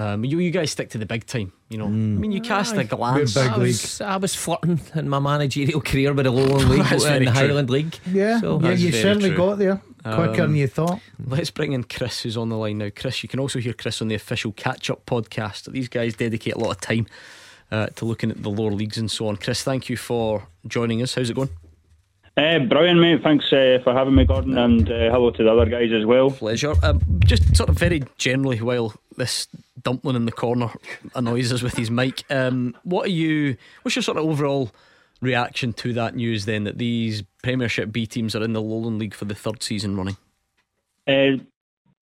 Um, 0.00 0.24
you, 0.24 0.38
you 0.38 0.50
guys 0.50 0.70
stick 0.70 0.88
to 0.90 0.98
the 0.98 1.04
big 1.04 1.26
time, 1.26 1.52
you 1.68 1.76
know. 1.76 1.86
I 1.86 1.88
mean, 1.90 2.32
you 2.32 2.40
cast 2.40 2.74
a 2.76 2.84
glance. 2.84 3.36
I 3.36 3.56
was, 3.58 4.00
I 4.00 4.16
was 4.16 4.34
flirting 4.34 4.80
in 4.94 5.08
my 5.08 5.18
managerial 5.18 5.80
career 5.90 6.12
with 6.14 6.24
the 6.24 6.30
Lowland 6.30 6.70
League 6.70 6.84
That's 6.84 7.04
and 7.04 7.26
the 7.26 7.30
true. 7.32 7.40
Highland 7.48 7.68
League. 7.70 7.98
Yeah, 8.10 8.40
So- 8.40 8.60
yeah, 8.60 8.70
you 8.72 8.92
certainly 8.92 9.30
true. 9.30 9.36
got 9.36 9.58
there 9.58 9.82
quicker 10.02 10.20
Um, 10.30 10.36
than 10.36 10.54
you 10.56 10.68
thought. 10.68 11.00
Let's 11.26 11.50
bring 11.50 11.72
in 11.72 11.84
Chris, 11.84 12.22
who's 12.22 12.36
on 12.36 12.48
the 12.48 12.56
line 12.56 12.78
now. 12.78 12.88
Chris, 12.94 13.22
you 13.22 13.28
can 13.28 13.40
also 13.40 13.58
hear 13.58 13.74
Chris 13.74 14.00
on 14.00 14.08
the 14.08 14.14
official 14.14 14.52
catch 14.52 14.88
up 14.88 15.04
podcast. 15.04 15.70
These 15.70 15.88
guys 15.88 16.14
dedicate 16.14 16.54
a 16.54 16.58
lot 16.58 16.70
of 16.70 16.80
time 16.80 17.06
uh, 17.70 17.88
to 17.96 18.04
looking 18.06 18.30
at 18.30 18.42
the 18.42 18.48
lower 18.50 18.70
leagues 18.72 18.96
and 18.96 19.10
so 19.10 19.28
on. 19.28 19.36
Chris, 19.36 19.62
thank 19.62 19.88
you 19.90 19.96
for 19.98 20.46
joining 20.66 21.02
us. 21.02 21.14
How's 21.14 21.28
it 21.30 21.34
going? 21.34 21.50
Uh, 22.40 22.58
brilliant, 22.60 22.98
mate. 22.98 23.22
Thanks 23.22 23.52
uh, 23.52 23.80
for 23.84 23.92
having 23.92 24.14
me, 24.14 24.24
Gordon, 24.24 24.56
and 24.56 24.90
uh, 24.90 25.10
hello 25.10 25.30
to 25.30 25.42
the 25.42 25.52
other 25.52 25.66
guys 25.66 25.92
as 25.92 26.06
well. 26.06 26.30
Pleasure. 26.30 26.72
Um, 26.82 27.02
just 27.26 27.54
sort 27.54 27.68
of 27.68 27.78
very 27.78 28.02
generally, 28.16 28.62
while 28.62 28.94
this 29.18 29.46
dumpling 29.82 30.16
in 30.16 30.24
the 30.24 30.32
corner 30.32 30.70
annoys 31.14 31.52
us 31.52 31.60
with 31.60 31.76
his 31.76 31.90
mic, 31.90 32.24
um, 32.30 32.74
what 32.82 33.06
are 33.06 33.10
you? 33.10 33.58
What's 33.82 33.94
your 33.94 34.02
sort 34.02 34.16
of 34.16 34.24
overall 34.24 34.70
reaction 35.20 35.74
to 35.74 35.92
that 35.92 36.16
news? 36.16 36.46
Then 36.46 36.64
that 36.64 36.78
these 36.78 37.22
Premiership 37.42 37.92
B 37.92 38.06
teams 38.06 38.34
are 38.34 38.42
in 38.42 38.54
the 38.54 38.62
Lowland 38.62 38.98
League 38.98 39.14
for 39.14 39.26
the 39.26 39.34
third 39.34 39.62
season 39.62 39.94
running. 39.98 40.16
Uh, 41.06 41.44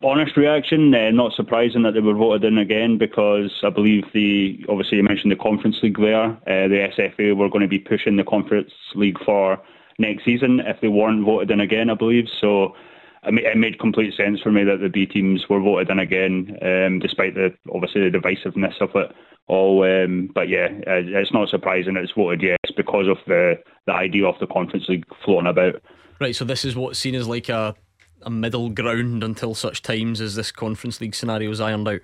honest 0.07 0.37
reaction, 0.37 0.95
uh, 0.95 1.11
not 1.11 1.33
surprising 1.33 1.83
that 1.83 1.95
they 1.95 2.01
were 2.01 2.15
voted 2.15 2.45
in 2.45 2.59
again 2.59 2.97
because 2.97 3.51
I 3.65 3.71
believe 3.71 4.05
the 4.15 4.65
obviously 4.69 4.99
you 4.99 5.03
mentioned 5.03 5.33
the 5.33 5.37
Conference 5.37 5.79
League 5.83 5.99
there. 5.99 6.27
Uh, 6.27 6.69
the 6.69 6.91
SFA 6.97 7.35
were 7.35 7.49
going 7.49 7.63
to 7.63 7.69
be 7.69 7.81
pushing 7.81 8.15
the 8.15 8.23
Conference 8.23 8.71
League 8.95 9.19
for 9.25 9.61
next 9.99 10.25
season 10.25 10.61
if 10.61 10.81
they 10.81 10.89
weren't 10.89 11.25
voted 11.25 11.51
in 11.51 11.61
again, 11.61 11.91
I 11.91 11.95
believe. 11.95 12.27
So 12.41 12.75
I 13.23 13.31
mean, 13.31 13.45
it 13.45 13.57
made 13.57 13.81
complete 13.81 14.15
sense 14.15 14.41
for 14.41 14.53
me 14.53 14.65
that 14.65 14.79
the 14.81 14.89
B 14.89 15.07
teams 15.07 15.45
were 15.49 15.61
voted 15.61 15.91
in 15.91 15.99
again, 15.99 16.57
um, 16.63 16.99
despite 17.01 17.35
the 17.35 17.53
obviously 17.75 18.09
the 18.09 18.17
divisiveness 18.17 18.81
of 18.81 18.91
it 18.95 19.13
all. 19.49 19.83
Um, 19.83 20.31
but 20.35 20.49
yeah, 20.49 20.69
uh, 20.87 21.03
it's 21.05 21.33
not 21.33 21.49
surprising 21.49 21.97
it's 21.97 22.13
voted 22.13 22.43
yes 22.43 22.73
because 22.77 23.09
of 23.09 23.19
the 23.27 23.55
the 23.87 23.93
idea 23.93 24.27
of 24.27 24.39
the 24.41 24.47
Conference 24.47 24.89
League 24.89 25.05
floating 25.25 25.49
about. 25.49 25.83
Right. 26.21 26.35
So 26.35 26.45
this 26.45 26.65
is 26.65 26.77
what's 26.77 26.99
seen 26.99 27.15
as 27.15 27.29
like 27.29 27.49
a 27.49 27.75
a 28.23 28.31
middle 28.31 28.69
ground 28.69 29.23
until 29.23 29.55
such 29.55 29.83
times 29.83 30.21
as 30.21 30.35
this 30.35 30.53
Conference 30.53 31.01
League 31.01 31.15
scenario 31.15 31.51
is 31.51 31.61
ironed 31.61 31.89
out. 31.89 32.01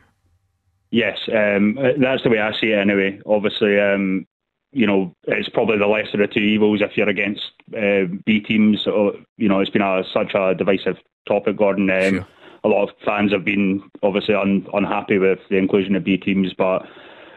Yes, 0.90 1.18
um, 1.28 1.76
that's 2.00 2.22
the 2.22 2.30
way 2.30 2.38
I 2.38 2.52
see 2.52 2.68
it 2.68 2.78
anyway. 2.78 3.20
Obviously, 3.26 3.80
um, 3.80 4.26
you 4.74 4.86
know, 4.86 5.14
it's 5.24 5.48
probably 5.48 5.78
the 5.78 5.86
lesser 5.86 6.22
of 6.22 6.30
two 6.32 6.40
evils 6.40 6.82
if 6.82 6.96
you're 6.96 7.08
against 7.08 7.52
uh, 7.76 8.04
B 8.26 8.40
teams. 8.40 8.86
Or, 8.86 9.12
you 9.38 9.48
know, 9.48 9.60
it's 9.60 9.70
been 9.70 9.82
a, 9.82 10.02
such 10.12 10.34
a 10.34 10.54
divisive 10.54 10.98
topic, 11.26 11.56
Gordon. 11.56 11.88
Um, 11.90 12.14
Sure. 12.14 12.26
A 12.64 12.68
lot 12.68 12.88
of 12.88 12.96
fans 13.04 13.30
have 13.32 13.44
been 13.44 13.82
obviously 14.02 14.34
un, 14.34 14.66
unhappy 14.72 15.18
with 15.18 15.38
the 15.50 15.58
inclusion 15.58 15.94
of 15.96 16.04
B 16.04 16.16
teams, 16.16 16.54
but, 16.54 16.86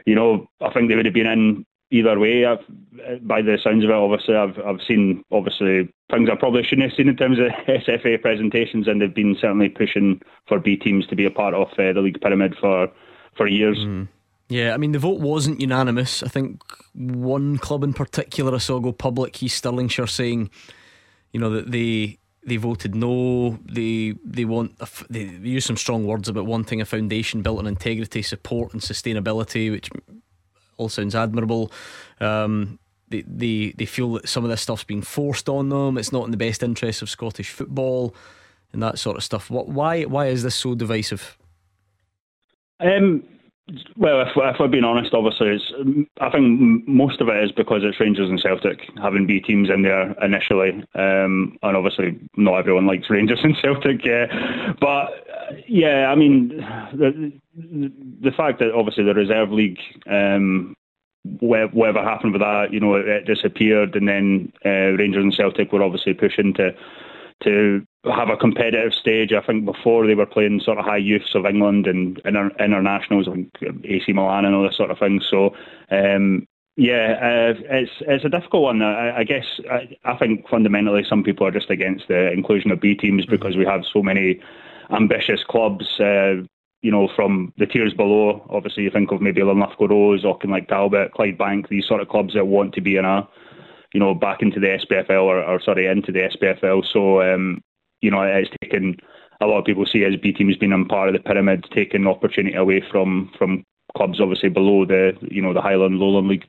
you 0.05 0.15
know, 0.15 0.47
I 0.61 0.71
think 0.71 0.87
they 0.87 0.95
would 0.95 1.05
have 1.05 1.13
been 1.13 1.27
in 1.27 1.65
either 1.91 2.17
way. 2.17 2.45
I've, 2.45 2.63
by 3.27 3.41
the 3.41 3.57
sounds 3.61 3.83
of 3.83 3.89
it, 3.89 3.93
obviously, 3.93 4.35
I've, 4.35 4.57
I've 4.65 4.81
seen, 4.87 5.23
obviously, 5.29 5.89
things 6.09 6.29
I 6.31 6.35
probably 6.35 6.63
shouldn't 6.63 6.89
have 6.89 6.95
seen 6.95 7.09
in 7.09 7.17
terms 7.17 7.39
of 7.39 7.47
SFA 7.67 8.21
presentations, 8.21 8.87
and 8.87 9.01
they've 9.01 9.13
been 9.13 9.35
certainly 9.39 9.67
pushing 9.67 10.21
for 10.47 10.59
B 10.59 10.77
teams 10.77 11.05
to 11.07 11.15
be 11.17 11.25
a 11.25 11.31
part 11.31 11.53
of 11.53 11.67
uh, 11.73 11.91
the 11.91 12.01
league 12.01 12.21
pyramid 12.21 12.55
for, 12.57 12.87
for 13.35 13.47
years. 13.47 13.77
Yeah, 14.49 14.73
I 14.73 14.77
mean 14.77 14.93
the 14.93 14.99
vote 14.99 15.19
wasn't 15.19 15.59
unanimous. 15.59 16.23
I 16.23 16.29
think 16.29 16.61
one 16.93 17.57
club 17.57 17.83
in 17.83 17.93
particular 17.93 18.55
I 18.55 18.59
saw 18.59 18.79
go 18.79 18.93
public. 18.93 19.41
East 19.43 19.63
Stirlingshire 19.63 20.09
saying, 20.09 20.49
you 21.33 21.39
know, 21.39 21.49
that 21.49 21.71
they 21.71 22.17
they 22.45 22.55
voted 22.55 22.95
no. 22.95 23.59
They 23.65 24.15
they 24.23 24.45
want 24.45 24.75
a 24.79 24.87
they 25.09 25.23
use 25.23 25.65
some 25.65 25.75
strong 25.75 26.05
words 26.05 26.29
about 26.29 26.45
wanting 26.45 26.79
a 26.79 26.85
foundation 26.85 27.41
built 27.41 27.59
on 27.59 27.67
integrity, 27.67 28.21
support, 28.21 28.71
and 28.71 28.81
sustainability, 28.81 29.69
which 29.69 29.89
all 30.77 30.89
sounds 30.89 31.15
admirable. 31.15 31.71
Um, 32.21 32.79
they, 33.09 33.23
they 33.27 33.73
they 33.77 33.85
feel 33.85 34.13
that 34.13 34.29
some 34.29 34.45
of 34.45 34.49
this 34.49 34.61
stuff's 34.61 34.85
being 34.85 35.01
forced 35.01 35.49
on 35.49 35.69
them. 35.69 35.97
It's 35.97 36.13
not 36.13 36.23
in 36.23 36.31
the 36.31 36.37
best 36.37 36.63
interests 36.63 37.01
of 37.01 37.09
Scottish 37.09 37.51
football 37.51 38.15
and 38.71 38.81
that 38.81 38.99
sort 38.99 39.17
of 39.17 39.23
stuff. 39.23 39.49
What 39.49 39.67
why 39.67 40.03
why 40.03 40.27
is 40.27 40.43
this 40.43 40.55
so 40.55 40.75
divisive? 40.75 41.37
Um, 42.79 43.23
well, 43.97 44.21
if, 44.21 44.29
if 44.35 44.55
we're 44.59 44.67
being 44.69 44.85
honest, 44.85 45.13
obviously, 45.13 45.57
I 46.21 46.29
think 46.29 46.87
most 46.87 47.19
of 47.19 47.27
it 47.27 47.43
is 47.43 47.51
because 47.51 47.81
it's 47.83 47.99
Rangers 47.99 48.29
and 48.29 48.41
Celtic 48.41 48.79
having 49.01 49.27
B 49.27 49.41
teams 49.41 49.69
in 49.69 49.81
there 49.81 50.11
initially, 50.23 50.83
um, 50.95 51.57
and 51.61 51.75
obviously 51.75 52.17
not 52.37 52.57
everyone 52.57 52.87
likes 52.87 53.09
Rangers 53.09 53.39
and 53.43 53.57
Celtic. 53.61 54.05
Yeah, 54.05 54.27
but 54.79 55.07
yeah, 55.67 56.07
I 56.07 56.15
mean, 56.15 56.49
the 56.93 57.31
the 58.21 58.31
fact 58.31 58.59
that 58.59 58.73
obviously 58.73 59.03
the 59.03 59.13
reserve 59.13 59.51
league. 59.51 59.79
Um, 60.09 60.75
whatever 61.41 62.01
happened 62.01 62.31
with 62.31 62.41
that, 62.41 62.71
you 62.71 62.79
know, 62.79 62.95
it, 62.95 63.05
it 63.05 63.25
disappeared, 63.25 63.95
and 63.97 64.07
then 64.07 64.53
uh, 64.65 64.95
Rangers 64.95 65.23
and 65.23 65.33
Celtic 65.33 65.73
were 65.73 65.83
obviously 65.83 66.13
pushing 66.13 66.53
to 66.53 66.71
to 67.43 67.85
have 68.05 68.29
a 68.29 68.37
competitive 68.37 68.93
stage. 68.93 69.33
I 69.33 69.41
think 69.41 69.65
before 69.65 70.07
they 70.07 70.15
were 70.15 70.25
playing 70.25 70.61
sort 70.61 70.77
of 70.77 70.85
high 70.85 70.97
youths 70.97 71.35
of 71.35 71.45
England 71.45 71.87
and 71.87 72.19
inter- 72.25 72.55
internationals 72.59 73.27
like 73.27 73.47
AC 73.83 74.13
Milan 74.13 74.45
and 74.45 74.55
all 74.55 74.63
this 74.63 74.77
sort 74.77 74.91
of 74.91 74.99
thing. 74.99 75.21
So. 75.21 75.55
Um, 75.91 76.47
yeah, 76.79 77.17
uh, 77.19 77.59
it's 77.71 77.91
it's 78.01 78.23
a 78.23 78.29
difficult 78.29 78.61
one. 78.61 78.83
I, 78.83 79.17
I 79.17 79.23
guess 79.23 79.45
I, 79.67 79.97
I 80.05 80.15
think 80.15 80.47
fundamentally 80.47 81.03
some 81.03 81.23
people 81.23 81.47
are 81.47 81.51
just 81.51 81.71
against 81.71 82.07
the 82.07 82.31
inclusion 82.31 82.69
of 82.69 82.79
B 82.79 82.93
teams 82.93 83.25
because 83.25 83.57
we 83.57 83.65
have 83.65 83.83
so 83.83 84.03
many 84.03 84.39
ambitious 84.91 85.43
clubs. 85.43 85.99
Uh, 85.99 86.43
you 86.81 86.91
know, 86.91 87.09
from 87.15 87.53
the 87.57 87.65
tiers 87.65 87.93
below. 87.93 88.45
Obviously, 88.49 88.83
you 88.83 88.91
think 88.91 89.11
of 89.11 89.21
maybe 89.21 89.41
Linlithgow 89.41 89.87
Rose, 89.87 90.23
Auchinleck 90.23 90.67
Talbot, 90.67 91.11
Clydebank, 91.13 91.69
these 91.69 91.87
sort 91.87 92.01
of 92.01 92.09
clubs 92.09 92.33
that 92.35 92.45
want 92.47 92.73
to 92.75 92.81
be 92.81 92.97
in 92.97 93.05
a, 93.05 93.27
you 93.93 93.99
know, 93.99 94.13
back 94.13 94.41
into 94.41 94.59
the 94.59 94.67
SPFL 94.67 95.23
or, 95.23 95.43
or 95.43 95.61
sorry, 95.61 95.87
into 95.87 96.11
the 96.11 96.21
SPFL. 96.21 96.83
So, 96.91 97.21
um, 97.21 97.61
you 98.01 98.11
know, 98.11 98.21
it's 98.21 98.49
taken 98.61 98.97
a 99.41 99.45
lot 99.45 99.59
of 99.59 99.65
people 99.65 99.85
see 99.85 100.03
as 100.03 100.15
B 100.17 100.33
teams 100.33 100.57
being 100.57 100.73
on 100.73 100.85
part 100.85 101.09
of 101.09 101.13
the 101.13 101.19
pyramid, 101.19 101.65
taking 101.73 102.07
opportunity 102.07 102.55
away 102.55 102.83
from 102.91 103.31
from 103.37 103.63
clubs 103.95 104.19
obviously 104.19 104.49
below 104.49 104.85
the 104.85 105.13
you 105.21 105.41
know 105.41 105.53
the 105.53 105.61
Highland 105.61 105.99
Lowland 105.99 106.27
League. 106.27 106.47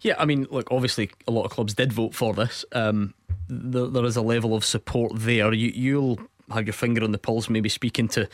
Yeah, 0.00 0.14
I 0.18 0.24
mean, 0.24 0.46
look, 0.50 0.68
obviously, 0.70 1.10
a 1.28 1.30
lot 1.30 1.44
of 1.44 1.50
clubs 1.50 1.74
did 1.74 1.92
vote 1.92 2.14
for 2.14 2.32
this. 2.32 2.64
Um, 2.72 3.14
there, 3.48 3.86
there 3.86 4.04
is 4.04 4.16
a 4.16 4.22
level 4.22 4.54
of 4.54 4.64
support 4.64 5.12
there. 5.14 5.52
You, 5.52 5.70
you'll 5.74 6.18
have 6.50 6.66
your 6.66 6.72
finger 6.72 7.04
on 7.04 7.12
the 7.12 7.18
pulse, 7.18 7.50
maybe 7.50 7.68
speaking 7.68 8.08
to 8.08 8.28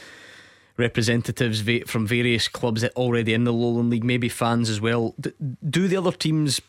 representatives 0.77 1.63
from 1.91 2.07
various 2.07 2.49
clubs 2.49 2.83
that 2.83 2.93
already 2.97 3.35
in 3.35 3.45
the 3.45 3.53
Lowland 3.53 3.91
League, 3.91 4.05
maybe 4.05 4.29
fans 4.29 4.71
as 4.71 4.81
well. 4.81 5.15
Do 5.69 5.89
the 5.89 5.97
other 5.97 6.13
teams? 6.13 6.61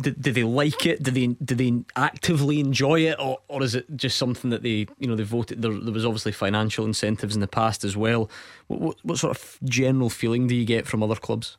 Do, 0.00 0.10
do 0.10 0.32
they 0.32 0.44
like 0.44 0.86
it? 0.86 1.02
Do 1.02 1.10
they 1.10 1.26
do 1.26 1.54
they 1.54 1.84
actively 1.96 2.60
enjoy 2.60 3.00
it, 3.00 3.18
or, 3.18 3.38
or 3.48 3.62
is 3.62 3.74
it 3.74 3.86
just 3.96 4.16
something 4.18 4.50
that 4.50 4.62
they 4.62 4.86
you 4.98 5.06
know 5.06 5.16
they 5.16 5.22
voted? 5.24 5.62
There, 5.62 5.72
there 5.72 5.92
was 5.92 6.04
obviously 6.04 6.32
financial 6.32 6.84
incentives 6.84 7.34
in 7.34 7.40
the 7.40 7.48
past 7.48 7.84
as 7.84 7.96
well. 7.96 8.30
What, 8.68 8.80
what, 8.80 8.96
what 9.02 9.18
sort 9.18 9.36
of 9.36 9.58
general 9.64 10.10
feeling 10.10 10.46
do 10.46 10.54
you 10.54 10.64
get 10.64 10.86
from 10.86 11.02
other 11.02 11.16
clubs? 11.16 11.56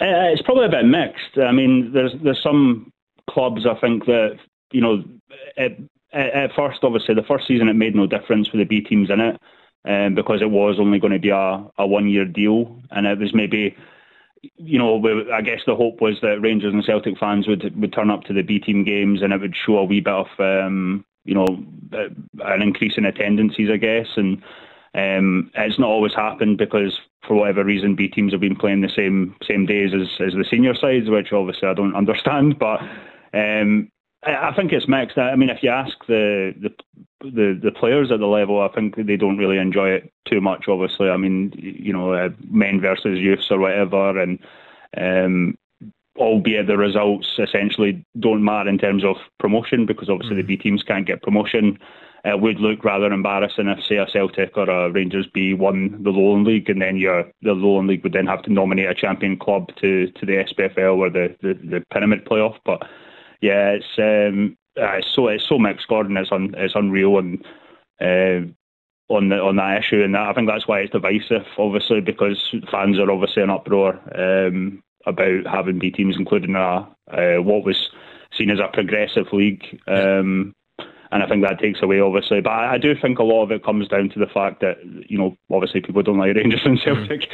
Uh, 0.00 0.32
it's 0.32 0.42
probably 0.42 0.66
a 0.66 0.70
bit 0.70 0.86
mixed. 0.86 1.38
I 1.38 1.52
mean, 1.52 1.92
there's 1.92 2.12
there's 2.22 2.42
some 2.42 2.92
clubs 3.28 3.66
I 3.66 3.78
think 3.80 4.06
that 4.06 4.38
you 4.70 4.80
know 4.80 5.04
at, 5.56 6.52
first, 6.54 6.80
obviously, 6.82 7.14
the 7.14 7.22
first 7.22 7.46
season 7.46 7.68
it 7.68 7.74
made 7.74 7.94
no 7.94 8.06
difference 8.06 8.50
with 8.52 8.60
the 8.60 8.64
B 8.64 8.80
teams 8.80 9.10
in 9.10 9.20
it 9.20 9.40
um, 9.84 10.14
because 10.14 10.42
it 10.42 10.50
was 10.50 10.76
only 10.78 10.98
going 10.98 11.12
to 11.12 11.18
be 11.18 11.30
a, 11.30 11.64
a 11.78 11.86
one 11.86 12.08
year 12.08 12.24
deal, 12.24 12.80
and 12.90 13.06
it 13.06 13.18
was 13.18 13.34
maybe. 13.34 13.76
You 14.56 14.78
know, 14.78 15.02
I 15.32 15.40
guess 15.42 15.60
the 15.66 15.76
hope 15.76 16.00
was 16.00 16.18
that 16.22 16.40
Rangers 16.40 16.74
and 16.74 16.84
Celtic 16.84 17.18
fans 17.18 17.46
would 17.46 17.80
would 17.80 17.92
turn 17.92 18.10
up 18.10 18.24
to 18.24 18.32
the 18.32 18.42
B 18.42 18.58
team 18.58 18.84
games, 18.84 19.22
and 19.22 19.32
it 19.32 19.40
would 19.40 19.54
show 19.54 19.78
a 19.78 19.84
wee 19.84 20.00
bit 20.00 20.12
of, 20.12 20.26
um, 20.38 21.04
you 21.24 21.34
know, 21.34 21.46
an 22.44 22.62
increase 22.62 22.94
in 22.96 23.04
attendances, 23.04 23.70
I 23.72 23.76
guess, 23.76 24.08
and 24.16 24.42
Um, 24.94 25.50
it's 25.54 25.78
not 25.78 25.88
always 25.88 26.14
happened 26.14 26.58
because 26.58 26.98
for 27.26 27.34
whatever 27.34 27.64
reason 27.64 27.94
B 27.96 28.08
teams 28.08 28.32
have 28.32 28.42
been 28.42 28.56
playing 28.56 28.82
the 28.82 28.90
same 28.94 29.34
same 29.46 29.64
days 29.64 29.92
as, 29.94 30.08
as 30.20 30.34
the 30.34 30.44
senior 30.50 30.74
sides, 30.74 31.08
which 31.08 31.32
obviously 31.32 31.68
I 31.68 31.74
don't 31.74 31.96
understand. 32.02 32.58
But 32.58 32.80
um, 33.32 33.90
I, 34.22 34.50
I 34.50 34.54
think 34.54 34.72
it's 34.72 34.88
mixed. 34.88 35.16
I 35.18 35.34
mean, 35.36 35.48
if 35.50 35.62
you 35.62 35.70
ask 35.70 35.96
the, 36.06 36.52
the 36.60 36.70
the 37.22 37.58
the 37.62 37.72
players 37.72 38.10
at 38.12 38.20
the 38.20 38.26
level, 38.26 38.60
I 38.60 38.68
think 38.68 38.96
they 38.96 39.16
don't 39.16 39.38
really 39.38 39.58
enjoy 39.58 39.90
it 39.90 40.12
too 40.28 40.40
much. 40.40 40.64
Obviously, 40.68 41.08
I 41.08 41.16
mean, 41.16 41.52
you 41.56 41.92
know, 41.92 42.12
uh, 42.12 42.30
men 42.50 42.80
versus 42.80 43.18
youths 43.18 43.50
or 43.50 43.58
whatever, 43.58 44.20
and 44.20 44.38
um, 44.96 45.56
albeit 46.18 46.66
the 46.66 46.76
results 46.76 47.28
essentially 47.38 48.04
don't 48.20 48.44
matter 48.44 48.68
in 48.68 48.78
terms 48.78 49.04
of 49.04 49.16
promotion 49.38 49.86
because 49.86 50.08
obviously 50.08 50.36
the 50.36 50.42
B 50.42 50.56
teams 50.56 50.82
can't 50.82 51.06
get 51.06 51.22
promotion. 51.22 51.78
It 52.24 52.40
would 52.40 52.60
look 52.60 52.84
rather 52.84 53.12
embarrassing 53.12 53.66
if, 53.66 53.84
say, 53.84 53.96
a 53.96 54.06
Celtic 54.12 54.56
or 54.56 54.70
a 54.70 54.90
Rangers 54.92 55.26
B 55.32 55.54
won 55.54 56.00
the 56.04 56.10
Lowland 56.10 56.46
League, 56.46 56.70
and 56.70 56.80
then 56.80 56.96
your 56.96 57.24
the 57.42 57.52
Lowland 57.52 57.88
League 57.88 58.04
would 58.04 58.12
then 58.12 58.26
have 58.26 58.42
to 58.42 58.52
nominate 58.52 58.88
a 58.88 58.94
champion 58.94 59.36
club 59.36 59.68
to, 59.80 60.08
to 60.12 60.26
the 60.26 60.44
SPFL 60.44 60.98
or 60.98 61.10
the, 61.10 61.34
the, 61.42 61.54
the 61.54 61.84
pyramid 61.92 62.24
playoff. 62.24 62.56
But 62.64 62.82
yeah, 63.40 63.70
it's 63.70 63.98
um, 63.98 64.56
uh, 64.80 64.96
it's 64.96 65.08
so 65.14 65.28
it's 65.28 65.48
so 65.48 65.58
mixed, 65.58 65.88
Gordon. 65.88 66.16
It's 66.16 66.32
un, 66.32 66.54
it's 66.56 66.74
unreal, 66.74 67.18
and 67.18 67.44
uh, 68.00 68.48
on 69.12 69.28
the, 69.28 69.36
on 69.36 69.56
that 69.56 69.78
issue, 69.78 70.02
and 70.02 70.14
that, 70.14 70.28
I 70.28 70.32
think 70.32 70.48
that's 70.48 70.66
why 70.66 70.80
it's 70.80 70.92
divisive, 70.92 71.46
obviously, 71.58 72.00
because 72.00 72.54
fans 72.70 72.98
are 72.98 73.10
obviously 73.10 73.42
in 73.42 73.50
uproar 73.50 74.00
um, 74.18 74.82
about 75.06 75.46
having 75.46 75.78
B 75.78 75.90
teams 75.90 76.16
included 76.16 76.50
in 76.50 76.56
a 76.56 76.88
uh, 77.10 77.42
what 77.42 77.64
was 77.64 77.90
seen 78.36 78.50
as 78.50 78.58
a 78.58 78.68
progressive 78.72 79.26
league. 79.32 79.80
Um, 79.86 80.54
and 81.10 81.22
I 81.22 81.28
think 81.28 81.44
that 81.44 81.60
takes 81.60 81.82
away, 81.82 82.00
obviously. 82.00 82.40
But 82.40 82.50
I, 82.50 82.74
I 82.74 82.78
do 82.78 82.94
think 82.94 83.18
a 83.18 83.22
lot 83.22 83.42
of 83.42 83.52
it 83.52 83.62
comes 83.62 83.86
down 83.86 84.08
to 84.10 84.18
the 84.18 84.26
fact 84.26 84.60
that, 84.60 84.78
you 85.08 85.18
know, 85.18 85.36
obviously 85.50 85.82
people 85.82 86.02
don't 86.02 86.18
like 86.18 86.34
Rangers 86.34 86.62
and 86.64 86.80
Celtic. 86.84 87.28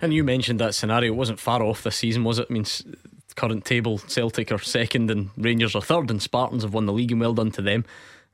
And 0.00 0.14
you 0.14 0.24
mentioned 0.24 0.58
that 0.60 0.74
scenario. 0.74 1.12
It 1.12 1.16
wasn't 1.16 1.38
far 1.38 1.62
off 1.62 1.82
this 1.82 1.96
season, 1.96 2.24
was 2.24 2.38
it? 2.38 2.46
I 2.48 2.52
mean, 2.52 2.64
current 3.34 3.64
table, 3.64 3.98
Celtic 3.98 4.52
are 4.52 4.58
second 4.58 5.10
and 5.10 5.30
Rangers 5.36 5.74
are 5.74 5.82
third, 5.82 6.10
and 6.10 6.20
Spartans 6.20 6.62
have 6.62 6.74
won 6.74 6.86
the 6.86 6.92
league, 6.92 7.12
and 7.12 7.20
well 7.20 7.34
done 7.34 7.50
to 7.52 7.62
them. 7.62 7.84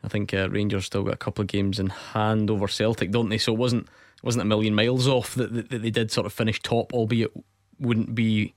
I 0.05 0.09
think 0.09 0.33
uh, 0.35 0.49
Rangers 0.51 0.87
still 0.87 1.03
got 1.03 1.15
a 1.15 1.19
couple 1.19 1.43
of 1.43 1.49
games 1.49 1.79
in 1.79 1.89
hand 1.89 2.51
over 2.51 2.69
Celtic, 2.69 3.11
don't 3.11 3.29
they? 3.29 3.39
So 3.39 3.53
it 3.53 3.59
wasn't 3.59 3.89
wasn't 4.23 4.43
a 4.43 4.47
million 4.47 4.75
miles 4.75 5.07
off 5.07 5.35
that, 5.35 5.53
that, 5.55 5.71
that 5.71 5.83
they 5.83 5.91
did 5.91 6.11
sort 6.11 6.27
of 6.27 6.33
finish 6.33 6.61
top, 6.61 6.93
albeit 6.93 7.31
wouldn't 7.79 8.15
be 8.15 8.55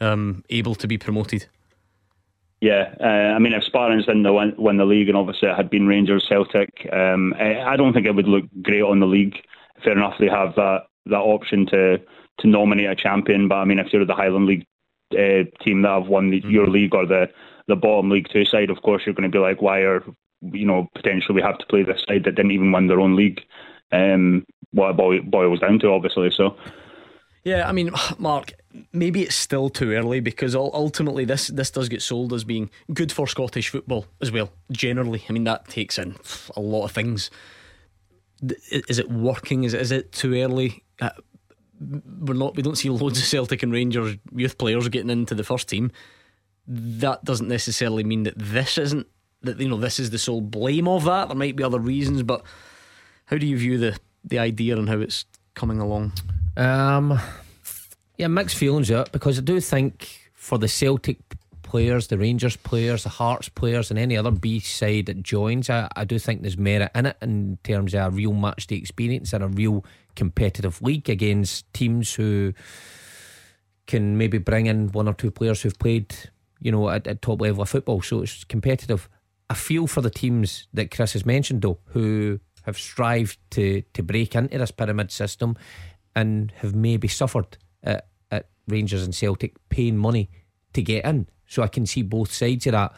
um, 0.00 0.44
able 0.50 0.74
to 0.76 0.86
be 0.86 0.96
promoted. 0.96 1.46
Yeah, 2.60 2.94
uh, 3.00 3.34
I 3.34 3.38
mean, 3.40 3.52
if 3.54 3.64
Spartans 3.64 4.06
didn't 4.06 4.32
win, 4.32 4.54
win 4.56 4.76
the 4.76 4.84
league, 4.84 5.08
and 5.08 5.16
obviously 5.16 5.48
it 5.48 5.56
had 5.56 5.68
been 5.68 5.88
Rangers, 5.88 6.24
Celtic, 6.28 6.88
um, 6.92 7.34
I 7.36 7.74
don't 7.76 7.92
think 7.92 8.06
it 8.06 8.14
would 8.14 8.28
look 8.28 8.44
great 8.62 8.82
on 8.82 9.00
the 9.00 9.06
league. 9.06 9.34
Fair 9.82 9.94
enough, 9.94 10.14
they 10.20 10.28
have 10.28 10.54
that 10.54 10.82
that 11.06 11.16
option 11.16 11.66
to 11.66 11.98
to 12.38 12.46
nominate 12.46 12.88
a 12.88 12.94
champion, 12.94 13.48
but 13.48 13.56
I 13.56 13.64
mean, 13.64 13.78
if 13.78 13.92
you're 13.92 14.04
the 14.04 14.14
Highland 14.14 14.46
League 14.46 14.66
uh, 15.14 15.64
team 15.64 15.82
that 15.82 16.00
have 16.00 16.08
won 16.08 16.30
the, 16.30 16.40
mm-hmm. 16.40 16.50
your 16.50 16.68
league 16.68 16.94
or 16.94 17.06
the 17.06 17.26
the 17.68 17.76
bottom 17.76 18.10
League 18.10 18.26
Two 18.32 18.44
side, 18.44 18.70
of 18.70 18.82
course 18.82 19.02
you're 19.06 19.14
going 19.14 19.30
to 19.30 19.34
be 19.34 19.42
like, 19.42 19.62
why 19.62 19.80
are 19.80 20.04
you 20.40 20.66
know 20.66 20.88
potentially 20.94 21.34
we 21.34 21.42
have 21.42 21.58
to 21.58 21.66
play 21.66 21.82
this 21.82 22.02
side 22.06 22.24
that 22.24 22.34
didn't 22.34 22.50
even 22.50 22.72
win 22.72 22.88
their 22.88 23.00
own 23.00 23.16
league? 23.16 23.40
Um, 23.92 24.44
what 24.72 24.98
it 24.98 25.30
boils 25.30 25.60
down 25.60 25.78
to, 25.80 25.88
obviously. 25.88 26.30
So. 26.34 26.56
Yeah, 27.44 27.68
I 27.68 27.72
mean, 27.72 27.90
Mark, 28.18 28.52
maybe 28.92 29.22
it's 29.22 29.34
still 29.34 29.68
too 29.68 29.92
early 29.92 30.20
because 30.20 30.54
ultimately 30.54 31.24
this 31.24 31.48
this 31.48 31.70
does 31.70 31.88
get 31.88 32.02
sold 32.02 32.32
as 32.32 32.44
being 32.44 32.70
good 32.92 33.12
for 33.12 33.26
Scottish 33.26 33.68
football 33.68 34.06
as 34.20 34.32
well. 34.32 34.50
Generally, 34.70 35.24
I 35.28 35.32
mean 35.32 35.44
that 35.44 35.68
takes 35.68 35.98
in 35.98 36.16
a 36.56 36.60
lot 36.60 36.84
of 36.84 36.92
things. 36.92 37.30
Is 38.70 38.98
it 38.98 39.10
working? 39.10 39.64
Is 39.64 39.74
it, 39.74 39.80
is 39.80 39.92
it 39.92 40.12
too 40.12 40.34
early? 40.34 40.82
We're 42.20 42.34
not. 42.34 42.56
We 42.56 42.62
don't 42.62 42.76
see 42.76 42.88
loads 42.88 43.18
of 43.18 43.24
Celtic 43.24 43.62
and 43.62 43.72
Rangers 43.72 44.16
youth 44.34 44.58
players 44.58 44.88
getting 44.88 45.10
into 45.10 45.34
the 45.34 45.44
first 45.44 45.68
team. 45.68 45.90
That 46.66 47.24
doesn't 47.24 47.48
necessarily 47.48 48.04
mean 48.04 48.22
that 48.22 48.34
this 48.36 48.78
isn't 48.78 49.06
that 49.42 49.60
you 49.60 49.68
know 49.68 49.76
this 49.76 49.98
is 49.98 50.10
the 50.10 50.18
sole 50.18 50.40
blame 50.40 50.88
of 50.88 51.04
that. 51.04 51.28
There 51.28 51.36
might 51.36 51.56
be 51.56 51.64
other 51.64 51.80
reasons, 51.80 52.22
but 52.22 52.44
how 53.26 53.38
do 53.38 53.46
you 53.46 53.56
view 53.56 53.78
the 53.78 53.98
the 54.24 54.38
idea 54.38 54.76
and 54.76 54.88
how 54.88 55.00
it's 55.00 55.24
coming 55.54 55.80
along? 55.80 56.12
Um, 56.56 57.18
yeah, 58.16 58.28
mixed 58.28 58.56
feelings 58.56 58.90
out 58.90 59.12
because 59.12 59.38
I 59.38 59.42
do 59.42 59.60
think 59.60 60.30
for 60.34 60.58
the 60.58 60.68
Celtic 60.68 61.18
players, 61.62 62.08
the 62.08 62.18
Rangers 62.18 62.56
players, 62.56 63.04
the 63.04 63.08
Hearts 63.08 63.48
players, 63.48 63.90
and 63.90 63.98
any 63.98 64.16
other 64.16 64.30
B 64.30 64.60
side 64.60 65.06
that 65.06 65.22
joins, 65.22 65.70
I, 65.70 65.88
I 65.96 66.04
do 66.04 66.18
think 66.18 66.42
there's 66.42 66.58
merit 66.58 66.90
in 66.94 67.06
it 67.06 67.16
in 67.22 67.58
terms 67.64 67.94
of 67.94 68.00
a 68.00 68.10
real 68.10 68.34
match 68.34 68.66
day 68.66 68.76
experience 68.76 69.32
and 69.32 69.42
a 69.42 69.48
real 69.48 69.84
competitive 70.14 70.80
league 70.82 71.08
against 71.08 71.72
teams 71.72 72.14
who 72.14 72.52
can 73.86 74.16
maybe 74.16 74.38
bring 74.38 74.66
in 74.66 74.88
one 74.92 75.08
or 75.08 75.14
two 75.14 75.30
players 75.30 75.62
who've 75.62 75.78
played, 75.78 76.14
you 76.60 76.70
know, 76.70 76.88
at, 76.88 77.06
at 77.06 77.22
top 77.22 77.40
level 77.40 77.62
of 77.62 77.68
football. 77.68 78.00
So 78.02 78.22
it's 78.22 78.44
competitive. 78.44 79.08
I 79.50 79.54
feel 79.54 79.86
for 79.86 80.00
the 80.00 80.10
teams 80.10 80.68
that 80.72 80.90
Chris 80.90 81.12
has 81.12 81.26
mentioned 81.26 81.62
though, 81.62 81.78
who 81.86 82.40
have 82.62 82.78
strived 82.78 83.38
to 83.50 83.82
to 83.92 84.02
break 84.02 84.34
into 84.34 84.56
this 84.56 84.70
pyramid 84.70 85.10
system 85.10 85.56
and 86.14 86.52
have 86.56 86.74
maybe 86.74 87.08
suffered 87.08 87.58
at, 87.82 88.06
at 88.30 88.48
Rangers 88.68 89.02
and 89.02 89.14
Celtic 89.14 89.56
paying 89.68 89.96
money 89.96 90.30
to 90.72 90.82
get 90.82 91.04
in. 91.04 91.28
So 91.46 91.62
I 91.62 91.68
can 91.68 91.86
see 91.86 92.02
both 92.02 92.32
sides 92.32 92.66
of 92.66 92.72
that. 92.72 92.94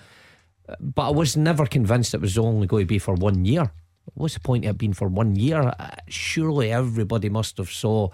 But 0.81 1.09
I 1.09 1.11
was 1.11 1.37
never 1.37 1.67
convinced 1.67 2.15
it 2.15 2.21
was 2.21 2.39
only 2.39 2.67
going 2.67 2.85
to 2.85 2.87
be 2.87 2.99
for 2.99 3.15
one 3.15 3.45
year. 3.45 3.73
What's 4.13 4.35
the 4.35 4.41
point 4.41 4.65
of 4.65 4.73
it 4.73 4.79
being 4.79 4.93
for 4.93 5.09
one 5.09 5.37
year? 5.37 5.75
Uh, 5.79 5.97
surely 6.09 6.71
everybody 6.71 7.29
must 7.29 7.57
have 7.57 7.71
saw 7.71 8.11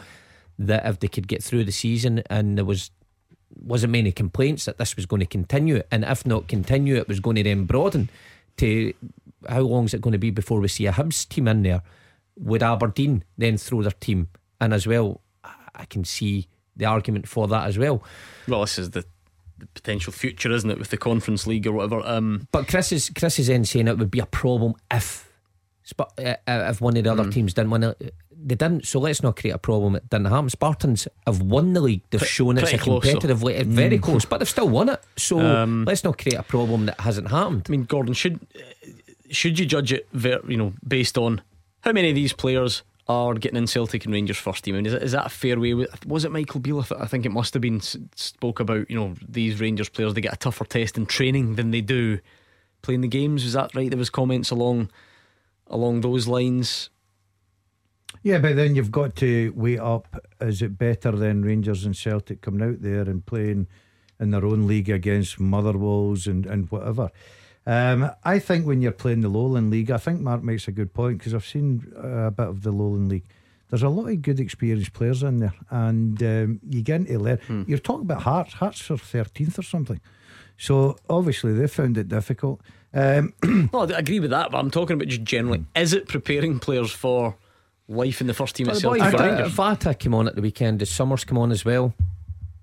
that 0.59 0.87
if 0.87 1.01
they 1.01 1.09
could 1.09 1.27
get 1.27 1.43
through 1.43 1.65
the 1.65 1.73
season 1.73 2.23
and 2.31 2.57
there 2.57 2.65
was 2.65 2.91
wasn't 3.63 3.91
many 3.93 4.13
complaints 4.13 4.65
that 4.67 4.79
this 4.79 4.95
was 4.95 5.07
going 5.07 5.21
to 5.21 5.27
continue, 5.27 5.83
and 5.91 6.05
if 6.05 6.25
not 6.25 6.47
continue, 6.47 6.97
it 6.97 7.09
was 7.09 7.19
going 7.19 7.35
to 7.37 7.43
then 7.43 7.65
broaden 7.65 8.09
to 8.59 8.95
how 9.49 9.61
long 9.61 9.87
is 9.87 9.95
it 9.95 10.01
going 10.01 10.13
to 10.13 10.19
be 10.19 10.31
before 10.31 10.61
we 10.61 10.69
see 10.69 10.87
a 10.87 10.93
Hibs 10.93 11.29
team 11.29 11.49
in 11.49 11.63
there? 11.63 11.83
Would 12.37 12.63
Aberdeen 12.63 13.25
then 13.37 13.59
throw 13.59 13.83
their 13.83 13.91
team 13.91 14.29
and 14.61 14.73
as 14.73 14.87
well, 14.87 15.21
I 15.75 15.85
can 15.87 16.05
see 16.05 16.47
the 16.77 16.85
argument 16.85 17.27
for 17.27 17.49
that 17.49 17.67
as 17.67 17.79
well. 17.79 18.03
Well, 18.47 18.61
this 18.61 18.79
is 18.79 18.91
the, 18.91 19.05
potential 19.75 20.11
future, 20.11 20.51
isn't 20.51 20.71
it, 20.71 20.79
with 20.79 20.89
the 20.89 20.97
Conference 20.97 21.47
League 21.47 21.67
or 21.67 21.73
whatever? 21.73 22.01
Um, 22.07 22.49
but 22.51 22.67
Chris 22.67 22.93
is 22.93 23.11
Chris 23.15 23.39
is 23.39 23.49
then 23.49 23.67
saying 23.67 23.89
it 23.89 23.99
would 23.99 24.11
be 24.11 24.19
a 24.19 24.25
problem 24.25 24.73
if 24.91 25.30
if 26.19 26.81
one 26.81 26.97
of 26.97 27.05
the 27.05 27.11
other 27.11 27.25
mm. 27.25 27.33
teams 27.33 27.55
didn't 27.55 27.71
win 27.71 27.85
it. 27.85 28.15
They 28.43 28.55
didn't, 28.55 28.87
so 28.87 29.01
let's 29.01 29.23
not 29.23 29.37
create 29.37 29.53
a 29.53 29.59
problem. 29.59 29.97
It 29.97 30.09
didn't 30.09 30.27
happen. 30.27 30.49
Spartans 30.49 31.07
have 31.27 31.43
won 31.43 31.75
the 31.75 31.81
league. 31.81 32.03
They've 32.11 32.27
shown 32.27 32.57
it's 32.57 32.73
a 32.73 32.79
competitive 32.79 33.43
league, 33.43 33.67
very 33.67 33.99
mm. 33.99 34.03
close, 34.03 34.25
but 34.25 34.39
they've 34.39 34.49
still 34.49 34.69
won 34.69 34.89
it. 34.89 35.01
So 35.17 35.41
um, 35.41 35.85
let's 35.85 36.05
not 36.05 36.17
create 36.17 36.39
a 36.39 36.43
problem 36.43 36.87
that 36.87 37.01
hasn't 37.01 37.31
happened. 37.31 37.67
I 37.69 37.71
mean, 37.71 37.85
Gordon, 37.85 38.15
should 38.15 38.41
should 39.31 39.59
you 39.59 39.67
judge 39.67 39.93
it, 39.93 40.09
you 40.49 40.57
know, 40.57 40.73
based 40.87 41.19
on 41.19 41.43
how 41.83 41.93
many 41.93 42.09
of 42.09 42.15
these 42.15 42.33
players 42.33 42.83
are 43.11 43.35
getting 43.35 43.57
in 43.57 43.67
Celtic 43.67 44.05
and 44.05 44.15
Rangers 44.15 44.39
first 44.39 44.65
team. 44.65 44.77
I 44.77 44.79
mean, 44.79 44.87
is, 44.87 44.95
is 44.95 45.13
that 45.13 45.27
a 45.27 45.31
fair 45.31 45.59
way? 45.59 45.75
Was 46.07 46.25
it 46.25 46.31
Michael 46.31 46.61
Beale? 46.61 46.87
I 46.99 47.07
think 47.07 47.27
it 47.27 47.33
must 47.33 47.53
have 47.55 47.61
been 47.61 47.81
spoke 47.81 48.61
about. 48.61 48.89
You 48.89 48.97
know, 48.97 49.15
these 49.29 49.61
Rangers 49.61 49.89
players 49.89 50.15
they 50.15 50.21
get 50.21 50.35
a 50.35 50.37
tougher 50.37 50.65
test 50.65 50.97
in 50.97 51.07
training 51.07 51.57
than 51.57 51.73
they 51.73 51.81
do 51.81 52.21
playing 52.83 53.01
the 53.01 53.09
games. 53.09 53.45
Was 53.45 53.55
that 53.55 53.75
right? 53.75 53.91
There 53.91 53.99
was 53.99 54.11
comments 54.11 54.51
along 54.51 54.91
along 55.71 56.03
those 56.03 56.29
lines. 56.29 56.91
Yeah, 58.23 58.39
but 58.39 58.57
then 58.57 58.75
you've 58.75 58.91
got 58.91 59.17
to 59.17 59.53
weigh 59.57 59.79
up: 59.79 60.27
is 60.41 60.61
it 60.61 60.77
better 60.77 61.13
than 61.13 61.43
Rangers 61.43 61.85
and 61.85 61.97
Celtic 61.97 62.43
coming 62.43 62.69
out 62.69 62.83
there 62.83 63.03
and 63.03 63.25
playing 63.25 63.67
in 64.19 64.31
their 64.31 64.45
own 64.45 64.67
league 64.67 64.91
against 64.91 65.41
Motherwells 65.41 66.27
and 66.27 66.45
and 66.45 66.71
whatever? 66.71 67.11
Um, 67.67 68.11
I 68.25 68.39
think 68.39 68.67
when 68.67 68.83
you're 68.83 68.93
playing 68.93 69.21
the 69.21 69.29
Lowland 69.29 69.71
League, 69.71 69.91
I 69.91 69.99
think 69.99 70.21
Mark 70.21 70.43
makes 70.43 70.67
a 70.67 70.73
good 70.73 70.93
point 70.93 71.19
because 71.19 71.35
I've 71.35 71.47
seen 71.47 71.93
uh, 71.97 72.27
a 72.27 72.31
bit 72.31 72.49
of 72.49 72.63
the 72.63 72.73
Lowland 72.73 73.09
League. 73.09 73.27
There's 73.69 73.83
a 73.83 73.89
lot 73.89 74.09
of 74.09 74.23
good 74.23 74.41
experienced 74.41 74.93
players 74.93 75.23
in 75.23 75.39
there, 75.39 75.55
and 75.71 76.21
um, 76.23 76.61
you 76.69 76.83
get 76.83 77.03
into 77.03 77.19
learn. 77.19 77.39
Hmm. 77.47 77.63
You're 77.69 77.79
talking 77.79 78.03
about 78.03 78.23
Hearts. 78.23 78.55
Hearts 78.55 78.91
are 78.91 78.97
13th 78.97 79.59
or 79.59 79.63
something. 79.63 80.01
So 80.57 80.97
obviously 81.09 81.55
they 81.55 81.69
found 81.69 81.97
it 81.97 82.09
difficult. 82.09 82.61
Um, 82.93 83.35
well, 83.73 83.93
I 83.93 83.99
agree 83.99 84.21
with 84.21 84.31
that, 84.31 84.51
but 84.51 84.59
I'm 84.59 84.71
talking 84.71 84.95
about 84.95 85.09
just 85.09 85.23
generally. 85.23 85.59
Hmm. 85.59 85.79
Is 85.79 85.93
it 85.93 86.09
preparing 86.09 86.59
players 86.59 86.91
for 86.91 87.37
life 87.89 88.21
in 88.21 88.27
the 88.27 88.35
first 88.35 88.57
team 88.57 88.67
well, 88.67 88.77
itself? 88.77 88.97
Vata 88.97 89.99
came 89.99 90.15
on 90.15 90.29
at 90.29 90.37
the 90.37 90.43
weekend. 90.43 90.79
Did 90.81 90.87
Summers 90.87 91.25
come 91.25 91.39
on 91.39 91.51
as 91.51 91.65
well? 91.65 91.95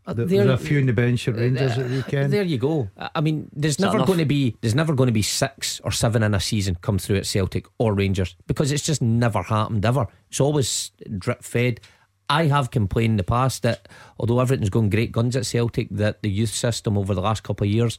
There, 0.08 0.26
there's 0.26 0.50
a 0.50 0.58
few 0.58 0.80
in 0.80 0.86
the 0.86 0.94
bench 0.94 1.28
at 1.28 1.36
Rangers 1.36 1.78
uh, 1.78 1.82
at 1.82 1.90
the 1.90 1.96
weekend. 1.96 2.32
There 2.32 2.44
you 2.44 2.58
go. 2.58 2.90
I 2.98 3.20
mean, 3.20 3.50
there's 3.54 3.78
never 3.78 4.06
going 4.06 4.20
to 4.20 4.26
be 4.26 4.56
there's 4.62 4.76
never 4.76 4.94
going 4.94 5.08
to 5.08 5.14
be 5.14 5.22
six 5.22 5.82
or 5.82 5.92
seven 5.92 6.24
in 6.24 6.34
a 6.34 6.40
season 6.40 6.76
come 6.76 6.98
through 6.98 7.18
at 7.18 7.26
Celtic 7.26 7.66
or 7.78 7.94
Rangers 7.94 8.38
because 8.48 8.72
it's 8.72 8.84
just 8.84 9.02
never 9.02 9.42
happened 9.42 9.86
ever. 9.86 10.08
It's 10.30 10.40
always 10.40 10.92
drip 11.18 11.44
fed. 11.44 11.82
I 12.30 12.46
have 12.46 12.72
complained 12.72 13.12
in 13.12 13.18
the 13.18 13.24
past 13.24 13.64
that 13.64 13.90
although 14.18 14.40
everything's 14.40 14.70
going 14.70 14.90
great 14.90 15.12
guns 15.12 15.36
at 15.36 15.46
Celtic, 15.46 15.90
that 15.92 16.22
the 16.22 16.30
youth 16.30 16.50
system 16.52 16.98
over 16.98 17.14
the 17.14 17.22
last 17.22 17.44
couple 17.44 17.66
of 17.68 17.72
years 17.72 17.98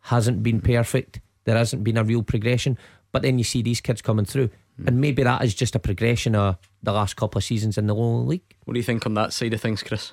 hasn't 0.00 0.42
been 0.42 0.60
perfect. 0.60 1.20
There 1.46 1.56
hasn't 1.56 1.82
been 1.82 1.96
a 1.96 2.04
real 2.04 2.22
progression. 2.22 2.76
But 3.12 3.22
then 3.22 3.38
you 3.38 3.44
see 3.44 3.62
these 3.62 3.80
kids 3.80 4.02
coming 4.02 4.26
through. 4.26 4.50
and 4.84 5.00
maybe 5.00 5.22
that 5.22 5.42
is 5.42 5.54
just 5.54 5.74
a 5.74 5.78
progression 5.78 6.34
of 6.34 6.58
the 6.82 6.92
last 6.92 7.16
couple 7.16 7.38
of 7.38 7.44
seasons 7.44 7.78
in 7.78 7.86
the 7.86 7.94
lower 7.94 8.20
league. 8.20 8.42
What 8.64 8.74
do 8.74 8.78
you 8.78 8.84
think 8.84 9.06
on 9.06 9.14
that 9.14 9.32
side 9.32 9.54
of 9.54 9.60
things, 9.62 9.82
Chris? 9.82 10.12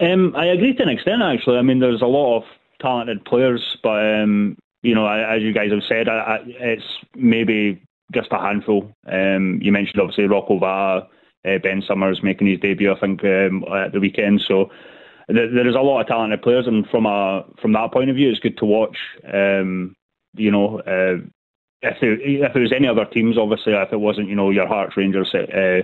Um, 0.00 0.34
I 0.34 0.46
agree 0.46 0.72
to 0.74 0.82
an 0.82 0.88
extent, 0.88 1.20
actually. 1.22 1.58
I 1.58 1.62
mean, 1.62 1.80
there's 1.80 2.00
a 2.00 2.06
lot 2.06 2.38
of 2.38 2.44
talented 2.80 3.24
players, 3.26 3.76
but 3.82 4.22
um, 4.22 4.56
you 4.82 4.94
know, 4.94 5.06
as 5.06 5.42
you 5.42 5.52
guys 5.52 5.70
have 5.70 5.82
said, 5.88 6.08
I, 6.08 6.14
I, 6.14 6.38
it's 6.44 6.84
maybe 7.14 7.82
just 8.14 8.28
a 8.30 8.38
handful. 8.38 8.90
Um, 9.06 9.58
you 9.60 9.72
mentioned 9.72 10.00
obviously 10.00 10.26
Rocco 10.26 10.58
Vata, 10.58 11.06
uh, 11.46 11.58
Ben 11.58 11.82
Summers 11.86 12.22
making 12.22 12.46
his 12.46 12.60
debut, 12.60 12.92
I 12.92 12.98
think, 12.98 13.24
um, 13.24 13.64
at 13.74 13.92
the 13.92 14.00
weekend. 14.00 14.42
So 14.46 14.66
th- 14.66 14.76
there 15.28 15.68
is 15.68 15.74
a 15.74 15.80
lot 15.80 16.00
of 16.00 16.06
talented 16.06 16.42
players, 16.42 16.66
and 16.66 16.86
from 16.88 17.06
a 17.06 17.44
from 17.60 17.72
that 17.72 17.92
point 17.92 18.10
of 18.10 18.16
view, 18.16 18.30
it's 18.30 18.40
good 18.40 18.58
to 18.58 18.64
watch. 18.64 18.96
Um, 19.32 19.96
you 20.34 20.50
know, 20.50 20.80
uh, 20.80 21.24
if 21.82 21.96
there, 22.00 22.20
if 22.20 22.52
there 22.52 22.62
was 22.62 22.72
any 22.72 22.86
other 22.86 23.04
teams, 23.04 23.36
obviously, 23.36 23.72
if 23.72 23.92
it 23.92 24.00
wasn't, 24.00 24.28
you 24.28 24.36
know, 24.36 24.50
your 24.50 24.68
Hearts, 24.68 24.96
Rangers, 24.96 25.34
uh, 25.34 25.82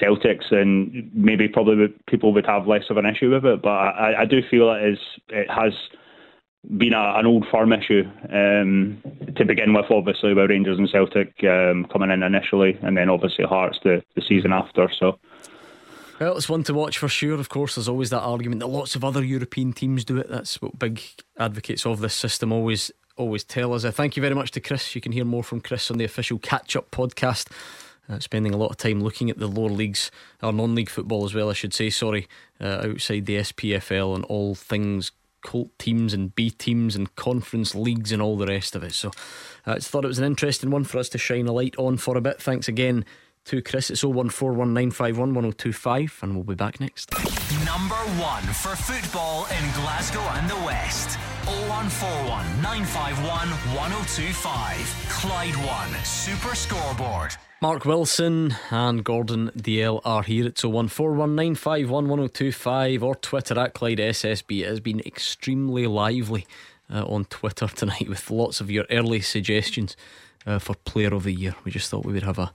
Celtics, 0.00 0.50
then 0.50 1.10
maybe 1.12 1.48
probably 1.48 1.88
people 2.08 2.32
would 2.32 2.46
have 2.46 2.66
less 2.66 2.84
of 2.90 2.96
an 2.96 3.06
issue 3.06 3.30
with 3.30 3.44
it. 3.44 3.62
But 3.62 3.70
I, 3.70 4.22
I 4.22 4.24
do 4.24 4.40
feel 4.50 4.72
it 4.72 4.92
is 4.92 4.98
it 5.28 5.50
has 5.50 5.72
been 6.78 6.94
a, 6.94 7.14
an 7.16 7.26
old 7.26 7.46
firm 7.50 7.72
issue 7.72 8.04
um, 8.32 9.02
to 9.36 9.44
begin 9.44 9.74
with, 9.74 9.90
obviously, 9.90 10.32
with 10.32 10.50
Rangers 10.50 10.78
and 10.78 10.88
Celtic 10.88 11.34
um, 11.44 11.86
coming 11.92 12.10
in 12.10 12.22
initially, 12.22 12.78
and 12.82 12.96
then 12.96 13.10
obviously 13.10 13.44
Hearts 13.44 13.78
the, 13.84 14.02
the 14.16 14.22
season 14.22 14.52
after. 14.52 14.88
So. 14.98 15.18
Well, 16.20 16.36
it's 16.36 16.50
one 16.50 16.64
to 16.64 16.74
watch 16.74 16.98
for 16.98 17.08
sure. 17.08 17.40
Of 17.40 17.48
course, 17.48 17.76
there's 17.76 17.88
always 17.88 18.10
that 18.10 18.20
argument 18.20 18.60
that 18.60 18.66
lots 18.66 18.94
of 18.94 19.02
other 19.02 19.24
European 19.24 19.72
teams 19.72 20.04
do 20.04 20.18
it. 20.18 20.28
That's 20.28 20.60
what 20.60 20.78
big 20.78 21.00
advocates 21.38 21.86
of 21.86 22.00
this 22.00 22.12
system 22.12 22.52
always 22.52 22.90
always 23.16 23.42
tell 23.42 23.72
us. 23.72 23.84
Uh, 23.86 23.90
thank 23.90 24.16
you 24.16 24.20
very 24.20 24.34
much 24.34 24.50
to 24.52 24.60
Chris. 24.60 24.94
You 24.94 25.00
can 25.00 25.12
hear 25.12 25.24
more 25.24 25.42
from 25.42 25.62
Chris 25.62 25.90
on 25.90 25.96
the 25.96 26.04
official 26.04 26.38
catch 26.38 26.76
up 26.76 26.90
podcast. 26.90 27.50
Uh, 28.06 28.18
spending 28.18 28.52
a 28.52 28.56
lot 28.58 28.70
of 28.70 28.76
time 28.76 29.00
looking 29.00 29.30
at 29.30 29.38
the 29.38 29.46
lower 29.46 29.70
leagues, 29.70 30.10
or 30.42 30.52
non 30.52 30.74
league 30.74 30.90
football 30.90 31.24
as 31.24 31.32
well, 31.32 31.48
I 31.48 31.54
should 31.54 31.72
say, 31.72 31.88
sorry, 31.88 32.28
uh, 32.60 32.82
outside 32.84 33.24
the 33.24 33.36
SPFL 33.36 34.14
and 34.14 34.24
all 34.26 34.54
things 34.54 35.12
cult 35.42 35.70
teams 35.78 36.12
and 36.12 36.34
B 36.34 36.50
teams 36.50 36.96
and 36.96 37.14
conference 37.16 37.74
leagues 37.74 38.12
and 38.12 38.20
all 38.20 38.36
the 38.36 38.46
rest 38.46 38.76
of 38.76 38.82
it. 38.82 38.92
So 38.92 39.10
I 39.64 39.72
uh, 39.72 39.80
thought 39.80 40.04
it 40.04 40.08
was 40.08 40.18
an 40.18 40.26
interesting 40.26 40.70
one 40.70 40.84
for 40.84 40.98
us 40.98 41.08
to 41.10 41.18
shine 41.18 41.46
a 41.46 41.52
light 41.52 41.76
on 41.78 41.96
for 41.96 42.18
a 42.18 42.20
bit. 42.20 42.42
Thanks 42.42 42.68
again 42.68 43.06
to 43.46 43.62
Chris. 43.62 43.90
It's 43.90 44.02
01419511025 44.02 46.22
and 46.22 46.34
we'll 46.34 46.44
be 46.44 46.54
back 46.54 46.78
next. 46.80 47.10
Number 47.64 47.96
one 48.20 48.42
for 48.42 48.76
football 48.76 49.46
in 49.46 49.72
Glasgow 49.72 50.20
and 50.20 50.48
the 50.48 50.54
West. 50.64 51.18
0141 51.44 52.62
951 52.62 53.48
1025. 53.74 55.06
Clyde 55.08 55.56
One 55.56 55.92
Super 56.04 56.54
Scoreboard. 56.54 57.34
Mark 57.62 57.84
Wilson 57.84 58.56
and 58.70 59.04
Gordon 59.04 59.50
Dalziel 59.50 60.00
are 60.04 60.22
here. 60.22 60.46
It's 60.46 60.62
01419511025 60.62 63.02
or 63.02 63.14
Twitter 63.16 63.58
at 63.58 63.74
Clyde 63.74 63.98
SSB. 63.98 64.62
It 64.62 64.68
has 64.68 64.80
been 64.80 65.00
extremely 65.00 65.86
lively 65.86 66.46
uh, 66.90 67.04
on 67.04 67.26
Twitter 67.26 67.68
tonight 67.68 68.08
with 68.08 68.30
lots 68.30 68.62
of 68.62 68.70
your 68.70 68.86
early 68.90 69.20
suggestions 69.20 69.94
uh, 70.46 70.58
for 70.58 70.74
Player 70.74 71.12
of 71.14 71.24
the 71.24 71.32
Year. 71.32 71.54
We 71.64 71.70
just 71.70 71.90
thought 71.90 72.06
we 72.06 72.14
would 72.14 72.22
have 72.22 72.38
a 72.38 72.50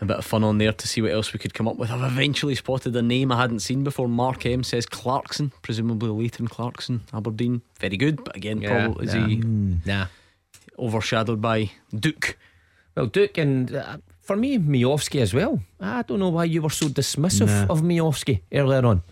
a 0.00 0.04
bit 0.04 0.16
of 0.18 0.24
fun 0.24 0.44
on 0.44 0.58
there 0.58 0.72
to 0.72 0.88
see 0.88 1.02
what 1.02 1.10
else 1.12 1.32
we 1.32 1.38
could 1.38 1.54
come 1.54 1.66
up 1.66 1.76
with. 1.76 1.90
I've 1.90 2.12
eventually 2.12 2.54
spotted 2.54 2.94
a 2.96 3.02
name 3.02 3.32
I 3.32 3.36
hadn't 3.40 3.60
seen 3.60 3.82
before. 3.84 4.08
Mark 4.08 4.46
M 4.46 4.62
says 4.62 4.86
Clarkson, 4.86 5.52
presumably 5.62 6.08
Leighton 6.10 6.46
Clarkson, 6.48 7.02
Aberdeen. 7.12 7.62
Very 7.80 7.96
good, 7.96 8.22
but 8.24 8.36
again, 8.36 8.60
Yeah, 8.60 8.84
probably 8.86 9.06
is 9.06 9.14
nah. 9.14 9.26
he 9.26 9.36
Nah. 9.86 10.06
overshadowed 10.78 11.40
by 11.40 11.70
Duk? 11.98 12.36
Well, 12.96 13.06
Duk 13.06 13.38
and 13.38 13.74
uh, 13.74 13.96
for 14.20 14.36
me, 14.36 14.58
Miovski 14.58 15.20
as 15.20 15.34
well. 15.34 15.60
I 15.80 16.02
don't 16.02 16.18
know 16.20 16.28
why 16.28 16.44
you 16.44 16.62
were 16.62 16.70
so 16.70 16.86
dismissive 16.86 17.46
Nah. 17.66 17.72
of 17.72 17.82
Miovski 17.82 18.42
earlier 18.52 18.84
on. 18.86 19.02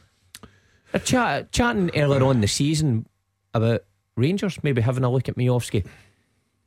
A 0.94 0.98
chat, 1.00 1.50
chatting 1.52 1.90
earlier 1.96 2.22
on 2.22 2.40
the 2.40 2.46
season 2.48 3.06
about 3.54 3.82
Rangers 4.16 4.62
maybe 4.62 4.80
having 4.82 5.04
a 5.04 5.10
look 5.10 5.28
at 5.28 5.36
Miovski. 5.36 5.84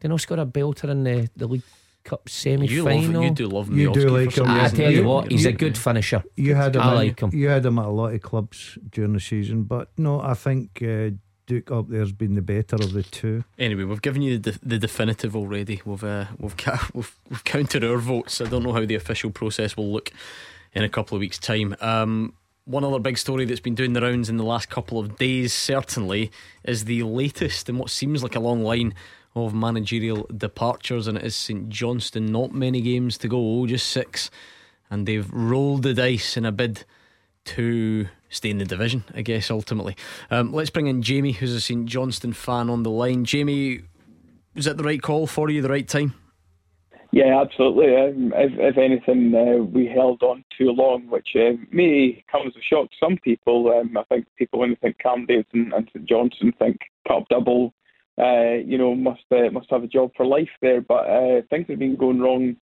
They 0.02 0.08
know 0.10 0.18
scored 0.18 0.40
a 0.40 0.46
belter 0.46 0.90
in 0.90 1.04
the, 1.04 1.30
the 1.36 1.48
League 1.48 1.64
Cup 2.04 2.28
semi 2.30 2.68
final. 2.68 3.24
you 3.24 3.32
do 3.32 3.48
love 3.48 3.72
You 3.72 3.92
do 3.94 4.10
like 4.10 4.36
him. 4.38 4.48
I 4.48 4.68
tell 4.70 4.90
you 4.92 5.00
You- 5.02 5.08
what, 5.08 5.32
he's 5.32 5.46
a 5.46 5.52
good 5.52 5.78
finisher. 5.78 6.24
You 6.36 6.56
had 6.56 6.76
him. 6.76 6.82
I 6.82 6.92
at- 6.92 6.96
like 6.96 7.20
him. 7.20 7.30
You 7.34 7.50
had 7.50 7.66
him 7.66 7.78
at 7.78 7.86
a 7.86 7.90
lot 7.90 8.14
of 8.14 8.22
clubs 8.22 8.78
during 8.92 9.14
the 9.14 9.20
season, 9.20 9.64
but 9.64 9.90
no, 9.98 10.20
I 10.22 10.34
think 10.34 10.82
uh, 10.82 11.12
Duk 11.46 11.72
up 11.72 11.90
there's 11.90 12.12
been 12.12 12.36
the 12.36 12.42
better 12.42 12.76
of 12.76 12.94
the 12.94 13.04
two. 13.04 13.44
Anyway, 13.58 13.84
we've 13.84 14.02
given 14.02 14.22
you 14.22 14.38
the, 14.38 14.58
the 14.64 14.78
definitive 14.80 15.36
already. 15.36 15.82
We've 15.84 16.04
uh, 16.04 16.26
we've, 16.38 16.56
ca- 16.58 16.90
we've 16.94 17.14
we've 17.30 17.44
counted 17.44 17.84
our 17.84 17.98
votes. 17.98 18.40
I 18.40 18.46
don't 18.46 18.64
know 18.64 18.74
how 18.74 18.86
the 18.86 18.96
official 18.96 19.32
process 19.32 19.76
will 19.76 19.92
look 19.92 20.12
in 20.74 20.84
a 20.84 20.90
couple 20.90 21.16
of 21.16 21.20
weeks' 21.22 21.40
time. 21.40 21.76
Um, 21.82 22.34
one 22.66 22.84
other 22.84 23.00
big 23.00 23.18
story 23.18 23.46
that's 23.46 23.60
been 23.60 23.74
doing 23.74 23.94
the 23.94 24.02
rounds 24.02 24.30
in 24.30 24.38
the 24.38 24.44
last 24.44 24.70
couple 24.70 25.00
of 25.00 25.18
days, 25.18 25.52
certainly, 25.54 26.30
is 26.64 26.86
the 26.86 27.02
latest 27.02 27.68
in 27.68 27.80
what 27.80 27.90
seems 27.90 28.22
like 28.22 28.36
a 28.36 28.40
long 28.40 28.62
line 28.64 28.94
of 29.36 29.54
managerial 29.54 30.28
departures, 30.36 31.08
and 31.08 31.18
it 31.18 31.24
is 31.24 31.36
St 31.36 31.70
Johnstone. 31.70 32.28
Not 32.28 32.54
many 32.54 32.82
games 32.82 33.18
to 33.20 33.28
go, 33.28 33.66
just 33.68 33.88
six, 33.88 34.30
and 34.90 35.06
they've 35.06 35.32
rolled 35.32 35.84
the 35.84 35.94
dice 35.94 36.38
in 36.38 36.46
a 36.46 36.52
bid 36.52 36.84
to 37.46 38.08
stay 38.30 38.50
in 38.50 38.58
the 38.58 38.66
division, 38.66 39.04
I 39.14 39.22
guess, 39.22 39.50
ultimately. 39.50 39.96
Um, 40.30 40.54
let's 40.54 40.70
bring 40.70 40.88
in 40.88 41.02
Jamie, 41.02 41.32
who's 41.32 41.54
a 41.54 41.62
St 41.62 41.86
Johnstone 41.86 42.34
fan 42.34 42.70
on 42.70 42.84
the 42.84 42.92
line. 42.92 43.26
Jamie, 43.26 43.82
was 44.56 44.66
that 44.66 44.78
the 44.78 44.84
right 44.84 45.02
call 45.02 45.28
for 45.28 45.50
you, 45.50 45.62
the 45.62 45.70
right 45.70 45.88
time? 45.88 46.14
Yeah, 47.12 47.42
absolutely. 47.42 47.96
Um, 47.96 48.34
if, 48.36 48.52
if 48.60 48.78
anything, 48.78 49.34
uh, 49.34 49.64
we 49.64 49.88
held 49.88 50.22
on 50.22 50.44
too 50.56 50.70
long, 50.70 51.08
which 51.10 51.30
uh, 51.36 51.58
may 51.72 52.24
come 52.32 52.46
as 52.46 52.56
a 52.56 52.62
shock 52.62 52.92
to 52.92 52.96
some 53.00 53.18
people. 53.24 53.74
Um, 53.74 53.98
I 53.98 54.04
think 54.04 54.28
people, 54.38 54.60
when 54.60 54.70
they 54.70 54.76
think 54.76 55.00
Cam 55.00 55.26
Davidson 55.26 55.72
and 55.76 55.90
St 55.92 56.06
Johnstone, 56.08 56.54
think 56.60 56.78
cup 57.08 57.24
double. 57.30 57.74
Uh, 58.20 58.56
you 58.66 58.78
know, 58.78 58.96
must 58.96 59.24
uh, 59.32 59.50
must 59.52 59.70
have 59.70 59.84
a 59.84 59.88
job 59.88 60.12
for 60.18 60.26
life 60.26 60.50
there. 60.62 60.82
But 60.82 61.10
uh, 61.10 61.42
things 61.50 61.68
have 61.70 61.80
been 61.80 61.96
going 61.96 62.20
wrong 62.20 62.58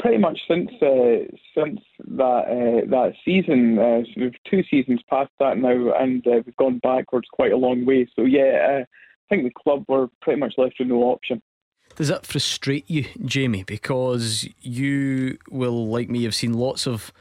pretty 0.00 0.18
much 0.18 0.40
since 0.48 0.70
uh, 0.82 1.24
since 1.56 1.80
that 2.16 2.22
uh, 2.22 2.90
that 2.90 3.12
season. 3.24 3.76
So 3.76 4.20
we've 4.20 4.32
two 4.50 4.62
seasons 4.70 5.00
past 5.08 5.30
that 5.38 5.58
now, 5.58 5.92
and 5.94 6.24
we've 6.26 6.56
gone 6.56 6.78
backwards 6.78 7.28
quite 7.32 7.52
a 7.52 7.56
long 7.56 7.86
way. 7.86 8.08
So 8.16 8.24
yeah, 8.24 8.80
I 8.80 8.86
think 9.28 9.44
the 9.44 9.62
club 9.62 9.84
were 9.88 10.08
pretty 10.20 10.40
much 10.40 10.54
left 10.58 10.76
with 10.78 10.88
no 10.88 11.02
option. 11.04 11.42
Does 11.96 12.08
that 12.08 12.26
frustrate 12.26 12.88
you, 12.88 13.06
Jamie? 13.24 13.64
Because 13.64 14.48
you 14.60 15.38
will, 15.50 15.88
like 15.88 16.08
me, 16.08 16.22
have 16.24 16.34
seen 16.34 16.52
lots 16.52 16.86
of 16.86 17.12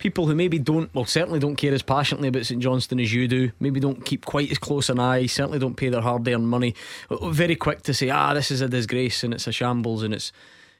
people 0.00 0.26
who 0.26 0.34
maybe 0.34 0.58
don't, 0.58 0.92
well, 0.94 1.04
certainly 1.04 1.38
don't 1.38 1.56
care 1.56 1.72
as 1.72 1.82
passionately 1.82 2.28
about 2.28 2.46
St 2.46 2.60
Johnstone 2.60 2.98
as 3.00 3.12
you 3.12 3.28
do. 3.28 3.52
Maybe 3.60 3.78
don't 3.78 4.04
keep 4.04 4.24
quite 4.24 4.50
as 4.50 4.58
close 4.58 4.88
an 4.88 4.98
eye. 4.98 5.26
Certainly 5.26 5.60
don't 5.60 5.76
pay 5.76 5.90
their 5.90 6.00
hard-earned 6.00 6.48
money. 6.48 6.74
Very 7.10 7.54
quick 7.54 7.82
to 7.82 7.94
say, 7.94 8.10
ah, 8.10 8.34
this 8.34 8.50
is 8.50 8.60
a 8.60 8.68
disgrace 8.68 9.22
and 9.22 9.32
it's 9.32 9.46
a 9.46 9.52
shambles 9.52 10.02
and 10.02 10.12
it's 10.12 10.32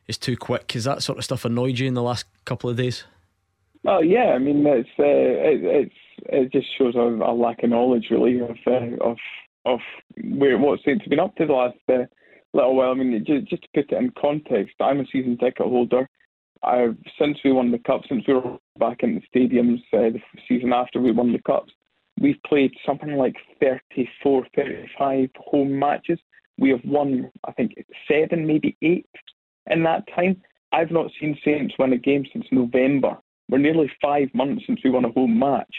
it's 0.08 0.18
too 0.18 0.36
quick. 0.36 0.72
Has 0.72 0.84
that 0.84 1.04
sort 1.04 1.18
of 1.18 1.24
stuff 1.24 1.44
annoyed 1.44 1.78
you 1.78 1.86
in 1.86 1.94
the 1.94 2.02
last 2.02 2.26
couple 2.44 2.68
of 2.68 2.76
days? 2.76 3.04
Well, 3.84 4.02
yeah, 4.02 4.32
I 4.34 4.38
mean 4.38 4.66
it's 4.66 4.88
uh, 4.98 5.04
it, 5.04 5.60
it's 5.62 5.94
it 6.26 6.52
just 6.52 6.66
shows 6.76 6.96
a, 6.96 6.98
a 7.00 7.32
lack 7.32 7.62
of 7.62 7.70
knowledge 7.70 8.08
really 8.10 8.40
of 8.40 8.56
uh, 8.66 8.96
of 9.04 9.18
of 9.66 9.78
where 10.24 10.58
what 10.58 10.80
Saints 10.84 11.04
have 11.04 11.10
been 11.10 11.20
up 11.20 11.36
to 11.36 11.46
the 11.46 11.52
last 11.52 11.78
uh, 11.88 12.06
little 12.52 12.74
while. 12.74 12.90
I 12.90 12.94
mean 12.94 13.24
just, 13.24 13.48
just 13.48 13.62
to 13.62 13.68
put 13.72 13.92
it 13.92 13.98
in 13.98 14.10
context, 14.20 14.74
I'm 14.80 14.98
a 14.98 15.06
season 15.12 15.38
ticket 15.38 15.66
holder. 15.66 16.08
I've 16.62 16.96
since 17.18 17.38
we 17.44 17.52
won 17.52 17.70
the 17.70 17.78
cup, 17.78 18.02
since 18.08 18.24
we 18.26 18.34
were 18.34 18.58
back 18.78 19.02
in 19.02 19.14
the 19.14 19.22
stadiums 19.38 19.80
uh, 19.92 20.12
the 20.12 20.20
season 20.48 20.72
after 20.72 21.00
we 21.00 21.12
won 21.12 21.32
the 21.32 21.40
cups, 21.40 21.72
we've 22.20 22.42
played 22.46 22.72
something 22.84 23.14
like 23.16 23.36
34, 23.60 24.46
35 24.54 25.30
home 25.36 25.78
matches. 25.78 26.18
We 26.58 26.70
have 26.70 26.84
won, 26.84 27.30
I 27.44 27.52
think, 27.52 27.72
seven, 28.06 28.46
maybe 28.46 28.76
eight 28.82 29.06
in 29.70 29.82
that 29.84 30.04
time. 30.14 30.42
I've 30.72 30.90
not 30.90 31.10
seen 31.18 31.38
Saints 31.44 31.74
win 31.78 31.94
a 31.94 31.98
game 31.98 32.26
since 32.32 32.44
November. 32.52 33.16
We're 33.48 33.58
nearly 33.58 33.90
five 34.00 34.28
months 34.34 34.64
since 34.66 34.80
we 34.84 34.90
won 34.90 35.06
a 35.06 35.12
home 35.12 35.38
match. 35.38 35.74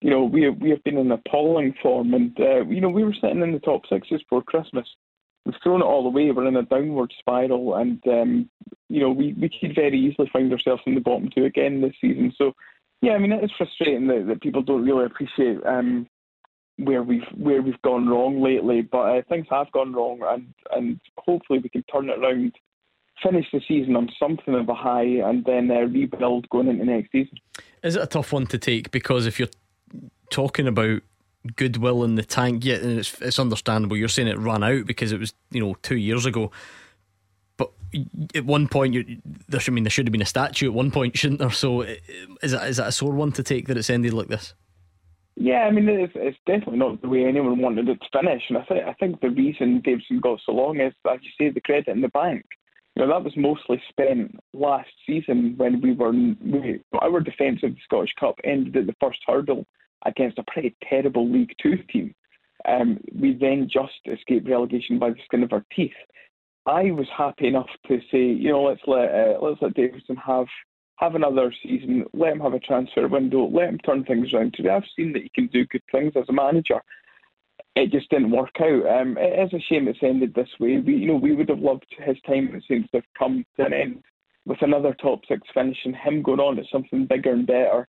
You 0.00 0.10
know, 0.10 0.24
we 0.24 0.48
we 0.48 0.70
have 0.70 0.82
been 0.84 0.96
in 0.96 1.12
appalling 1.12 1.74
form, 1.82 2.14
and 2.14 2.38
uh, 2.40 2.64
you 2.64 2.80
know 2.80 2.88
we 2.88 3.04
were 3.04 3.12
sitting 3.12 3.42
in 3.42 3.52
the 3.52 3.58
top 3.58 3.82
sixes 3.86 4.22
for 4.30 4.42
Christmas. 4.42 4.88
We've 5.44 5.54
thrown 5.62 5.80
it 5.80 5.84
all 5.84 6.06
away. 6.06 6.30
We're 6.30 6.46
in 6.46 6.56
a 6.56 6.62
downward 6.62 7.12
spiral, 7.18 7.74
and 7.74 8.00
um, 8.06 8.50
you 8.88 9.00
know 9.00 9.10
we 9.10 9.32
we 9.34 9.48
could 9.48 9.74
very 9.74 9.98
easily 9.98 10.28
find 10.32 10.52
ourselves 10.52 10.82
in 10.86 10.94
the 10.94 11.00
bottom 11.00 11.30
two 11.34 11.44
again 11.44 11.80
this 11.80 11.94
season. 12.00 12.32
So, 12.36 12.52
yeah, 13.00 13.12
I 13.12 13.18
mean 13.18 13.32
it 13.32 13.44
is 13.44 13.50
frustrating 13.56 14.06
that, 14.08 14.26
that 14.28 14.42
people 14.42 14.62
don't 14.62 14.84
really 14.84 15.06
appreciate 15.06 15.64
um, 15.66 16.06
where 16.76 17.02
we've 17.02 17.26
where 17.36 17.62
we've 17.62 17.80
gone 17.82 18.08
wrong 18.08 18.42
lately. 18.42 18.82
But 18.82 18.98
uh, 18.98 19.22
things 19.28 19.46
have 19.50 19.72
gone 19.72 19.92
wrong, 19.92 20.20
and 20.22 20.52
and 20.72 21.00
hopefully 21.18 21.60
we 21.60 21.70
can 21.70 21.84
turn 21.84 22.10
it 22.10 22.18
around 22.18 22.52
finish 23.22 23.46
the 23.52 23.60
season 23.66 23.96
on 23.96 24.08
something 24.18 24.54
of 24.54 24.68
a 24.68 24.74
high 24.74 25.02
and 25.02 25.44
then 25.44 25.70
uh, 25.70 25.80
rebuild 25.80 26.48
going 26.48 26.68
into 26.68 26.84
next 26.84 27.12
season. 27.12 27.38
Is 27.82 27.96
it 27.96 28.02
a 28.02 28.06
tough 28.06 28.32
one 28.32 28.46
to 28.46 28.58
take? 28.58 28.90
Because 28.90 29.26
if 29.26 29.38
you're 29.38 29.48
talking 30.30 30.66
about 30.66 31.02
goodwill 31.56 32.04
in 32.04 32.14
the 32.16 32.24
tank, 32.24 32.64
yeah, 32.64 32.76
and 32.76 32.98
it's, 32.98 33.20
it's 33.20 33.38
understandable. 33.38 33.96
You're 33.96 34.08
saying 34.08 34.28
it 34.28 34.38
ran 34.38 34.62
out 34.62 34.86
because 34.86 35.12
it 35.12 35.20
was, 35.20 35.34
you 35.50 35.60
know, 35.60 35.74
two 35.82 35.96
years 35.96 36.26
ago. 36.26 36.50
But 37.56 37.72
at 38.34 38.44
one 38.44 38.68
point, 38.68 38.94
you, 38.94 39.18
there 39.48 39.60
should 39.60 39.72
I 39.72 39.74
mean 39.74 39.84
there 39.84 39.90
should 39.90 40.06
have 40.06 40.12
been 40.12 40.22
a 40.22 40.26
statue 40.26 40.66
at 40.66 40.74
one 40.74 40.90
point, 40.90 41.16
shouldn't 41.16 41.40
there? 41.40 41.50
So, 41.50 41.82
is 41.82 42.52
that 42.52 42.68
is 42.68 42.76
that 42.76 42.88
a 42.88 42.92
sore 42.92 43.12
one 43.12 43.32
to 43.32 43.42
take 43.42 43.68
that 43.68 43.76
it's 43.76 43.90
ended 43.90 44.12
like 44.12 44.28
this? 44.28 44.54
Yeah, 45.36 45.60
I 45.60 45.70
mean, 45.70 45.88
it's, 45.88 46.12
it's 46.16 46.36
definitely 46.46 46.78
not 46.78 47.00
the 47.00 47.08
way 47.08 47.24
anyone 47.24 47.60
wanted 47.60 47.88
it 47.88 47.98
to 48.00 48.18
finish. 48.20 48.42
And 48.48 48.58
I 48.58 48.64
think 48.64 48.84
I 48.84 48.92
think 48.94 49.20
the 49.20 49.30
reason 49.30 49.80
Davidson 49.82 50.20
got 50.20 50.40
so 50.44 50.52
long 50.52 50.80
is, 50.80 50.92
as 51.10 51.20
you 51.22 51.30
say, 51.38 51.50
the 51.50 51.60
credit 51.60 51.88
in 51.88 52.02
the 52.02 52.08
bank. 52.08 52.44
You 52.94 53.02
know, 53.02 53.08
that 53.08 53.24
was 53.24 53.36
mostly 53.36 53.80
spent 53.88 54.38
last 54.52 54.90
season 55.06 55.54
when 55.56 55.80
we 55.80 55.92
were 55.92 56.12
we, 56.12 56.80
our 57.00 57.20
defence 57.20 57.60
of 57.62 57.70
the 57.70 57.80
Scottish 57.84 58.12
Cup 58.18 58.36
ended 58.44 58.76
at 58.76 58.86
the 58.86 58.96
first 59.00 59.20
hurdle 59.26 59.66
against 60.06 60.38
a 60.38 60.44
pretty 60.44 60.76
terrible 60.88 61.30
League 61.30 61.54
Two 61.62 61.76
team. 61.92 62.14
Um, 62.68 62.98
we 63.14 63.34
then 63.34 63.68
just 63.72 63.92
escaped 64.06 64.48
relegation 64.48 64.98
by 64.98 65.10
the 65.10 65.16
skin 65.24 65.42
of 65.42 65.52
our 65.52 65.64
teeth. 65.74 65.92
I 66.66 66.90
was 66.90 67.06
happy 67.16 67.46
enough 67.46 67.70
to 67.88 68.00
say, 68.10 68.22
you 68.22 68.50
know, 68.50 68.62
let's 68.62 68.82
let 68.86 69.14
uh, 69.14 69.38
let's 69.40 69.62
let 69.62 69.74
Davidson 69.74 70.16
have 70.16 70.46
have 70.96 71.14
another 71.14 71.52
season, 71.62 72.04
let 72.12 72.32
him 72.32 72.40
have 72.40 72.52
a 72.52 72.60
transfer 72.60 73.08
window, 73.08 73.48
let 73.48 73.70
him 73.70 73.78
turn 73.78 74.04
things 74.04 74.34
around. 74.34 74.52
Today, 74.52 74.68
I've 74.68 74.82
seen 74.94 75.12
that 75.14 75.22
he 75.22 75.30
can 75.34 75.46
do 75.46 75.64
good 75.66 75.82
things 75.90 76.12
as 76.14 76.28
a 76.28 76.32
manager. 76.32 76.82
It 77.74 77.90
just 77.90 78.10
didn't 78.10 78.32
work 78.32 78.54
out. 78.60 79.00
Um, 79.00 79.16
it 79.16 79.46
is 79.46 79.54
a 79.54 79.62
shame 79.62 79.88
it's 79.88 80.00
ended 80.02 80.34
this 80.34 80.48
way. 80.58 80.78
We, 80.78 80.96
you 80.96 81.06
know, 81.06 81.16
we 81.16 81.34
would 81.34 81.48
have 81.48 81.60
loved 81.60 81.86
his 81.98 82.16
time 82.26 82.54
at 82.54 82.62
Saints 82.68 82.90
to 82.90 82.98
have 82.98 83.04
come 83.18 83.46
to 83.56 83.64
an 83.64 83.72
end 83.72 84.02
with 84.44 84.60
another 84.60 84.94
top 85.00 85.20
six 85.26 85.40
finish 85.54 85.78
and 85.84 85.96
him 85.96 86.22
going 86.22 86.40
on 86.40 86.56
to 86.56 86.64
something 86.70 87.06
bigger 87.06 87.32
and 87.32 87.46
better. 87.46 87.88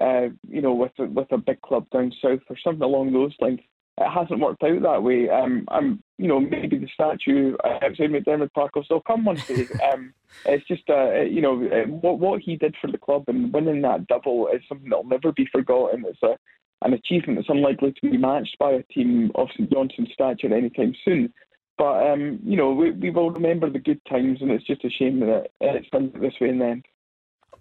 Uh, 0.00 0.28
you 0.48 0.62
know, 0.62 0.72
with 0.72 0.92
a, 0.98 1.06
with 1.06 1.30
a 1.32 1.38
big 1.38 1.60
club 1.62 1.88
down 1.90 2.12
south 2.22 2.40
or 2.48 2.56
something 2.62 2.82
along 2.82 3.12
those 3.12 3.34
lines 3.40 3.60
it 4.00 4.10
hasn't 4.10 4.40
worked 4.40 4.62
out 4.62 4.82
that 4.82 5.02
way. 5.02 5.28
Um, 5.28 5.66
I'm, 5.68 6.02
you 6.18 6.28
know, 6.28 6.40
maybe 6.40 6.78
the 6.78 6.88
statue 6.92 7.56
outside 7.64 8.10
McDiarmid 8.10 8.52
Park 8.52 8.74
will 8.74 8.84
still 8.84 9.00
come 9.00 9.24
one 9.24 9.36
day. 9.36 9.66
Um, 9.92 10.12
it's 10.44 10.66
just, 10.68 10.82
uh, 10.90 11.22
you 11.22 11.40
know, 11.40 11.64
uh, 11.64 11.88
what 11.88 12.18
what 12.18 12.40
he 12.42 12.56
did 12.56 12.74
for 12.80 12.90
the 12.90 12.98
club 12.98 13.24
and 13.28 13.52
winning 13.52 13.80
that 13.82 14.06
double 14.06 14.48
is 14.48 14.60
something 14.68 14.90
that'll 14.90 15.04
never 15.04 15.32
be 15.32 15.48
forgotten. 15.50 16.04
It's 16.06 16.22
a 16.22 16.36
an 16.82 16.92
achievement 16.92 17.38
that's 17.38 17.48
unlikely 17.48 17.92
to 17.92 18.10
be 18.10 18.18
matched 18.18 18.56
by 18.58 18.72
a 18.72 18.82
team 18.84 19.32
of 19.34 19.48
St 19.52 19.72
Johnstone's 19.72 20.12
stature 20.12 20.54
anytime 20.54 20.94
soon. 21.04 21.32
But 21.78 22.10
um, 22.10 22.40
you 22.44 22.56
know, 22.56 22.72
we, 22.72 22.90
we 22.90 23.10
will 23.10 23.30
remember 23.30 23.70
the 23.70 23.78
good 23.78 24.00
times, 24.04 24.42
and 24.42 24.50
it's 24.50 24.66
just 24.66 24.84
a 24.84 24.90
shame 24.90 25.20
that 25.20 25.48
it's 25.60 25.90
done 25.90 26.12
this 26.20 26.34
way 26.40 26.50
in 26.50 26.58
the 26.58 26.66
end. 26.66 26.86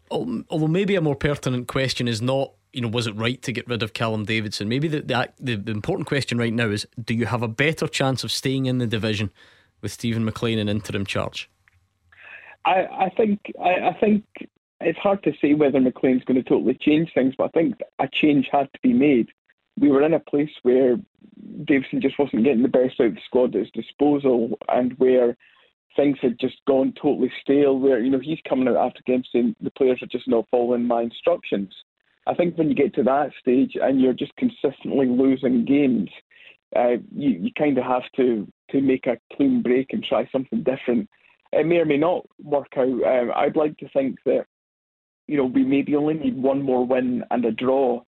Although 0.09 0.43
oh, 0.49 0.67
maybe 0.67 0.95
a 0.95 1.01
more 1.01 1.15
pertinent 1.15 1.67
question 1.67 2.07
is 2.07 2.21
not 2.21 2.51
you 2.73 2.81
know, 2.81 2.87
was 2.89 3.07
it 3.07 3.15
right 3.15 3.41
to 3.41 3.51
get 3.51 3.67
rid 3.67 3.81
of 3.81 3.93
Callum 3.93 4.25
Davidson? 4.25 4.69
Maybe 4.69 4.87
the, 4.87 5.01
the, 5.01 5.29
the, 5.39 5.55
the 5.55 5.71
important 5.71 6.07
question 6.07 6.37
right 6.37 6.53
now 6.53 6.69
is 6.69 6.85
do 7.03 7.15
you 7.15 7.25
have 7.25 7.41
a 7.41 7.47
better 7.47 7.87
chance 7.87 8.23
of 8.23 8.31
staying 8.31 8.67
in 8.67 8.77
the 8.77 8.85
division 8.85 9.31
with 9.81 9.91
Steven 9.91 10.23
MacLean 10.25 10.59
in 10.59 10.69
interim 10.69 11.05
charge? 11.05 11.49
I, 12.65 12.85
I 12.85 13.09
think 13.15 13.51
I, 13.59 13.87
I 13.87 13.97
think 13.99 14.25
it's 14.81 14.99
hard 14.99 15.23
to 15.23 15.33
say 15.41 15.53
whether 15.53 15.79
MacLean's 15.79 16.23
going 16.25 16.41
to 16.41 16.47
totally 16.47 16.75
change 16.75 17.13
things, 17.13 17.33
but 17.37 17.45
I 17.45 17.59
think 17.59 17.75
a 17.99 18.07
change 18.07 18.47
had 18.51 18.71
to 18.73 18.79
be 18.83 18.93
made. 18.93 19.29
We 19.79 19.89
were 19.89 20.03
in 20.03 20.13
a 20.13 20.19
place 20.19 20.51
where 20.63 20.97
Davidson 21.63 22.01
just 22.01 22.19
wasn't 22.19 22.43
getting 22.43 22.63
the 22.63 22.67
best 22.67 22.99
out 22.99 23.07
of 23.07 23.15
the 23.15 23.21
squad 23.25 23.55
at 23.55 23.61
his 23.61 23.71
disposal, 23.71 24.57
and 24.67 24.93
where 24.99 25.37
things 25.97 26.17
had 26.21 26.39
just 26.39 26.55
gone 26.65 26.93
totally 27.01 27.31
stale. 27.41 27.77
Where 27.77 27.99
you 27.99 28.09
know 28.09 28.19
he's 28.19 28.39
coming 28.47 28.69
out 28.69 28.77
after 28.77 29.01
games 29.05 29.27
saying 29.33 29.55
the 29.59 29.71
players 29.71 30.01
are 30.01 30.07
just 30.07 30.29
not 30.29 30.47
following 30.49 30.87
my 30.87 31.01
instructions. 31.01 31.73
I 32.27 32.33
think 32.33 32.57
when 32.57 32.69
you 32.69 32.75
get 32.75 32.93
to 32.95 33.03
that 33.03 33.31
stage 33.39 33.77
and 33.81 34.01
you're 34.01 34.13
just 34.13 34.35
consistently 34.35 35.07
losing 35.07 35.63
games, 35.63 36.09
uh, 36.75 36.97
you, 37.15 37.29
you 37.29 37.51
kind 37.57 37.77
of 37.77 37.85
have 37.85 38.03
to, 38.17 38.45
to 38.71 38.81
make 38.81 39.07
a 39.07 39.17
clean 39.35 39.61
break 39.61 39.93
and 39.93 40.03
try 40.03 40.27
something 40.31 40.63
different. 40.63 41.09
It 41.53 41.65
may 41.65 41.77
or 41.77 41.85
may 41.85 41.97
not 41.97 42.25
work 42.43 42.73
out. 42.77 42.83
Um, 42.83 43.31
I'd 43.33 43.55
like 43.55 43.77
to 43.77 43.89
think 43.89 44.17
that, 44.25 44.45
you 45.27 45.37
know, 45.37 45.45
we 45.45 45.63
maybe 45.63 45.95
only 45.95 46.15
need 46.15 46.41
one 46.41 46.61
more 46.61 46.85
win 46.85 47.23
and 47.31 47.45
a 47.45 47.51
draw 47.51 48.01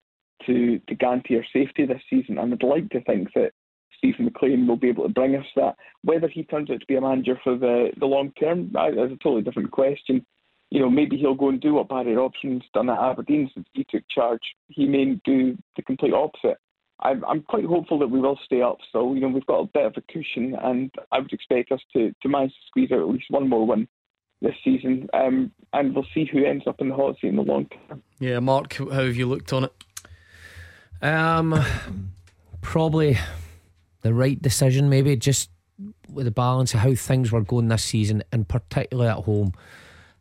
to, 0.46 0.78
to 0.78 0.94
guarantee 0.94 1.36
our 1.36 1.44
safety 1.52 1.84
this 1.84 2.00
season. 2.08 2.38
And 2.38 2.54
I'd 2.54 2.62
like 2.62 2.88
to 2.90 3.02
think 3.02 3.28
that 3.34 3.52
Steven 3.98 4.26
MacLean 4.26 4.66
will 4.66 4.76
be 4.76 4.88
able 4.88 5.04
to 5.04 5.12
bring 5.12 5.36
us 5.36 5.46
that. 5.56 5.76
Whether 6.02 6.28
he 6.28 6.44
turns 6.44 6.70
out 6.70 6.80
to 6.80 6.86
be 6.86 6.96
a 6.96 7.00
manager 7.00 7.38
for 7.42 7.56
the, 7.56 7.90
the 7.98 8.06
long 8.06 8.32
term 8.38 8.66
is 8.66 9.12
a 9.12 9.16
totally 9.22 9.42
different 9.42 9.70
question 9.70 10.24
you 10.70 10.80
know, 10.80 10.90
maybe 10.90 11.16
he'll 11.16 11.34
go 11.34 11.48
and 11.48 11.60
do 11.60 11.74
what 11.74 11.88
Barry 11.88 12.14
Robson's 12.14 12.64
done 12.74 12.90
at 12.90 12.98
Aberdeen 12.98 13.50
since 13.54 13.66
he 13.72 13.86
took 13.88 14.02
charge. 14.08 14.40
He 14.68 14.86
may 14.86 15.20
do 15.24 15.56
the 15.76 15.82
complete 15.82 16.12
opposite. 16.12 16.58
I'm, 17.00 17.24
I'm 17.24 17.42
quite 17.42 17.64
hopeful 17.64 17.98
that 18.00 18.08
we 18.08 18.20
will 18.20 18.38
stay 18.44 18.62
up. 18.62 18.78
So, 18.90 19.14
you 19.14 19.20
know, 19.20 19.28
we've 19.28 19.46
got 19.46 19.60
a 19.60 19.66
bit 19.66 19.86
of 19.86 19.94
a 19.96 20.12
cushion, 20.12 20.56
and 20.62 20.90
I 21.12 21.20
would 21.20 21.32
expect 21.32 21.70
us 21.70 21.80
to, 21.92 22.12
to 22.22 22.28
manage 22.28 22.50
to 22.50 22.66
squeeze 22.66 22.90
out 22.90 23.00
at 23.00 23.08
least 23.08 23.26
one 23.30 23.48
more 23.48 23.66
win 23.66 23.86
this 24.40 24.54
season. 24.64 25.08
Um, 25.14 25.52
and 25.72 25.94
we'll 25.94 26.06
see 26.14 26.28
who 26.30 26.44
ends 26.44 26.64
up 26.66 26.80
in 26.80 26.88
the 26.88 26.94
hot 26.94 27.16
seat 27.20 27.28
in 27.28 27.36
the 27.36 27.42
long 27.42 27.66
term. 27.88 28.02
Yeah, 28.18 28.40
Mark, 28.40 28.74
how 28.74 28.88
have 28.88 29.16
you 29.16 29.26
looked 29.26 29.52
on 29.52 29.64
it? 29.64 29.72
Um, 31.02 31.62
probably 32.62 33.18
the 34.06 34.14
right 34.14 34.40
decision, 34.40 34.88
maybe 34.88 35.16
just 35.16 35.50
with 36.08 36.24
the 36.24 36.30
balance 36.30 36.72
of 36.72 36.80
how 36.80 36.94
things 36.94 37.32
were 37.32 37.42
going 37.42 37.68
this 37.68 37.84
season, 37.84 38.22
and 38.32 38.48
particularly 38.48 39.10
at 39.10 39.24
home. 39.24 39.52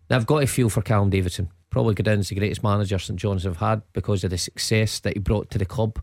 I've 0.09 0.25
got 0.25 0.41
to 0.41 0.47
feel 0.47 0.69
for 0.69 0.81
Callum 0.81 1.09
Davidson. 1.09 1.49
Probably 1.69 1.95
good 1.95 2.07
as 2.07 2.29
the 2.29 2.35
greatest 2.35 2.63
manager 2.63 2.99
St 2.99 3.19
John's 3.19 3.43
have 3.43 3.57
had 3.57 3.81
because 3.93 4.23
of 4.23 4.29
the 4.31 4.37
success 4.37 4.99
that 5.01 5.13
he 5.13 5.19
brought 5.19 5.49
to 5.51 5.57
the 5.57 5.65
club. 5.65 5.99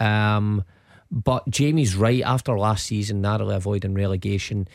Um, 0.00 0.64
but 1.10 1.48
Jamie's 1.48 1.96
right. 1.96 2.22
After 2.22 2.58
last 2.58 2.86
season, 2.86 3.20
narrowly 3.20 3.54
avoiding 3.54 3.94
relegation, 3.94 4.66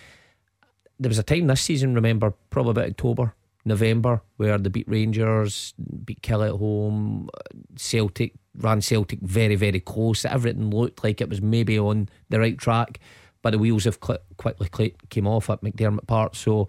there 1.00 1.10
was 1.10 1.20
a 1.20 1.24
time 1.24 1.48
this 1.48 1.62
season. 1.62 1.96
Remember, 1.96 2.34
probably 2.50 2.72
about 2.72 2.90
October, 2.90 3.34
November, 3.66 4.22
where 4.38 4.58
they 4.58 4.70
beat 4.70 4.88
Rangers, 4.88 5.74
beat 6.06 6.22
Killie 6.22 6.50
at 6.54 6.60
home, 6.60 7.30
Celtic 7.76 8.34
ran 8.58 8.82
Celtic 8.82 9.20
very, 9.22 9.56
very 9.56 9.80
close. 9.80 10.26
Everything 10.26 10.70
looked 10.72 11.04
like 11.04 11.22
it 11.22 11.30
was 11.30 11.42
maybe 11.42 11.78
on 11.80 12.10
the 12.30 12.40
right 12.40 12.58
track, 12.58 13.00
but 13.42 13.52
the 13.52 13.58
wheels 13.60 13.86
have 13.86 14.00
cl- 14.04 14.20
quickly 14.38 14.96
came 15.10 15.28
off 15.28 15.50
at 15.50 15.62
McDiarmid 15.62 16.08
Park. 16.08 16.36
So 16.36 16.68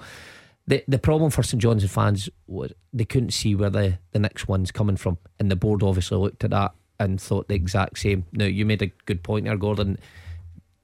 the 0.66 0.84
the 0.86 0.98
problem 0.98 1.30
for 1.30 1.42
St 1.42 1.60
John's 1.62 1.90
fans 1.90 2.28
was 2.46 2.72
they 2.92 3.04
couldn't 3.04 3.32
see 3.32 3.54
where 3.54 3.70
the, 3.70 3.98
the 4.12 4.18
next 4.18 4.48
one's 4.48 4.70
coming 4.70 4.96
from, 4.96 5.18
and 5.40 5.50
the 5.50 5.56
board 5.56 5.82
obviously 5.82 6.18
looked 6.18 6.44
at 6.44 6.50
that 6.50 6.72
and 7.00 7.20
thought 7.20 7.48
the 7.48 7.54
exact 7.54 7.98
same. 7.98 8.24
Now 8.32 8.44
you 8.46 8.66
made 8.66 8.82
a 8.82 8.92
good 9.06 9.22
point 9.22 9.44
there, 9.46 9.56
Gordon. 9.56 9.98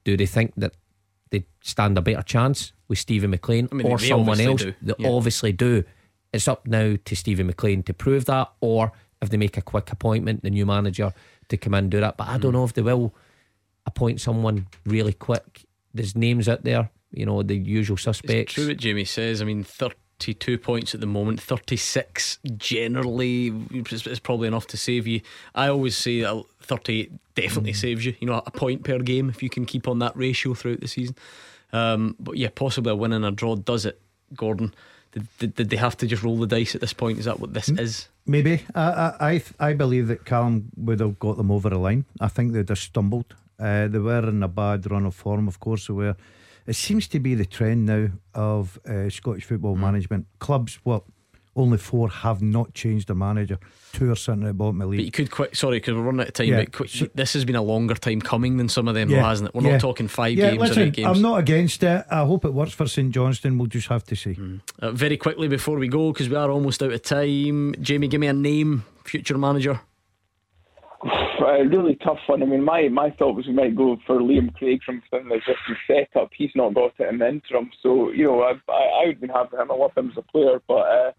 Do 0.04 0.16
they 0.16 0.26
think 0.26 0.52
that 0.56 0.74
they 1.30 1.44
stand 1.62 1.98
a 1.98 2.02
better 2.02 2.22
chance 2.22 2.72
with 2.88 2.98
Steven 2.98 3.30
MacLean 3.30 3.68
I 3.72 3.74
mean, 3.74 3.86
or 3.86 3.98
someone 3.98 4.40
else? 4.40 4.62
do. 4.62 4.74
They 4.82 4.94
Yeah. 4.98 5.08
obviously 5.08 5.52
do. 5.52 5.82
It's 6.32 6.48
up 6.48 6.66
now 6.66 6.96
to 7.04 7.16
Steven 7.16 7.46
MacLean 7.46 7.82
to 7.84 7.94
prove 7.94 8.24
that, 8.26 8.52
or 8.60 8.92
if 9.24 9.30
they 9.30 9.36
make 9.36 9.56
a 9.56 9.62
quick 9.62 9.90
appointment, 9.90 10.42
the 10.42 10.50
new 10.50 10.64
manager 10.66 11.12
to 11.48 11.56
come 11.56 11.74
in 11.74 11.84
and 11.84 11.90
do 11.90 12.00
that. 12.00 12.16
But 12.16 12.28
I 12.28 12.38
don't 12.38 12.52
Mm. 12.52 12.54
know 12.54 12.64
if 12.64 12.74
they 12.74 12.82
will 12.82 13.14
appoint 13.86 14.20
someone 14.20 14.66
really 14.86 15.12
quick. 15.12 15.64
There's 15.92 16.14
names 16.16 16.48
out 16.48 16.62
there, 16.64 16.90
you 17.12 17.26
know, 17.26 17.42
the 17.42 17.56
usual 17.56 17.96
suspects. 17.96 18.54
True 18.54 18.68
what 18.68 18.76
Jamie 18.78 19.04
says. 19.04 19.42
I 19.42 19.44
mean, 19.44 19.62
32 19.64 20.56
points 20.58 20.94
at 20.94 21.00
the 21.00 21.06
moment, 21.06 21.40
36 21.40 22.38
generally 22.56 23.52
is 23.74 24.06
is 24.06 24.20
probably 24.20 24.48
enough 24.48 24.66
to 24.68 24.76
save 24.76 25.06
you. 25.06 25.20
I 25.54 25.68
always 25.68 25.96
say 25.96 26.20
that 26.20 26.44
38 26.60 27.12
definitely 27.34 27.72
Mm. 27.72 27.76
saves 27.76 28.04
you. 28.06 28.14
You 28.20 28.26
know, 28.28 28.42
a 28.46 28.50
point 28.50 28.84
per 28.84 28.98
game 28.98 29.28
if 29.28 29.42
you 29.42 29.50
can 29.50 29.66
keep 29.66 29.86
on 29.88 29.98
that 29.98 30.16
ratio 30.16 30.54
throughout 30.54 30.80
the 30.80 30.88
season. 30.88 31.14
Um, 31.72 32.16
but 32.20 32.36
yeah, 32.36 32.48
possibly 32.54 32.92
a 32.92 32.96
win 32.96 33.12
and 33.12 33.24
a 33.24 33.30
draw 33.30 33.56
does 33.56 33.84
it, 33.84 34.00
Gordon. 34.34 34.72
Did, 35.38 35.54
did, 35.54 35.70
they 35.70 35.76
have 35.76 35.96
to 35.98 36.08
just 36.08 36.24
roll 36.24 36.36
the 36.38 36.46
dice 36.46 36.74
at 36.74 36.80
this 36.80 36.92
point? 36.92 37.20
Is 37.20 37.26
that 37.26 37.38
what 37.38 37.54
this 37.54 37.68
is? 37.68 38.08
Maybe 38.26 38.62
I 38.74 39.40
I 39.60 39.68
I, 39.68 39.72
believe 39.74 40.08
that 40.08 40.24
Callum 40.24 40.70
would 40.76 40.98
have 40.98 41.20
got 41.20 41.36
them 41.36 41.52
over 41.52 41.70
the 41.70 41.78
line. 41.78 42.04
I 42.20 42.28
think 42.28 42.52
they'd 42.52 42.68
have 42.68 42.78
stumbled. 42.78 43.36
Uh, 43.58 43.86
they 43.86 43.98
were 43.98 44.28
in 44.28 44.42
a 44.42 44.48
bad 44.48 44.90
run 44.90 45.06
of 45.06 45.14
form, 45.14 45.46
of 45.46 45.60
course. 45.60 45.86
They 45.86 45.94
were. 45.94 46.16
It 46.66 46.74
seems 46.74 47.06
to 47.08 47.20
be 47.20 47.34
the 47.34 47.44
trend 47.44 47.86
now 47.86 48.08
of 48.34 48.80
uh, 48.88 49.08
Scottish 49.08 49.44
football 49.44 49.76
management 49.76 50.26
clubs. 50.40 50.80
What 50.82 51.04
only 51.56 51.78
four 51.78 52.08
have 52.08 52.42
not 52.42 52.74
changed 52.74 53.08
their 53.08 53.16
manager. 53.16 53.58
Two 53.92 54.10
are 54.10 54.16
sitting 54.16 54.42
at 54.42 54.48
the 54.48 54.54
bottom 54.54 54.80
of 54.80 54.90
the 54.90 54.96
But 54.96 55.04
you 55.04 55.10
could 55.10 55.30
quick. 55.30 55.54
Sorry, 55.54 55.78
because 55.78 55.94
we're 55.94 56.02
running 56.02 56.22
out 56.22 56.28
of 56.28 56.32
time. 56.34 56.48
Yeah. 56.48 56.56
But 56.58 56.72
quick, 56.72 56.90
this 57.14 57.32
has 57.34 57.44
been 57.44 57.56
a 57.56 57.62
longer 57.62 57.94
time 57.94 58.20
coming 58.20 58.56
than 58.56 58.68
some 58.68 58.88
of 58.88 58.94
them, 58.94 59.10
Yeah, 59.10 59.28
hasn't 59.28 59.48
it? 59.48 59.54
We're 59.54 59.62
yeah. 59.64 59.72
not 59.72 59.80
talking 59.80 60.08
five 60.08 60.36
yeah, 60.36 60.50
games 60.50 60.60
listen, 60.60 60.82
or 60.82 60.86
eight 60.86 60.92
games. 60.94 61.08
I'm 61.08 61.22
not 61.22 61.38
against 61.38 61.82
it. 61.82 62.04
I 62.10 62.24
hope 62.24 62.44
it 62.44 62.52
works 62.52 62.72
for 62.72 62.86
St 62.86 63.12
Johnstone. 63.12 63.58
We'll 63.58 63.68
just 63.68 63.88
have 63.88 64.04
to 64.04 64.16
see. 64.16 64.60
Uh, 64.80 64.90
very 64.92 65.16
quickly 65.16 65.48
before 65.48 65.78
we 65.78 65.88
go, 65.88 66.12
because 66.12 66.28
we 66.28 66.36
are 66.36 66.50
almost 66.50 66.82
out 66.82 66.92
of 66.92 67.02
time. 67.02 67.74
Jamie, 67.80 68.08
give 68.08 68.20
me 68.20 68.26
a 68.26 68.32
name, 68.32 68.84
future 69.04 69.38
manager. 69.38 69.80
A 71.46 71.64
really 71.66 71.96
tough 71.96 72.20
one. 72.26 72.42
I 72.42 72.46
mean, 72.46 72.64
my, 72.64 72.88
my 72.88 73.10
thought 73.10 73.36
was 73.36 73.46
we 73.46 73.52
might 73.52 73.76
go 73.76 73.98
for 74.06 74.18
Liam 74.18 74.54
Craig 74.54 74.80
from 74.84 75.02
within 75.12 75.28
the 75.28 75.34
existing 75.34 75.76
setup. 75.86 76.30
He's 76.34 76.50
not 76.54 76.72
got 76.74 76.94
it 76.98 77.08
in 77.08 77.18
the 77.18 77.28
interim, 77.28 77.70
so 77.82 78.10
you 78.10 78.24
know 78.24 78.40
I 78.40 78.52
I, 78.72 79.02
I 79.02 79.06
would 79.08 79.20
be 79.20 79.28
happy 79.28 79.50
with 79.52 79.60
him. 79.60 79.70
I 79.70 79.74
love 79.74 79.92
him 79.96 80.10
as 80.10 80.16
a 80.16 80.22
player, 80.22 80.62
but 80.66 80.74
uh, 80.74 81.12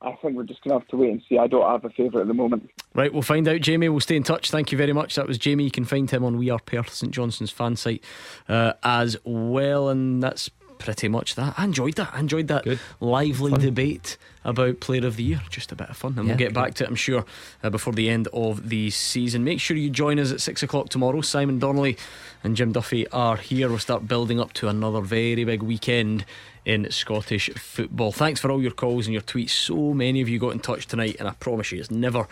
I 0.00 0.12
think 0.22 0.36
we're 0.36 0.44
just 0.44 0.62
gonna 0.62 0.78
have 0.78 0.88
to 0.88 0.96
wait 0.96 1.10
and 1.10 1.22
see. 1.28 1.38
I 1.38 1.48
don't 1.48 1.68
have 1.68 1.84
a 1.84 1.90
favourite 1.90 2.22
at 2.22 2.28
the 2.28 2.34
moment. 2.34 2.70
Right, 2.94 3.12
we'll 3.12 3.22
find 3.22 3.46
out, 3.48 3.60
Jamie. 3.60 3.88
We'll 3.88 4.00
stay 4.00 4.16
in 4.16 4.22
touch. 4.22 4.50
Thank 4.50 4.70
you 4.70 4.78
very 4.78 4.92
much. 4.92 5.16
That 5.16 5.26
was 5.26 5.38
Jamie. 5.38 5.64
You 5.64 5.70
can 5.70 5.84
find 5.84 6.08
him 6.10 6.24
on 6.24 6.38
We 6.38 6.50
Are 6.50 6.60
Perth, 6.60 6.92
St 6.92 7.12
Johnstone's 7.12 7.50
fan 7.50 7.76
site 7.76 8.04
uh, 8.48 8.74
as 8.82 9.16
well. 9.24 9.88
And 9.88 10.22
that's 10.22 10.50
pretty 10.78 11.08
much 11.08 11.34
that. 11.34 11.54
I 11.58 11.64
enjoyed 11.64 11.94
that. 11.96 12.10
I 12.12 12.20
enjoyed 12.20 12.48
that 12.48 12.66
lively 13.00 13.52
debate 13.52 14.16
about 14.44 14.80
Player 14.80 15.06
of 15.06 15.16
the 15.16 15.22
Year. 15.24 15.40
Just 15.50 15.72
a 15.72 15.76
bit 15.76 15.90
of 15.90 15.96
fun. 15.96 16.14
And 16.16 16.26
Yeah, 16.26 16.32
we'll 16.32 16.38
get 16.38 16.48
good. 16.48 16.54
back 16.54 16.74
to 16.74 16.84
it, 16.84 16.88
I'm 16.88 16.94
sure, 16.96 17.24
uh, 17.62 17.70
before 17.70 17.92
the 17.92 18.08
end 18.08 18.28
of 18.32 18.68
the 18.68 18.90
season. 18.90 19.44
Make 19.44 19.60
sure 19.60 19.76
you 19.76 19.90
join 19.90 20.18
us 20.18 20.32
at 20.32 20.40
six 20.40 20.62
o'clock 20.62 20.88
tomorrow. 20.88 21.20
Simon 21.20 21.58
Donnelly 21.58 21.96
and 22.42 22.56
Jim 22.56 22.72
Duffy 22.72 23.06
are 23.08 23.36
here. 23.36 23.68
We'll 23.68 23.78
start 23.78 24.08
building 24.08 24.40
up 24.40 24.52
to 24.54 24.68
another 24.68 25.00
very 25.00 25.44
big 25.44 25.62
weekend 25.62 26.24
in 26.64 26.90
Scottish 26.90 27.50
football. 27.56 28.12
Thanks 28.12 28.40
for 28.40 28.50
all 28.50 28.60
your 28.62 28.72
calls 28.72 29.06
and 29.06 29.12
your 29.12 29.22
tweets. 29.22 29.50
So 29.50 29.92
many 29.94 30.20
of 30.20 30.28
you 30.28 30.38
got 30.38 30.50
in 30.52 30.60
touch 30.60 30.86
tonight, 30.86 31.16
and 31.18 31.28
I 31.28 31.32
promise 31.32 31.72
you, 31.72 31.80
it's 31.80 31.90
never 31.90 32.26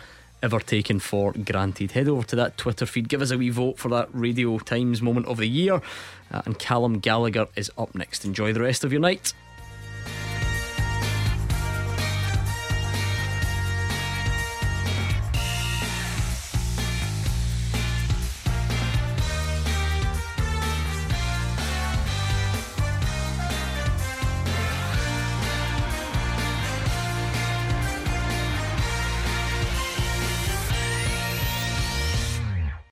ever 0.47 0.60
taken 0.60 1.01
for 1.01 1.32
granted. 1.32 1.90
Head 1.90 2.06
over 2.09 2.24
to 2.28 2.36
that 2.36 2.56
Twitter 2.56 2.86
feed, 2.86 3.09
give 3.09 3.20
us 3.20 3.32
a 3.32 3.36
wee 3.36 3.51
vote 3.51 3.78
for 3.78 3.89
that 3.89 4.09
Radio 4.12 4.60
Times 4.60 5.02
moment 5.02 5.27
of 5.27 5.39
the 5.39 5.48
year. 5.48 5.82
Uh, 6.31 6.43
and 6.44 6.56
Callum 6.56 7.01
Gallagher 7.01 7.48
is 7.56 7.68
up 7.77 7.97
next. 7.97 8.24
Enjoy 8.24 8.52
the 8.52 8.60
rest 8.60 8.85
of 8.85 8.93
your 8.93 9.01
night. 9.01 9.35